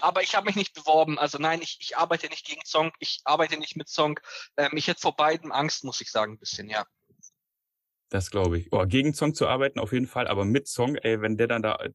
aber 0.00 0.22
ich 0.22 0.34
habe 0.34 0.46
mich 0.46 0.56
nicht 0.56 0.74
beworben, 0.74 1.18
also 1.18 1.38
nein, 1.38 1.60
ich, 1.60 1.76
ich 1.80 1.96
arbeite 1.96 2.28
nicht 2.28 2.46
gegen 2.46 2.64
Song, 2.64 2.92
ich 2.98 3.20
arbeite 3.24 3.56
nicht 3.58 3.76
mit 3.76 3.88
Song. 3.88 4.18
Ähm, 4.56 4.72
ich 4.76 4.88
hätte 4.88 5.00
vor 5.00 5.16
beiden 5.16 5.52
Angst, 5.52 5.84
muss 5.84 6.00
ich 6.00 6.10
sagen, 6.10 6.34
ein 6.34 6.38
bisschen, 6.38 6.68
ja. 6.68 6.84
Das 8.14 8.30
glaube 8.30 8.60
ich. 8.60 8.68
Oh, 8.70 8.86
gegen 8.86 9.12
Song 9.12 9.34
zu 9.34 9.48
arbeiten 9.48 9.80
auf 9.80 9.92
jeden 9.92 10.06
Fall, 10.06 10.28
aber 10.28 10.44
mit 10.44 10.68
Song, 10.68 10.94
ey, 10.94 11.20
wenn 11.20 11.36
der 11.36 11.48
dann 11.48 11.62
da 11.62 11.74
äh, 11.80 11.90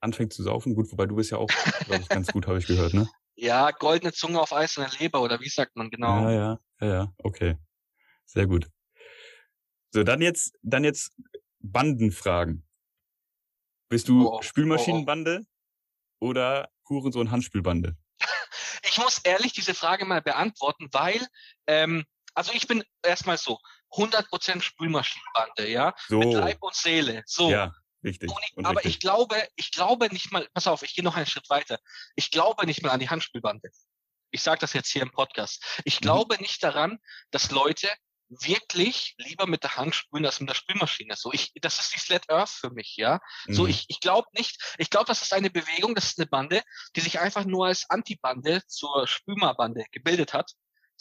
anfängt 0.00 0.32
zu 0.32 0.42
saufen, 0.42 0.74
gut, 0.74 0.90
wobei 0.90 1.04
du 1.04 1.14
bist 1.14 1.30
ja 1.30 1.36
auch, 1.36 1.50
glaube 1.84 2.00
ich, 2.00 2.08
ganz 2.08 2.28
gut, 2.28 2.46
habe 2.46 2.58
ich 2.58 2.66
gehört, 2.66 2.94
ne? 2.94 3.06
Ja, 3.34 3.70
goldene 3.70 4.14
Zunge 4.14 4.40
auf 4.40 4.54
Eis 4.54 4.78
in 4.78 4.84
der 4.84 4.98
Leber, 4.98 5.20
oder 5.20 5.38
wie 5.40 5.50
sagt 5.50 5.76
man 5.76 5.90
genau? 5.90 6.22
Ja, 6.22 6.30
ja, 6.30 6.60
ja, 6.80 6.86
ja, 6.86 7.12
okay. 7.18 7.58
Sehr 8.24 8.46
gut. 8.46 8.70
So, 9.90 10.04
dann 10.04 10.22
jetzt, 10.22 10.56
dann 10.62 10.84
jetzt 10.84 11.14
Bandenfragen. 11.58 12.66
Bist 13.90 14.08
du 14.08 14.30
oh, 14.30 14.40
Spülmaschinenbande 14.40 15.40
oh, 15.42 15.48
oh. 16.20 16.28
oder 16.28 16.70
Hurensohn 16.88 17.30
Handspülbande? 17.30 17.94
Ich 18.84 18.96
muss 18.96 19.18
ehrlich 19.18 19.52
diese 19.52 19.74
Frage 19.74 20.06
mal 20.06 20.22
beantworten, 20.22 20.88
weil, 20.92 21.20
ähm, 21.66 22.06
also 22.32 22.52
ich 22.54 22.66
bin 22.66 22.82
erstmal 23.02 23.36
so, 23.36 23.58
100% 23.92 24.62
Spülmaschinenbande, 24.62 25.68
ja, 25.68 25.94
so. 26.08 26.18
mit 26.18 26.32
Leib 26.32 26.58
und 26.62 26.74
Seele. 26.74 27.22
So. 27.26 27.50
Ja, 27.50 27.72
richtig. 28.02 28.30
Ich, 28.30 28.64
aber 28.64 28.76
richtig. 28.76 28.94
ich 28.94 29.00
glaube, 29.00 29.48
ich 29.56 29.70
glaube 29.70 30.08
nicht 30.08 30.32
mal, 30.32 30.48
pass 30.54 30.66
auf, 30.66 30.82
ich 30.82 30.94
gehe 30.94 31.04
noch 31.04 31.16
einen 31.16 31.26
Schritt 31.26 31.50
weiter. 31.50 31.78
Ich 32.16 32.30
glaube 32.30 32.66
nicht 32.66 32.82
mal 32.82 32.90
an 32.90 33.00
die 33.00 33.10
Handspülbande. 33.10 33.70
Ich 34.30 34.42
sage 34.42 34.60
das 34.60 34.72
jetzt 34.72 34.88
hier 34.88 35.02
im 35.02 35.12
Podcast. 35.12 35.80
Ich 35.84 36.00
mhm. 36.00 36.04
glaube 36.04 36.36
nicht 36.40 36.62
daran, 36.62 36.98
dass 37.30 37.50
Leute 37.50 37.88
wirklich 38.40 39.14
lieber 39.18 39.46
mit 39.46 39.62
der 39.62 39.76
Hand 39.76 39.94
spülen 39.94 40.24
als 40.24 40.40
mit 40.40 40.48
der 40.48 40.54
Spülmaschine. 40.54 41.16
So, 41.16 41.32
ich, 41.32 41.52
das 41.60 41.78
ist 41.78 41.94
die 41.94 42.00
Flat 42.00 42.30
Earth 42.30 42.48
für 42.48 42.70
mich, 42.70 42.96
ja. 42.96 43.20
Mhm. 43.46 43.52
So, 43.52 43.66
ich, 43.66 43.84
ich 43.88 44.00
glaube 44.00 44.26
nicht, 44.32 44.74
ich 44.78 44.88
glaube, 44.88 45.06
das 45.06 45.20
ist 45.20 45.34
eine 45.34 45.50
Bewegung, 45.50 45.94
das 45.94 46.06
ist 46.06 46.18
eine 46.18 46.26
Bande, 46.26 46.62
die 46.96 47.00
sich 47.00 47.20
einfach 47.20 47.44
nur 47.44 47.66
als 47.66 47.90
Antibande 47.90 48.62
zur 48.66 49.06
Spülmabande 49.06 49.84
gebildet 49.90 50.32
hat 50.32 50.52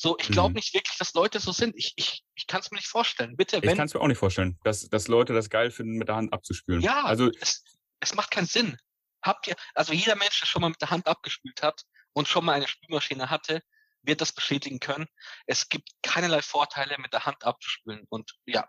so, 0.02 0.18
ich 0.18 0.30
glaube 0.30 0.50
mhm. 0.50 0.56
nicht 0.56 0.74
wirklich, 0.74 0.98
dass 0.98 1.14
Leute 1.14 1.40
so 1.40 1.52
sind. 1.52 1.76
Ich, 1.78 1.94
ich, 1.96 2.24
ich 2.34 2.48
kann 2.48 2.62
es 2.62 2.72
mir 2.72 2.78
nicht 2.78 2.88
vorstellen. 2.88 3.38
Bitte, 3.38 3.62
wenn. 3.62 3.70
Ich 3.70 3.78
kann 3.78 3.86
es 3.86 3.94
mir 3.94 4.00
auch 4.00 4.08
nicht 4.08 4.18
vorstellen, 4.18 4.58
dass, 4.64 4.90
dass 4.90 5.08
Leute 5.08 5.32
das 5.34 5.52
geil 5.52 5.70
finden, 5.70 6.00
mit 6.00 6.08
der 6.08 6.16
Hand 6.16 6.34
abzuspülen. 6.34 6.82
Ja, 6.82 7.04
also 7.04 7.30
es, 7.40 7.64
es 8.00 8.16
macht 8.16 8.32
keinen 8.32 8.48
Sinn. 8.48 8.78
Habt 9.22 9.46
ihr, 9.46 9.56
also 9.76 9.94
jeder 9.94 10.16
Mensch, 10.16 10.40
der 10.40 10.48
schon 10.48 10.64
mal 10.64 10.70
mit 10.70 10.82
der 10.82 10.90
Hand 10.90 11.06
abgespült 11.06 11.62
hat 11.62 11.84
und 12.14 12.28
schon 12.28 12.44
mal 12.44 12.54
eine 12.54 12.68
Spülmaschine 12.68 13.30
hatte, 13.30 13.62
wird 14.02 14.22
das 14.22 14.32
bestätigen 14.32 14.80
können. 14.80 15.06
Es 15.46 15.70
gibt 15.70 15.88
keinerlei 16.02 16.42
Vorteile, 16.42 16.98
mit 16.98 17.14
der 17.14 17.28
Hand 17.28 17.44
abzuspülen. 17.44 18.08
Und 18.10 18.32
ja, 18.48 18.66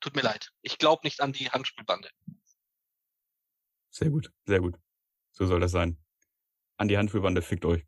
tut 0.00 0.16
mir 0.16 0.22
leid. 0.22 0.50
Ich 0.62 0.78
glaube 0.78 1.02
nicht 1.04 1.20
an 1.20 1.32
die 1.32 1.48
Handspülbande. 1.48 2.10
Sehr 3.90 4.10
gut, 4.10 4.32
sehr 4.46 4.58
gut. 4.58 4.74
So 5.30 5.46
soll 5.46 5.60
das 5.60 5.70
sein. 5.70 5.96
An 6.76 6.88
die 6.88 6.98
Handspülbande 6.98 7.40
fickt 7.40 7.66
euch. 7.66 7.86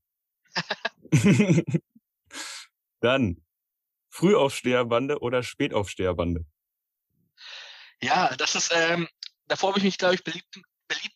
Dann 3.05 3.45
Frühaufsteherbande 4.09 5.19
oder 5.19 5.43
Spätaufsteherbande? 5.43 6.47
Ja, 8.01 8.35
das 8.37 8.55
ist, 8.55 8.73
ähm, 8.75 9.07
davor 9.47 9.69
habe 9.69 9.79
ich 9.81 9.85
mich, 9.85 9.99
glaube 9.99 10.15
ich, 10.15 10.25
beliebt, 10.25 10.63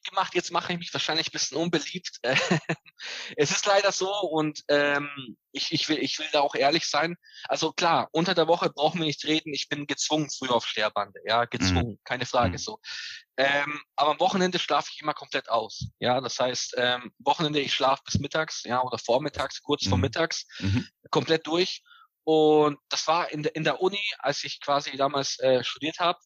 gemacht. 0.09 0.34
Jetzt 0.34 0.50
mache 0.50 0.72
ich 0.72 0.78
mich 0.78 0.92
wahrscheinlich 0.92 1.28
ein 1.28 1.32
bisschen 1.32 1.56
unbeliebt. 1.56 2.18
es 3.36 3.50
ist 3.50 3.66
leider 3.66 3.92
so 3.92 4.11
und 4.11 4.62
ähm, 4.68 5.36
ich, 5.52 5.72
ich, 5.72 5.88
will, 5.88 5.98
ich 5.98 6.18
will 6.18 6.28
da 6.32 6.40
auch 6.40 6.54
ehrlich 6.54 6.86
sein. 6.86 7.16
Also 7.48 7.72
klar, 7.72 8.09
unter 8.12 8.34
der 8.34 8.48
Woche 8.48 8.70
brauchen 8.70 9.00
wir 9.00 9.06
nicht 9.06 9.24
reden. 9.24 9.52
Ich 9.54 9.68
bin 9.68 9.86
gezwungen 9.86 10.30
früh 10.30 10.48
auf 10.48 10.66
Sterbande. 10.66 11.20
Ja, 11.26 11.44
gezwungen, 11.44 11.92
mhm. 11.92 12.00
keine 12.04 12.26
Frage 12.26 12.52
mhm. 12.52 12.59
so. 12.59 12.80
Ähm, 13.36 13.80
aber 13.94 14.11
am 14.11 14.20
Wochenende 14.20 14.59
schlafe 14.59 14.90
ich 14.92 15.00
immer 15.00 15.14
komplett 15.14 15.48
aus. 15.48 15.86
Ja, 16.00 16.20
das 16.20 16.38
heißt, 16.40 16.74
ähm, 16.76 17.12
Wochenende, 17.18 17.61
ich 17.61 17.72
schlafe 17.72 18.02
bis 18.04 18.18
mittags, 18.18 18.64
ja, 18.64 18.82
oder 18.82 18.98
vormittags, 18.98 19.62
kurz 19.62 19.84
mhm. 19.84 19.90
vor 19.90 19.98
mittags, 19.98 20.46
mhm. 20.59 20.88
komplett 21.11 21.46
durch. 21.46 21.82
Und 22.24 22.78
das 22.90 23.06
war 23.06 23.30
in 23.30 23.42
der, 23.42 23.54
in 23.54 23.64
der 23.64 23.80
Uni, 23.80 24.02
als 24.18 24.44
ich 24.44 24.61
quasi 24.61 24.96
damals 24.96 25.38
äh, 25.38 25.64
studiert 25.64 25.98
habe. 25.98 26.18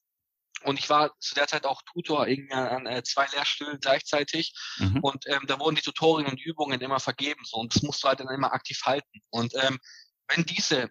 Und 0.64 0.78
ich 0.78 0.88
war 0.88 1.12
zu 1.18 1.34
der 1.34 1.46
Zeit 1.46 1.66
auch 1.66 1.82
Tutor 1.82 2.26
irgendwie 2.26 2.54
an, 2.54 2.68
an 2.68 2.86
äh, 2.86 3.02
zwei 3.02 3.26
Lehrstühlen 3.26 3.78
gleichzeitig. 3.80 4.54
Mhm. 4.78 5.00
Und 5.00 5.26
ähm, 5.26 5.44
da 5.46 5.58
wurden 5.58 5.76
die 5.76 5.82
Tutorien 5.82 6.28
und 6.28 6.40
Übungen 6.40 6.80
immer 6.80 7.00
vergeben. 7.00 7.42
So, 7.44 7.58
und 7.58 7.74
das 7.74 7.82
musst 7.82 8.02
du 8.02 8.08
halt 8.08 8.20
dann 8.20 8.28
immer 8.28 8.52
aktiv 8.52 8.80
halten. 8.84 9.20
Und 9.30 9.54
ähm, 9.54 9.78
wenn 10.28 10.44
diese 10.44 10.90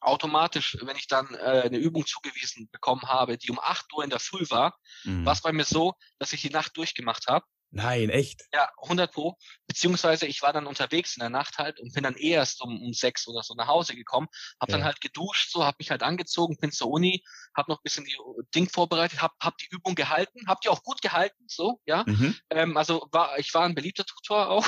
automatisch, 0.00 0.78
wenn 0.80 0.96
ich 0.96 1.06
dann 1.06 1.34
äh, 1.34 1.62
eine 1.64 1.78
Übung 1.78 2.06
zugewiesen 2.06 2.68
bekommen 2.70 3.02
habe, 3.02 3.36
die 3.36 3.50
um 3.50 3.60
8 3.60 3.92
Uhr 3.92 4.04
in 4.04 4.10
der 4.10 4.20
Früh 4.20 4.44
war, 4.48 4.78
mhm. 5.04 5.24
war 5.24 5.34
es 5.34 5.42
bei 5.42 5.52
mir 5.52 5.64
so, 5.64 5.94
dass 6.18 6.32
ich 6.32 6.40
die 6.40 6.50
Nacht 6.50 6.76
durchgemacht 6.76 7.26
habe. 7.28 7.44
Nein, 7.72 8.10
echt? 8.10 8.42
Ja, 8.52 8.68
100 8.82 9.12
pro. 9.12 9.36
Beziehungsweise 9.68 10.26
ich 10.26 10.42
war 10.42 10.52
dann 10.52 10.66
unterwegs 10.66 11.16
in 11.16 11.20
der 11.20 11.30
Nacht 11.30 11.58
halt 11.58 11.78
und 11.78 11.94
bin 11.94 12.02
dann 12.02 12.16
erst 12.16 12.62
um, 12.62 12.82
um 12.82 12.92
sechs 12.92 13.28
oder 13.28 13.42
so 13.44 13.54
nach 13.54 13.68
Hause 13.68 13.94
gekommen, 13.94 14.26
hab 14.60 14.68
ja. 14.68 14.76
dann 14.76 14.84
halt 14.84 15.00
geduscht, 15.00 15.52
so, 15.52 15.64
hab 15.64 15.78
mich 15.78 15.90
halt 15.90 16.02
angezogen, 16.02 16.56
bin 16.58 16.72
zur 16.72 16.90
Uni, 16.90 17.22
hab 17.54 17.68
noch 17.68 17.78
ein 17.78 17.84
bisschen 17.84 18.04
die 18.04 18.16
Ding 18.54 18.68
vorbereitet, 18.68 19.22
hab, 19.22 19.34
hab 19.40 19.56
die 19.58 19.68
Übung 19.70 19.94
gehalten, 19.94 20.48
hab 20.48 20.60
die 20.62 20.68
auch 20.68 20.82
gut 20.82 21.00
gehalten, 21.00 21.44
so, 21.46 21.80
ja. 21.86 22.02
Mhm. 22.06 22.36
Ähm, 22.50 22.76
also 22.76 23.06
war, 23.12 23.38
ich 23.38 23.54
war 23.54 23.62
ein 23.62 23.76
beliebter 23.76 24.04
Tutor 24.04 24.48
auch 24.48 24.66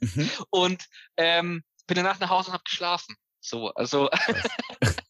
mhm. 0.00 0.30
und 0.50 0.84
ähm, 1.16 1.64
bin 1.86 1.96
danach 1.96 2.20
nach 2.20 2.30
Hause 2.30 2.48
und 2.48 2.54
hab 2.54 2.64
geschlafen. 2.64 3.16
So, 3.40 3.68
also 3.74 4.10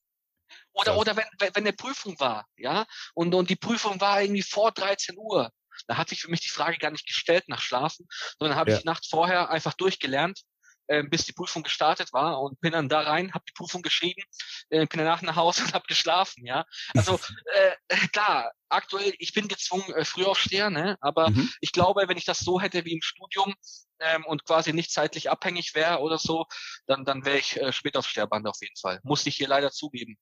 oder 0.72 0.96
oder 0.96 1.16
wenn, 1.16 1.26
wenn 1.38 1.52
eine 1.56 1.72
Prüfung 1.72 2.18
war, 2.20 2.46
ja, 2.56 2.84
und 3.14 3.34
und 3.34 3.50
die 3.50 3.56
Prüfung 3.56 4.00
war 4.00 4.22
irgendwie 4.22 4.42
vor 4.42 4.72
13 4.72 5.16
Uhr, 5.18 5.50
da 5.86 5.96
hat 5.96 6.08
sich 6.08 6.20
für 6.20 6.30
mich 6.30 6.40
die 6.40 6.48
Frage 6.48 6.78
gar 6.78 6.90
nicht 6.90 7.06
gestellt 7.06 7.44
nach 7.48 7.60
Schlafen, 7.60 8.06
sondern 8.38 8.58
habe 8.58 8.70
ja. 8.70 8.78
ich 8.78 8.84
nachts 8.84 9.08
vorher 9.08 9.50
einfach 9.50 9.74
durchgelernt 9.74 10.42
äh, 10.86 11.02
bis 11.02 11.24
die 11.24 11.32
Prüfung 11.32 11.62
gestartet 11.62 12.12
war 12.12 12.40
und 12.40 12.60
bin 12.60 12.72
dann 12.72 12.88
da 12.88 13.00
rein, 13.00 13.32
habe 13.32 13.44
die 13.48 13.54
Prüfung 13.54 13.82
geschrieben, 13.82 14.22
äh, 14.70 14.86
bin 14.86 14.98
danach 14.98 15.22
nach 15.22 15.36
Hause 15.36 15.62
und 15.64 15.74
habe 15.74 15.86
geschlafen, 15.86 16.44
ja. 16.46 16.66
Also 16.94 17.18
äh, 17.88 17.96
klar, 18.12 18.52
aktuell, 18.68 19.14
ich 19.18 19.32
bin 19.32 19.48
gezwungen, 19.48 19.92
äh, 19.94 20.04
früh 20.04 20.24
aufstehen, 20.24 20.74
ne? 20.74 20.96
aber 21.00 21.30
mhm. 21.30 21.50
ich 21.60 21.72
glaube, 21.72 22.04
wenn 22.08 22.18
ich 22.18 22.24
das 22.24 22.40
so 22.40 22.60
hätte 22.60 22.84
wie 22.84 22.92
im 22.92 23.02
Studium 23.02 23.54
ähm, 24.00 24.24
und 24.26 24.44
quasi 24.44 24.72
nicht 24.72 24.92
zeitlich 24.92 25.30
abhängig 25.30 25.74
wäre 25.74 26.00
oder 26.00 26.18
so, 26.18 26.46
dann, 26.86 27.04
dann 27.04 27.24
wäre 27.24 27.38
ich 27.38 27.56
äh, 27.56 27.72
spät 27.72 27.96
auf 27.96 28.06
Sterband 28.06 28.46
auf 28.46 28.58
jeden 28.60 28.76
Fall. 28.76 29.00
Muss 29.04 29.26
ich 29.26 29.36
hier 29.36 29.48
leider 29.48 29.70
zugeben. 29.70 30.16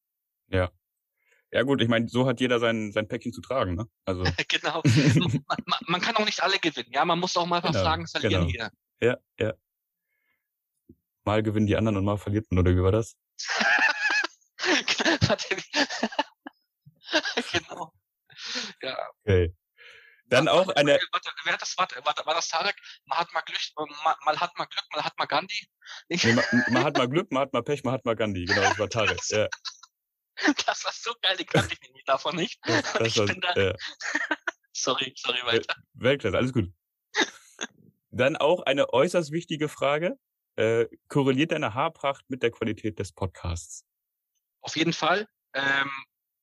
Ja. 0.49 0.71
Ja 1.53 1.63
gut, 1.65 1.83
ich 1.83 1.89
meine, 1.89 2.09
so 2.09 2.27
hat 2.27 2.41
jeder 2.41 2.59
sein, 2.59 2.93
sein 2.93 3.07
Päckchen 3.07 3.35
zu 3.35 3.43
tragen, 3.43 3.75
ne? 3.75 3.87
Also. 4.07 4.25
genau. 4.49 4.81
man, 4.85 5.43
man, 5.67 5.81
man, 5.87 6.01
kann 6.01 6.17
auch 6.17 6.25
nicht 6.25 6.43
alle 6.43 6.59
gewinnen, 6.59 6.91
ja. 6.91 7.05
Man 7.05 7.19
muss 7.19 7.37
auch 7.37 7.45
mal 7.45 7.61
genau, 7.61 7.75
Fragen 7.75 8.07
verlieren 8.07 8.49
genau. 8.49 8.51
hier. 8.51 8.71
Ja, 9.01 9.19
ja. 9.39 9.53
Mal 11.25 11.43
gewinnen 11.43 11.67
die 11.67 11.77
anderen 11.77 11.99
und 11.99 12.07
mal 12.07 12.17
verliert 12.17 12.51
man, 12.51 12.61
oder 12.61 12.75
wie 12.75 12.83
war 12.83 12.93
das? 12.93 13.19
genau. 17.53 17.93
Ja. 18.81 18.97
Okay. 19.23 19.55
Dann 20.27 20.49
auch 20.49 20.71
eine. 20.71 20.99
Warte, 21.13 21.31
wer 21.45 21.53
hat 21.53 21.61
das, 21.61 21.77
warte, 21.77 22.01
warte, 22.05 22.25
war 22.25 22.35
das 22.35 22.49
Tarek? 22.49 22.77
Man 23.05 23.19
hat 23.19 23.31
mal 23.35 23.43
Glück, 23.43 23.61
mal, 23.77 23.87
mal 24.25 24.41
hat 24.41 24.57
mal 24.57 24.65
Glück, 24.65 24.87
mal 24.95 25.05
hat 25.05 25.19
mal 25.19 25.27
Gandhi. 25.27 25.69
Nee, 26.09 26.17
man, 26.33 26.43
man, 26.71 26.85
hat 26.85 26.97
mal 26.97 27.09
Glück, 27.09 27.31
man 27.31 27.43
hat 27.43 27.53
mal 27.53 27.63
Pech, 27.63 27.85
man 27.85 27.93
hat 27.93 28.07
mal 28.07 28.17
Gandhi. 28.17 28.47
Genau, 28.47 28.63
das 28.63 28.79
war 28.79 28.89
Tarek. 28.89 29.21
ja. 29.29 29.49
Das 30.67 30.85
war 30.85 30.93
so 30.93 31.13
geil, 31.23 31.37
die 31.37 31.45
kannte 31.45 31.75
ich 31.75 31.81
nämlich 31.81 32.05
davon 32.05 32.37
nicht. 32.37 32.61
Das, 32.65 32.93
das 32.93 33.17
war, 33.19 33.27
da... 33.27 33.61
ja. 33.61 33.75
sorry, 34.73 35.13
sorry, 35.17 35.39
weiter. 35.45 35.75
Weltklasse, 35.95 36.37
alles 36.37 36.53
gut. 36.53 36.73
Dann 38.11 38.37
auch 38.37 38.63
eine 38.63 38.93
äußerst 38.93 39.33
wichtige 39.33 39.69
Frage. 39.69 40.19
Äh, 40.57 40.87
korreliert 41.09 41.53
deine 41.53 41.75
Haarpracht 41.75 42.29
mit 42.29 42.43
der 42.43 42.51
Qualität 42.51 42.99
des 42.99 43.13
Podcasts? 43.13 43.87
Auf 44.61 44.77
jeden 44.77 44.93
Fall. 44.93 45.27
Ähm, 45.55 45.91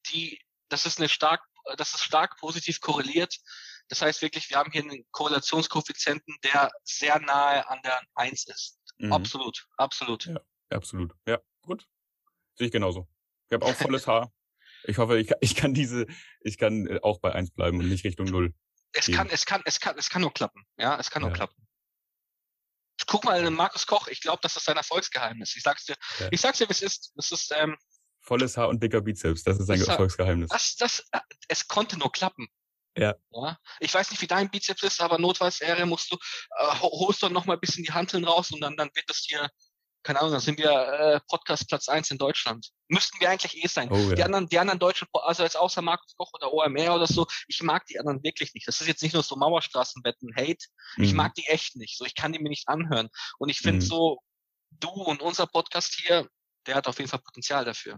die, 0.08 0.40
das 0.70 0.86
ist 0.86 1.00
eine 1.00 1.10
stark, 1.10 1.42
das 1.78 1.94
ist 1.94 2.04
stark 2.04 2.38
positiv 2.38 2.82
korreliert. 2.82 3.38
Das 3.88 4.02
heißt 4.02 4.22
wirklich, 4.22 4.50
wir 4.50 4.58
haben 4.58 4.72
hier 4.72 4.84
einen 4.84 5.06
Korrelationskoeffizienten, 5.12 6.38
der 6.44 6.72
sehr 6.84 7.20
nahe 7.20 7.68
an 7.68 7.82
der 7.84 8.02
1 8.16 8.48
ist. 8.48 8.80
Mhm. 8.98 9.14
Absolut, 9.14 9.68
absolut. 9.78 10.26
Ja, 10.26 10.40
absolut. 10.70 11.14
Ja, 11.28 11.40
gut. 11.62 11.88
Sehe 12.56 12.68
ich 12.68 12.74
genauso. 12.74 13.08
Ich 13.50 13.56
habe 13.56 13.66
auch 13.66 13.76
volles 13.76 14.08
Haar. 14.08 14.32
Ich 14.84 14.98
hoffe, 14.98 15.20
ich 15.20 15.28
kann, 15.28 15.38
ich 15.42 15.56
kann 15.56 15.74
diese, 15.74 16.06
ich 16.42 16.58
kann 16.58 16.88
äh, 16.88 17.00
auch 17.02 17.20
bei 17.20 17.34
1 17.34 17.52
bleiben 17.52 17.80
und 17.80 17.90
nicht 17.90 18.04
Richtung 18.06 18.28
0. 18.28 18.54
Es 18.94 19.06
gehen. 19.06 19.16
kann, 19.16 19.30
es 19.30 19.46
kann, 19.46 19.62
es 19.66 19.80
kann, 19.80 19.98
es 19.98 20.10
kann 20.10 20.22
nur 20.22 20.34
klappen. 20.34 20.64
Ja, 20.78 20.98
es 21.00 21.10
kann 21.10 21.22
nur 21.22 21.32
klappen. 21.32 21.56
Guck 23.08 23.24
mal, 23.24 23.50
Markus 23.50 23.88
Koch, 23.88 24.08
ich 24.08 24.22
glaube, 24.22 24.40
das 24.44 24.56
ist 24.56 24.66
sein 24.66 24.78
Erfolgsgeheimnis. 24.78 25.56
Ich 25.56 25.64
sag's 25.64 25.86
dir, 25.86 25.96
ja. 26.20 26.28
ich 26.30 26.42
sag's 26.42 26.60
dir, 26.60 26.68
wie 26.68 26.74
es 26.74 26.82
ist. 26.82 27.12
Es 27.18 27.32
ist, 27.32 27.52
ähm, 27.58 27.76
Volles 28.22 28.56
Haar 28.56 28.70
und 28.70 28.84
dicker 28.84 29.02
Bizeps, 29.02 29.44
das 29.44 29.60
ist 29.60 29.66
sein 29.66 29.82
Erfolgsgeheimnis. 29.82 30.50
Das, 30.50 30.76
das, 30.76 31.08
äh, 31.12 31.20
es 31.48 31.68
konnte 31.68 31.98
nur 31.98 32.12
klappen. 32.12 32.48
Ja. 32.96 33.16
ja. 33.32 33.58
Ich 33.80 33.94
weiß 33.94 34.12
nicht, 34.12 34.22
wie 34.22 34.28
dein 34.28 34.52
Bizeps 34.52 34.84
ist, 34.84 35.02
aber 35.02 35.18
notfalls 35.18 35.62
musst 35.86 36.12
du, 36.12 36.18
äh, 36.58 36.80
holst 36.82 37.24
du 37.24 37.30
noch 37.30 37.46
mal 37.46 37.54
ein 37.54 37.60
bisschen 37.60 37.84
die 37.84 37.94
Hanteln 37.94 38.26
raus 38.26 38.52
und 38.52 38.62
dann, 38.62 38.76
dann 38.78 38.90
wird 38.94 39.10
das 39.10 39.26
hier 39.28 39.50
keine 40.04 40.20
Ahnung, 40.20 40.32
dann 40.32 40.42
sind 40.42 40.58
wir 40.58 40.72
äh, 40.72 41.20
Podcast 41.28 41.68
Platz 41.68 41.90
eins 41.90 42.10
in 42.10 42.18
Deutschland. 42.18 42.70
Müssten 42.88 43.20
wir 43.20 43.30
eigentlich 43.30 43.64
eh 43.64 43.68
sein. 43.68 43.92
Oh, 43.92 43.96
ja. 43.96 44.16
Die 44.16 44.24
anderen, 44.24 44.48
die 44.48 44.60
anderen 44.60 44.80
deutschen, 44.80 45.08
also 45.14 45.44
jetzt 45.44 45.58
außer 45.58 45.82
Markus 45.82 46.16
Koch 46.16 46.32
oder 46.34 46.54
OMR 46.54 46.96
oder 46.96 47.08
so, 47.08 47.28
ich 47.48 47.62
mag 47.62 47.86
die 47.88 48.00
anderen 48.00 48.24
wirklich 48.24 48.54
nicht. 48.54 48.68
Das 48.68 48.80
ist 48.82 48.88
jetzt 48.88 49.04
nicht 49.04 49.14
nur 49.14 49.24
so 49.24 49.36
Mauerstraßenwetten, 49.36 50.36
Hate. 50.36 50.66
Mhm. 50.96 51.04
Ich 51.04 51.14
mag 51.14 51.34
die 51.36 51.46
echt 51.48 51.76
nicht. 51.76 51.98
So, 51.98 52.06
ich 52.06 52.16
kann 52.16 52.32
die 52.32 52.40
mir 52.40 52.50
nicht 52.50 52.68
anhören. 52.68 53.10
Und 53.38 53.50
ich 53.50 53.60
finde 53.60 53.84
mhm. 53.84 53.88
so, 53.88 54.20
du 54.72 54.90
und 54.90 55.22
unser 55.22 55.48
Podcast 55.48 55.94
hier, 55.96 56.28
der 56.66 56.76
hat 56.76 56.88
auf 56.88 56.98
jeden 56.98 57.10
Fall 57.10 57.20
Potenzial 57.20 57.66
dafür. 57.66 57.98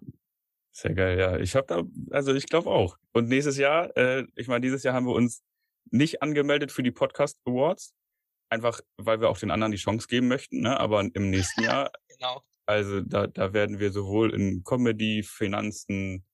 Sehr 0.71 0.93
geil, 0.93 1.19
ja. 1.19 1.37
Ich 1.37 1.55
habe 1.55 1.67
da, 1.67 1.83
also 2.15 2.33
ich 2.33 2.47
glaube 2.47 2.69
auch. 2.69 2.97
Und 3.11 3.27
nächstes 3.27 3.57
Jahr, 3.57 3.95
äh, 3.97 4.25
ich 4.35 4.47
meine, 4.47 4.61
dieses 4.61 4.83
Jahr 4.83 4.93
haben 4.93 5.05
wir 5.05 5.13
uns 5.13 5.43
nicht 5.91 6.21
angemeldet 6.21 6.71
für 6.71 6.83
die 6.83 6.91
Podcast 6.91 7.37
Awards, 7.45 7.93
einfach 8.51 8.81
weil 8.97 9.21
wir 9.21 9.29
auch 9.29 9.37
den 9.37 9.49
anderen 9.49 9.71
die 9.71 9.77
Chance 9.77 10.07
geben 10.07 10.27
möchten, 10.27 10.61
ne? 10.61 10.79
aber 10.79 11.01
im 11.01 11.29
nächsten 11.29 11.63
Jahr, 11.63 11.91
genau. 12.09 12.43
also 12.65 13.01
da, 13.01 13.27
da 13.27 13.53
werden 13.53 13.79
wir 13.79 13.91
sowohl 13.91 14.33
in 14.35 14.63
Comedy, 14.63 15.23
Finanzen, 15.23 16.25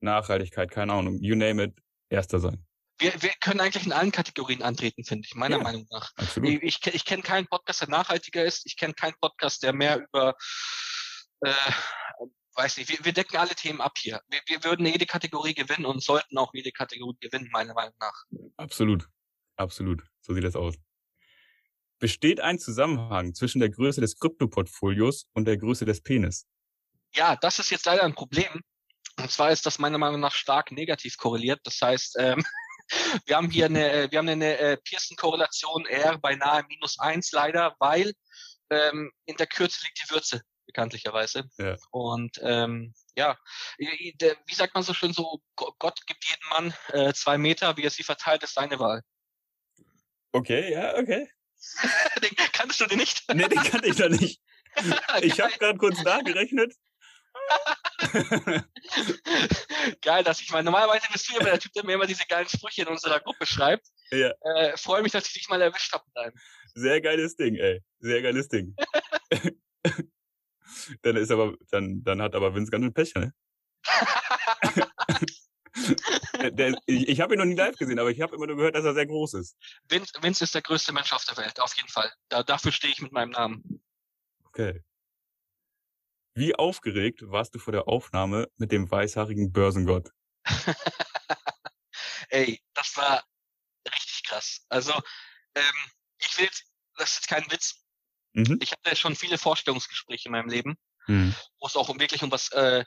Nachhaltigkeit, 0.00 0.70
keine 0.70 0.92
Ahnung, 0.92 1.18
you 1.20 1.34
name 1.34 1.64
it, 1.64 1.78
erster 2.10 2.38
sein. 2.38 2.64
Wir, 2.98 3.12
wir 3.22 3.30
können 3.40 3.60
eigentlich 3.60 3.86
in 3.86 3.92
allen 3.92 4.12
Kategorien 4.12 4.62
antreten, 4.62 5.04
finde 5.04 5.26
ich, 5.26 5.34
meiner 5.34 5.56
ja, 5.56 5.62
Meinung 5.62 5.86
nach. 5.90 6.12
Absolut. 6.16 6.62
Ich, 6.62 6.86
ich, 6.86 7.04
kenne 7.04 7.22
keinen 7.22 7.48
Podcast, 7.48 7.80
der 7.80 7.88
nachhaltiger 7.88 8.44
ist. 8.44 8.66
Ich 8.66 8.76
kenne 8.76 8.94
keinen 8.94 9.14
Podcast, 9.20 9.64
der 9.64 9.72
mehr 9.72 9.98
über, 9.98 10.36
äh, 11.40 11.72
weiß 12.54 12.76
nicht, 12.76 12.90
wir, 12.90 13.04
wir 13.04 13.12
decken 13.12 13.36
alle 13.36 13.56
Themen 13.56 13.80
ab 13.80 13.94
hier. 13.98 14.20
Wir, 14.28 14.40
wir 14.46 14.62
würden 14.62 14.86
jede 14.86 15.06
Kategorie 15.06 15.54
gewinnen 15.54 15.86
und 15.86 16.04
sollten 16.04 16.38
auch 16.38 16.54
jede 16.54 16.70
Kategorie 16.70 17.16
gewinnen, 17.18 17.48
meiner 17.50 17.74
Meinung 17.74 17.94
nach. 17.98 18.14
Absolut. 18.58 19.08
Absolut. 19.56 20.04
So 20.20 20.32
sieht 20.32 20.44
das 20.44 20.54
aus. 20.54 20.76
Besteht 21.98 22.40
ein 22.40 22.58
Zusammenhang 22.58 23.34
zwischen 23.34 23.60
der 23.60 23.70
Größe 23.70 24.00
des 24.00 24.18
Kryptoportfolios 24.18 25.26
und 25.32 25.46
der 25.46 25.56
Größe 25.56 25.84
des 25.84 26.02
Penis? 26.02 26.46
Ja, 27.14 27.36
das 27.36 27.58
ist 27.58 27.70
jetzt 27.70 27.86
leider 27.86 28.02
ein 28.02 28.14
Problem. 28.14 28.62
Und 29.16 29.30
zwar 29.30 29.52
ist 29.52 29.64
das 29.64 29.78
meiner 29.78 29.98
Meinung 29.98 30.20
nach 30.20 30.34
stark 30.34 30.72
negativ 30.72 31.16
korreliert. 31.16 31.60
Das 31.64 31.80
heißt, 31.80 32.16
ähm, 32.18 32.44
wir 33.26 33.36
haben 33.36 33.50
hier 33.50 33.66
eine, 33.66 34.10
wir 34.10 34.18
haben 34.18 34.28
eine 34.28 34.58
äh, 34.58 34.76
Pearson-Korrelation 34.76 35.86
R 35.86 36.18
beinahe 36.18 36.64
minus 36.68 36.98
eins 36.98 37.30
leider, 37.30 37.74
weil 37.78 38.12
ähm, 38.70 39.12
in 39.26 39.36
der 39.36 39.46
Kürze 39.46 39.84
liegt 39.84 40.02
die 40.02 40.12
Würze, 40.12 40.42
bekanntlicherweise. 40.66 41.44
Ja. 41.58 41.76
Und 41.90 42.40
ähm, 42.42 42.92
ja, 43.16 43.38
wie 43.78 44.54
sagt 44.54 44.74
man 44.74 44.82
so 44.82 44.94
schön 44.94 45.12
so, 45.12 45.40
Gott 45.54 46.06
gibt 46.06 46.24
jedem 46.24 46.48
Mann 46.48 46.74
äh, 46.88 47.12
zwei 47.12 47.38
Meter, 47.38 47.76
wie 47.76 47.84
er 47.84 47.90
sie 47.90 48.02
verteilt, 48.02 48.42
ist 48.42 48.54
seine 48.54 48.78
Wahl. 48.80 49.02
Okay, 50.32 50.72
ja, 50.72 50.96
okay. 50.96 51.28
den 52.22 52.36
kannst 52.52 52.80
du 52.80 52.86
den 52.86 52.98
nicht? 52.98 53.24
nee, 53.34 53.48
den 53.48 53.62
kannte 53.62 53.88
ich 53.88 53.98
noch 53.98 54.08
nicht. 54.08 54.40
Ich 55.22 55.40
habe 55.40 55.56
gerade 55.56 55.78
kurz 55.78 56.02
nachgerechnet. 56.02 56.74
Geil, 60.02 60.24
dass 60.24 60.40
ich 60.40 60.50
meine, 60.50 60.64
normalerweise 60.64 61.06
bist 61.12 61.28
du 61.28 61.34
ja 61.34 61.44
der 61.44 61.60
Typ, 61.60 61.72
der 61.74 61.84
mir 61.84 61.94
immer 61.94 62.08
diese 62.08 62.24
geilen 62.26 62.48
Sprüche 62.48 62.82
in 62.82 62.88
unserer 62.88 63.20
Gruppe 63.20 63.46
schreibt. 63.46 63.86
Ja. 64.10 64.32
Äh, 64.40 64.76
Freue 64.76 65.02
mich, 65.02 65.12
dass 65.12 65.28
ich 65.28 65.34
dich 65.34 65.48
mal 65.48 65.62
erwischt 65.62 65.92
habe 65.92 66.02
mit 66.08 66.16
einem. 66.16 66.34
Sehr 66.74 67.00
geiles 67.00 67.36
Ding, 67.36 67.54
ey. 67.54 67.84
Sehr 68.00 68.20
geiles 68.22 68.48
Ding. 68.48 68.74
dann 71.02 71.16
ist 71.16 71.30
aber, 71.30 71.54
dann, 71.70 72.02
dann 72.02 72.20
hat 72.20 72.34
aber 72.34 72.52
Vince 72.56 72.72
ganz 72.72 72.82
schön 72.82 72.94
Pech, 72.94 73.14
ne? 73.14 73.32
Der, 76.52 76.76
ich 76.86 77.08
ich 77.08 77.20
habe 77.20 77.34
ihn 77.34 77.38
noch 77.38 77.44
nie 77.44 77.54
live 77.54 77.76
gesehen, 77.76 77.98
aber 77.98 78.10
ich 78.10 78.20
habe 78.20 78.34
immer 78.36 78.46
nur 78.46 78.56
gehört, 78.56 78.76
dass 78.76 78.84
er 78.84 78.94
sehr 78.94 79.06
groß 79.06 79.34
ist. 79.34 79.56
Vince, 79.88 80.12
Vince 80.20 80.44
ist 80.44 80.54
der 80.54 80.62
größte 80.62 80.92
Mensch 80.92 81.12
auf 81.12 81.24
der 81.24 81.36
Welt, 81.36 81.60
auf 81.60 81.74
jeden 81.76 81.88
Fall. 81.88 82.12
Da, 82.28 82.42
dafür 82.42 82.72
stehe 82.72 82.92
ich 82.92 83.00
mit 83.00 83.12
meinem 83.12 83.30
Namen. 83.30 83.82
Okay. 84.44 84.84
Wie 86.34 86.54
aufgeregt 86.54 87.22
warst 87.22 87.54
du 87.54 87.58
vor 87.58 87.72
der 87.72 87.88
Aufnahme 87.88 88.48
mit 88.56 88.72
dem 88.72 88.90
weißhaarigen 88.90 89.52
Börsengott? 89.52 90.10
Ey, 92.28 92.60
das 92.74 92.96
war 92.96 93.24
richtig 93.92 94.24
krass. 94.24 94.64
Also, 94.68 94.92
ähm, 95.54 95.74
ich 96.18 96.38
will, 96.38 96.48
das 96.96 97.20
ist 97.20 97.28
kein 97.28 97.48
Witz. 97.50 97.84
Mhm. 98.32 98.58
Ich 98.60 98.72
hatte 98.72 98.96
schon 98.96 99.14
viele 99.14 99.38
Vorstellungsgespräche 99.38 100.28
in 100.28 100.32
meinem 100.32 100.48
Leben, 100.48 100.76
mhm. 101.06 101.34
wo 101.60 101.66
es 101.66 101.76
auch 101.76 101.88
um 101.88 102.00
wirklich 102.00 102.22
um 102.22 102.32
was, 102.32 102.50
äh, 102.50 102.84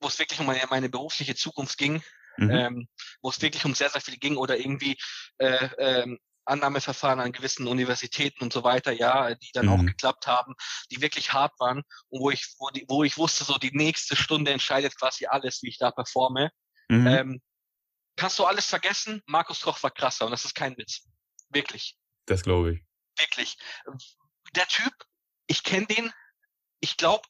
wo 0.00 0.08
es 0.08 0.18
wirklich 0.18 0.40
um 0.40 0.46
meine, 0.46 0.66
meine 0.68 0.88
berufliche 0.88 1.36
Zukunft 1.36 1.78
ging 1.78 2.02
mhm. 2.40 2.50
ähm, 2.50 2.88
wo 3.22 3.30
es 3.30 3.40
wirklich 3.40 3.64
um 3.64 3.74
sehr, 3.74 3.90
sehr 3.90 4.00
viel 4.00 4.16
ging 4.16 4.36
oder 4.36 4.58
irgendwie 4.58 4.96
äh, 5.38 5.68
ähm, 5.78 6.18
Annahmeverfahren 6.44 7.20
an 7.20 7.32
gewissen 7.32 7.66
Universitäten 7.68 8.42
und 8.42 8.52
so 8.52 8.64
weiter, 8.64 8.92
ja, 8.92 9.34
die 9.34 9.50
dann 9.52 9.66
mhm. 9.66 9.72
auch 9.72 9.84
geklappt 9.84 10.26
haben, 10.26 10.54
die 10.90 11.00
wirklich 11.00 11.32
hart 11.32 11.58
waren 11.60 11.82
und 12.08 12.20
wo 12.20 12.30
ich, 12.30 12.54
wo, 12.58 12.70
die, 12.70 12.84
wo 12.88 13.04
ich 13.04 13.16
wusste, 13.16 13.44
so 13.44 13.58
die 13.58 13.70
nächste 13.72 14.16
Stunde 14.16 14.50
entscheidet 14.50 14.98
quasi 14.98 15.26
alles, 15.26 15.62
wie 15.62 15.68
ich 15.68 15.78
da 15.78 15.90
performe. 15.90 16.50
Mhm. 16.88 17.06
Ähm, 17.06 17.42
kannst 18.16 18.38
du 18.38 18.44
alles 18.44 18.66
vergessen? 18.66 19.22
Markus 19.26 19.62
Koch 19.62 19.82
war 19.82 19.90
krasser 19.90 20.24
und 20.24 20.32
das 20.32 20.44
ist 20.44 20.54
kein 20.54 20.76
Witz. 20.76 21.06
Wirklich. 21.50 21.96
Das 22.26 22.42
glaube 22.42 22.74
ich. 22.74 22.84
Wirklich. 23.18 23.56
Der 24.54 24.66
Typ, 24.66 24.92
ich 25.46 25.62
kenne 25.62 25.86
den, 25.86 26.12
ich 26.80 26.96
glaube, 26.96 27.26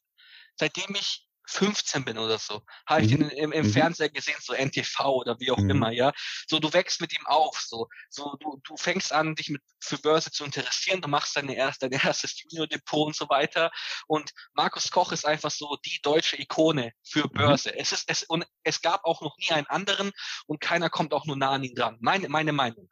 seitdem 0.55 0.95
ich 0.95 1.27
15 1.51 2.05
bin 2.05 2.17
oder 2.17 2.39
so, 2.39 2.61
habe 2.87 3.01
ich 3.01 3.11
mhm. 3.11 3.29
den 3.29 3.29
im, 3.31 3.51
im 3.51 3.65
mhm. 3.67 3.71
Fernseher 3.71 4.09
gesehen, 4.09 4.37
so 4.39 4.53
NTV 4.53 4.99
oder 5.05 5.39
wie 5.39 5.51
auch 5.51 5.57
mhm. 5.57 5.71
immer, 5.71 5.91
ja. 5.91 6.13
So, 6.47 6.59
du 6.59 6.71
wächst 6.71 7.01
mit 7.01 7.13
ihm 7.13 7.25
auf, 7.25 7.59
so, 7.59 7.87
so, 8.09 8.35
du, 8.39 8.61
du 8.63 8.77
fängst 8.77 9.11
an, 9.11 9.35
dich 9.35 9.49
mit, 9.49 9.61
für 9.79 9.97
Börse 9.97 10.31
zu 10.31 10.45
interessieren, 10.45 11.01
du 11.01 11.09
machst 11.09 11.35
deine 11.35 11.55
erste, 11.55 11.89
dein 11.89 11.99
erstes 12.05 12.41
Junior-Depot 12.41 13.07
und 13.07 13.15
so 13.15 13.27
weiter. 13.29 13.71
Und 14.07 14.31
Markus 14.53 14.91
Koch 14.91 15.11
ist 15.11 15.25
einfach 15.25 15.51
so 15.51 15.77
die 15.85 15.99
deutsche 16.01 16.39
Ikone 16.39 16.93
für 17.03 17.25
mhm. 17.25 17.33
Börse. 17.33 17.71
Mhm. 17.71 17.77
Es 17.79 17.91
ist, 17.91 18.03
es, 18.07 18.23
und 18.23 18.45
es 18.63 18.81
gab 18.81 19.03
auch 19.03 19.21
noch 19.21 19.37
nie 19.37 19.51
einen 19.51 19.67
anderen 19.67 20.11
und 20.47 20.61
keiner 20.61 20.89
kommt 20.89 21.13
auch 21.13 21.25
nur 21.25 21.35
nah 21.35 21.51
an 21.51 21.63
ihn 21.63 21.75
dran. 21.75 21.97
Meine, 21.99 22.29
meine 22.29 22.53
Meinung. 22.53 22.89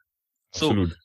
So. 0.51 0.71
Absolut. 0.71 0.97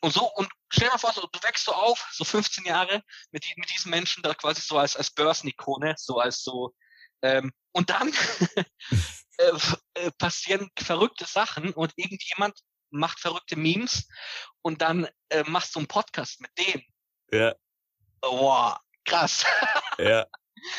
und 0.00 0.14
so, 0.14 0.32
und 0.34 0.48
stell 0.70 0.88
dir 0.88 0.92
mal 0.92 0.98
vor, 0.98 1.12
so, 1.12 1.26
du 1.30 1.42
wächst 1.42 1.64
so 1.64 1.72
auf, 1.72 2.08
so 2.12 2.24
15 2.24 2.64
Jahre 2.64 3.02
mit, 3.30 3.44
mit 3.56 3.70
diesen 3.70 3.90
Menschen 3.90 4.22
da 4.22 4.32
quasi 4.34 4.62
so 4.62 4.78
als, 4.78 4.96
als 4.96 5.10
Börsenikone, 5.10 5.94
so 5.98 6.18
als 6.18 6.42
so, 6.42 6.72
ähm, 7.22 7.52
und 7.72 7.90
dann 7.90 8.12
äh, 9.38 9.52
äh, 9.94 10.10
passieren 10.18 10.70
verrückte 10.78 11.24
Sachen 11.24 11.72
und 11.72 11.92
irgendjemand 11.96 12.58
macht 12.90 13.20
verrückte 13.20 13.56
Memes 13.56 14.06
und 14.62 14.82
dann 14.82 15.08
äh, 15.30 15.44
machst 15.44 15.74
du 15.74 15.78
einen 15.80 15.88
Podcast 15.88 16.40
mit 16.40 16.50
dem. 16.58 16.82
Ja. 17.32 17.54
Boah, 18.20 18.80
krass. 19.04 19.44
Ja, 19.98 20.26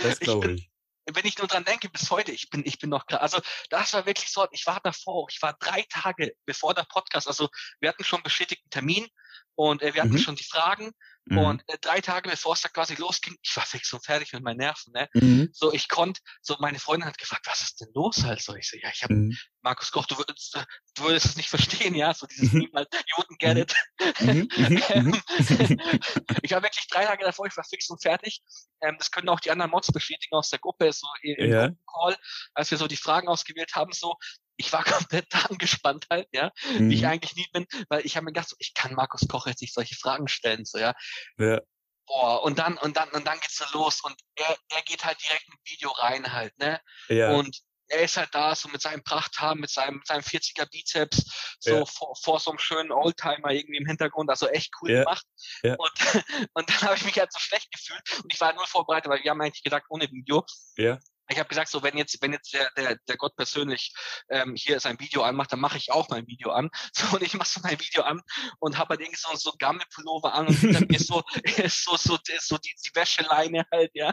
das 0.01 0.13
Ich 0.13 0.19
glaube 0.21 0.47
bin- 0.47 0.57
ich. 0.57 0.69
Wenn 1.11 1.25
ich 1.25 1.37
nur 1.37 1.47
dran 1.47 1.65
denke, 1.65 1.89
bis 1.89 2.09
heute, 2.11 2.31
ich 2.31 2.49
bin, 2.49 2.63
ich 2.65 2.79
bin 2.79 2.89
noch 2.89 3.05
klar. 3.05 3.19
Also, 3.21 3.41
das 3.69 3.91
war 3.91 4.05
wirklich 4.05 4.31
so, 4.31 4.47
ich 4.51 4.65
war 4.65 4.79
davor, 4.81 5.27
ich 5.29 5.41
war 5.41 5.51
drei 5.59 5.81
Tage 5.89 6.33
bevor 6.45 6.73
der 6.73 6.83
Podcast, 6.85 7.27
also 7.27 7.49
wir 7.81 7.89
hatten 7.89 8.05
schon 8.05 8.23
bestätigten 8.23 8.69
Termin 8.69 9.09
und 9.55 9.81
äh, 9.81 9.93
wir 9.93 10.01
hatten 10.01 10.13
Mhm. 10.13 10.17
schon 10.19 10.35
die 10.35 10.43
Fragen 10.43 10.91
Mhm. 11.25 11.37
und 11.37 11.63
äh, 11.69 11.77
drei 11.79 12.01
Tage 12.01 12.29
bevor 12.29 12.53
es 12.53 12.61
da 12.61 12.69
quasi 12.69 12.95
losging, 12.95 13.37
ich 13.41 13.55
war 13.55 13.65
fix 13.65 13.93
und 13.93 14.03
fertig 14.05 14.33
mit 14.33 14.43
meinen 14.43 14.57
Nerven, 14.57 14.91
ne? 14.93 15.07
Mhm. 15.13 15.49
So, 15.53 15.71
ich 15.73 15.87
konnte, 15.87 16.19
so 16.41 16.57
meine 16.59 16.79
Freundin 16.79 17.07
hat 17.07 17.17
gefragt, 17.17 17.47
was 17.47 17.61
ist 17.61 17.79
denn 17.79 17.87
los 17.93 18.23
halt? 18.25 18.41
So, 18.41 18.55
ich 18.55 18.69
so, 18.69 18.77
ja, 18.77 18.89
ich 18.93 19.03
habe 19.03 19.13
Mhm. 19.13 19.37
Markus 19.61 19.91
Koch, 19.91 20.05
du 20.05 20.17
würdest, 20.17 20.55
äh, 20.57 20.65
du 20.95 21.03
würdest 21.03 21.25
es 21.25 21.35
nicht 21.37 21.49
verstehen, 21.49 21.95
ja, 21.95 22.13
so 22.13 22.27
dieses 22.27 22.51
Meme 22.51 22.71
halt, 22.75 22.89
you 22.93 23.15
wouldn't 23.23 23.39
get 23.39 23.55
Mhm. 23.55 23.61
it. 23.61 23.75
Mhm. 24.19 24.49
Mhm. 24.93 25.21
ich 26.41 26.51
war 26.51 26.61
wirklich 26.61 26.87
drei 26.89 27.05
Tage 27.05 27.23
davor, 27.23 27.45
ich 27.47 27.55
war 27.55 27.63
fix 27.63 27.89
und 27.89 28.01
fertig. 28.01 28.41
Ähm, 28.81 28.95
das 28.97 29.11
können 29.11 29.29
auch 29.29 29.39
die 29.39 29.51
anderen 29.51 29.71
Mods 29.71 29.91
bestätigen 29.93 30.35
aus 30.35 30.49
der 30.49 30.59
Gruppe, 30.59 30.91
so 30.91 31.07
im 31.21 31.49
Ja. 31.49 31.69
Call, 31.87 32.17
als 32.53 32.69
wir 32.71 32.77
so 32.77 32.87
die 32.87 32.97
Fragen 32.97 33.29
ausgewählt 33.29 33.75
haben, 33.75 33.93
so, 33.93 34.15
ich 34.57 34.71
war 34.73 34.83
komplett 35.07 35.27
angespannt 35.49 36.07
halt, 36.09 36.27
ja, 36.31 36.51
wie 36.77 36.93
ich 36.95 37.01
Mhm. 37.01 37.07
eigentlich 37.07 37.35
nie 37.35 37.47
bin, 37.53 37.65
weil 37.89 38.05
ich 38.05 38.15
habe 38.15 38.25
mir 38.25 38.31
gedacht, 38.33 38.49
so, 38.49 38.55
ich 38.59 38.73
kann 38.73 38.93
Markus 38.93 39.27
Koch 39.27 39.47
jetzt 39.47 39.61
nicht 39.61 39.73
solche 39.73 39.95
Fragen 39.95 40.27
stellen, 40.27 40.65
so, 40.65 40.77
ja. 40.77 40.93
Ja. 41.37 41.61
Boah, 42.05 42.43
und 42.43 42.59
dann, 42.59 42.77
und 42.77 42.97
dann, 42.97 43.09
und 43.11 43.25
dann 43.25 43.39
geht's 43.39 43.55
so 43.57 43.65
los 43.77 44.01
und 44.03 44.15
er, 44.35 44.57
er 44.69 44.81
geht 44.81 45.05
halt 45.05 45.21
direkt 45.23 45.47
mit 45.49 45.59
Video 45.65 45.89
rein 45.91 46.33
halt, 46.33 46.57
ne? 46.59 46.81
Ja. 47.07 47.31
Und 47.31 47.57
er 47.87 48.01
ist 48.01 48.17
halt 48.17 48.33
da, 48.33 48.55
so 48.55 48.67
mit 48.69 48.81
seinem 48.81 49.03
Prachthaar, 49.03 49.55
mit 49.55 49.69
seinem, 49.69 49.97
mit 49.97 50.07
seinem 50.07 50.21
40er 50.23 50.65
Bizeps, 50.65 51.55
so 51.59 51.77
Ja. 51.79 51.85
vor, 51.85 52.15
vor 52.21 52.39
so 52.39 52.51
einem 52.51 52.59
schönen 52.59 52.91
Oldtimer 52.91 53.51
irgendwie 53.51 53.77
im 53.77 53.85
Hintergrund, 53.85 54.29
also 54.29 54.47
echt 54.47 54.71
cool 54.81 54.91
Ja. 54.91 54.99
gemacht. 55.03 55.25
Ja. 55.63 55.75
Und, 55.77 55.91
und 56.53 56.69
dann 56.69 56.81
habe 56.81 56.95
ich 56.95 57.05
mich 57.05 57.17
halt 57.19 57.31
so 57.31 57.39
schlecht 57.39 57.71
gefühlt 57.71 58.01
und 58.23 58.33
ich 58.33 58.39
war 58.41 58.47
halt 58.49 58.57
nur 58.57 58.67
vorbereitet, 58.67 59.09
weil 59.09 59.23
wir 59.23 59.31
haben 59.31 59.41
eigentlich 59.41 59.63
gedacht, 59.63 59.83
ohne 59.89 60.09
Video. 60.11 60.43
Ja. 60.77 60.99
Ich 61.29 61.39
habe 61.39 61.47
gesagt, 61.47 61.69
so 61.69 61.81
wenn 61.83 61.97
jetzt, 61.97 62.21
wenn 62.21 62.33
jetzt 62.33 62.53
der, 62.53 62.69
der, 62.75 62.97
der 63.07 63.17
Gott 63.17 63.35
persönlich 63.35 63.93
ähm, 64.29 64.55
hier 64.55 64.79
sein 64.79 64.99
Video 64.99 65.23
anmacht, 65.23 65.51
dann 65.51 65.59
mache 65.59 65.77
ich 65.77 65.91
auch 65.91 66.09
mein 66.09 66.27
Video 66.27 66.51
an. 66.51 66.69
So, 66.93 67.15
und 67.15 67.23
ich 67.23 67.33
mache 67.33 67.47
so 67.47 67.61
mein 67.63 67.79
Video 67.79 68.03
an 68.03 68.21
und 68.59 68.77
habe 68.77 68.89
halt 68.91 69.01
irgendwie 69.01 69.19
so, 69.19 69.35
so 69.35 69.53
Gammelpullover 69.57 70.33
an 70.33 70.47
und 70.47 70.55
hinter 70.55 70.81
mir 70.81 70.95
ist 70.95 71.07
so, 71.07 71.23
so, 71.67 71.97
so, 71.97 72.17
so 72.39 72.57
die, 72.57 72.73
die 72.85 72.95
Wäscheleine 72.95 73.65
halt, 73.71 73.91
ja. 73.93 74.11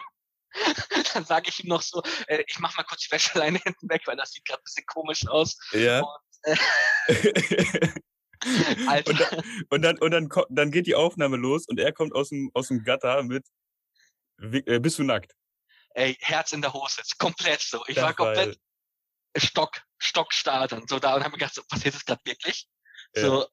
Dann 1.15 1.25
sage 1.25 1.49
ich 1.49 1.63
ihm 1.63 1.69
noch 1.69 1.83
so, 1.83 2.03
äh, 2.27 2.43
ich 2.47 2.59
mach 2.59 2.77
mal 2.77 2.85
kurz 2.85 3.03
die 3.03 3.13
Wäscheleine 3.13 3.59
hinten 3.63 3.89
weg, 3.89 4.03
weil 4.07 4.17
das 4.17 4.33
sieht 4.33 4.45
gerade 4.45 4.61
ein 4.61 4.65
bisschen 4.65 4.87
komisch 4.87 5.27
aus. 5.29 5.59
Ja. 5.73 6.03
Alter. 8.89 9.11
Und 9.11 9.47
Und 9.71 9.83
dann, 9.83 9.99
und 9.99 10.11
dann, 10.11 10.29
dann 10.49 10.71
geht 10.71 10.87
die 10.87 10.95
Aufnahme 10.95 11.37
los 11.37 11.67
und 11.69 11.79
er 11.79 11.93
kommt 11.93 12.15
aus 12.15 12.31
dem, 12.31 12.51
aus 12.55 12.69
dem 12.69 12.83
Gatter 12.83 13.23
mit, 13.23 13.47
äh, 14.41 14.81
bist 14.81 14.99
du 14.99 15.05
nackt? 15.05 15.35
Ey, 15.95 16.17
Herz 16.21 16.53
in 16.53 16.63
der 16.63 16.73
Hose, 16.73 17.03
komplett 17.19 17.61
so. 17.61 17.85
Ich 17.87 17.97
Das 17.97 18.05
war 18.05 18.15
komplett 18.15 18.59
stock, 19.37 19.81
stockstark 19.99 20.73
und 20.73 20.89
so 20.89 20.99
da 20.99 21.15
und 21.15 21.21
habe 21.23 21.33
mir 21.33 21.39
gedacht, 21.39 21.55
so, 21.55 21.63
passiert 21.65 21.95
das 21.95 22.05
gerade 22.05 22.21
wirklich? 22.25 22.69
Ja. 23.15 23.23
So. 23.23 23.47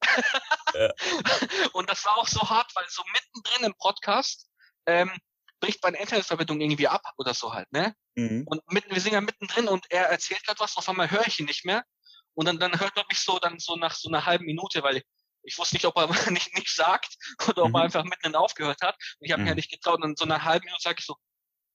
Ja. 0.76 0.94
Und 1.74 1.90
das 1.90 2.06
war 2.06 2.18
auch 2.18 2.28
so 2.28 2.48
hart, 2.48 2.72
weil 2.76 2.86
so 2.90 3.02
mittendrin 3.12 3.64
im 3.64 3.74
Podcast 3.76 4.48
ähm, 4.86 5.12
bricht 5.60 5.82
meine 5.84 5.98
Internetverbindung 5.98 6.62
irgendwie 6.62 6.88
ab 6.88 7.02
oder 7.18 7.34
so 7.34 7.54
halt, 7.54 7.72
ne? 7.72 7.96
Mhm. 8.16 8.44
Und 8.46 8.62
mitten, 8.72 8.94
wir 8.94 9.02
sind 9.02 9.14
ja 9.14 9.22
mittendrin 9.22 9.68
und 9.68 9.86
er 9.90 10.10
erzählt 10.10 10.44
gerade 10.46 10.60
was, 10.60 10.78
auf 10.78 10.88
einmal 10.90 11.10
höre 11.10 11.26
ich 11.26 11.40
ihn 11.40 11.48
nicht 11.48 11.66
mehr. 11.66 11.84
Und 12.36 12.46
dann, 12.46 12.60
dann 12.60 12.80
hört 12.80 12.96
er 12.98 13.06
mich 13.10 13.20
so 13.20 13.40
dann 13.40 13.58
so 13.58 13.76
nach 13.78 13.96
so 13.96 14.10
einer 14.10 14.26
halben 14.28 14.46
Minute, 14.46 14.84
weil 14.84 15.02
ich 15.42 15.58
wusste 15.58 15.76
nicht, 15.76 15.86
ob 15.86 15.96
er 15.98 16.08
nicht 16.32 16.54
nichts 16.56 16.76
sagt 16.76 17.16
oder 17.48 17.64
ob 17.64 17.70
Mhm. 17.70 17.76
er 17.78 17.82
einfach 17.84 18.04
mitten 18.04 18.36
aufgehört 18.36 18.82
hat. 18.82 18.96
Und 19.20 19.26
ich 19.26 19.32
habe 19.32 19.42
mir 19.42 19.48
ja 19.50 19.54
Mhm. 19.54 19.58
nicht 19.58 19.72
getraut. 19.72 19.96
Und 20.04 20.12
in 20.12 20.16
so 20.16 20.26
einer 20.26 20.44
halben 20.44 20.66
Minute 20.66 20.82
sage 20.84 20.98
ich 21.00 21.06
so, 21.06 21.16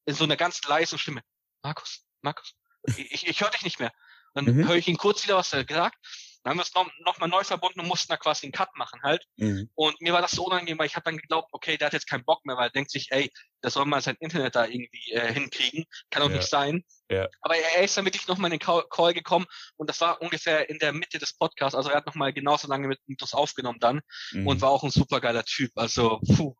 in 0.04 0.14
so 0.14 0.24
einer 0.24 0.36
ganz 0.36 0.62
leisen 0.64 0.98
Stimme, 0.98 1.22
Markus, 1.62 2.04
Markus, 2.22 2.54
ich, 2.96 3.26
ich, 3.28 3.40
höre 3.40 3.50
dich 3.50 3.62
nicht 3.62 3.78
mehr. 3.80 3.92
Dann 4.34 4.46
Mhm. 4.46 4.66
höre 4.66 4.76
ich 4.76 4.88
ihn 4.88 4.96
kurz 4.96 5.22
wieder, 5.24 5.36
was 5.36 5.52
er 5.52 5.64
gesagt. 5.64 5.96
Dann 6.42 6.52
haben 6.52 6.58
wir 6.58 6.64
es 6.64 6.74
noch, 6.74 6.90
noch 7.04 7.18
mal 7.18 7.28
neu 7.28 7.44
verbunden 7.44 7.78
und 7.80 7.86
mussten 7.86 8.08
da 8.10 8.16
quasi 8.16 8.46
einen 8.46 8.52
Cut 8.52 8.74
machen 8.74 9.00
halt. 9.04 9.24
Mhm. 9.36 9.70
Und 9.76 10.00
mir 10.00 10.12
war 10.12 10.22
das 10.22 10.32
so 10.32 10.44
unangenehm, 10.44 10.76
weil 10.76 10.86
ich 10.86 10.96
habe 10.96 11.04
dann 11.04 11.16
geglaubt, 11.18 11.50
okay, 11.52 11.76
der 11.76 11.86
hat 11.86 11.92
jetzt 11.92 12.08
keinen 12.08 12.24
Bock 12.24 12.44
mehr, 12.44 12.56
weil 12.56 12.66
er 12.66 12.72
denkt 12.72 12.90
sich, 12.90 13.12
ey, 13.12 13.30
der 13.62 13.70
soll 13.70 13.84
mal 13.84 14.00
sein 14.00 14.16
Internet 14.18 14.56
da 14.56 14.64
irgendwie 14.66 15.12
äh, 15.12 15.32
hinkriegen. 15.32 15.84
Kann 16.10 16.22
doch 16.22 16.30
Ja. 16.30 16.36
nicht 16.38 16.48
sein. 16.48 16.82
Ja. 17.08 17.28
Aber 17.42 17.56
er, 17.56 17.76
er 17.76 17.84
ist 17.84 17.96
dann 17.96 18.04
wirklich 18.06 18.26
nochmal 18.26 18.52
in 18.52 18.58
den 18.58 18.66
Call, 18.90 19.14
gekommen 19.14 19.46
und 19.76 19.88
das 19.88 20.00
war 20.00 20.20
ungefähr 20.20 20.68
in 20.68 20.80
der 20.80 20.92
Mitte 20.92 21.20
des 21.20 21.34
Podcasts. 21.34 21.76
Also 21.76 21.90
er 21.90 21.96
hat 21.98 22.06
nochmal 22.06 22.32
genauso 22.32 22.66
lange 22.66 22.88
mit 22.88 22.98
uns 23.06 23.34
aufgenommen 23.34 23.78
dann 23.78 24.00
Mhm. 24.32 24.48
und 24.48 24.60
war 24.62 24.70
auch 24.70 24.82
ein 24.82 24.90
super 24.90 25.20
geiler 25.20 25.44
Typ. 25.44 25.70
Also, 25.76 26.18
puh, 26.36 26.56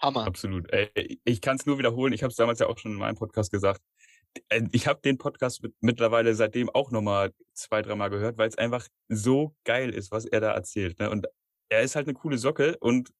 Hammer. 0.00 0.26
Absolut. 0.26 0.70
Ey, 0.72 1.20
ich 1.24 1.40
kann 1.40 1.56
es 1.56 1.66
nur 1.66 1.78
wiederholen. 1.78 2.12
Ich 2.12 2.22
habe 2.22 2.30
es 2.30 2.36
damals 2.36 2.58
ja 2.58 2.66
auch 2.66 2.78
schon 2.78 2.92
in 2.92 2.98
meinem 2.98 3.16
Podcast 3.16 3.50
gesagt. 3.50 3.80
Äh, 4.50 4.62
Ich 4.72 4.86
habe 4.86 5.00
den 5.00 5.16
Podcast 5.18 5.62
mit, 5.62 5.74
mittlerweile 5.80 6.34
seitdem 6.34 6.68
auch 6.70 6.90
nochmal 6.90 7.32
zwei, 7.54 7.82
dreimal 7.82 8.10
gehört, 8.10 8.36
weil 8.38 8.48
es 8.48 8.58
einfach 8.58 8.86
so 9.08 9.54
geil 9.64 9.90
ist, 9.90 10.10
was 10.10 10.26
er 10.26 10.40
da 10.40 10.52
erzählt. 10.52 10.98
Ne? 10.98 11.08
Und 11.10 11.26
er 11.70 11.80
ist 11.80 11.96
halt 11.96 12.06
eine 12.06 12.14
coole 12.14 12.38
Socke 12.38 12.76
und 12.80 13.10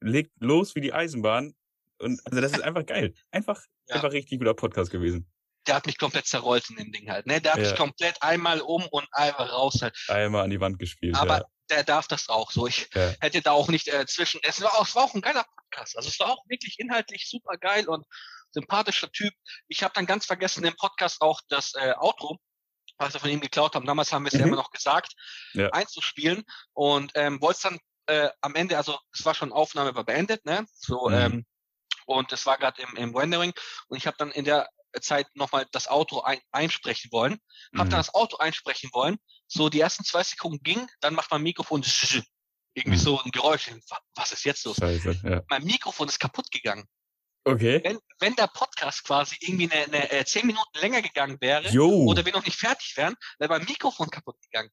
legt 0.00 0.30
los 0.40 0.74
wie 0.74 0.80
die 0.80 0.92
Eisenbahn. 0.92 1.54
Und 1.98 2.20
also 2.26 2.40
das 2.40 2.52
ist 2.52 2.62
einfach 2.62 2.86
geil. 2.86 3.14
Einfach, 3.30 3.60
Ja. 3.88 3.96
einfach 3.96 4.12
richtig 4.12 4.38
guter 4.38 4.54
Podcast 4.54 4.90
gewesen. 4.90 5.26
Der 5.66 5.74
hat 5.76 5.86
mich 5.86 5.98
komplett 5.98 6.26
zerrollt 6.26 6.68
in 6.70 6.76
dem 6.76 6.92
Ding 6.92 7.10
halt. 7.10 7.26
Ne? 7.26 7.40
Der 7.40 7.52
hat 7.52 7.60
Ja. 7.60 7.66
mich 7.68 7.76
komplett 7.76 8.22
einmal 8.22 8.60
um 8.60 8.86
und 8.88 9.06
einmal 9.12 9.46
raus 9.46 9.80
halt. 9.82 9.96
Einmal 10.08 10.44
an 10.44 10.50
die 10.50 10.60
Wand 10.60 10.78
gespielt. 10.78 11.16
Aber 11.16 11.38
ja. 11.38 11.44
der 11.70 11.84
darf 11.84 12.06
das 12.08 12.28
auch 12.28 12.50
so. 12.50 12.66
Ich 12.66 12.88
Ja. 12.94 13.12
hätte 13.20 13.40
da 13.42 13.52
auch 13.52 13.68
nicht 13.68 13.88
äh, 13.88 14.04
zwischen. 14.06 14.40
Es 14.42 14.60
war, 14.60 14.74
auch, 14.78 14.86
es 14.86 14.94
war 14.94 15.04
auch 15.04 15.14
ein 15.14 15.22
geiler 15.22 15.44
Podcast. 15.56 15.96
Also 15.96 16.08
es 16.08 16.18
war 16.20 16.28
auch 16.28 16.44
wirklich 16.48 16.78
inhaltlich 16.78 17.28
super 17.28 17.56
geil 17.56 17.88
und 17.88 18.04
sympathischer 18.50 19.10
Typ. 19.10 19.32
Ich 19.68 19.82
habe 19.82 19.92
dann 19.94 20.06
ganz 20.06 20.26
vergessen 20.26 20.64
im 20.64 20.76
Podcast 20.76 21.20
auch 21.22 21.40
das 21.48 21.74
äh, 21.74 21.94
Outro, 21.98 22.38
was 22.98 23.12
wir 23.14 23.20
von 23.20 23.30
ihm 23.30 23.40
geklaut 23.40 23.74
haben. 23.74 23.86
Damals 23.86 24.12
haben 24.12 24.24
wir 24.24 24.28
es 24.28 24.34
ja 24.34 24.40
Mhm. 24.40 24.52
immer 24.52 24.56
noch 24.62 24.70
gesagt, 24.70 25.12
Ja. 25.54 25.70
einzuspielen 25.70 26.44
und 26.72 27.10
ähm, 27.16 27.40
wollte 27.40 27.56
es 27.56 27.62
dann 27.62 27.78
äh, 28.06 28.28
am 28.42 28.54
Ende, 28.54 28.76
also 28.76 28.98
es 29.14 29.24
war 29.24 29.34
schon 29.34 29.50
Aufnahme 29.50 29.94
war 29.94 30.04
beendet, 30.04 30.44
ne? 30.44 30.66
So 30.74 31.08
Mhm. 31.08 31.14
ähm, 31.14 31.46
und 32.06 32.30
es 32.34 32.44
war 32.44 32.58
gerade 32.58 32.82
im, 32.82 32.94
im 32.96 33.16
Rendering 33.16 33.54
und 33.88 33.96
ich 33.96 34.06
habe 34.06 34.16
dann 34.18 34.30
in 34.30 34.44
der 34.44 34.68
Zeit 35.00 35.26
nochmal 35.34 35.66
das 35.72 35.88
Auto 35.88 36.20
ein, 36.22 36.38
einsprechen 36.52 37.10
wollen, 37.12 37.38
Mhm. 37.72 37.78
dann 37.78 37.90
das 37.90 38.14
Auto 38.14 38.36
einsprechen 38.38 38.90
wollen. 38.92 39.16
So 39.46 39.68
die 39.68 39.80
ersten 39.80 40.04
zwei 40.04 40.22
Sekunden 40.22 40.62
ging, 40.62 40.86
dann 41.00 41.14
macht 41.14 41.30
mein 41.30 41.42
Mikrofon 41.42 41.82
irgendwie 42.74 42.98
Mhm. 42.98 43.02
so 43.02 43.20
ein 43.22 43.30
Geräusch. 43.30 43.70
Wa- 43.88 44.00
Was 44.14 44.32
ist 44.32 44.44
jetzt 44.44 44.64
los? 44.64 44.76
Scheiße, 44.76 45.20
ja. 45.24 45.42
Mein 45.48 45.64
Mikrofon 45.64 46.08
ist 46.08 46.18
kaputt 46.18 46.50
gegangen. 46.50 46.84
Okay. 47.46 47.80
Wenn, 47.84 47.98
wenn 48.20 48.34
der 48.36 48.46
Podcast 48.46 49.04
quasi 49.04 49.36
irgendwie 49.40 49.70
eine, 49.70 49.84
eine 49.84 50.10
äh, 50.10 50.24
zehn 50.24 50.46
Minuten 50.46 50.78
länger 50.78 51.02
gegangen 51.02 51.36
wäre 51.40 51.68
Jo. 51.68 52.04
oder 52.06 52.24
wir 52.24 52.32
noch 52.32 52.44
nicht 52.44 52.58
fertig 52.58 52.96
wären, 52.96 53.14
wäre 53.38 53.50
mein 53.50 53.64
Mikrofon 53.64 54.08
kaputt 54.08 54.40
gegangen. 54.40 54.70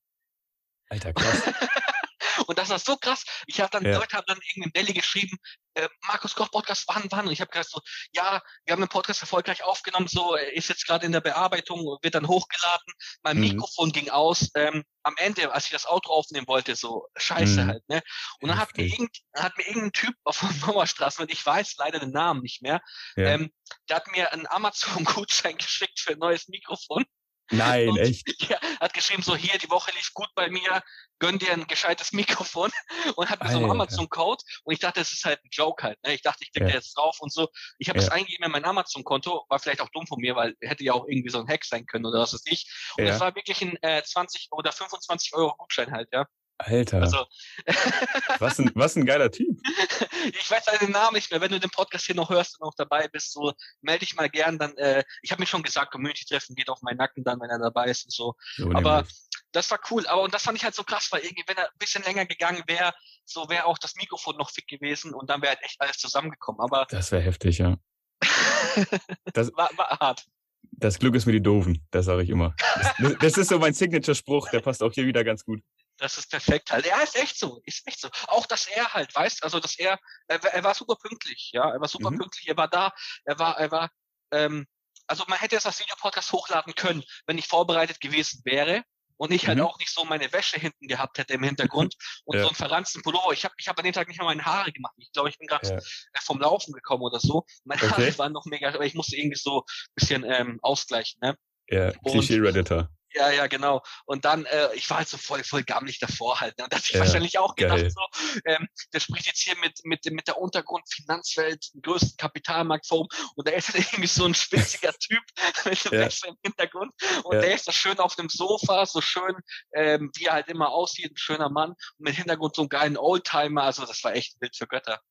Alter, 0.90 1.14
krass. 1.14 1.42
Und 2.48 2.58
das 2.58 2.70
war 2.70 2.80
so 2.80 2.98
krass. 2.98 3.24
Ich 3.48 3.60
habe 3.62 3.70
dann, 3.72 3.86
Ja. 3.86 3.98
Leute 4.00 4.18
haben 4.18 4.26
dann 4.28 4.40
irgendwie 4.42 4.68
im 4.68 4.74
Delhi 4.74 4.94
geschrieben, 4.94 5.38
äh, 5.74 5.88
Markus 6.08 6.36
Koch 6.36 6.52
Podcast, 6.52 6.84
wann, 6.88 7.06
wann? 7.12 7.28
Und 7.28 7.32
ich 7.34 7.40
habe 7.42 7.50
gesagt 7.52 7.70
so, 7.70 7.80
ja, 8.14 8.42
wir 8.66 8.74
haben 8.74 8.82
den 8.82 8.90
Podcast 8.90 9.22
erfolgreich 9.22 9.64
aufgenommen, 9.64 10.08
so 10.08 10.36
ist 10.36 10.68
jetzt 10.70 10.86
gerade 10.86 11.06
in 11.06 11.12
der 11.14 11.22
Bearbeitung, 11.22 11.80
wird 12.02 12.16
dann 12.16 12.28
hochgeladen. 12.28 12.94
Mein 13.24 13.38
Mhm. 13.38 13.42
Mikrofon 13.44 13.92
ging 13.92 14.10
aus. 14.10 14.50
Ähm, 14.56 14.84
am 15.04 15.16
Ende, 15.18 15.52
als 15.52 15.66
ich 15.66 15.72
das 15.72 15.86
Auto 15.86 16.12
aufnehmen 16.12 16.48
wollte, 16.48 16.76
so 16.76 17.08
scheiße 17.18 17.64
Mhm. 17.64 17.68
halt, 17.70 17.90
ne? 17.90 18.02
Und 18.42 18.50
dann 18.50 18.60
hat 18.60 18.76
mir, 18.78 18.86
irgend, 18.86 19.16
hat 19.36 19.58
mir 19.58 19.66
irgendein 19.68 19.94
Typ 19.94 20.16
auf 20.26 20.40
der 20.40 20.50
Mauerstraße, 20.76 21.22
und 21.24 21.32
ich 21.32 21.44
weiß 21.46 21.76
leider 21.78 22.00
den 22.00 22.12
Namen 22.12 22.42
nicht 22.42 22.62
mehr, 22.62 22.82
Ja. 23.16 23.30
ähm, 23.30 23.52
der 23.90 23.96
hat 23.98 24.08
mir 24.08 24.32
einen 24.34 24.46
Amazon-Gutschein 24.48 25.58
geschickt 25.58 26.00
für 26.00 26.12
ein 26.14 26.20
neues 26.20 26.48
Mikrofon. 26.50 27.06
Nein, 27.52 27.90
und- 27.90 28.00
echt. 28.00 28.28
Ja, 28.50 28.60
hat 28.80 28.94
geschrieben, 28.94 29.22
so 29.24 29.36
hier, 29.36 29.58
die 29.60 29.70
Woche 29.70 29.92
lief 29.92 30.14
gut 30.14 30.30
bei 30.36 30.50
mir, 30.50 30.82
gönn 31.20 31.38
dir 31.40 31.54
ein 31.54 31.68
gescheites 31.68 32.12
Mikrofon 32.52 32.72
und 33.16 33.30
hat 33.30 33.42
mir 33.44 33.50
so 33.50 33.58
einen 33.58 33.66
Alter. 33.66 33.76
Amazon-Code 33.76 34.44
und 34.64 34.74
ich 34.74 34.80
dachte, 34.80 35.00
das 35.00 35.12
ist 35.12 35.24
halt 35.26 35.44
ein 35.44 35.50
Joke 35.52 35.84
halt. 35.84 35.98
Ne? 36.04 36.14
Ich 36.16 36.22
dachte, 36.22 36.44
ich 36.44 36.52
klicke 36.52 36.70
Ja. 36.70 36.76
jetzt 36.76 36.94
drauf 36.98 37.18
und 37.20 37.32
so. 37.32 37.48
Ich 37.78 37.88
habe 37.90 38.00
Ja. 38.00 38.06
das 38.06 38.12
eingegeben 38.14 38.46
in 38.46 38.52
mein 38.52 38.66
Amazon-Konto, 38.66 39.46
war 39.48 39.60
vielleicht 39.60 39.82
auch 39.82 39.90
dumm 39.90 40.08
von 40.08 40.20
mir, 40.20 40.36
weil 40.36 40.56
hätte 40.62 40.84
ja 40.84 40.94
auch 40.94 41.06
irgendwie 41.08 41.30
so 41.30 41.40
ein 41.40 41.48
Hack 41.48 41.64
sein 41.66 41.86
können 41.86 42.06
oder 42.06 42.20
was 42.20 42.34
weiß 42.34 42.44
ich. 42.46 42.70
Und 42.98 43.06
Ja. 43.06 43.12
das 43.12 43.20
war 43.20 43.36
wirklich 43.36 43.62
ein 43.62 43.78
äh, 43.84 44.02
20 44.04 44.48
oder 44.52 44.72
25 44.72 45.34
Euro 45.34 45.56
Gutschein 45.58 45.92
halt, 45.92 46.10
ja. 46.12 46.26
Alter, 46.58 47.02
Also 47.02 47.26
was, 48.40 48.60
ein, 48.60 48.72
was 48.76 48.96
ein 48.96 49.06
geiler 49.06 49.32
Typ. 49.32 49.58
ich 50.40 50.50
weiß 50.52 50.66
leider 50.68 50.86
den 50.86 50.92
Namen 50.92 51.16
nicht 51.16 51.32
mehr. 51.32 51.42
Wenn 51.42 51.52
du 51.52 51.60
den 51.60 51.72
Podcast 51.72 52.06
hier 52.06 52.16
noch 52.16 52.30
hörst 52.30 52.60
und 52.60 52.66
noch 52.68 52.76
dabei 52.76 53.08
bist, 53.08 53.32
so 53.34 53.54
melde 53.82 54.02
dich 54.06 54.16
mal 54.16 54.30
gern. 54.30 54.60
Dann, 54.60 54.78
äh, 54.78 55.04
ich 55.24 55.32
habe 55.32 55.42
mir 55.42 55.48
schon 55.48 55.64
gesagt, 55.64 55.92
Community-Treffen 55.92 56.56
geht 56.56 56.70
auf 56.70 56.82
meinen 56.84 56.98
Nacken 56.98 57.24
dann, 57.24 57.40
wenn 57.42 57.50
er 57.50 57.58
dabei 57.60 57.86
ist 57.86 58.06
und 58.06 58.12
so. 58.14 58.36
So 58.58 58.72
Aber 58.74 59.06
das 59.52 59.72
war 59.72 59.80
cool. 59.90 60.06
Aber 60.08 60.22
und 60.22 60.34
das 60.34 60.44
fand 60.44 60.58
ich 60.58 60.64
halt 60.64 60.76
so 60.76 60.84
krass, 60.84 61.08
weil 61.12 61.22
irgendwie, 61.22 61.44
wenn 61.48 61.58
er 61.58 61.66
ein 61.66 61.78
bisschen 61.80 62.04
länger 62.04 62.26
gegangen 62.26 62.64
wäre, 62.68 62.94
so 63.26 63.50
wäre 63.50 63.66
auch 63.66 63.78
das 63.80 63.96
Mikrofon 63.96 64.38
noch 64.38 64.52
fit 64.52 64.68
gewesen 64.68 65.14
und 65.14 65.30
dann 65.30 65.42
wäre 65.42 65.54
halt 65.56 65.64
echt 65.64 65.82
alles 65.82 65.98
zusammengekommen. 65.98 66.62
Aber 66.62 66.86
Das 66.90 67.12
wäre 67.12 67.24
heftig, 67.24 67.58
ja. 67.58 67.78
Das- 69.34 69.52
war, 69.56 69.70
war 69.78 70.00
hart. 70.00 70.26
Das 70.74 71.00
Glück 71.00 71.16
ist 71.16 71.26
für 71.26 71.32
die 71.32 71.42
Doofen, 71.42 71.86
das 71.92 72.06
sage 72.06 72.24
ich 72.24 72.30
immer. 72.30 72.56
Das, 73.00 73.18
das 73.20 73.38
ist 73.38 73.50
so 73.50 73.60
mein 73.60 73.74
Signature-Spruch, 73.74 74.50
der 74.50 74.62
passt 74.62 74.82
auch 74.82 74.94
hier 74.94 75.06
wieder 75.06 75.24
ganz 75.24 75.44
gut. 75.44 75.62
Das 76.02 76.18
ist 76.18 76.32
perfekt 76.32 76.72
halt. 76.72 76.88
Er 76.88 77.04
ist 77.04 77.16
echt 77.16 77.38
so, 77.38 77.62
ist 77.64 77.88
echt 77.88 78.02
so. 78.02 78.10
Auch, 78.28 78.48
dass 78.48 78.66
er 78.66 78.92
halt, 78.94 79.14
weißt, 79.14 79.44
also, 79.44 79.60
dass 79.60 79.78
er, 79.78 80.00
er, 80.28 80.44
war- 80.44 80.50
er 80.52 80.64
war 80.64 80.74
super 80.74 80.96
pünktlich, 80.96 81.52
ja, 81.54 81.70
er 81.70 81.80
war 81.80 81.88
super 81.88 82.10
Mhm. 82.10 82.18
pünktlich, 82.18 82.48
er 82.48 82.58
war 82.58 82.68
da, 82.68 82.92
er 83.24 83.38
war, 83.38 83.60
er 83.60 83.70
war, 83.70 83.92
ähm, 84.32 84.66
also 85.06 85.24
man 85.28 85.38
hätte 85.38 85.56
jetzt 85.56 85.66
das 85.66 85.80
Videopodcast 85.80 86.32
hochladen 86.32 86.74
können, 86.74 87.04
wenn 87.28 87.38
ich 87.38 87.48
vorbereitet 87.48 88.00
gewesen 88.02 88.42
wäre 88.46 88.84
und 89.18 89.32
ich 89.32 89.48
halt 89.48 89.60
Mhm. 89.60 89.66
auch 89.66 89.78
nicht 89.78 89.92
so 89.94 90.04
meine 90.04 90.34
Wäsche 90.34 90.60
hinten 90.60 90.88
gehabt 90.88 91.20
hätte 91.20 91.34
im 91.34 91.44
Hintergrund 91.44 91.94
und 92.26 92.36
Ja. 92.38 92.42
so 92.44 92.48
einen 92.50 92.56
verranzten 92.56 93.04
Pullover. 93.04 93.32
Ich 93.34 93.44
habe 93.46 93.54
ich 93.60 93.68
hab 93.68 93.78
an 93.78 93.86
dem 93.86 93.94
Tag 93.94 94.08
nicht 94.08 94.18
mal 94.20 94.26
meine 94.26 94.44
Haare 94.44 94.72
gemacht. 94.72 94.96
Ich 94.98 95.12
glaube, 95.12 95.30
ich 95.30 95.38
bin 95.38 95.48
gerade 95.48 95.68
Ja. 95.70 95.76
äh, 95.78 95.82
vom 96.24 96.40
Laufen 96.42 96.72
gekommen 96.74 97.04
oder 97.04 97.20
so. 97.20 97.46
Meine 97.64 97.80
Okay. 97.80 97.92
Haare 97.92 98.18
waren 98.18 98.32
noch 98.34 98.46
mega, 98.46 98.70
aber 98.74 98.86
ich 98.86 98.96
musste 98.96 99.18
irgendwie 99.18 99.38
so 99.38 99.60
ein 99.60 99.94
bisschen 99.94 100.24
ähm, 100.24 100.58
ausgleichen, 100.64 101.20
ne? 101.22 101.38
Ja, 101.70 101.92
Klischee-Redditor. 101.92 102.90
Ja, 103.14 103.30
ja, 103.30 103.48
genau. 103.48 103.82
Und 104.06 104.24
dann, 104.26 104.46
äh, 104.46 104.74
ich 104.76 104.90
war 104.90 104.98
halt 105.00 105.10
so 105.10 105.18
voll, 105.18 105.44
voll 105.44 105.64
gammelig 105.64 106.00
davor 106.00 106.40
halt. 106.40 106.58
Ne? 106.58 106.64
Und 106.64 106.72
da 106.74 106.78
hat 106.78 106.84
sich 106.84 106.94
Ja, 106.96 107.02
wahrscheinlich 107.02 107.38
auch 107.40 107.56
gedacht, 107.56 107.80
geil. 107.82 107.92
so, 107.92 108.02
ähm, 108.46 108.68
der 108.94 109.00
spricht 109.02 109.26
jetzt 109.28 109.42
hier 109.42 109.58
mit, 109.58 109.80
mit, 109.84 110.06
mit 110.12 110.28
der 110.28 110.38
Untergrundfinanzwelt, 110.38 111.74
dem 111.74 111.82
größten 111.82 112.16
Kapitalmarktforum. 112.18 113.08
Und 113.36 113.48
da 113.48 113.52
ist 113.52 113.74
halt 113.74 113.86
irgendwie 113.94 114.08
so 114.08 114.26
ein 114.26 114.34
spitziger 114.34 114.94
Typ 115.00 115.22
mit 115.66 115.84
dem 115.86 115.94
Ja. 115.94 116.00
Wechsel 116.06 116.30
im 116.30 116.38
Hintergrund. 116.44 116.92
Und 117.24 117.36
Ja. 117.36 117.42
der 117.42 117.54
ist 117.56 117.68
da 117.68 117.72
schön 117.72 118.00
auf 118.00 118.16
dem 118.16 118.30
Sofa, 118.30 118.86
so 118.86 119.02
schön, 119.02 119.36
ähm, 119.76 120.10
wie 120.16 120.26
er 120.26 120.34
halt 120.34 120.48
immer 120.48 120.70
aussieht, 120.70 121.12
ein 121.12 121.18
schöner 121.18 121.50
Mann. 121.50 121.72
Und 121.72 121.78
mit 122.00 122.16
Hintergrund 122.16 122.56
so 122.56 122.62
einen 122.64 122.70
geilen 122.70 122.98
Oldtimer. 122.98 123.64
Also 123.64 123.86
das 123.86 124.04
war 124.04 124.14
echt 124.16 124.36
ein 124.36 124.40
Bild 124.40 124.56
für 124.56 124.68
Götter. 124.68 125.02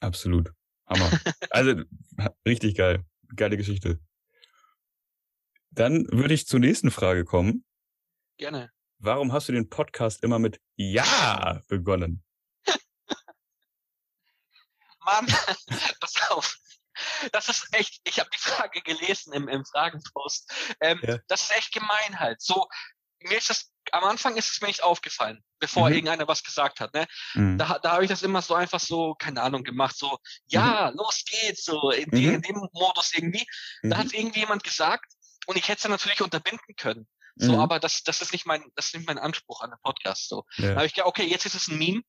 Absolut. 0.00 0.50
Hammer. 0.88 1.10
Also, 1.50 1.82
richtig 2.46 2.76
geil. 2.76 3.04
Geile 3.36 3.56
Geschichte. 3.56 4.00
Dann 5.70 6.06
würde 6.10 6.34
ich 6.34 6.46
zur 6.46 6.60
nächsten 6.60 6.90
Frage 6.90 7.24
kommen. 7.24 7.64
Gerne. 8.38 8.70
Warum 8.98 9.32
hast 9.32 9.48
du 9.48 9.52
den 9.52 9.68
Podcast 9.68 10.22
immer 10.24 10.38
mit 10.38 10.60
Ja 10.76 11.60
begonnen? 11.68 12.24
Mann, 15.04 15.26
pass 16.00 16.30
auf. 16.30 16.56
Das 17.32 17.48
ist 17.48 17.68
echt, 17.72 18.00
ich 18.04 18.18
habe 18.18 18.28
die 18.34 18.38
Frage 18.38 18.80
gelesen 18.82 19.32
im, 19.32 19.48
im 19.48 19.64
Fragenpost. 19.64 20.50
Ähm, 20.80 21.00
Ja. 21.02 21.18
Das 21.28 21.42
ist 21.44 21.56
echt 21.56 21.72
gemein 21.72 22.18
halt. 22.18 22.40
So, 22.42 22.66
mir 23.20 23.38
ist 23.38 23.50
das, 23.50 23.70
am 23.92 24.04
Anfang 24.04 24.36
ist 24.36 24.50
es 24.50 24.60
mir 24.60 24.66
nicht 24.68 24.82
aufgefallen, 24.82 25.42
bevor 25.60 25.88
Mhm. 25.88 25.94
irgendeiner 25.94 26.28
was 26.28 26.42
gesagt 26.42 26.80
hat. 26.80 26.92
Ne? 26.94 27.06
Mhm. 27.34 27.56
Da, 27.58 27.78
da 27.78 27.92
habe 27.92 28.04
ich 28.04 28.10
das 28.10 28.22
immer 28.22 28.42
so 28.42 28.54
einfach 28.54 28.80
so, 28.80 29.14
keine 29.14 29.42
Ahnung, 29.42 29.62
gemacht. 29.62 29.96
So, 29.96 30.18
ja, 30.46 30.88
los 30.90 31.24
geht's, 31.24 31.64
so 31.64 31.90
in, 31.92 32.10
die, 32.10 32.26
Mhm. 32.26 32.34
in 32.34 32.42
dem 32.42 32.68
Modus 32.72 33.12
irgendwie. 33.14 33.46
Da 33.82 33.88
Mhm. 33.88 33.98
hat 33.98 34.12
irgendwie 34.12 34.40
jemand 34.40 34.64
gesagt 34.64 35.06
und 35.48 35.56
ich 35.56 35.64
hätte 35.64 35.76
es 35.78 35.82
dann 35.82 35.90
natürlich 35.92 36.20
unterbinden 36.22 36.76
können. 36.76 37.08
So, 37.36 37.52
Mhm. 37.52 37.58
aber 37.60 37.78
das, 37.80 38.02
das 38.02 38.20
ist 38.20 38.32
nicht 38.32 38.46
mein, 38.46 38.64
das 38.74 38.86
ist 38.86 38.94
nicht 38.96 39.06
mein 39.06 39.18
Anspruch 39.18 39.60
an 39.62 39.70
den 39.70 39.78
Podcast. 39.82 40.28
So. 40.28 40.44
Da 40.56 40.62
Ja. 40.64 40.74
habe 40.76 40.86
ich 40.86 40.92
gedacht, 40.94 41.08
okay, 41.08 41.24
jetzt 41.24 41.46
ist 41.46 41.54
es 41.54 41.68
ein 41.68 41.78
Meme. 41.78 42.02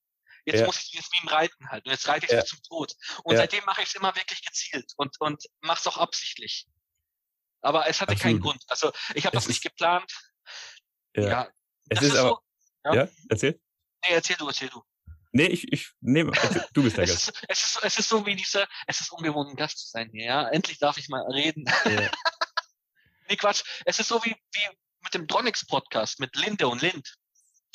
Jetzt 0.46 0.62
Ja. 0.62 0.66
muss 0.66 0.80
ich 0.82 0.90
dieses 0.92 1.10
Meme 1.12 1.32
reiten 1.32 1.70
halt. 1.70 1.86
Und 1.86 1.92
jetzt 1.92 2.08
reite 2.08 2.26
ich 2.26 2.32
es 2.32 2.38
Ja. 2.38 2.46
zum 2.46 2.62
Tod. 2.64 2.94
Und 3.24 3.34
Ja. 3.34 3.42
seitdem 3.42 3.64
mache 3.66 3.82
ich 3.82 3.90
es 3.90 3.96
immer 3.96 4.16
wirklich 4.16 4.44
gezielt 4.44 4.92
und, 4.98 5.16
und 5.20 5.44
mache 5.62 5.80
es 5.80 5.88
auch 5.88 5.98
absichtlich. 5.98 6.68
Aber 7.62 7.88
es 7.88 8.02
hatte 8.02 8.16
keinen 8.16 8.38
Absolut. 8.38 8.44
Grund. 8.44 8.64
Also 8.70 8.92
ich 9.14 9.26
habe 9.26 9.38
Es 9.38 9.44
das 9.44 9.48
nicht 9.50 9.58
ist- 9.58 9.64
geplant. 9.64 10.12
Ja. 11.16 11.24
Ja. 11.28 11.50
Es 11.90 12.00
das 12.00 12.04
ist 12.10 12.16
aber, 12.16 12.30
so. 12.30 12.40
Ja. 12.86 12.94
ja, 13.04 13.08
erzähl. 13.30 13.62
Nee, 14.08 14.14
erzähl 14.16 14.36
du, 14.38 14.48
erzähl 14.48 14.70
du. 14.70 14.82
Nee, 15.32 15.46
ich, 15.48 15.72
ich 15.72 15.92
nehme, 16.00 16.32
du 16.74 16.82
bist 16.84 16.98
der 16.98 17.04
Es 17.04 17.12
Gast. 17.12 17.30
ist, 17.30 17.46
es, 17.50 17.64
ist, 17.64 17.80
es 17.84 18.00
ist 18.00 18.10
so 18.10 18.26
wie 18.26 18.36
dieser, 18.36 18.68
es 18.88 19.00
ist 19.02 19.12
ungewohnt, 19.12 19.52
ein 19.52 19.56
Gast 19.56 19.78
zu 19.78 19.88
sein 19.90 20.10
hier, 20.12 20.26
ja. 20.26 20.48
Endlich 20.50 20.80
darf 20.80 20.98
ich 20.98 21.08
mal 21.10 21.22
reden. 21.32 21.66
Ja. 21.86 22.10
Nee, 23.30 23.36
Quatsch. 23.38 23.64
Es 23.86 24.00
ist 24.00 24.08
so 24.10 24.24
wie, 24.24 24.36
wie 24.54 24.78
mit 25.02 25.14
dem 25.14 25.28
Dronix-Podcast 25.28 26.20
mit 26.20 26.36
Linde 26.36 26.68
und 26.68 26.82
Lind. 26.82 27.16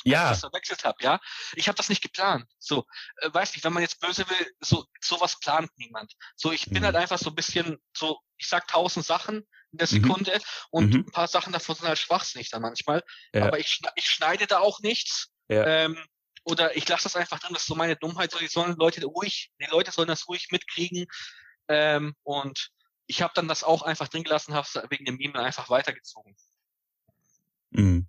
ich 0.03 0.11
Ja, 0.11 0.29
das 0.29 0.41
verwechselt 0.41 0.83
habe, 0.83 0.97
ja. 1.01 1.19
Ich 1.55 1.67
habe 1.67 1.75
das 1.77 1.89
nicht 1.89 2.03
geplant. 2.03 2.45
So, 2.59 2.85
äh, 3.21 3.33
weiß 3.33 3.53
nicht, 3.55 3.63
wenn 3.63 3.73
man 3.73 3.81
jetzt 3.81 3.99
böse 3.99 4.29
will, 4.29 4.53
so 4.59 4.85
sowas 5.01 5.39
plant 5.39 5.71
niemand. 5.77 6.13
So, 6.35 6.51
ich 6.51 6.65
bin 6.65 6.81
Mhm. 6.81 6.85
halt 6.85 6.95
einfach 6.97 7.17
so 7.17 7.29
ein 7.31 7.35
bisschen 7.35 7.77
so, 7.97 8.19
ich 8.37 8.47
sag 8.47 8.67
tausend 8.67 9.03
Sachen 9.05 9.37
in 9.71 9.77
der 9.79 9.87
Mhm. 9.87 10.03
Sekunde 10.03 10.39
und 10.69 10.93
Mhm. 10.93 10.99
ein 11.07 11.11
paar 11.11 11.27
Sachen 11.27 11.51
davon 11.53 11.75
sind 11.75 11.87
halt 11.87 11.97
schwachsinnig 11.97 12.51
dann 12.51 12.61
manchmal. 12.61 13.03
Ja. 13.33 13.45
Aber 13.47 13.57
ich, 13.57 13.81
ich 13.95 14.07
schneide 14.07 14.45
da 14.45 14.59
auch 14.59 14.79
nichts. 14.81 15.29
Ja. 15.47 15.65
Ähm, 15.65 15.97
oder 16.43 16.77
ich 16.77 16.87
lasse 16.87 17.03
das 17.05 17.15
einfach 17.15 17.39
drin, 17.39 17.53
das 17.53 17.63
ist 17.63 17.67
so 17.67 17.73
meine 17.75 17.95
Dummheit. 17.95 18.29
So, 18.31 18.37
die 18.37 18.47
sollen 18.47 18.75
Leute 18.77 19.03
ruhig, 19.05 19.49
die 19.59 19.65
Leute 19.65 19.91
sollen 19.91 20.07
das 20.07 20.27
ruhig 20.27 20.49
mitkriegen. 20.51 21.07
Ähm, 21.67 22.13
und 22.21 22.69
ich 23.07 23.21
habe 23.21 23.33
dann 23.35 23.47
das 23.47 23.63
auch 23.63 23.81
einfach 23.81 24.07
drin 24.07 24.23
gelassen, 24.23 24.53
habe 24.53 24.67
wegen 24.89 25.05
dem 25.05 25.17
Meme 25.17 25.39
einfach 25.39 25.69
weitergezogen. 25.69 26.35
Mhm. 27.71 28.07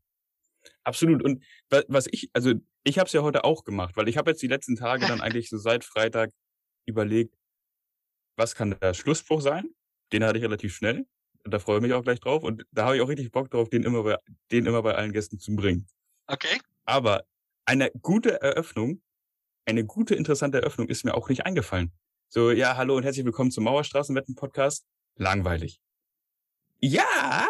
Absolut. 0.85 1.23
Und 1.23 1.44
wa- 1.70 1.82
was 1.89 2.06
ich, 2.10 2.31
also 2.32 2.52
ich 2.85 2.98
habe 2.98 3.06
es 3.06 3.12
ja 3.12 3.23
heute 3.23 3.44
auch 3.44 3.64
gemacht, 3.64 3.97
weil 3.97 4.09
ich 4.09 4.16
habe 4.16 4.31
jetzt 4.31 4.43
die 4.43 4.47
letzten 4.47 4.77
Tage 4.77 5.06
dann 5.06 5.20
eigentlich 5.23 5.48
so 5.51 5.59
seit 5.59 5.85
Freitag 5.85 6.32
überlegt, 6.86 7.35
was 8.36 8.55
kann 8.55 8.77
der 8.81 8.94
Schlussspruch 8.94 9.40
sein? 9.40 9.70
Den 10.12 10.24
hatte 10.24 10.39
ich 10.39 10.44
relativ 10.44 10.74
schnell. 10.74 11.06
Und 11.44 11.52
da 11.52 11.59
freue 11.59 11.77
ich 11.78 11.82
mich 11.82 11.93
auch 11.93 12.02
gleich 12.02 12.20
drauf. 12.20 12.43
Und 12.43 12.66
da 12.73 12.86
habe 12.86 12.97
ich 12.97 13.02
auch 13.02 13.09
richtig 13.09 13.31
Bock 13.32 13.51
drauf, 13.51 13.68
den 13.68 13.82
immer 13.82 14.02
bei, 14.02 14.16
den 14.51 14.66
immer 14.66 14.82
bei 14.82 14.94
allen 14.94 15.12
Gästen 15.12 15.39
zu 15.39 15.55
bringen. 15.55 15.86
Okay? 16.27 16.60
Aber 16.85 17.24
eine 17.64 17.90
gute 18.02 18.40
Eröffnung, 18.40 19.02
eine 19.64 19.85
gute, 19.85 20.14
interessante 20.14 20.59
Eröffnung 20.59 20.89
ist 20.89 21.05
mir 21.05 21.14
auch 21.14 21.28
nicht 21.28 21.47
eingefallen. 21.47 21.93
So, 22.28 22.51
ja, 22.51 22.77
hallo 22.77 22.97
und 22.97 23.05
herzlich 23.05 23.24
willkommen 23.24 23.51
zum 23.51 23.65
Mauerstraßenwetten-Podcast. 23.65 24.85
Langweilig. 25.16 25.81
Ja, 26.81 27.47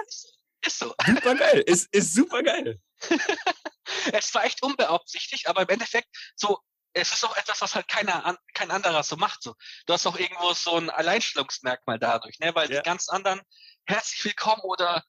Ist 0.65 0.79
so. 0.79 0.95
super 1.07 1.35
geil. 1.35 1.61
ist, 1.67 1.93
ist 1.95 2.15
super 2.15 2.43
geil. 2.43 2.81
es 4.13 4.35
war 4.35 4.45
echt 4.45 4.63
unbeabsichtigt, 4.63 5.49
aber 5.49 5.63
im 5.63 5.69
Endeffekt 5.69 6.09
so, 6.37 6.61
es 6.93 7.13
ist 7.13 7.25
auch 7.25 7.37
etwas, 7.37 7.61
was 7.61 7.75
halt 7.75 7.89
keiner 7.89 8.39
kein 8.55 8.71
anderer 8.71 9.03
so 9.03 9.17
macht. 9.17 9.43
So. 9.43 9.55
Du 9.87 9.93
hast 9.93 10.07
auch 10.07 10.19
irgendwo 10.19 10.53
so 10.53 10.77
ein 10.77 10.91
Alleinstellungsmerkmal 10.91 11.99
dadurch, 11.99 12.39
ne? 12.39 12.55
Weil 12.55 12.71
Ja. 12.71 12.81
die 12.81 12.85
ganz 12.89 13.09
anderen 13.09 13.41
herzlich 13.87 14.25
willkommen 14.25 14.63
oder 14.63 15.05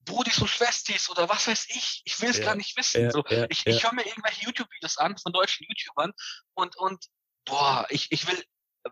Brudis 0.00 0.38
und 0.38 0.48
Schwestis 0.48 1.08
oder 1.10 1.28
was 1.28 1.46
weiß 1.48 1.66
ich, 1.70 2.02
ich 2.04 2.20
will 2.20 2.30
es 2.30 2.38
Ja, 2.38 2.44
gar 2.44 2.54
nicht 2.54 2.76
wissen. 2.76 3.02
Ja, 3.02 3.10
so. 3.10 3.24
Ich, 3.48 3.66
ich 3.66 3.82
höre 3.82 3.92
mir 3.94 4.06
irgendwelche 4.06 4.44
YouTube-Videos 4.44 4.98
an 4.98 5.16
von 5.18 5.32
deutschen 5.32 5.66
YouTubern 5.68 6.12
und, 6.54 6.76
und 6.76 7.06
boah, 7.44 7.86
ich, 7.90 8.12
ich 8.12 8.26
will 8.28 8.40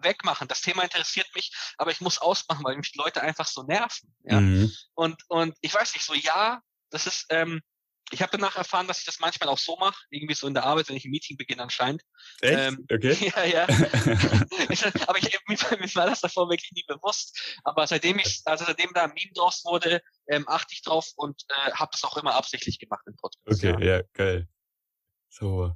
wegmachen. 0.00 0.48
Das 0.48 0.60
Thema 0.60 0.82
interessiert 0.82 1.28
mich, 1.34 1.52
aber 1.78 1.90
ich 1.90 2.00
muss 2.00 2.18
ausmachen, 2.18 2.64
weil 2.64 2.76
mich 2.76 2.92
die 2.92 2.98
Leute 2.98 3.20
einfach 3.22 3.46
so 3.46 3.62
nerven. 3.62 4.14
Ja? 4.24 4.40
Mhm. 4.40 4.72
Und, 4.94 5.22
und 5.28 5.56
ich 5.60 5.72
weiß 5.74 5.94
nicht, 5.94 6.04
so 6.04 6.14
ja, 6.14 6.60
das 6.90 7.06
ist, 7.06 7.26
ähm, 7.30 7.60
ich 8.10 8.20
habe 8.22 8.32
danach 8.32 8.56
erfahren, 8.56 8.86
dass 8.86 8.98
ich 8.98 9.06
das 9.06 9.18
manchmal 9.18 9.48
auch 9.48 9.58
so 9.58 9.76
mache, 9.76 9.98
irgendwie 10.10 10.34
so 10.34 10.46
in 10.46 10.54
der 10.54 10.64
Arbeit, 10.64 10.88
wenn 10.88 10.96
ich 10.96 11.04
ein 11.04 11.10
Meeting 11.10 11.36
beginne 11.36 11.62
anscheinend. 11.62 12.02
Echt? 12.40 12.58
Ähm, 12.58 12.86
okay. 12.92 13.14
Ja, 13.36 13.44
ja. 13.44 13.64
Aber 15.08 15.18
ich, 15.18 15.38
mir, 15.48 15.78
mir 15.78 15.94
war 15.94 16.06
das 16.06 16.20
davor 16.20 16.48
wirklich 16.48 16.70
nie 16.72 16.84
bewusst. 16.86 17.56
Aber 17.64 17.86
seitdem 17.86 18.18
ich, 18.18 18.42
also 18.44 18.64
seitdem 18.64 18.92
da 18.92 19.04
ein 19.04 19.14
Meme 19.14 19.32
draus 19.34 19.64
wurde, 19.64 20.02
ähm, 20.28 20.44
achte 20.48 20.74
ich 20.74 20.82
drauf 20.82 21.10
und 21.16 21.42
äh, 21.48 21.72
habe 21.72 21.90
das 21.92 22.04
auch 22.04 22.16
immer 22.16 22.34
absichtlich 22.34 22.78
gemacht 22.78 23.02
im 23.06 23.16
Podcast. 23.16 23.64
Okay, 23.64 23.84
Ja. 23.84 23.96
ja, 23.96 24.02
geil. 24.12 24.48
So. 25.30 25.74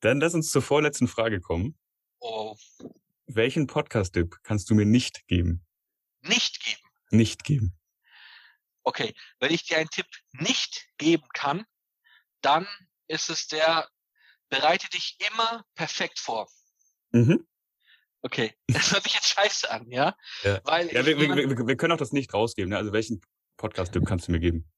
Dann 0.00 0.20
lass 0.20 0.34
uns 0.34 0.50
zur 0.50 0.62
vorletzten 0.62 1.08
Frage 1.08 1.40
kommen. 1.40 1.76
Oh, 2.20 2.56
Welchen 3.30 3.66
Podcast-Tipp 3.66 4.36
kannst 4.42 4.70
du 4.70 4.74
mir 4.74 4.86
nicht 4.86 5.26
geben? 5.26 5.64
nicht 6.22 6.64
geben. 6.64 6.80
Nicht 7.10 7.44
geben. 7.44 7.78
Okay, 8.82 9.14
wenn 9.38 9.52
ich 9.52 9.64
dir 9.64 9.76
einen 9.76 9.90
Tipp 9.90 10.06
nicht 10.32 10.88
geben 10.96 11.28
kann, 11.34 11.64
dann 12.40 12.66
ist 13.06 13.28
es 13.28 13.46
der, 13.46 13.88
bereite 14.48 14.88
dich 14.88 15.18
immer 15.30 15.62
perfekt 15.74 16.18
vor. 16.18 16.48
Mhm. 17.10 17.46
Okay, 18.22 18.54
das 18.68 18.92
hört 18.92 19.04
sich 19.04 19.14
jetzt 19.14 19.28
scheiße 19.28 19.70
an, 19.70 19.90
ja? 19.90 20.16
Ja. 20.42 20.60
Weil 20.64 20.90
Ja, 20.92 21.04
wir, 21.04 21.18
wir, 21.18 21.28
wir, 21.36 21.66
wir 21.66 21.76
können 21.76 21.92
auch 21.92 21.98
das 21.98 22.12
nicht 22.12 22.32
rausgeben. 22.32 22.70
Ne? 22.70 22.78
Also 22.78 22.92
welchen 22.92 23.20
Podcast-Tipp 23.58 24.06
kannst 24.06 24.28
du 24.28 24.32
mir 24.32 24.40
geben? 24.40 24.70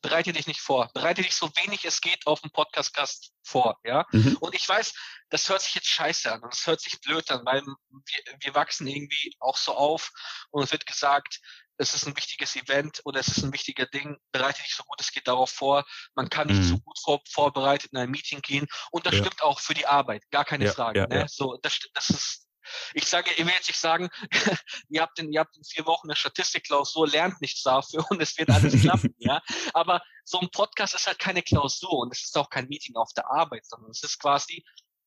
bereite 0.00 0.32
dich 0.32 0.46
nicht 0.46 0.60
vor. 0.60 0.90
Bereite 0.94 1.22
dich 1.22 1.34
so 1.34 1.50
wenig 1.56 1.84
es 1.84 2.00
geht 2.00 2.26
auf 2.26 2.40
den 2.40 2.50
Podcast-Gast 2.50 3.32
vor, 3.42 3.78
ja? 3.84 4.06
Mhm. 4.12 4.36
Und 4.40 4.54
ich 4.54 4.68
weiß, 4.68 4.94
das 5.30 5.48
hört 5.48 5.62
sich 5.62 5.74
jetzt 5.74 5.88
scheiße 5.88 6.32
an 6.32 6.42
und 6.42 6.54
es 6.54 6.66
hört 6.66 6.80
sich 6.80 7.00
blöd 7.00 7.30
an, 7.30 7.44
weil 7.44 7.62
wir, 7.62 8.34
wir 8.40 8.54
wachsen 8.54 8.86
irgendwie 8.86 9.36
auch 9.40 9.56
so 9.56 9.74
auf 9.74 10.10
und 10.50 10.62
es 10.62 10.72
wird 10.72 10.86
gesagt, 10.86 11.40
es 11.80 11.94
ist 11.94 12.06
ein 12.06 12.16
wichtiges 12.16 12.56
Event 12.56 13.00
oder 13.04 13.20
es 13.20 13.28
ist 13.28 13.44
ein 13.44 13.52
wichtiger 13.52 13.86
Ding, 13.86 14.16
bereite 14.32 14.62
dich 14.62 14.74
so 14.74 14.82
gut 14.82 15.00
es 15.00 15.12
geht 15.12 15.28
darauf 15.28 15.50
vor. 15.50 15.84
Man 16.14 16.28
kann 16.28 16.48
nicht 16.48 16.58
Mhm. 16.58 16.64
so 16.64 16.78
gut 16.80 16.98
vor, 16.98 17.20
vorbereitet 17.30 17.92
in 17.92 17.98
ein 17.98 18.10
Meeting 18.10 18.40
gehen 18.42 18.66
und 18.90 19.06
das 19.06 19.14
Ja. 19.14 19.20
stimmt 19.20 19.42
auch 19.42 19.60
für 19.60 19.74
die 19.74 19.86
Arbeit, 19.86 20.24
gar 20.30 20.44
keine 20.44 20.64
Ja, 20.64 20.72
Frage. 20.72 21.00
ja, 21.00 21.06
ne? 21.06 21.26
So, 21.28 21.56
das, 21.62 21.78
das 21.94 22.10
ist 22.10 22.48
Ich 22.94 23.06
sage, 23.06 23.30
ich 23.32 23.38
will 23.46 23.52
jetzt 23.54 23.68
nicht 23.68 23.78
sagen, 23.80 24.10
ihr 24.90 25.00
habt 25.02 25.18
in, 25.20 25.32
ihr 25.32 25.40
habt 25.40 25.56
in 25.56 25.64
vier 25.64 25.86
Wochen 25.86 26.08
eine 26.08 26.16
Statistikklausur, 26.16 27.08
lernt 27.08 27.40
nichts 27.40 27.62
dafür 27.62 28.04
und 28.10 28.20
es 28.20 28.36
wird 28.36 28.50
alles 28.50 28.74
klappen, 28.80 29.14
ja. 29.18 29.40
Aber 29.72 30.02
so 30.24 30.38
ein 30.40 30.50
Podcast 30.50 30.94
ist 30.94 31.06
halt 31.06 31.18
keine 31.18 31.42
Klausur 31.42 31.92
und 32.00 32.12
es 32.12 32.24
ist 32.24 32.36
auch 32.36 32.50
kein 32.50 32.66
Meeting 32.68 32.96
auf 32.96 33.10
der 33.16 33.30
Arbeit, 33.30 33.64
sondern 33.66 33.90
es 33.92 34.02
ist 34.02 34.18
quasi, 34.18 34.64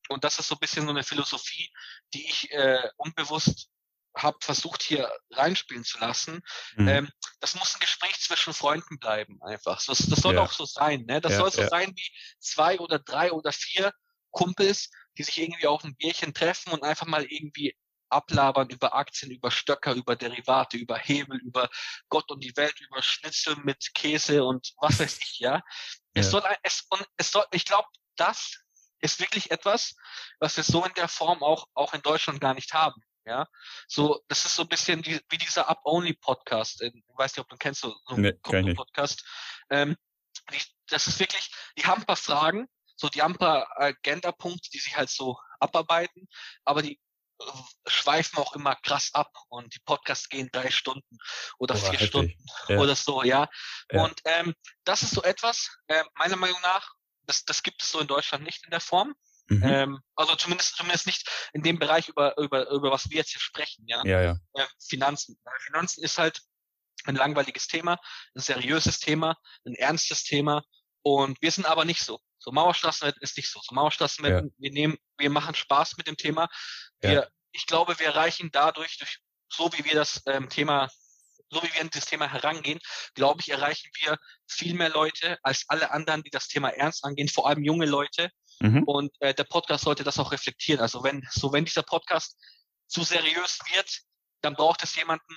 und 0.09 0.23
das 0.23 0.39
ist 0.39 0.47
so 0.47 0.55
ein 0.55 0.59
bisschen 0.59 0.85
so 0.85 0.91
eine 0.91 1.03
Philosophie, 1.03 1.71
die 2.13 2.27
ich 2.27 2.51
äh, 2.51 2.89
unbewusst 2.97 3.69
habe 4.15 4.37
versucht 4.41 4.83
hier 4.83 5.11
reinspielen 5.31 5.83
zu 5.83 5.97
lassen. 5.99 6.41
Mhm. 6.75 6.87
Ähm, 6.87 7.09
das 7.39 7.55
muss 7.55 7.75
ein 7.75 7.79
Gespräch 7.79 8.19
zwischen 8.19 8.53
Freunden 8.53 8.99
bleiben 8.99 9.41
einfach. 9.41 9.81
Das, 9.85 9.97
das 9.97 10.19
soll 10.19 10.35
ja. 10.35 10.41
auch 10.41 10.51
so 10.51 10.65
sein. 10.65 11.05
Ne? 11.05 11.21
Das 11.21 11.33
ja, 11.33 11.37
soll 11.39 11.51
so 11.51 11.61
ja. 11.61 11.69
sein 11.69 11.93
wie 11.95 12.11
zwei 12.39 12.79
oder 12.79 12.99
drei 12.99 13.31
oder 13.31 13.51
vier 13.51 13.93
Kumpels, 14.31 14.89
die 15.17 15.23
sich 15.23 15.39
irgendwie 15.39 15.67
auf 15.67 15.83
ein 15.83 15.95
Bierchen 15.95 16.33
treffen 16.33 16.73
und 16.73 16.83
einfach 16.83 17.07
mal 17.07 17.25
irgendwie 17.25 17.75
ablabern 18.09 18.69
über 18.69 18.93
Aktien, 18.93 19.31
über 19.31 19.51
Stöcker, 19.51 19.93
über 19.93 20.15
Derivate, 20.15 20.77
über 20.77 20.97
Hebel, 20.97 21.39
über 21.39 21.69
Gott 22.09 22.29
und 22.29 22.43
die 22.43 22.55
Welt, 22.57 22.79
über 22.81 23.01
Schnitzel 23.01 23.55
mit 23.63 23.93
Käse 23.93 24.43
und 24.43 24.73
was 24.81 24.99
weiß 24.99 25.19
ich, 25.21 25.39
ja. 25.39 25.61
Es 26.13 26.29
soll, 26.29 26.43
es, 26.63 26.85
und 26.89 27.05
es 27.15 27.31
soll, 27.31 27.45
ich 27.51 27.63
glaube, 27.63 27.87
das 28.17 28.60
ist 29.01 29.19
wirklich 29.19 29.51
etwas, 29.51 29.95
was 30.39 30.57
wir 30.57 30.63
so 30.63 30.85
in 30.85 30.93
der 30.93 31.07
Form 31.07 31.43
auch, 31.43 31.67
auch 31.73 31.93
in 31.93 32.01
Deutschland 32.01 32.39
gar 32.39 32.53
nicht 32.53 32.73
haben. 32.73 33.01
Ja, 33.25 33.47
so, 33.87 34.23
das 34.29 34.45
ist 34.45 34.55
so 34.55 34.63
ein 34.63 34.67
bisschen 34.67 35.03
die, 35.03 35.19
wie 35.29 35.37
dieser 35.37 35.69
Up-Only-Podcast. 35.69 36.81
Ich 36.81 36.93
weiß 37.09 37.33
nicht, 37.33 37.39
ob 37.39 37.49
du 37.49 37.57
kennst, 37.57 37.81
so, 37.81 37.95
so 38.07 38.15
nee, 38.15 38.33
einen 38.45 38.75
Podcast. 38.75 39.23
Ähm, 39.69 39.95
die, 40.51 40.61
das 40.87 41.07
ist 41.07 41.19
wirklich, 41.19 41.51
die 41.77 41.85
haben 41.85 42.01
ein 42.01 42.05
paar 42.07 42.15
Fragen, 42.15 42.67
so, 42.95 43.09
die 43.09 43.21
haben 43.21 43.33
ein 43.33 43.37
paar 43.37 43.67
Agenda-Punkte, 43.79 44.71
die 44.71 44.79
sie 44.79 44.95
halt 44.95 45.09
so 45.09 45.37
abarbeiten, 45.59 46.27
aber 46.65 46.81
die 46.81 46.99
äh, 47.39 47.43
schweifen 47.85 48.39
auch 48.39 48.55
immer 48.55 48.75
krass 48.75 49.11
ab 49.13 49.31
und 49.49 49.75
die 49.75 49.79
Podcasts 49.85 50.27
gehen 50.27 50.49
drei 50.51 50.71
Stunden 50.71 51.17
oder 51.59 51.75
oh, 51.75 51.77
vier 51.77 51.91
heftig. 51.91 52.07
Stunden 52.09 52.45
ja. 52.69 52.77
oder 52.79 52.95
so, 52.95 53.21
ja. 53.23 53.47
ja. 53.91 54.03
Und 54.03 54.19
ähm, 54.25 54.55
das 54.83 55.03
ist 55.03 55.13
so 55.13 55.21
etwas, 55.21 55.69
äh, 55.87 56.03
meiner 56.15 56.37
Meinung 56.37 56.59
nach, 56.61 56.91
das, 57.31 57.45
das 57.45 57.63
gibt 57.63 57.81
es 57.81 57.91
so 57.91 57.99
in 57.99 58.07
Deutschland 58.07 58.43
nicht 58.43 58.63
in 58.65 58.71
der 58.71 58.81
Form. 58.81 59.15
Mhm. 59.47 59.63
Ähm, 59.63 59.99
also 60.15 60.35
zumindest, 60.35 60.75
zumindest 60.75 61.05
nicht 61.05 61.29
in 61.53 61.63
dem 61.63 61.79
Bereich, 61.79 62.09
über, 62.09 62.37
über, 62.37 62.69
über 62.69 62.91
was 62.91 63.09
wir 63.09 63.17
jetzt 63.17 63.31
hier 63.31 63.41
sprechen, 63.41 63.85
ja. 63.87 64.05
Ja, 64.05 64.21
ja. 64.21 64.37
Äh, 64.53 64.65
Finanzen. 64.85 65.37
Finanzen 65.65 66.03
ist 66.03 66.17
halt 66.17 66.41
ein 67.05 67.15
langweiliges 67.15 67.67
Thema, 67.67 67.99
ein 68.35 68.41
seriöses 68.41 68.99
Thema, 68.99 69.37
ein 69.65 69.75
ernstes 69.75 70.23
Thema. 70.23 70.63
Und 71.03 71.41
wir 71.41 71.51
sind 71.51 71.65
aber 71.65 71.85
nicht 71.85 72.01
so. 72.01 72.19
So 72.37 72.51
Mauerstraßenwetten 72.51 73.21
ist 73.21 73.37
nicht 73.37 73.49
so. 73.49 73.59
So 73.63 73.73
Mauerstraßenwetten, 73.73 74.47
ja. 74.47 74.53
wir 74.57 74.71
nehmen, 74.71 74.97
wir 75.17 75.29
machen 75.29 75.55
Spaß 75.55 75.97
mit 75.97 76.07
dem 76.07 76.17
Thema. 76.17 76.49
Wir, 76.99 77.13
ja. 77.13 77.27
ich 77.51 77.65
glaube, 77.65 77.97
wir 77.99 78.07
erreichen 78.07 78.49
dadurch, 78.51 78.97
durch, 78.97 79.19
so 79.49 79.71
wie 79.73 79.85
wir 79.85 79.95
das 79.95 80.21
ähm, 80.27 80.49
Thema 80.49 80.89
so 81.51 81.61
wie 81.61 81.73
wir 81.73 81.81
an 81.81 81.89
das 81.93 82.05
Thema 82.05 82.27
herangehen, 82.27 82.79
glaube 83.13 83.41
ich, 83.41 83.49
erreichen 83.49 83.89
wir 84.01 84.17
viel 84.47 84.73
mehr 84.73 84.89
Leute 84.89 85.37
als 85.43 85.65
alle 85.67 85.91
anderen, 85.91 86.23
die 86.23 86.31
das 86.31 86.47
Thema 86.47 86.69
ernst 86.69 87.05
angehen, 87.05 87.29
vor 87.29 87.47
allem 87.47 87.63
junge 87.63 87.85
Leute, 87.85 88.31
Mhm. 88.61 88.83
Und 88.83 89.11
äh, 89.19 89.33
der 89.33 89.43
Podcast 89.43 89.83
sollte 89.83 90.03
das 90.03 90.19
auch 90.19 90.31
reflektieren. 90.31 90.81
Also 90.81 91.03
wenn, 91.03 91.27
so 91.31 91.51
wenn 91.51 91.65
dieser 91.65 91.83
Podcast 91.83 92.37
zu 92.87 93.03
seriös 93.03 93.59
wird, 93.73 94.01
dann 94.41 94.53
braucht 94.53 94.83
es 94.83 94.95
jemanden, 94.95 95.35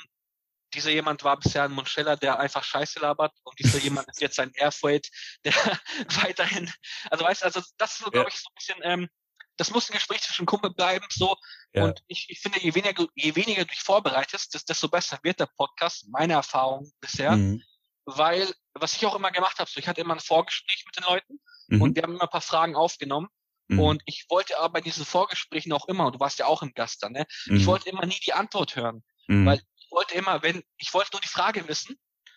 dieser 0.74 0.90
jemand 0.90 1.24
war 1.24 1.38
bisher 1.38 1.64
ein 1.64 1.72
Monstella, 1.72 2.16
der 2.16 2.38
einfach 2.38 2.64
Scheiße 2.64 3.00
labert 3.00 3.32
und 3.44 3.58
dieser 3.58 3.78
jemand 3.82 4.08
ist 4.08 4.20
jetzt 4.20 4.38
ein 4.40 4.52
Airfreight, 4.54 5.08
der 5.44 5.54
weiterhin, 6.22 6.70
also 7.10 7.24
weißt 7.24 7.42
du, 7.42 7.46
also 7.46 7.62
das 7.78 7.92
ist 7.92 8.04
so, 8.04 8.10
glaube 8.10 8.28
ich, 8.28 8.36
so 8.36 8.48
ein 8.50 8.54
bisschen, 8.54 8.80
ähm, 8.82 9.08
das 9.56 9.70
muss 9.70 9.88
ein 9.88 9.94
Gespräch 9.94 10.20
zwischen 10.22 10.46
Kumpel 10.46 10.74
bleiben, 10.74 11.06
so. 11.10 11.36
Ja. 11.74 11.84
Und 11.84 12.02
ich, 12.06 12.26
ich 12.30 12.40
finde, 12.40 12.60
je 12.60 12.74
weniger, 12.74 13.06
je 13.14 13.34
weniger 13.34 13.64
du 13.64 13.70
dich 13.70 13.80
vorbereitest, 13.80 14.68
desto 14.68 14.88
besser 14.88 15.18
wird 15.22 15.40
der 15.40 15.46
Podcast, 15.46 16.06
meine 16.08 16.34
Erfahrung 16.34 16.90
bisher. 17.00 17.32
Mhm. 17.36 17.62
Weil, 18.06 18.52
was 18.74 18.94
ich 18.94 19.06
auch 19.06 19.14
immer 19.14 19.30
gemacht 19.30 19.58
habe, 19.58 19.70
so 19.70 19.80
ich 19.80 19.88
hatte 19.88 20.00
immer 20.00 20.14
ein 20.14 20.20
Vorgespräch 20.20 20.84
mit 20.86 20.96
den 20.96 21.04
Leuten 21.10 21.40
Mhm. 21.68 21.82
Und 21.82 21.96
wir 21.96 22.02
haben 22.02 22.14
immer 22.14 22.24
ein 22.24 22.30
paar 22.30 22.40
Fragen 22.40 22.76
aufgenommen. 22.76 23.28
Mhm. 23.68 23.80
Und 23.80 24.02
ich 24.06 24.26
wollte 24.28 24.58
aber 24.58 24.74
bei 24.74 24.80
diesen 24.80 25.04
Vorgesprächen 25.04 25.72
auch 25.72 25.88
immer, 25.88 26.06
und 26.06 26.16
du 26.16 26.20
warst 26.20 26.38
ja 26.38 26.46
auch 26.46 26.62
im 26.62 26.74
Gast 26.74 27.02
da, 27.02 27.08
ne? 27.08 27.26
Mhm. 27.46 27.56
Ich 27.56 27.66
wollte 27.66 27.88
immer 27.88 28.06
nie 28.06 28.18
die 28.24 28.32
Antwort 28.32 28.76
hören. 28.76 29.02
Mhm. 29.26 29.46
Weil 29.46 29.62
ich 29.76 29.90
wollte 29.90 30.14
immer, 30.14 30.42
wenn, 30.42 30.62
ich 30.76 30.92
wollte 30.92 31.10
nur 31.12 31.20
die 31.20 31.28
Frage 31.28 31.66
wissen 31.68 31.96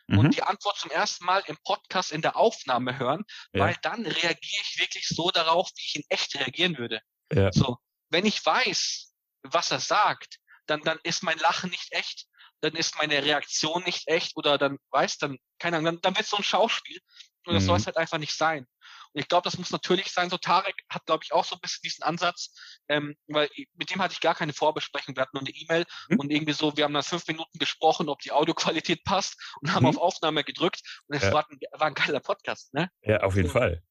und 0.09 0.27
mhm. 0.27 0.31
die 0.31 0.43
Antwort 0.43 0.77
zum 0.77 0.89
ersten 0.91 1.25
Mal 1.25 1.43
im 1.47 1.57
Podcast 1.65 2.13
in 2.13 2.21
der 2.21 2.37
Aufnahme 2.37 2.97
hören, 2.97 3.25
ja. 3.51 3.65
weil 3.65 3.75
dann 3.81 4.05
reagiere 4.05 4.61
ich 4.63 4.77
wirklich 4.79 5.07
so 5.07 5.31
darauf, 5.31 5.69
wie 5.75 5.83
ich 5.85 5.95
in 5.97 6.03
echt 6.07 6.35
reagieren 6.35 6.77
würde. 6.77 7.01
Ja. 7.33 7.51
So, 7.51 7.77
wenn 8.09 8.25
ich 8.25 8.45
weiß, 8.45 9.06
was 9.53 9.71
er 9.71 9.79
sagt, 9.79 10.37
dann, 10.65 10.81
dann 10.81 10.99
ist 11.03 11.23
mein 11.23 11.37
Lachen 11.39 11.69
nicht 11.69 11.91
echt, 11.91 12.25
dann 12.61 12.75
ist 12.75 12.97
meine 12.97 13.23
Reaktion 13.23 13.83
nicht 13.83 14.07
echt 14.07 14.35
oder 14.35 14.57
dann, 14.57 14.77
weißt 14.91 15.21
dann, 15.21 15.37
keine 15.59 15.77
Ahnung, 15.77 15.93
dann, 15.93 16.01
dann 16.01 16.15
wird 16.15 16.25
es 16.25 16.31
so 16.31 16.37
ein 16.37 16.43
Schauspiel. 16.43 16.99
Und 17.45 17.53
das 17.53 17.63
mhm. 17.63 17.67
soll 17.67 17.77
es 17.77 17.85
halt 17.85 17.97
einfach 17.97 18.17
nicht 18.17 18.35
sein. 18.35 18.67
Und 19.13 19.21
ich 19.21 19.29
glaube, 19.29 19.43
das 19.45 19.57
muss 19.57 19.71
natürlich 19.71 20.11
sein. 20.11 20.29
So 20.29 20.37
Tarek 20.37 20.75
hat, 20.89 21.05
glaube 21.05 21.23
ich, 21.23 21.31
auch 21.31 21.45
so 21.45 21.55
ein 21.55 21.61
bisschen 21.61 21.81
diesen 21.83 22.03
Ansatz, 22.03 22.53
ähm, 22.89 23.15
weil 23.27 23.49
mit 23.75 23.89
dem 23.89 24.01
hatte 24.01 24.13
ich 24.13 24.19
gar 24.19 24.35
keine 24.35 24.51
Vorbesprechung. 24.51 25.15
Wir 25.15 25.21
hatten 25.21 25.37
nur 25.37 25.41
eine 25.41 25.51
E-Mail 25.51 25.85
mhm. 26.09 26.19
und 26.19 26.31
irgendwie 26.31 26.51
so, 26.51 26.75
wir 26.75 26.83
haben 26.83 26.93
dann 26.93 27.03
fünf 27.03 27.25
Minuten 27.27 27.57
gesprochen, 27.57 28.09
ob 28.09 28.19
die 28.19 28.33
Audioqualität 28.33 29.05
passt 29.05 29.37
und 29.61 29.73
haben 29.73 29.83
mhm. 29.83 29.89
auf 29.89 29.97
Aufnahme 29.97 30.43
gedrückt 30.43 30.81
und 31.07 31.15
es 31.15 31.23
ja. 31.23 31.31
war, 31.31 31.47
ein, 31.49 31.57
war, 31.71 31.87
ein, 31.87 31.93
geiler 31.93 32.19
Podcast. 32.19 32.73
Ne? 32.73 32.91
Ja, 33.01 33.21
auf 33.21 33.35
jeden 33.35 33.47
und, 33.47 33.53
Fall. 33.53 33.81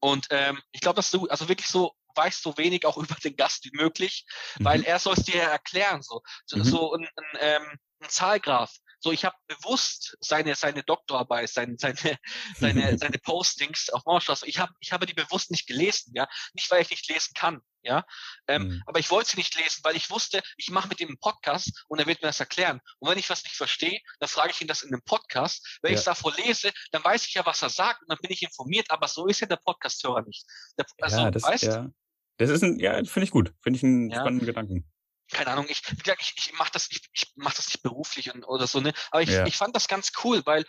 Und 0.00 0.26
ähm, 0.30 0.60
ich 0.72 0.80
glaube, 0.80 0.96
dass 0.96 1.10
du 1.10 1.28
also 1.28 1.48
wirklich 1.48 1.68
so 1.68 1.94
weißt 2.14 2.42
so 2.42 2.56
wenig 2.56 2.86
auch 2.86 2.96
über 2.98 3.14
den 3.16 3.36
Gast 3.36 3.64
wie 3.64 3.76
möglich, 3.76 4.26
weil 4.60 4.78
mhm. 4.78 4.84
er 4.84 4.98
soll 4.98 5.14
es 5.14 5.24
dir 5.24 5.42
erklären. 5.42 6.02
So, 6.02 6.22
so, 6.46 6.56
mhm. 6.58 6.64
so 6.64 6.94
ein, 6.94 7.04
ein, 7.04 7.38
ähm, 7.40 7.78
ein 8.00 8.08
Zahlgraph. 8.08 8.72
So, 9.04 9.12
ich 9.12 9.26
habe 9.26 9.36
bewusst 9.48 10.16
seine 10.20 10.54
seine 10.54 10.82
Doktorarbeit, 10.82 11.50
seine 11.50 11.76
seine 11.78 11.98
seine, 12.58 12.96
seine 12.96 13.18
Postings 13.18 13.90
auf 13.90 14.06
Mauerstraße. 14.06 14.46
Ich 14.46 14.58
habe 14.58 14.72
ich 14.80 14.92
habe 14.92 15.04
die 15.04 15.12
bewusst 15.12 15.50
nicht 15.50 15.66
gelesen, 15.66 16.12
ja, 16.16 16.26
nicht 16.54 16.70
weil 16.70 16.80
ich 16.80 16.88
nicht 16.88 17.06
lesen 17.10 17.34
kann, 17.34 17.60
ja, 17.82 18.06
ähm, 18.48 18.62
mhm. 18.62 18.82
aber 18.86 18.98
ich 19.00 19.10
wollte 19.10 19.28
sie 19.30 19.36
nicht 19.36 19.54
lesen, 19.56 19.80
weil 19.84 19.94
ich 19.94 20.08
wusste, 20.08 20.42
ich 20.56 20.70
mache 20.70 20.88
mit 20.88 21.00
ihm 21.00 21.08
einen 21.08 21.18
Podcast 21.18 21.84
und 21.88 21.98
er 21.98 22.06
wird 22.06 22.22
mir 22.22 22.28
das 22.28 22.40
erklären. 22.40 22.80
Und 22.98 23.10
wenn 23.10 23.18
ich 23.18 23.28
was 23.28 23.44
nicht 23.44 23.56
verstehe, 23.56 24.00
dann 24.20 24.28
frage 24.30 24.52
ich 24.52 24.62
ihn 24.62 24.68
das 24.68 24.82
in 24.82 24.88
einem 24.88 25.02
Podcast. 25.04 25.78
Wenn 25.82 25.92
ja. 25.92 25.96
ich 25.96 25.98
es 25.98 26.06
davor 26.06 26.32
lese, 26.34 26.72
dann 26.92 27.04
weiß 27.04 27.26
ich 27.26 27.34
ja, 27.34 27.44
was 27.44 27.60
er 27.60 27.68
sagt 27.68 28.00
und 28.00 28.08
dann 28.08 28.18
bin 28.22 28.32
ich 28.32 28.42
informiert. 28.42 28.90
Aber 28.90 29.06
so 29.06 29.26
ist 29.26 29.40
ja 29.40 29.46
der 29.46 29.56
Podcast-Hörer 29.56 30.22
nicht. 30.22 30.46
Der, 30.78 30.86
also, 31.02 31.18
ja, 31.18 31.30
das, 31.30 31.42
weißt, 31.42 31.64
ja. 31.64 31.90
Das 32.36 32.50
ist 32.50 32.62
ein, 32.62 32.78
ja, 32.78 32.94
finde 33.04 33.24
ich 33.24 33.30
gut, 33.30 33.52
finde 33.62 33.76
ich 33.76 33.82
einen 33.82 34.10
ja. 34.10 34.20
spannenden 34.20 34.46
Gedanken 34.46 34.90
keine 35.32 35.50
Ahnung, 35.50 35.66
ich, 35.68 35.82
wie 35.90 35.96
gesagt, 35.96 36.22
ich, 36.22 36.34
ich 36.36 36.52
mache 36.58 36.70
das, 36.72 36.88
ich, 36.90 37.00
ich 37.12 37.32
mach 37.36 37.54
das 37.54 37.66
nicht 37.66 37.82
beruflich 37.82 38.32
und, 38.32 38.44
oder 38.44 38.66
so, 38.66 38.80
ne? 38.80 38.92
Aber 39.10 39.22
ich, 39.22 39.30
ja. 39.30 39.46
ich 39.46 39.56
fand 39.56 39.74
das 39.74 39.88
ganz 39.88 40.12
cool, 40.22 40.42
weil 40.44 40.64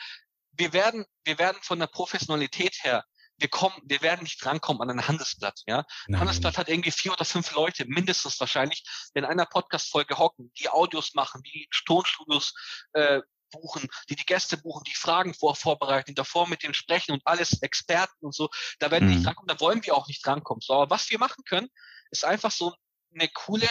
wir 0.51 0.73
werden, 0.73 1.05
wir 1.23 1.37
werden 1.37 1.57
von 1.61 1.79
der 1.79 1.87
Professionalität 1.87 2.77
her, 2.83 3.03
wir 3.37 3.49
kommen, 3.49 3.75
wir 3.83 4.01
werden 4.01 4.23
nicht 4.23 4.43
drankommen 4.43 4.81
an 4.81 4.89
ein 4.89 5.07
Handelsblatt, 5.07 5.61
ja. 5.67 5.85
Ein 6.07 6.19
Handelsblatt 6.19 6.57
hat 6.57 6.69
irgendwie 6.69 6.91
vier 6.91 7.11
oder 7.11 7.25
fünf 7.25 7.53
Leute, 7.53 7.85
mindestens 7.85 8.39
wahrscheinlich, 8.39 8.83
die 9.13 9.19
in 9.19 9.25
einer 9.25 9.45
Podcast-Folge 9.45 10.17
hocken, 10.17 10.51
die 10.57 10.69
Audios 10.69 11.13
machen, 11.15 11.41
die 11.43 11.67
Tonstudios 11.85 12.53
äh, 12.93 13.21
buchen, 13.55 13.87
die 14.09 14.15
die 14.15 14.25
Gäste 14.25 14.57
buchen, 14.57 14.83
die 14.85 14.95
Fragen 14.95 15.33
vor, 15.33 15.55
vorbereiten, 15.55 16.11
die 16.11 16.15
davor 16.15 16.47
mit 16.47 16.63
denen 16.63 16.73
sprechen 16.73 17.11
und 17.13 17.21
alles 17.25 17.61
Experten 17.61 18.25
und 18.25 18.35
so. 18.35 18.49
Da 18.79 18.91
werden 18.91 19.05
mhm. 19.05 19.09
wir 19.09 19.15
nicht 19.15 19.21
mhm. 19.21 19.25
drankommen, 19.25 19.47
da 19.47 19.59
wollen 19.59 19.85
wir 19.85 19.95
auch 19.95 20.07
nicht 20.07 20.25
drankommen. 20.25 20.61
So, 20.61 20.73
aber 20.73 20.89
was 20.89 21.09
wir 21.09 21.19
machen 21.19 21.43
können, 21.47 21.69
ist 22.11 22.25
einfach 22.25 22.51
so 22.51 22.73
eine 23.13 23.29
coole 23.29 23.69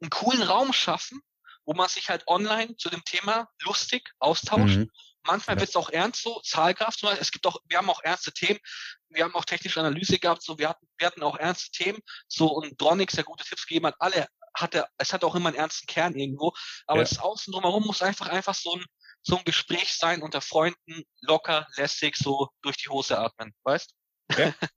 einen 0.00 0.10
coolen 0.10 0.42
Raum 0.42 0.72
schaffen, 0.72 1.20
wo 1.64 1.74
man 1.74 1.88
sich 1.88 2.08
halt 2.10 2.26
online 2.26 2.76
zu 2.76 2.90
dem 2.90 3.04
Thema 3.04 3.48
lustig 3.62 4.10
austauscht. 4.18 4.76
Mhm. 4.76 4.90
Manchmal 5.24 5.56
ja. 5.56 5.60
wird 5.60 5.70
es 5.70 5.76
auch 5.76 5.90
ernst 5.90 6.22
so, 6.22 6.40
Zahlkraft. 6.40 7.02
Es 7.02 7.32
gibt 7.32 7.46
auch, 7.46 7.56
wir 7.64 7.78
haben 7.78 7.90
auch 7.90 8.02
ernste 8.02 8.32
Themen. 8.32 8.60
Wir 9.08 9.24
haben 9.24 9.34
auch 9.34 9.44
technische 9.44 9.80
Analyse 9.80 10.18
gehabt, 10.18 10.42
so, 10.42 10.58
wir 10.58 10.68
hatten, 10.68 10.86
wir 10.98 11.06
hatten 11.06 11.22
auch 11.22 11.36
ernste 11.36 11.70
Themen. 11.72 11.98
So, 12.28 12.48
und 12.48 12.80
Dronix, 12.80 13.14
der 13.14 13.24
gute 13.24 13.44
Tipps 13.44 13.66
gegeben 13.66 13.86
hat, 13.86 13.96
alle 13.98 14.28
hatte, 14.54 14.86
es 14.98 15.12
hat 15.12 15.24
auch 15.24 15.34
immer 15.34 15.48
einen 15.48 15.58
ernsten 15.58 15.86
Kern 15.86 16.14
irgendwo. 16.14 16.52
Aber 16.86 16.98
ja. 16.98 17.04
das 17.04 17.18
Außen 17.18 17.52
drumherum 17.52 17.84
muss 17.84 18.02
einfach, 18.02 18.28
einfach 18.28 18.54
so 18.54 18.74
ein, 18.74 18.84
so 19.26 19.38
ein 19.38 19.44
Gespräch 19.44 19.92
sein 19.94 20.22
unter 20.22 20.40
Freunden, 20.40 21.02
locker, 21.20 21.66
lässig, 21.76 22.16
so 22.16 22.48
durch 22.62 22.76
die 22.76 22.88
Hose 22.88 23.18
atmen, 23.18 23.52
weißt? 23.64 23.92
Ja. 24.38 24.54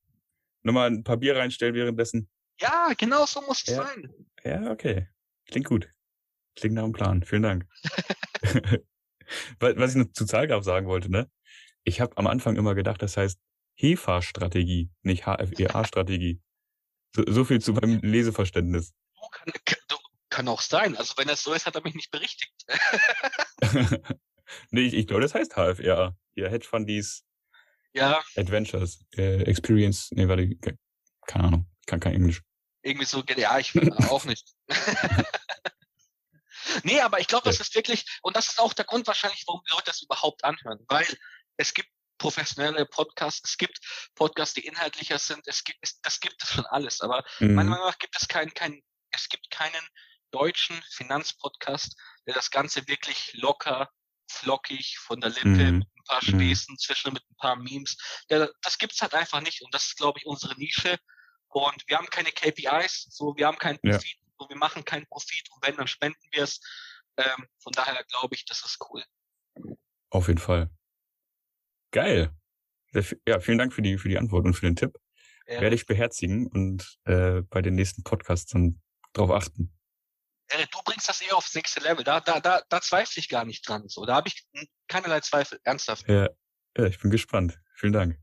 Nochmal 0.63 0.89
ein 0.89 1.03
paar 1.03 1.17
Bier 1.17 1.37
reinstellen 1.37 1.75
währenddessen. 1.75 2.29
Ja, 2.59 2.91
genau 2.97 3.25
so 3.25 3.41
muss 3.41 3.61
es 3.61 3.75
ja. 3.75 3.83
sein. 3.83 4.13
Ja, 4.43 4.71
okay. 4.71 5.07
Klingt 5.45 5.67
gut. 5.67 5.87
Klingt 6.55 6.75
nach 6.75 6.83
einem 6.83 6.93
Plan. 6.93 7.23
Vielen 7.23 7.43
Dank. 7.43 7.65
Was 9.59 9.91
ich 9.91 9.97
noch 9.97 10.11
zu 10.13 10.25
Zahlgraf 10.25 10.63
sagen 10.63 10.87
wollte, 10.87 11.11
ne? 11.11 11.29
Ich 11.83 12.01
habe 12.01 12.17
am 12.17 12.27
Anfang 12.27 12.55
immer 12.55 12.73
gedacht, 12.73 13.01
das 13.01 13.17
heißt 13.17 13.39
HEFA-Strategie, 13.75 14.89
nicht 15.03 15.25
HFEA-Strategie. 15.25 16.41
So, 17.15 17.23
so, 17.27 17.45
viel 17.45 17.61
zu 17.61 17.73
meinem 17.73 17.99
Leseverständnis. 18.01 18.93
Kann, 19.31 19.53
kann, 20.29 20.47
auch 20.47 20.61
sein. 20.61 20.97
Also 20.97 21.13
wenn 21.17 21.27
das 21.27 21.43
so 21.43 21.53
ist, 21.53 21.65
hat 21.65 21.75
er 21.75 21.83
mich 21.83 21.95
nicht 21.95 22.11
berichtigt. 22.11 22.53
Nee, 24.71 24.81
ich, 24.81 24.93
ich 24.93 25.07
glaube, 25.07 25.21
das 25.21 25.33
heißt 25.33 25.53
HFEA. 25.53 26.15
Hier, 26.33 26.49
Hedge 26.49 26.67
Fundies. 26.67 27.23
Ja. 27.93 28.21
Adventures. 28.35 29.05
Äh, 29.15 29.43
Experience. 29.43 30.11
Nee, 30.11 30.27
warte, 30.27 30.55
keine 31.27 31.45
Ahnung. 31.45 31.69
Ich 31.81 31.85
kann 31.85 31.99
kein 31.99 32.13
Englisch. 32.13 32.41
irgendwie 32.81 33.05
so, 33.05 33.23
ja, 33.35 33.57
ich 33.59 33.73
auch 34.09 34.25
nicht. 34.25 34.47
nee, 36.83 36.99
aber 37.01 37.19
ich 37.19 37.27
glaube, 37.27 37.45
das 37.45 37.59
ist 37.59 37.75
wirklich, 37.75 38.05
und 38.21 38.35
das 38.35 38.47
ist 38.47 38.59
auch 38.59 38.73
der 38.73 38.85
Grund 38.85 39.07
wahrscheinlich, 39.07 39.43
warum 39.47 39.61
die 39.67 39.73
Leute 39.73 39.85
das 39.85 40.01
überhaupt 40.01 40.43
anhören, 40.43 40.79
weil 40.87 41.07
es 41.57 41.73
gibt 41.73 41.89
professionelle 42.17 42.85
Podcasts, 42.85 43.49
es 43.49 43.57
gibt 43.57 43.79
Podcasts, 44.15 44.53
die 44.53 44.65
inhaltlicher 44.65 45.17
sind, 45.17 45.47
es 45.47 45.63
gibt, 45.63 45.79
es, 45.81 46.01
das 46.01 46.19
gibt 46.19 46.43
es 46.43 46.49
schon 46.49 46.65
alles, 46.65 47.01
aber 47.01 47.23
mhm. 47.39 47.55
meiner 47.55 47.69
Meinung 47.71 47.87
nach 47.87 47.97
gibt 47.97 48.15
es 48.19 48.27
keinen, 48.27 48.53
kein, 48.53 48.81
es 49.11 49.29
gibt 49.29 49.49
keinen 49.49 49.87
deutschen 50.31 50.81
Finanzpodcast, 50.91 51.95
der 52.27 52.35
das 52.35 52.51
Ganze 52.51 52.87
wirklich 52.87 53.33
locker, 53.33 53.89
flockig 54.31 54.97
von 54.99 55.19
der 55.21 55.31
Lippe 55.31 55.47
mhm. 55.47 55.77
mit 55.79 55.87
ein 55.87 56.03
paar 56.07 56.23
mhm. 56.23 56.27
Späßen, 56.27 56.77
zwischen 56.77 57.13
mit 57.13 57.23
ein 57.29 57.35
paar 57.37 57.55
Memes, 57.55 57.97
der, 58.29 58.51
das 58.61 58.77
gibt's 58.77 59.01
halt 59.01 59.13
einfach 59.13 59.41
nicht 59.41 59.61
und 59.61 59.73
das 59.73 59.87
ist, 59.87 59.97
glaube 59.97 60.19
ich, 60.19 60.25
unsere 60.25 60.55
Nische 60.57 60.97
und 61.49 61.83
wir 61.87 61.97
haben 61.97 62.07
keine 62.07 62.31
KPIs, 62.31 63.07
so, 63.09 63.35
wir 63.35 63.47
haben 63.47 63.57
keinen 63.57 63.79
Profit, 63.79 64.17
ja. 64.21 64.31
so, 64.37 64.49
wir 64.49 64.57
machen 64.57 64.85
keinen 64.85 65.07
Profit 65.07 65.49
und 65.51 65.65
wenn, 65.65 65.75
dann 65.77 65.87
spenden 65.87 66.21
wir 66.31 66.43
es. 66.43 66.59
Ähm, 67.17 67.47
von 67.61 67.73
daher 67.73 68.03
glaube 68.05 68.35
ich, 68.35 68.45
das 68.45 68.63
ist 68.63 68.77
cool. 68.89 69.03
Auf 70.09 70.27
jeden 70.27 70.39
Fall. 70.39 70.69
Geil. 71.91 72.33
Ja, 73.27 73.39
vielen 73.39 73.57
Dank 73.57 73.73
für 73.73 73.81
die, 73.81 73.97
für 73.97 74.09
die 74.09 74.17
Antwort 74.17 74.45
und 74.45 74.53
für 74.53 74.65
den 74.65 74.75
Tipp. 74.75 74.97
Ja. 75.47 75.61
Werde 75.61 75.75
ich 75.75 75.85
beherzigen 75.85 76.47
und 76.47 76.99
äh, 77.05 77.41
bei 77.41 77.61
den 77.61 77.75
nächsten 77.75 78.03
Podcasts 78.03 78.51
dann 78.51 78.81
drauf 79.13 79.31
achten. 79.31 79.73
Du 80.71 80.81
bringst 80.83 81.07
das 81.07 81.21
eher 81.21 81.37
aufs 81.37 81.53
nächste 81.53 81.79
Level. 81.79 82.03
Da, 82.03 82.19
da, 82.21 82.39
da, 82.39 82.61
da 82.69 82.81
zweifle 82.81 83.19
ich 83.19 83.29
gar 83.29 83.45
nicht 83.45 83.67
dran. 83.67 83.87
So, 83.87 84.05
da 84.05 84.15
habe 84.15 84.29
ich 84.29 84.47
keinerlei 84.87 85.19
Zweifel. 85.19 85.59
Ernsthaft. 85.63 86.07
Ja, 86.07 86.29
ja, 86.77 86.85
ich 86.85 86.99
bin 86.99 87.11
gespannt. 87.11 87.59
Vielen 87.75 87.93
Dank. 87.93 88.19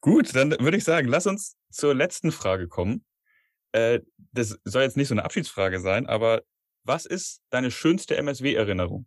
Gut, 0.00 0.34
dann 0.34 0.52
würde 0.52 0.76
ich 0.76 0.84
sagen, 0.84 1.08
lass 1.08 1.26
uns 1.26 1.56
zur 1.70 1.94
letzten 1.94 2.32
Frage 2.32 2.68
kommen. 2.68 3.04
Äh, 3.72 4.00
das 4.32 4.58
soll 4.64 4.82
jetzt 4.82 4.96
nicht 4.96 5.08
so 5.08 5.14
eine 5.14 5.24
Abschiedsfrage 5.24 5.80
sein, 5.80 6.06
aber 6.06 6.42
was 6.84 7.04
ist 7.04 7.42
deine 7.50 7.70
schönste 7.70 8.16
MSW-Erinnerung? 8.16 9.06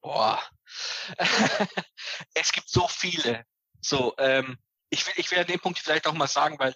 Boah, 0.00 0.42
es 2.34 2.52
gibt 2.52 2.68
so 2.68 2.86
viele. 2.88 3.44
So, 3.80 4.14
ähm, 4.18 4.58
ich 4.90 5.06
will, 5.06 5.14
ich 5.16 5.30
will 5.30 5.38
an 5.38 5.46
dem 5.46 5.60
Punkt 5.60 5.78
vielleicht 5.78 6.06
auch 6.06 6.12
mal 6.12 6.28
sagen, 6.28 6.58
weil 6.58 6.74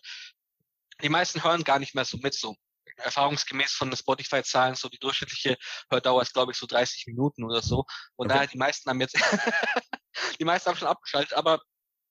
die 1.02 1.09
meisten 1.09 1.44
hören 1.44 1.64
gar 1.64 1.78
nicht 1.78 1.94
mehr 1.94 2.05
so 2.05 2.16
mit. 2.18 2.35
So 2.35 2.56
erfahrungsgemäß 2.98 3.72
von 3.72 3.90
den 3.90 3.96
Spotify-Zahlen, 3.96 4.74
so 4.74 4.88
die 4.88 4.98
durchschnittliche 4.98 5.56
Hördauer 5.90 6.22
ist, 6.22 6.34
glaube 6.34 6.52
ich, 6.52 6.58
so 6.58 6.66
30 6.66 7.06
Minuten 7.06 7.44
oder 7.44 7.62
so. 7.62 7.84
Und 8.16 8.26
okay. 8.26 8.34
daher 8.34 8.46
die 8.46 8.58
meisten 8.58 8.88
haben 8.90 9.00
jetzt, 9.00 9.16
die 10.40 10.44
meisten 10.44 10.68
haben 10.68 10.76
schon 10.76 10.88
abgeschaltet, 10.88 11.34
aber 11.34 11.60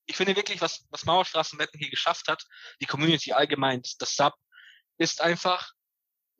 ich 0.05 0.15
finde 0.15 0.35
wirklich, 0.35 0.61
was, 0.61 0.85
was 0.89 1.05
Mauerstraßenwetten 1.05 1.79
hier 1.79 1.89
geschafft 1.89 2.27
hat, 2.27 2.43
die 2.81 2.85
Community 2.85 3.33
allgemein, 3.33 3.81
das 3.99 4.15
Sub, 4.15 4.33
ist 4.97 5.21
einfach 5.21 5.71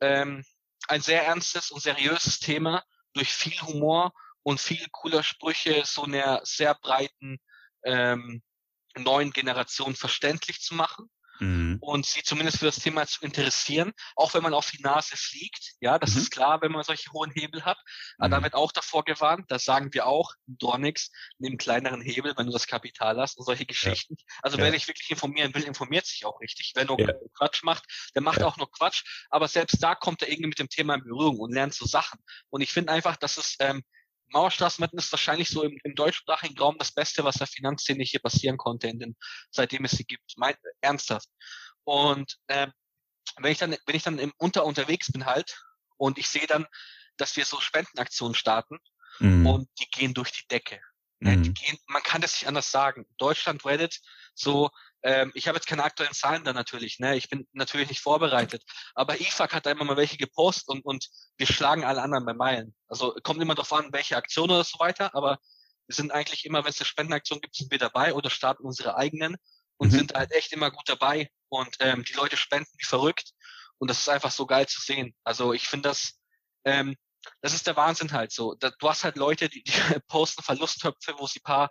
ähm, 0.00 0.44
ein 0.88 1.02
sehr 1.02 1.24
ernstes 1.24 1.70
und 1.70 1.82
seriöses 1.82 2.38
Thema 2.38 2.82
durch 3.12 3.32
viel 3.32 3.60
Humor 3.62 4.12
und 4.42 4.60
viel 4.60 4.86
cooler 4.92 5.22
Sprüche 5.22 5.84
so 5.84 6.04
einer 6.04 6.40
sehr 6.44 6.74
breiten 6.74 7.38
ähm, 7.84 8.42
neuen 8.96 9.32
Generation 9.32 9.94
verständlich 9.94 10.60
zu 10.60 10.74
machen 10.74 11.10
mhm. 11.40 11.78
und 11.80 12.06
sie 12.06 12.22
zumindest 12.22 12.58
für 12.58 12.66
das 12.66 12.76
Thema 12.76 13.06
zu 13.06 13.22
interessieren, 13.22 13.92
auch 14.16 14.34
wenn 14.34 14.42
man 14.42 14.54
auf 14.54 14.70
die 14.70 14.82
Nase 14.82 15.16
fliegt. 15.16 15.74
Ja, 15.80 15.98
das 15.98 16.14
mhm. 16.14 16.20
ist 16.22 16.30
klar, 16.30 16.60
wenn 16.62 16.72
man 16.72 16.82
solche 16.84 17.10
hohen 17.12 17.30
Hebel 17.30 17.64
hat. 17.64 17.78
Aber 18.18 18.28
mhm. 18.28 18.32
da 18.32 18.42
wird 18.42 18.54
auch 18.54 18.72
davor 18.72 19.04
gewarnt, 19.04 19.50
das 19.50 19.64
sagen 19.64 19.92
wir 19.92 20.06
auch, 20.06 20.32
Dornix, 20.46 21.10
nimm 21.38 21.56
kleineren 21.56 22.00
Hebel, 22.00 22.34
wenn 22.36 22.46
du 22.46 22.52
das 22.52 22.66
Kapital 22.66 23.18
hast 23.18 23.38
und 23.38 23.44
solche 23.44 23.66
Geschichten. 23.66 24.16
Ja. 24.18 24.24
Also 24.42 24.58
ja. 24.58 24.64
wer 24.64 24.72
sich 24.72 24.88
wirklich 24.88 25.10
informieren 25.10 25.54
will, 25.54 25.64
informiert 25.64 26.06
sich 26.06 26.24
auch 26.24 26.40
richtig. 26.40 26.72
Wer 26.74 26.84
nur 26.84 27.00
ja. 27.00 27.12
Quatsch 27.36 27.62
macht, 27.62 27.84
der 28.14 28.22
macht 28.22 28.42
auch 28.42 28.56
nur 28.56 28.70
Quatsch. 28.70 29.04
Aber 29.30 29.48
selbst 29.48 29.82
da 29.82 29.94
kommt 29.94 30.22
er 30.22 30.28
irgendwie 30.28 30.48
mit 30.48 30.58
dem 30.58 30.68
Thema 30.68 30.94
in 30.94 31.04
Berührung 31.04 31.38
und 31.38 31.52
lernt 31.52 31.74
so 31.74 31.86
Sachen. 31.86 32.18
Und 32.50 32.60
ich 32.60 32.72
finde 32.72 32.92
einfach, 32.92 33.16
dass 33.16 33.36
es 33.38 33.56
ähm, 33.60 33.82
Mauerstraßenwetten 34.30 34.98
ist 34.98 35.12
wahrscheinlich 35.12 35.48
so 35.48 35.62
im, 35.62 35.78
im 35.84 35.94
deutschsprachigen 35.94 36.58
Raum 36.58 36.76
das 36.78 36.92
Beste, 36.92 37.24
was 37.24 37.36
der 37.36 37.46
Finanzszene 37.46 38.04
hier 38.04 38.20
passieren 38.20 38.56
konnte, 38.56 38.88
in 38.88 38.98
den, 38.98 39.16
seitdem 39.50 39.84
es 39.84 39.92
sie 39.92 40.04
gibt. 40.04 40.34
Mein, 40.36 40.54
ernsthaft. 40.80 41.28
Und 41.84 42.36
ähm, 42.48 42.72
wenn 43.38 43.52
ich 43.52 43.58
dann, 43.58 43.76
wenn 43.86 43.96
ich 43.96 44.02
dann 44.02 44.18
im 44.18 44.32
Unter 44.36 44.64
unterwegs 44.64 45.10
bin 45.12 45.26
halt 45.26 45.60
und 45.96 46.18
ich 46.18 46.28
sehe 46.28 46.46
dann, 46.46 46.66
dass 47.16 47.36
wir 47.36 47.44
so 47.44 47.60
Spendenaktionen 47.60 48.34
starten 48.34 48.78
mhm. 49.18 49.46
und 49.46 49.68
die 49.80 49.90
gehen 49.90 50.14
durch 50.14 50.32
die 50.32 50.46
Decke. 50.48 50.80
Mhm. 51.20 51.42
Die 51.42 51.54
gehen, 51.54 51.78
man 51.86 52.02
kann 52.02 52.20
das 52.20 52.32
nicht 52.32 52.46
anders 52.46 52.70
sagen. 52.70 53.06
Deutschland 53.16 53.64
Reddit, 53.64 54.00
so 54.34 54.70
ähm, 55.02 55.30
ich 55.34 55.46
habe 55.46 55.56
jetzt 55.56 55.66
keine 55.66 55.84
aktuellen 55.84 56.12
Zahlen 56.12 56.44
da 56.44 56.52
natürlich, 56.52 56.98
ne? 56.98 57.16
Ich 57.16 57.28
bin 57.28 57.46
natürlich 57.52 57.88
nicht 57.88 58.00
vorbereitet. 58.00 58.64
Aber 58.94 59.20
IFAC 59.20 59.54
hat 59.54 59.66
da 59.66 59.70
immer 59.70 59.84
mal 59.84 59.96
welche 59.96 60.16
gepostet 60.16 60.68
und, 60.68 60.84
und 60.84 61.08
wir 61.36 61.46
schlagen 61.46 61.84
alle 61.84 62.02
anderen 62.02 62.24
bei 62.24 62.34
Meilen. 62.34 62.74
Also 62.88 63.14
kommt 63.22 63.40
immer 63.40 63.54
darauf 63.54 63.72
an, 63.72 63.92
welche 63.92 64.16
Aktion 64.16 64.50
oder 64.50 64.64
so 64.64 64.78
weiter, 64.78 65.14
aber 65.14 65.38
wir 65.86 65.94
sind 65.94 66.12
eigentlich 66.12 66.44
immer, 66.44 66.64
wenn 66.64 66.70
es 66.70 66.80
eine 66.80 66.86
Spendenaktion 66.86 67.40
gibt, 67.40 67.54
sind 67.54 67.70
wir 67.70 67.78
dabei 67.78 68.12
oder 68.12 68.28
starten 68.28 68.64
unsere 68.64 68.96
eigenen 68.96 69.36
und 69.78 69.92
mhm. 69.92 69.96
sind 69.96 70.14
halt 70.14 70.32
echt 70.32 70.52
immer 70.52 70.70
gut 70.70 70.88
dabei. 70.88 71.30
Und 71.48 71.76
ähm, 71.80 72.04
die 72.04 72.12
Leute 72.12 72.36
spenden 72.36 72.70
wie 72.76 72.84
verrückt. 72.84 73.30
Und 73.78 73.88
das 73.88 74.00
ist 74.00 74.08
einfach 74.08 74.32
so 74.32 74.44
geil 74.44 74.66
zu 74.66 74.80
sehen. 74.80 75.14
Also 75.24 75.54
ich 75.54 75.68
finde 75.68 75.88
das, 75.88 76.18
ähm, 76.64 76.96
das 77.40 77.54
ist 77.54 77.66
der 77.66 77.76
Wahnsinn 77.76 78.12
halt 78.12 78.32
so. 78.32 78.54
Du 78.54 78.88
hast 78.88 79.04
halt 79.04 79.16
Leute, 79.16 79.48
die, 79.48 79.62
die 79.62 79.72
posten 80.08 80.42
Verlusttöpfe, 80.42 81.14
wo 81.16 81.26
sie 81.26 81.40
paar 81.40 81.70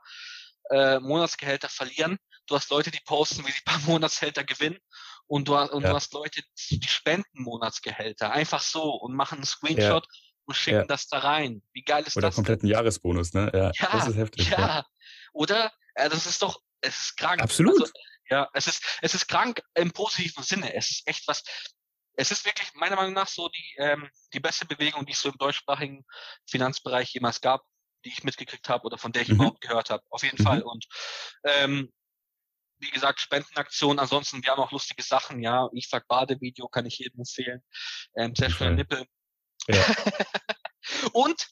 äh, 0.72 1.00
Monatsgehälter 1.00 1.70
verlieren 1.70 2.18
du 2.48 2.56
hast 2.56 2.70
Leute, 2.70 2.92
die 2.92 3.00
posten, 3.06 3.46
wie 3.46 3.52
sie 3.52 3.60
ein 3.60 3.66
paar 3.66 3.80
Monatshälter 3.86 4.44
gewinnen 4.44 4.80
und 5.28 5.48
du, 5.48 5.56
und 5.56 5.84
ja. 5.84 5.90
du 5.90 5.96
hast 5.96 6.14
Leute, 6.14 6.42
die 6.70 6.88
spenden 6.88 7.44
Monatsgehälter. 7.44 8.32
Einfach 8.32 8.62
so 8.62 8.94
und 8.94 9.16
machen 9.16 9.36
einen 9.36 9.46
Screenshot 9.46 10.06
ja. 10.06 10.22
und 10.46 10.56
schicken 10.56 10.78
ja. 10.80 10.86
das 10.86 11.08
da 11.08 11.20
rein. 11.20 11.62
Wie 11.74 11.84
geil 11.84 12.04
ist 12.06 12.18
Oder 12.18 12.28
das? 12.28 12.36
Oder 12.36 12.46
kompletten 12.46 12.70
Jahresbonus, 12.70 13.34
ne? 13.34 13.52
Ja, 13.54 13.72
ja, 13.74 13.90
das 13.92 14.08
ist 14.08 14.18
heftig. 14.18 14.50
Ja. 14.50 14.86
Oder? 15.34 15.72
Das 15.96 16.26
ist 16.26 16.42
doch, 16.42 16.62
es 16.82 17.00
ist 17.00 17.18
krank. 17.18 17.42
Absolut. 17.42 17.82
Also, 17.82 17.92
ja, 18.30 18.50
es 18.54 18.68
ist, 18.68 18.84
es 19.02 19.14
ist 19.14 19.28
krank 19.28 19.62
im 19.76 19.92
positiven 19.92 20.44
Sinne. 20.44 20.74
Es 20.74 20.92
ist 20.92 21.08
echt 21.08 21.28
was, 21.28 21.44
es 22.18 22.32
ist 22.32 22.46
wirklich 22.46 22.74
meiner 22.74 22.96
Meinung 22.96 23.14
nach 23.14 23.28
so 23.28 23.48
die, 23.50 23.76
ähm, 23.78 24.10
die 24.34 24.40
beste 24.40 24.66
Bewegung, 24.66 25.06
die 25.06 25.14
es 25.14 25.22
so 25.22 25.30
im 25.30 25.38
deutschsprachigen 25.38 26.04
Finanzbereich 26.48 27.14
jemals 27.14 27.42
gab, 27.42 27.64
die 28.06 28.10
ich 28.10 28.24
mitgekriegt 28.24 28.70
habe 28.70 28.86
oder 28.86 28.98
von 28.98 29.12
der 29.12 29.22
ich 29.22 29.30
mhm. 29.30 29.36
überhaupt 29.36 29.62
gehört 29.62 29.90
habe. 29.90 30.04
Auf 30.10 30.24
jeden 30.24 30.42
mhm. 30.42 30.46
Fall. 30.46 30.62
Und 30.62 30.86
ähm, 31.44 31.92
wie 32.80 32.92
gesagt, 32.92 33.20
Spendenaktion. 33.20 34.00
Ansonsten, 34.00 34.44
wir 34.44 34.52
haben 34.52 34.62
auch 34.62 34.72
lustige 34.72 35.04
Sachen, 35.04 35.42
ja. 35.42 35.70
Ich 35.74 35.90
sag 35.90 36.08
Badevideo 36.08 36.68
kann 36.68 36.86
ich 36.86 37.00
jedem 37.00 37.20
empfehlen. 37.20 37.62
Ähm, 38.16 38.36
sehr 38.36 38.50
schöne 38.50 38.76
Nippel. 38.76 39.06
Ja. 39.68 39.84
und 41.14 41.48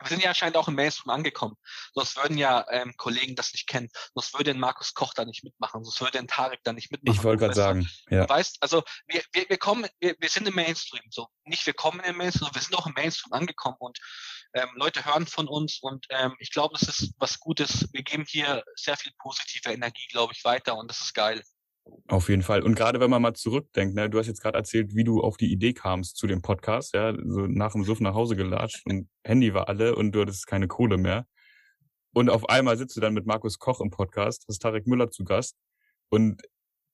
wir 0.00 0.08
sind 0.08 0.22
ja 0.22 0.28
anscheinend 0.28 0.56
auch 0.56 0.68
im 0.68 0.74
Mainstream 0.74 1.10
angekommen. 1.10 1.56
Sonst 1.94 2.16
würden 2.16 2.36
ja 2.36 2.66
ähm, 2.70 2.94
Kollegen 2.96 3.34
das 3.34 3.52
nicht 3.52 3.66
kennen. 3.66 3.88
Sonst 4.14 4.36
würde 4.36 4.50
ein 4.50 4.60
Markus 4.60 4.92
Koch 4.92 5.14
da 5.14 5.24
nicht 5.24 5.42
mitmachen. 5.42 5.82
Sonst 5.84 6.00
würde 6.00 6.18
ein 6.18 6.28
Tarek 6.28 6.60
da 6.64 6.72
nicht 6.72 6.90
mitmachen. 6.92 7.18
Ich 7.18 7.24
wollte 7.24 7.40
gerade 7.40 7.54
sagen, 7.54 7.88
ja. 8.10 8.28
Weißt, 8.28 8.58
also 8.60 8.82
wir, 9.06 9.22
wir, 9.32 9.48
wir 9.48 9.58
kommen, 9.58 9.86
wir, 9.98 10.14
wir 10.18 10.28
sind 10.28 10.46
im 10.46 10.54
Mainstream. 10.54 11.02
So 11.10 11.28
nicht 11.44 11.64
wir 11.64 11.72
kommen 11.72 12.00
im 12.00 12.18
Mainstream, 12.18 12.50
wir 12.52 12.60
sind 12.60 12.74
auch 12.74 12.86
im 12.86 12.92
Mainstream 12.92 13.32
angekommen 13.32 13.76
und 13.80 13.98
ähm, 14.56 14.70
Leute 14.74 15.04
hören 15.04 15.26
von 15.26 15.48
uns 15.48 15.80
und 15.82 16.06
ähm, 16.08 16.34
ich 16.38 16.50
glaube, 16.50 16.74
das 16.78 16.88
ist 16.88 17.12
was 17.18 17.38
Gutes. 17.38 17.88
Wir 17.92 18.02
geben 18.02 18.24
hier 18.26 18.64
sehr 18.74 18.96
viel 18.96 19.12
positive 19.18 19.70
Energie, 19.70 20.06
glaube 20.10 20.32
ich, 20.34 20.44
weiter 20.44 20.78
und 20.78 20.90
das 20.90 21.00
ist 21.02 21.14
geil. 21.14 21.42
Auf 22.08 22.30
jeden 22.30 22.42
Fall. 22.42 22.62
Und 22.62 22.74
gerade 22.74 22.98
wenn 22.98 23.10
man 23.10 23.20
mal 23.20 23.34
zurückdenkt, 23.34 23.94
ne, 23.94 24.08
du 24.08 24.18
hast 24.18 24.26
jetzt 24.26 24.40
gerade 24.40 24.56
erzählt, 24.56 24.94
wie 24.94 25.04
du 25.04 25.20
auf 25.20 25.36
die 25.36 25.52
Idee 25.52 25.74
kamst 25.74 26.16
zu 26.16 26.26
dem 26.26 26.40
Podcast, 26.40 26.94
ja, 26.94 27.12
so 27.12 27.46
nach 27.46 27.72
dem 27.72 27.84
Suff 27.84 28.00
nach 28.00 28.14
Hause 28.14 28.34
gelatscht 28.34 28.80
und 28.86 29.08
Handy 29.22 29.52
war 29.52 29.68
alle 29.68 29.94
und 29.94 30.12
du 30.12 30.22
hattest 30.22 30.46
keine 30.46 30.68
Kohle 30.68 30.96
mehr. 30.96 31.26
Und 32.14 32.30
auf 32.30 32.48
einmal 32.48 32.78
sitzt 32.78 32.96
du 32.96 33.00
dann 33.00 33.12
mit 33.12 33.26
Markus 33.26 33.58
Koch 33.58 33.80
im 33.80 33.90
Podcast, 33.90 34.46
hast 34.48 34.62
Tarek 34.62 34.86
Müller 34.86 35.10
zu 35.10 35.22
Gast 35.22 35.54
und 36.08 36.40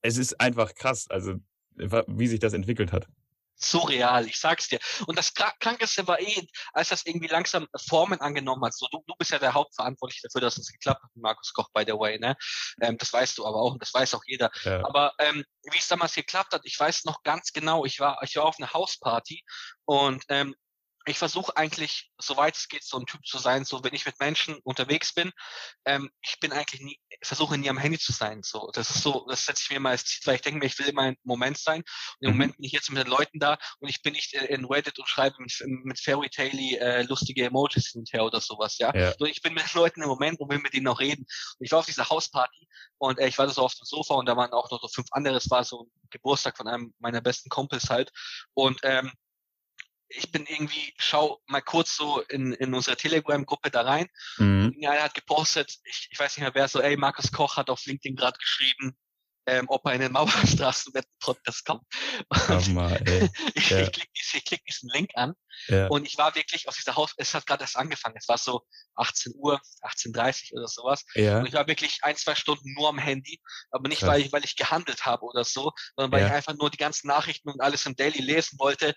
es 0.03 0.19
ist 0.19 0.41
einfach 0.41 0.75
krass, 0.75 1.07
also 1.09 1.37
wie 1.77 2.27
sich 2.27 2.41
das 2.41 2.55
entwickelt 2.55 2.93
hat 2.93 3.07
surreal, 3.63 4.27
ich 4.27 4.39
sag's 4.39 4.69
dir. 4.69 4.79
Und 5.07 5.19
das 5.19 5.33
Krankeste 5.35 6.07
war 6.07 6.21
eh, 6.21 6.47
als 6.73 6.89
das 6.89 7.07
irgendwie 7.07 7.29
langsam 7.29 7.67
Formen 7.89 8.21
angenommen 8.21 8.65
hat. 8.65 8.75
So, 8.75 8.87
du, 8.91 9.03
du 9.07 9.15
bist 9.19 9.31
ja 9.31 9.39
der 9.39 9.55
Hauptverantwortliche 9.55 10.23
dafür, 10.29 10.41
dass 10.41 10.59
es 10.59 10.73
geklappt 10.73 11.03
hat, 11.03 11.11
Markus 11.15 11.53
Koch, 11.53 11.69
by 11.73 11.85
the 11.87 11.93
way, 11.93 12.19
ne? 12.19 12.37
Ähm, 12.81 12.99
das 12.99 13.13
weißt 13.13 13.39
du 13.39 13.47
aber 13.47 13.57
auch 13.57 13.73
und 13.73 13.83
das 13.83 13.93
weiß 13.95 14.15
auch 14.15 14.23
jeder. 14.27 14.51
Ja. 14.65 14.85
Aber 14.85 15.13
ähm, 15.19 15.45
wie 15.71 15.79
es 15.79 15.89
damals 15.89 16.15
geklappt 16.15 16.53
hat, 16.53 16.63
ich 16.65 16.79
weiß 16.79 17.05
noch 17.05 17.23
ganz 17.23 17.53
genau, 17.53 17.85
ich 17.85 18.01
war, 18.01 18.19
ich 18.23 18.37
war 18.37 18.45
auf 18.45 18.57
einer 18.59 18.73
Hausparty 18.73 19.43
und 19.85 20.23
ähm, 20.29 20.55
ich 21.07 21.19
versuche 21.19 21.57
eigentlich, 21.57 22.11
soweit 22.19 22.57
es 22.57 22.69
geht, 22.69 22.85
so 22.85 22.99
ein 22.99 23.07
Typ 23.07 23.25
zu 23.25 23.39
sein, 23.39 23.65
so 23.65 23.83
wenn 23.83 23.95
ich 23.95 24.07
mit 24.07 24.19
Menschen 24.21 24.59
unterwegs 24.65 25.13
bin, 25.15 25.33
ähm, 25.85 26.11
ich 26.23 26.39
bin 26.41 26.53
eigentlich 26.53 26.81
nie, 26.81 27.01
versuche 27.23 27.59
nie 27.59 27.69
am 27.69 27.79
Handy 27.79 27.99
zu 27.99 28.13
sein. 28.13 28.43
So, 28.43 28.71
das 28.73 28.91
ist 28.91 29.03
so, 29.03 29.27
das 29.29 29.45
setze 29.45 29.63
ich 29.65 29.71
mir 29.71 29.77
immer 29.77 29.91
als 29.91 30.05
Ziel, 30.05 30.27
weil 30.27 30.37
ich 30.37 30.43
denke 30.43 30.61
mir, 30.61 30.67
ich 30.67 30.79
will 30.79 30.89
immer 30.89 31.09
im 31.09 31.17
Moment 31.25 31.59
sein. 31.59 31.83
Und 32.21 32.27
im 32.27 32.31
mhm. 32.31 32.37
Moment 32.37 32.57
bin 32.57 32.65
ich 32.65 32.73
jetzt 32.73 32.91
mit 32.91 33.05
den 33.05 33.11
Leuten 33.11 33.39
da 33.39 33.59
und 33.81 33.89
ich 33.89 34.03
bin 34.03 34.13
nicht 34.13 34.35
in 34.35 34.65
Reddit 34.65 34.99
und 34.99 35.09
schreibe 35.09 35.37
mit, 35.39 35.53
mit 35.85 36.01
Fairy 36.01 36.31
Taily 36.31 36.77
äh, 36.77 37.03
lustige 37.03 37.45
Emojis 37.47 37.91
hinterher 37.93 38.25
oder 38.25 38.41
sowas, 38.41 38.79
ja. 38.79 38.95
ja. 38.95 39.15
So, 39.19 39.25
ich 39.25 39.43
bin 39.43 39.55
mit 39.55 39.65
den 39.65 39.77
Leuten 39.79 40.03
im 40.03 40.09
Moment 40.09 40.41
und 40.41 40.51
will 40.51 40.59
mit 40.59 40.75
ihnen 40.75 40.85
noch 40.85 41.01
reden. 41.01 41.23
Und 41.59 41.65
ich 41.65 41.73
war 41.73 41.81
auf 41.81 41.87
dieser 41.87 42.09
Hausparty 42.09 42.69
und 42.99 43.19
äh, 43.19 43.27
ich 43.27 43.39
war 43.39 43.49
so 43.49 43.63
auf 43.63 43.75
dem 43.75 43.85
Sofa 43.85 44.15
und 44.15 44.27
da 44.27 44.37
waren 44.37 44.53
auch 44.53 44.71
noch 44.71 44.81
so 44.81 44.89
fünf 44.89 45.09
andere. 45.11 45.37
Es 45.37 45.51
war 45.51 45.65
so 45.65 45.85
ein 45.85 46.09
Geburtstag 46.11 46.57
von 46.57 46.69
einem 46.69 46.95
meiner 46.99 47.21
besten 47.21 47.49
Kumpels 47.49 47.91
halt. 47.91 48.11
Und 48.55 48.81
ähm, 48.85 49.13
ich 50.15 50.31
bin 50.31 50.47
irgendwie, 50.47 50.95
schau 50.97 51.41
mal 51.47 51.63
kurz 51.63 51.97
so 51.97 52.21
in, 52.23 52.53
in 52.53 52.75
unsere 52.75 52.97
Telegram-Gruppe 52.97 53.71
da 53.71 53.83
rein. 53.83 54.09
Mhm. 54.39 54.75
Ja, 54.79 54.95
er 54.95 55.05
hat 55.05 55.15
gepostet, 55.15 55.79
ich, 55.85 56.09
ich 56.11 56.19
weiß 56.19 56.37
nicht 56.37 56.43
mehr 56.43 56.55
wer, 56.55 56.69
so, 56.69 56.81
ey, 56.81 56.97
Markus 56.97 57.33
Koch 57.33 57.57
hat 57.57 57.71
auf 57.71 57.85
LinkedIn 57.85 58.17
gerade 58.17 58.39
geschrieben, 58.39 58.97
ähm, 59.47 59.67
ob 59.69 59.85
er 59.87 59.95
in 59.95 60.01
den 60.01 60.13
Mauerstraßenwetten-Podcast 60.13 61.65
kommt. 61.65 61.83
mal, 62.69 63.01
ey. 63.07 63.29
ich, 63.55 63.71
ja. 63.71 63.81
ich 63.81 63.93
klicke 63.93 64.11
ich 64.15 64.45
klick 64.45 64.65
diesen 64.65 64.89
Link 64.91 65.11
an 65.15 65.35
ja. 65.69 65.89
und 65.89 66.07
ich 66.07 66.17
war 66.17 66.35
wirklich 66.35 66.69
auf 66.69 66.77
dieser 66.77 66.97
Haus, 66.97 67.13
es 67.17 67.35
hat 67.35 67.47
gerade 67.47 67.63
erst 67.63 67.77
angefangen, 67.77 68.17
es 68.19 68.29
war 68.29 68.39
so 68.39 68.63
18 68.95 69.35
Uhr, 69.37 69.61
18.30 69.83 70.53
Uhr 70.53 70.61
oder 70.61 70.69
sowas. 70.69 71.05
Ja. 71.15 71.39
Und 71.39 71.47
ich 71.47 71.53
war 71.53 71.67
wirklich 71.67 71.99
ein, 72.03 72.17
zwei 72.17 72.35
Stunden 72.35 72.73
nur 72.75 72.89
am 72.89 72.99
Handy, 72.99 73.41
aber 73.71 73.89
nicht, 73.89 74.03
weil 74.03 74.21
ich, 74.21 74.33
weil 74.33 74.45
ich 74.45 74.57
gehandelt 74.57 75.05
habe 75.05 75.25
oder 75.25 75.45
so, 75.45 75.73
sondern 75.97 76.13
weil 76.13 76.27
ich 76.27 76.33
einfach 76.33 76.55
nur 76.55 76.71
die 76.71 76.79
ganzen 76.79 77.09
Nachrichten 77.09 77.51
und 77.51 77.61
alles 77.61 77.85
im 77.87 77.97
Daily 77.97 78.21
lesen 78.21 78.59
wollte, 78.59 78.95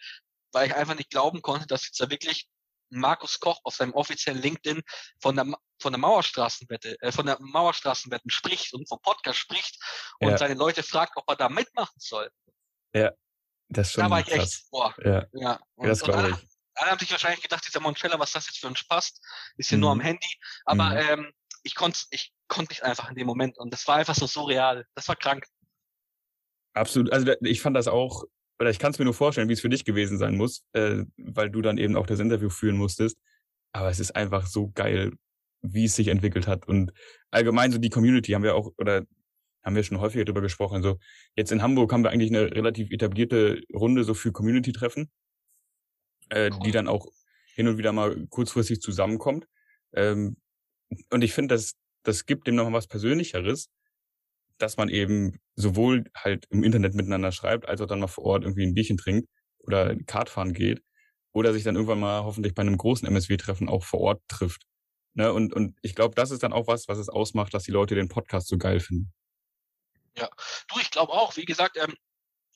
weil 0.56 0.68
ich 0.68 0.76
einfach 0.76 0.96
nicht 0.96 1.10
glauben 1.10 1.42
konnte, 1.42 1.68
dass 1.68 1.86
jetzt 1.86 2.00
da 2.00 2.10
wirklich 2.10 2.48
Markus 2.90 3.40
Koch 3.40 3.60
auf 3.64 3.76
seinem 3.76 3.94
offiziellen 3.94 4.42
LinkedIn 4.42 4.82
von 5.20 5.36
der, 5.36 5.46
von 5.82 5.92
der 5.92 6.00
Mauerstraßenwette, 6.00 6.98
äh, 7.02 7.12
von 7.12 7.26
der 7.26 7.38
Mauerstraßenwetten 7.42 8.32
spricht 8.32 8.74
und 8.74 8.88
vom 8.88 9.00
Podcast 9.02 9.38
spricht 9.38 9.78
und 10.20 10.30
ja. 10.30 10.38
seine 10.38 10.54
Leute 10.54 10.82
fragt, 10.82 11.18
ob 11.18 11.26
er 11.28 11.36
da 11.36 11.50
mitmachen 11.50 11.96
soll. 11.98 12.32
Ja, 12.94 13.12
das 13.68 13.92
schon 13.92 14.06
Da 14.06 14.10
war 14.10 14.22
ich 14.22 14.28
krass. 14.28 14.40
echt, 14.40 14.72
boah. 14.72 14.96
Ja, 15.04 15.26
ja. 15.34 15.60
Und, 15.76 15.88
das 15.90 16.02
glaube 16.02 16.30
ich. 16.30 16.48
Alle 16.78 16.92
haben 16.92 17.00
sich 17.00 17.12
wahrscheinlich 17.12 17.42
gedacht, 17.42 17.66
dieser 17.66 17.80
Monchella, 17.82 18.18
was 18.20 18.34
das 18.34 18.48
jetzt 18.48 18.60
für 18.60 18.68
ein 18.68 18.76
Spaß, 18.76 19.14
ist 19.58 19.70
hier 19.70 19.78
mhm. 19.78 19.82
nur 19.82 19.92
am 19.92 19.98
mhm. 19.98 20.04
Handy. 20.04 20.40
Aber 20.66 20.90
mhm. 20.92 20.98
ähm, 20.98 21.34
ich 21.64 21.76
konnte 21.76 22.00
ich 22.12 22.34
konnte 22.48 22.72
nicht 22.72 22.84
einfach 22.84 23.10
in 23.10 23.16
dem 23.16 23.28
Moment. 23.28 23.58
Und 23.58 23.74
das 23.74 23.88
war 23.88 23.96
einfach 23.96 24.16
so 24.16 24.28
surreal. 24.28 24.86
Das 24.94 25.08
war 25.10 25.16
krank. 25.18 25.46
Absolut. 26.74 27.12
Also 27.12 27.34
ich 27.42 27.62
fand 27.62 27.76
das 27.76 27.88
auch 27.88 28.26
oder 28.60 28.70
ich 28.70 28.80
kann 28.80 28.92
es 28.92 29.00
mir 29.00 29.06
nur 29.06 29.14
vorstellen, 29.14 29.50
wie 29.50 29.54
es 29.54 29.62
für 29.62 29.70
dich 29.70 29.86
gewesen 29.86 30.18
sein 30.18 30.38
muss, 30.38 30.64
äh, 30.74 31.04
weil 31.18 31.50
du 31.50 31.62
dann 31.62 31.78
eben 31.78 31.96
auch 31.96 32.08
das 32.08 32.20
Interview 32.20 32.50
führen 32.50 32.78
musstest. 32.78 33.18
Aber 33.74 33.90
es 33.90 34.00
ist 34.00 34.16
einfach 34.16 34.48
so 34.48 34.72
geil, 34.74 35.12
wie 35.62 35.86
es 35.86 35.96
sich 35.96 36.08
entwickelt 36.08 36.48
hat. 36.48 36.68
Und 36.68 36.94
allgemein 37.32 37.72
so 37.72 37.78
die 37.78 37.90
Community 37.90 38.32
haben 38.32 38.44
wir 38.44 38.56
auch, 38.56 38.72
oder 38.78 39.06
haben 39.64 39.76
wir 39.76 39.84
schon 39.84 40.00
häufiger 40.00 40.24
drüber 40.26 40.42
gesprochen. 40.42 40.76
Also 40.76 41.00
jetzt 41.36 41.52
in 41.52 41.62
Hamburg 41.62 41.92
haben 41.92 42.04
wir 42.04 42.12
eigentlich 42.12 42.30
eine 42.30 42.52
relativ 42.52 42.92
etablierte 42.92 43.62
Runde 43.74 44.04
so 44.04 44.14
für 44.14 44.32
Community-Treffen, 44.32 45.12
äh, 46.30 46.52
die 46.64 46.72
dann 46.72 46.88
auch 46.88 47.08
hin 47.56 47.68
und 47.68 47.78
wieder 47.78 47.92
mal 47.92 48.28
kurzfristig 48.28 48.80
zusammenkommt. 48.80 49.48
Ähm, 49.94 50.38
und 51.10 51.24
ich 51.24 51.34
finde, 51.34 51.56
das, 51.56 51.76
das 52.04 52.26
gibt 52.26 52.48
dem 52.48 52.56
nochmal 52.56 52.74
was 52.74 52.88
Persönlicheres, 52.88 53.70
dass 54.58 54.78
man 54.78 54.90
eben 54.90 55.40
sowohl 55.56 56.06
halt 56.16 56.46
im 56.50 56.64
Internet 56.64 56.94
miteinander 56.94 57.32
schreibt, 57.32 57.68
als 57.68 57.82
auch 57.82 57.88
dann 57.88 58.00
mal 58.00 58.08
vor 58.08 58.26
Ort 58.26 58.44
irgendwie 58.44 58.66
ein 58.66 58.74
Bierchen 58.74 58.98
trinkt 58.98 59.28
oder 59.60 59.96
Kart 60.06 60.30
fahren 60.30 60.54
geht 60.54 60.82
oder 61.34 61.54
sich 61.54 61.64
dann 61.64 61.76
irgendwann 61.76 62.00
mal 62.00 62.24
hoffentlich 62.24 62.54
bei 62.54 62.62
einem 62.62 62.78
großen 62.78 63.08
MSW-Treffen 63.08 63.68
auch 63.68 63.84
vor 63.84 64.00
Ort 64.00 64.22
trifft. 64.28 64.64
Ne? 65.14 65.34
Und, 65.34 65.54
und 65.54 65.78
ich 65.82 65.96
glaube, 65.96 66.16
das 66.16 66.32
ist 66.32 66.44
dann 66.44 66.54
auch 66.54 66.68
was, 66.68 66.88
was 66.88 66.98
es 66.98 67.10
ausmacht, 67.10 67.54
dass 67.54 67.64
die 67.64 67.72
Leute 67.72 67.96
den 67.96 68.10
Podcast 68.10 68.48
so 68.48 68.58
geil 68.58 68.80
finden. 68.80 69.12
Ja, 70.18 70.30
du, 70.70 70.80
ich 70.80 70.92
glaube 70.92 71.12
auch, 71.12 71.36
wie 71.36 71.46
gesagt, 71.46 71.78
ähm, 71.78 71.94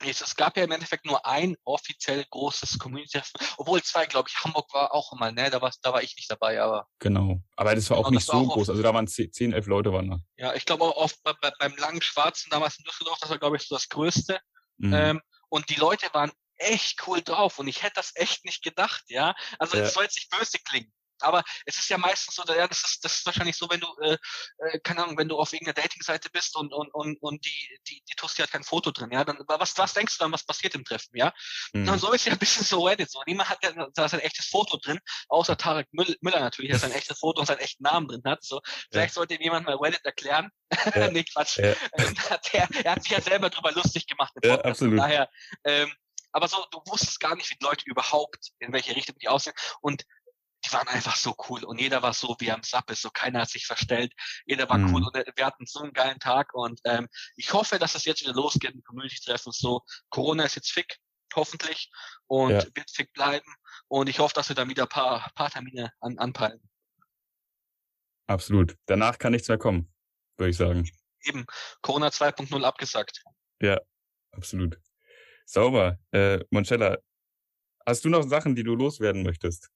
es 0.07 0.35
gab 0.35 0.57
ja 0.57 0.63
im 0.63 0.71
Endeffekt 0.71 1.05
nur 1.05 1.25
ein 1.25 1.55
offiziell 1.63 2.25
großes 2.29 2.79
Community-Treffen, 2.79 3.39
obwohl 3.57 3.81
zwei, 3.83 4.05
glaube 4.05 4.29
ich, 4.29 4.43
Hamburg 4.43 4.73
war 4.73 4.93
auch 4.93 5.13
immer, 5.13 5.31
ne? 5.31 5.49
Da 5.49 5.61
war, 5.61 5.71
da 5.81 5.93
war 5.93 6.01
ich 6.01 6.15
nicht 6.15 6.31
dabei, 6.31 6.61
aber. 6.61 6.87
Genau. 6.99 7.41
Aber 7.55 7.75
das 7.75 7.89
war 7.89 7.97
auch 7.97 8.05
genau, 8.05 8.15
nicht 8.15 8.25
so 8.25 8.45
groß. 8.45 8.69
Also 8.69 8.81
da 8.81 8.93
waren 8.93 9.07
zehn, 9.07 9.53
elf 9.53 9.67
Leute 9.67 9.91
waren 9.91 10.09
da. 10.09 10.19
Ja, 10.37 10.53
ich 10.53 10.65
glaube 10.65 10.85
auch 10.85 10.95
oft 10.95 11.21
bei, 11.23 11.33
bei, 11.41 11.51
beim 11.59 11.75
langen 11.77 12.01
Schwarzen 12.01 12.49
damals 12.49 12.77
in 12.77 12.85
Düsseldorf, 12.85 13.19
das 13.19 13.29
war, 13.29 13.39
glaube 13.39 13.57
ich, 13.57 13.63
so 13.63 13.75
das 13.75 13.89
Größte. 13.89 14.39
Mhm. 14.77 14.93
Ähm, 14.93 15.21
und 15.49 15.69
die 15.69 15.75
Leute 15.75 16.07
waren 16.13 16.31
echt 16.59 17.07
cool 17.07 17.21
drauf 17.21 17.59
und 17.59 17.67
ich 17.67 17.83
hätte 17.83 17.95
das 17.95 18.11
echt 18.15 18.45
nicht 18.45 18.63
gedacht, 18.63 19.03
ja. 19.07 19.35
Also 19.57 19.77
es 19.77 19.87
ja. 19.87 19.89
soll 19.89 20.03
jetzt 20.03 20.15
nicht 20.15 20.29
böse 20.29 20.59
klingen. 20.59 20.91
Aber 21.23 21.43
es 21.65 21.77
ist 21.77 21.89
ja 21.89 21.97
meistens 21.97 22.35
so, 22.35 22.43
ja, 22.53 22.67
das 22.67 22.83
ist, 22.83 23.05
das 23.05 23.17
ist 23.17 23.25
wahrscheinlich 23.25 23.57
so, 23.57 23.69
wenn 23.69 23.79
du, 23.79 23.87
äh, 24.01 24.17
äh, 24.59 24.79
keine 24.79 25.03
Ahnung, 25.03 25.17
wenn 25.17 25.27
du 25.27 25.37
auf 25.37 25.53
irgendeiner 25.53 25.81
Datingseite 25.81 26.29
bist 26.29 26.55
und, 26.55 26.73
und, 26.73 26.93
und, 26.93 27.21
und 27.21 27.45
die, 27.45 27.79
die, 27.87 28.03
die 28.09 28.15
Tusti 28.15 28.41
hat 28.41 28.51
kein 28.51 28.63
Foto 28.63 28.91
drin, 28.91 29.11
ja, 29.11 29.23
dann, 29.23 29.37
was, 29.47 29.77
was 29.77 29.93
denkst 29.93 30.17
du 30.17 30.23
dann, 30.23 30.31
was 30.31 30.45
passiert 30.45 30.75
im 30.75 30.83
Treffen, 30.83 31.15
ja? 31.15 31.33
Mhm. 31.73 31.89
Und 31.89 31.99
so 31.99 32.11
ist 32.11 32.25
ja 32.25 32.33
ein 32.33 32.39
bisschen 32.39 32.65
so 32.65 32.85
Reddit 32.85 33.09
so. 33.11 33.21
Niemand 33.25 33.49
hat 33.49 33.63
ja, 33.63 33.87
da 33.93 34.05
ist 34.05 34.13
ein 34.13 34.19
echtes 34.19 34.47
Foto 34.47 34.77
drin, 34.77 34.99
außer 35.27 35.57
Tarek 35.57 35.87
Müller 35.91 36.39
natürlich, 36.39 36.71
der 36.71 36.79
sein 36.79 36.91
echtes 36.93 37.19
Foto 37.19 37.41
und 37.41 37.45
seinen 37.45 37.59
echten 37.59 37.83
Namen 37.83 38.07
drin 38.07 38.21
hat, 38.25 38.43
so. 38.43 38.61
Vielleicht 38.91 39.11
ja. 39.11 39.15
sollte 39.15 39.35
ihm 39.35 39.41
jemand 39.41 39.65
mal 39.65 39.75
Reddit 39.75 40.05
erklären. 40.05 40.49
Ja. 40.95 41.09
nee, 41.11 41.23
Quatsch. 41.23 41.57
Ja. 41.57 41.75
der, 42.53 42.69
er 42.83 42.91
hat 42.91 43.03
sich 43.03 43.11
ja 43.11 43.21
selber 43.21 43.49
drüber 43.49 43.71
lustig 43.71 44.07
gemacht. 44.07 44.33
Ja, 44.43 44.59
absolut. 44.61 44.99
Daher, 44.99 45.29
ähm, 45.63 45.91
aber 46.31 46.47
so, 46.47 46.63
du 46.71 46.81
wusstest 46.85 47.19
gar 47.19 47.35
nicht, 47.35 47.49
wie 47.49 47.55
die 47.55 47.65
Leute 47.65 47.83
überhaupt, 47.85 48.51
in 48.59 48.71
welche 48.71 48.95
Richtung 48.95 49.17
die 49.19 49.27
aussehen. 49.27 49.55
Und 49.81 50.03
die 50.69 50.73
waren 50.73 50.87
einfach 50.87 51.15
so 51.15 51.35
cool 51.49 51.63
und 51.63 51.79
jeder 51.79 52.01
war 52.01 52.13
so 52.13 52.35
wie 52.39 52.51
am 52.51 52.63
Sapp 52.63 52.89
ist, 52.91 53.01
so 53.01 53.09
keiner 53.09 53.41
hat 53.41 53.49
sich 53.49 53.65
verstellt, 53.65 54.13
jeder 54.45 54.69
war 54.69 54.77
mhm. 54.77 54.93
cool 54.93 55.03
und 55.03 55.15
wir 55.15 55.45
hatten 55.45 55.65
so 55.65 55.79
einen 55.79 55.93
geilen 55.93 56.19
Tag 56.19 56.53
und 56.53 56.79
ähm, 56.85 57.07
ich 57.35 57.53
hoffe, 57.53 57.79
dass 57.79 57.95
es 57.95 58.05
jetzt 58.05 58.21
wieder 58.21 58.33
losgeht, 58.33 58.73
ein 58.73 58.83
Community-Treffen 58.83 59.51
so. 59.51 59.81
Corona 60.09 60.43
ist 60.43 60.55
jetzt 60.55 60.71
fick, 60.71 60.97
hoffentlich 61.35 61.91
und 62.27 62.51
ja. 62.51 62.63
wird 62.73 62.91
fick 62.91 63.11
bleiben 63.13 63.53
und 63.87 64.09
ich 64.09 64.19
hoffe, 64.19 64.33
dass 64.33 64.49
wir 64.49 64.55
dann 64.55 64.69
wieder 64.69 64.83
ein 64.83 64.89
paar, 64.89 65.31
paar 65.35 65.49
Termine 65.49 65.91
an, 65.99 66.17
anpeilen. 66.17 66.61
Absolut. 68.27 68.75
Danach 68.85 69.17
kann 69.17 69.31
nichts 69.31 69.47
mehr 69.47 69.57
kommen, 69.57 69.91
würde 70.37 70.51
ich 70.51 70.57
sagen. 70.57 70.87
Eben, 71.23 71.45
Corona 71.81 72.07
2.0 72.09 72.63
abgesagt. 72.63 73.23
Ja, 73.59 73.79
absolut. 74.31 74.79
Sauber. 75.45 75.97
Äh, 76.11 76.39
Monchella, 76.51 76.99
hast 77.85 78.05
du 78.05 78.09
noch 78.09 78.21
Sachen, 78.21 78.55
die 78.55 78.63
du 78.63 78.75
loswerden 78.75 79.23
möchtest? 79.23 79.69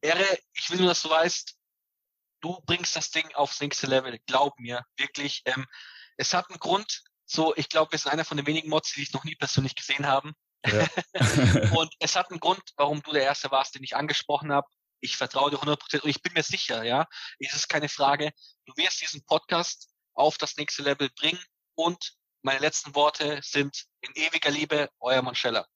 Ehre, 0.00 0.38
ich 0.54 0.70
will 0.70 0.78
nur, 0.78 0.88
dass 0.88 1.02
du 1.02 1.10
weißt, 1.10 1.56
du 2.40 2.60
bringst 2.66 2.96
das 2.96 3.10
Ding 3.10 3.32
aufs 3.34 3.60
nächste 3.60 3.86
Level. 3.86 4.18
Glaub 4.26 4.58
mir, 4.58 4.84
wirklich. 4.96 5.42
Ähm, 5.44 5.66
es 6.16 6.34
hat 6.34 6.48
einen 6.50 6.58
Grund. 6.58 7.02
So, 7.24 7.54
ich 7.56 7.68
glaube, 7.68 7.92
wir 7.92 7.98
sind 7.98 8.12
einer 8.12 8.24
von 8.24 8.36
den 8.36 8.46
wenigen 8.46 8.68
Mods, 8.68 8.92
die 8.92 9.02
ich 9.02 9.12
noch 9.12 9.24
nie 9.24 9.34
persönlich 9.34 9.74
gesehen 9.74 10.06
haben. 10.06 10.32
Ja. 10.64 10.86
und 11.78 11.92
es 11.98 12.16
hat 12.16 12.30
einen 12.30 12.40
Grund, 12.40 12.62
warum 12.76 13.02
du 13.02 13.12
der 13.12 13.22
Erste 13.22 13.50
warst, 13.50 13.74
den 13.74 13.82
ich 13.82 13.96
angesprochen 13.96 14.52
habe. 14.52 14.68
Ich 15.00 15.16
vertraue 15.16 15.50
dir 15.50 15.58
100% 15.58 16.00
und 16.00 16.08
ich 16.08 16.22
bin 16.22 16.32
mir 16.32 16.42
sicher, 16.42 16.82
ja, 16.82 17.06
es 17.38 17.54
ist 17.54 17.68
keine 17.68 17.88
Frage. 17.88 18.32
Du 18.64 18.72
wirst 18.76 19.00
diesen 19.02 19.24
Podcast 19.24 19.90
auf 20.14 20.38
das 20.38 20.56
nächste 20.56 20.82
Level 20.82 21.10
bringen 21.10 21.42
und 21.74 22.16
meine 22.42 22.60
letzten 22.60 22.94
Worte 22.94 23.40
sind 23.42 23.84
in 24.00 24.14
ewiger 24.14 24.50
Liebe, 24.50 24.88
euer 25.00 25.20
Monchella. 25.20 25.66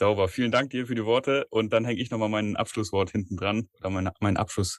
Sauber. 0.00 0.28
Vielen 0.28 0.50
Dank 0.50 0.70
dir 0.70 0.86
für 0.86 0.94
die 0.94 1.04
Worte. 1.04 1.46
Und 1.50 1.74
dann 1.74 1.84
hänge 1.84 2.00
ich 2.00 2.10
nochmal 2.10 2.30
mein 2.30 2.56
Abschlusswort 2.56 3.10
hinten 3.10 3.36
dran 3.36 3.68
oder 3.78 3.90
mein, 3.90 4.10
mein 4.20 4.38
Abschlusssatz. 4.38 4.72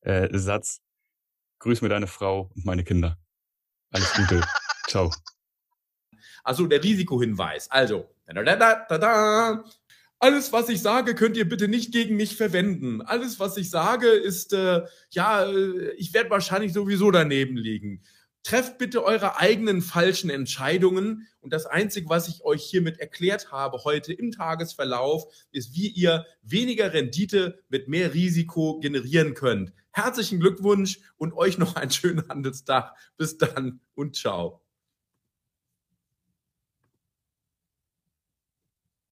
Äh, 0.00 0.80
Grüß 1.58 1.82
mir 1.82 1.90
deine 1.90 2.06
Frau 2.06 2.50
und 2.56 2.64
meine 2.64 2.82
Kinder. 2.82 3.18
Alles 3.90 4.12
Gute. 4.14 4.40
Ciao. 4.88 5.12
Also 6.42 6.66
der 6.66 6.82
Risikohinweis. 6.82 7.70
Also, 7.70 8.08
da, 8.26 8.42
da, 8.42 8.98
da, 8.98 9.64
alles, 10.18 10.50
was 10.52 10.70
ich 10.70 10.80
sage, 10.80 11.14
könnt 11.14 11.36
ihr 11.36 11.46
bitte 11.46 11.68
nicht 11.68 11.92
gegen 11.92 12.16
mich 12.16 12.36
verwenden. 12.36 13.02
Alles, 13.02 13.38
was 13.38 13.58
ich 13.58 13.68
sage, 13.68 14.08
ist, 14.08 14.54
äh, 14.54 14.82
ja, 15.10 15.44
äh, 15.44 15.90
ich 15.98 16.14
werde 16.14 16.30
wahrscheinlich 16.30 16.72
sowieso 16.72 17.10
daneben 17.10 17.58
liegen. 17.58 18.02
Trefft 18.44 18.76
bitte 18.76 19.02
eure 19.02 19.38
eigenen 19.38 19.80
falschen 19.80 20.28
Entscheidungen. 20.28 21.26
Und 21.40 21.52
das 21.54 21.64
Einzige, 21.64 22.10
was 22.10 22.28
ich 22.28 22.44
euch 22.44 22.62
hiermit 22.62 23.00
erklärt 23.00 23.50
habe 23.50 23.84
heute 23.84 24.12
im 24.12 24.32
Tagesverlauf, 24.32 25.24
ist, 25.50 25.74
wie 25.74 25.88
ihr 25.88 26.26
weniger 26.42 26.92
Rendite 26.92 27.58
mit 27.70 27.88
mehr 27.88 28.12
Risiko 28.12 28.78
generieren 28.80 29.32
könnt. 29.32 29.72
Herzlichen 29.92 30.40
Glückwunsch 30.40 31.00
und 31.16 31.32
euch 31.32 31.56
noch 31.56 31.76
einen 31.76 31.90
schönen 31.90 32.28
Handelstag. 32.28 32.94
Bis 33.16 33.38
dann 33.38 33.80
und 33.94 34.14
ciao. 34.14 34.63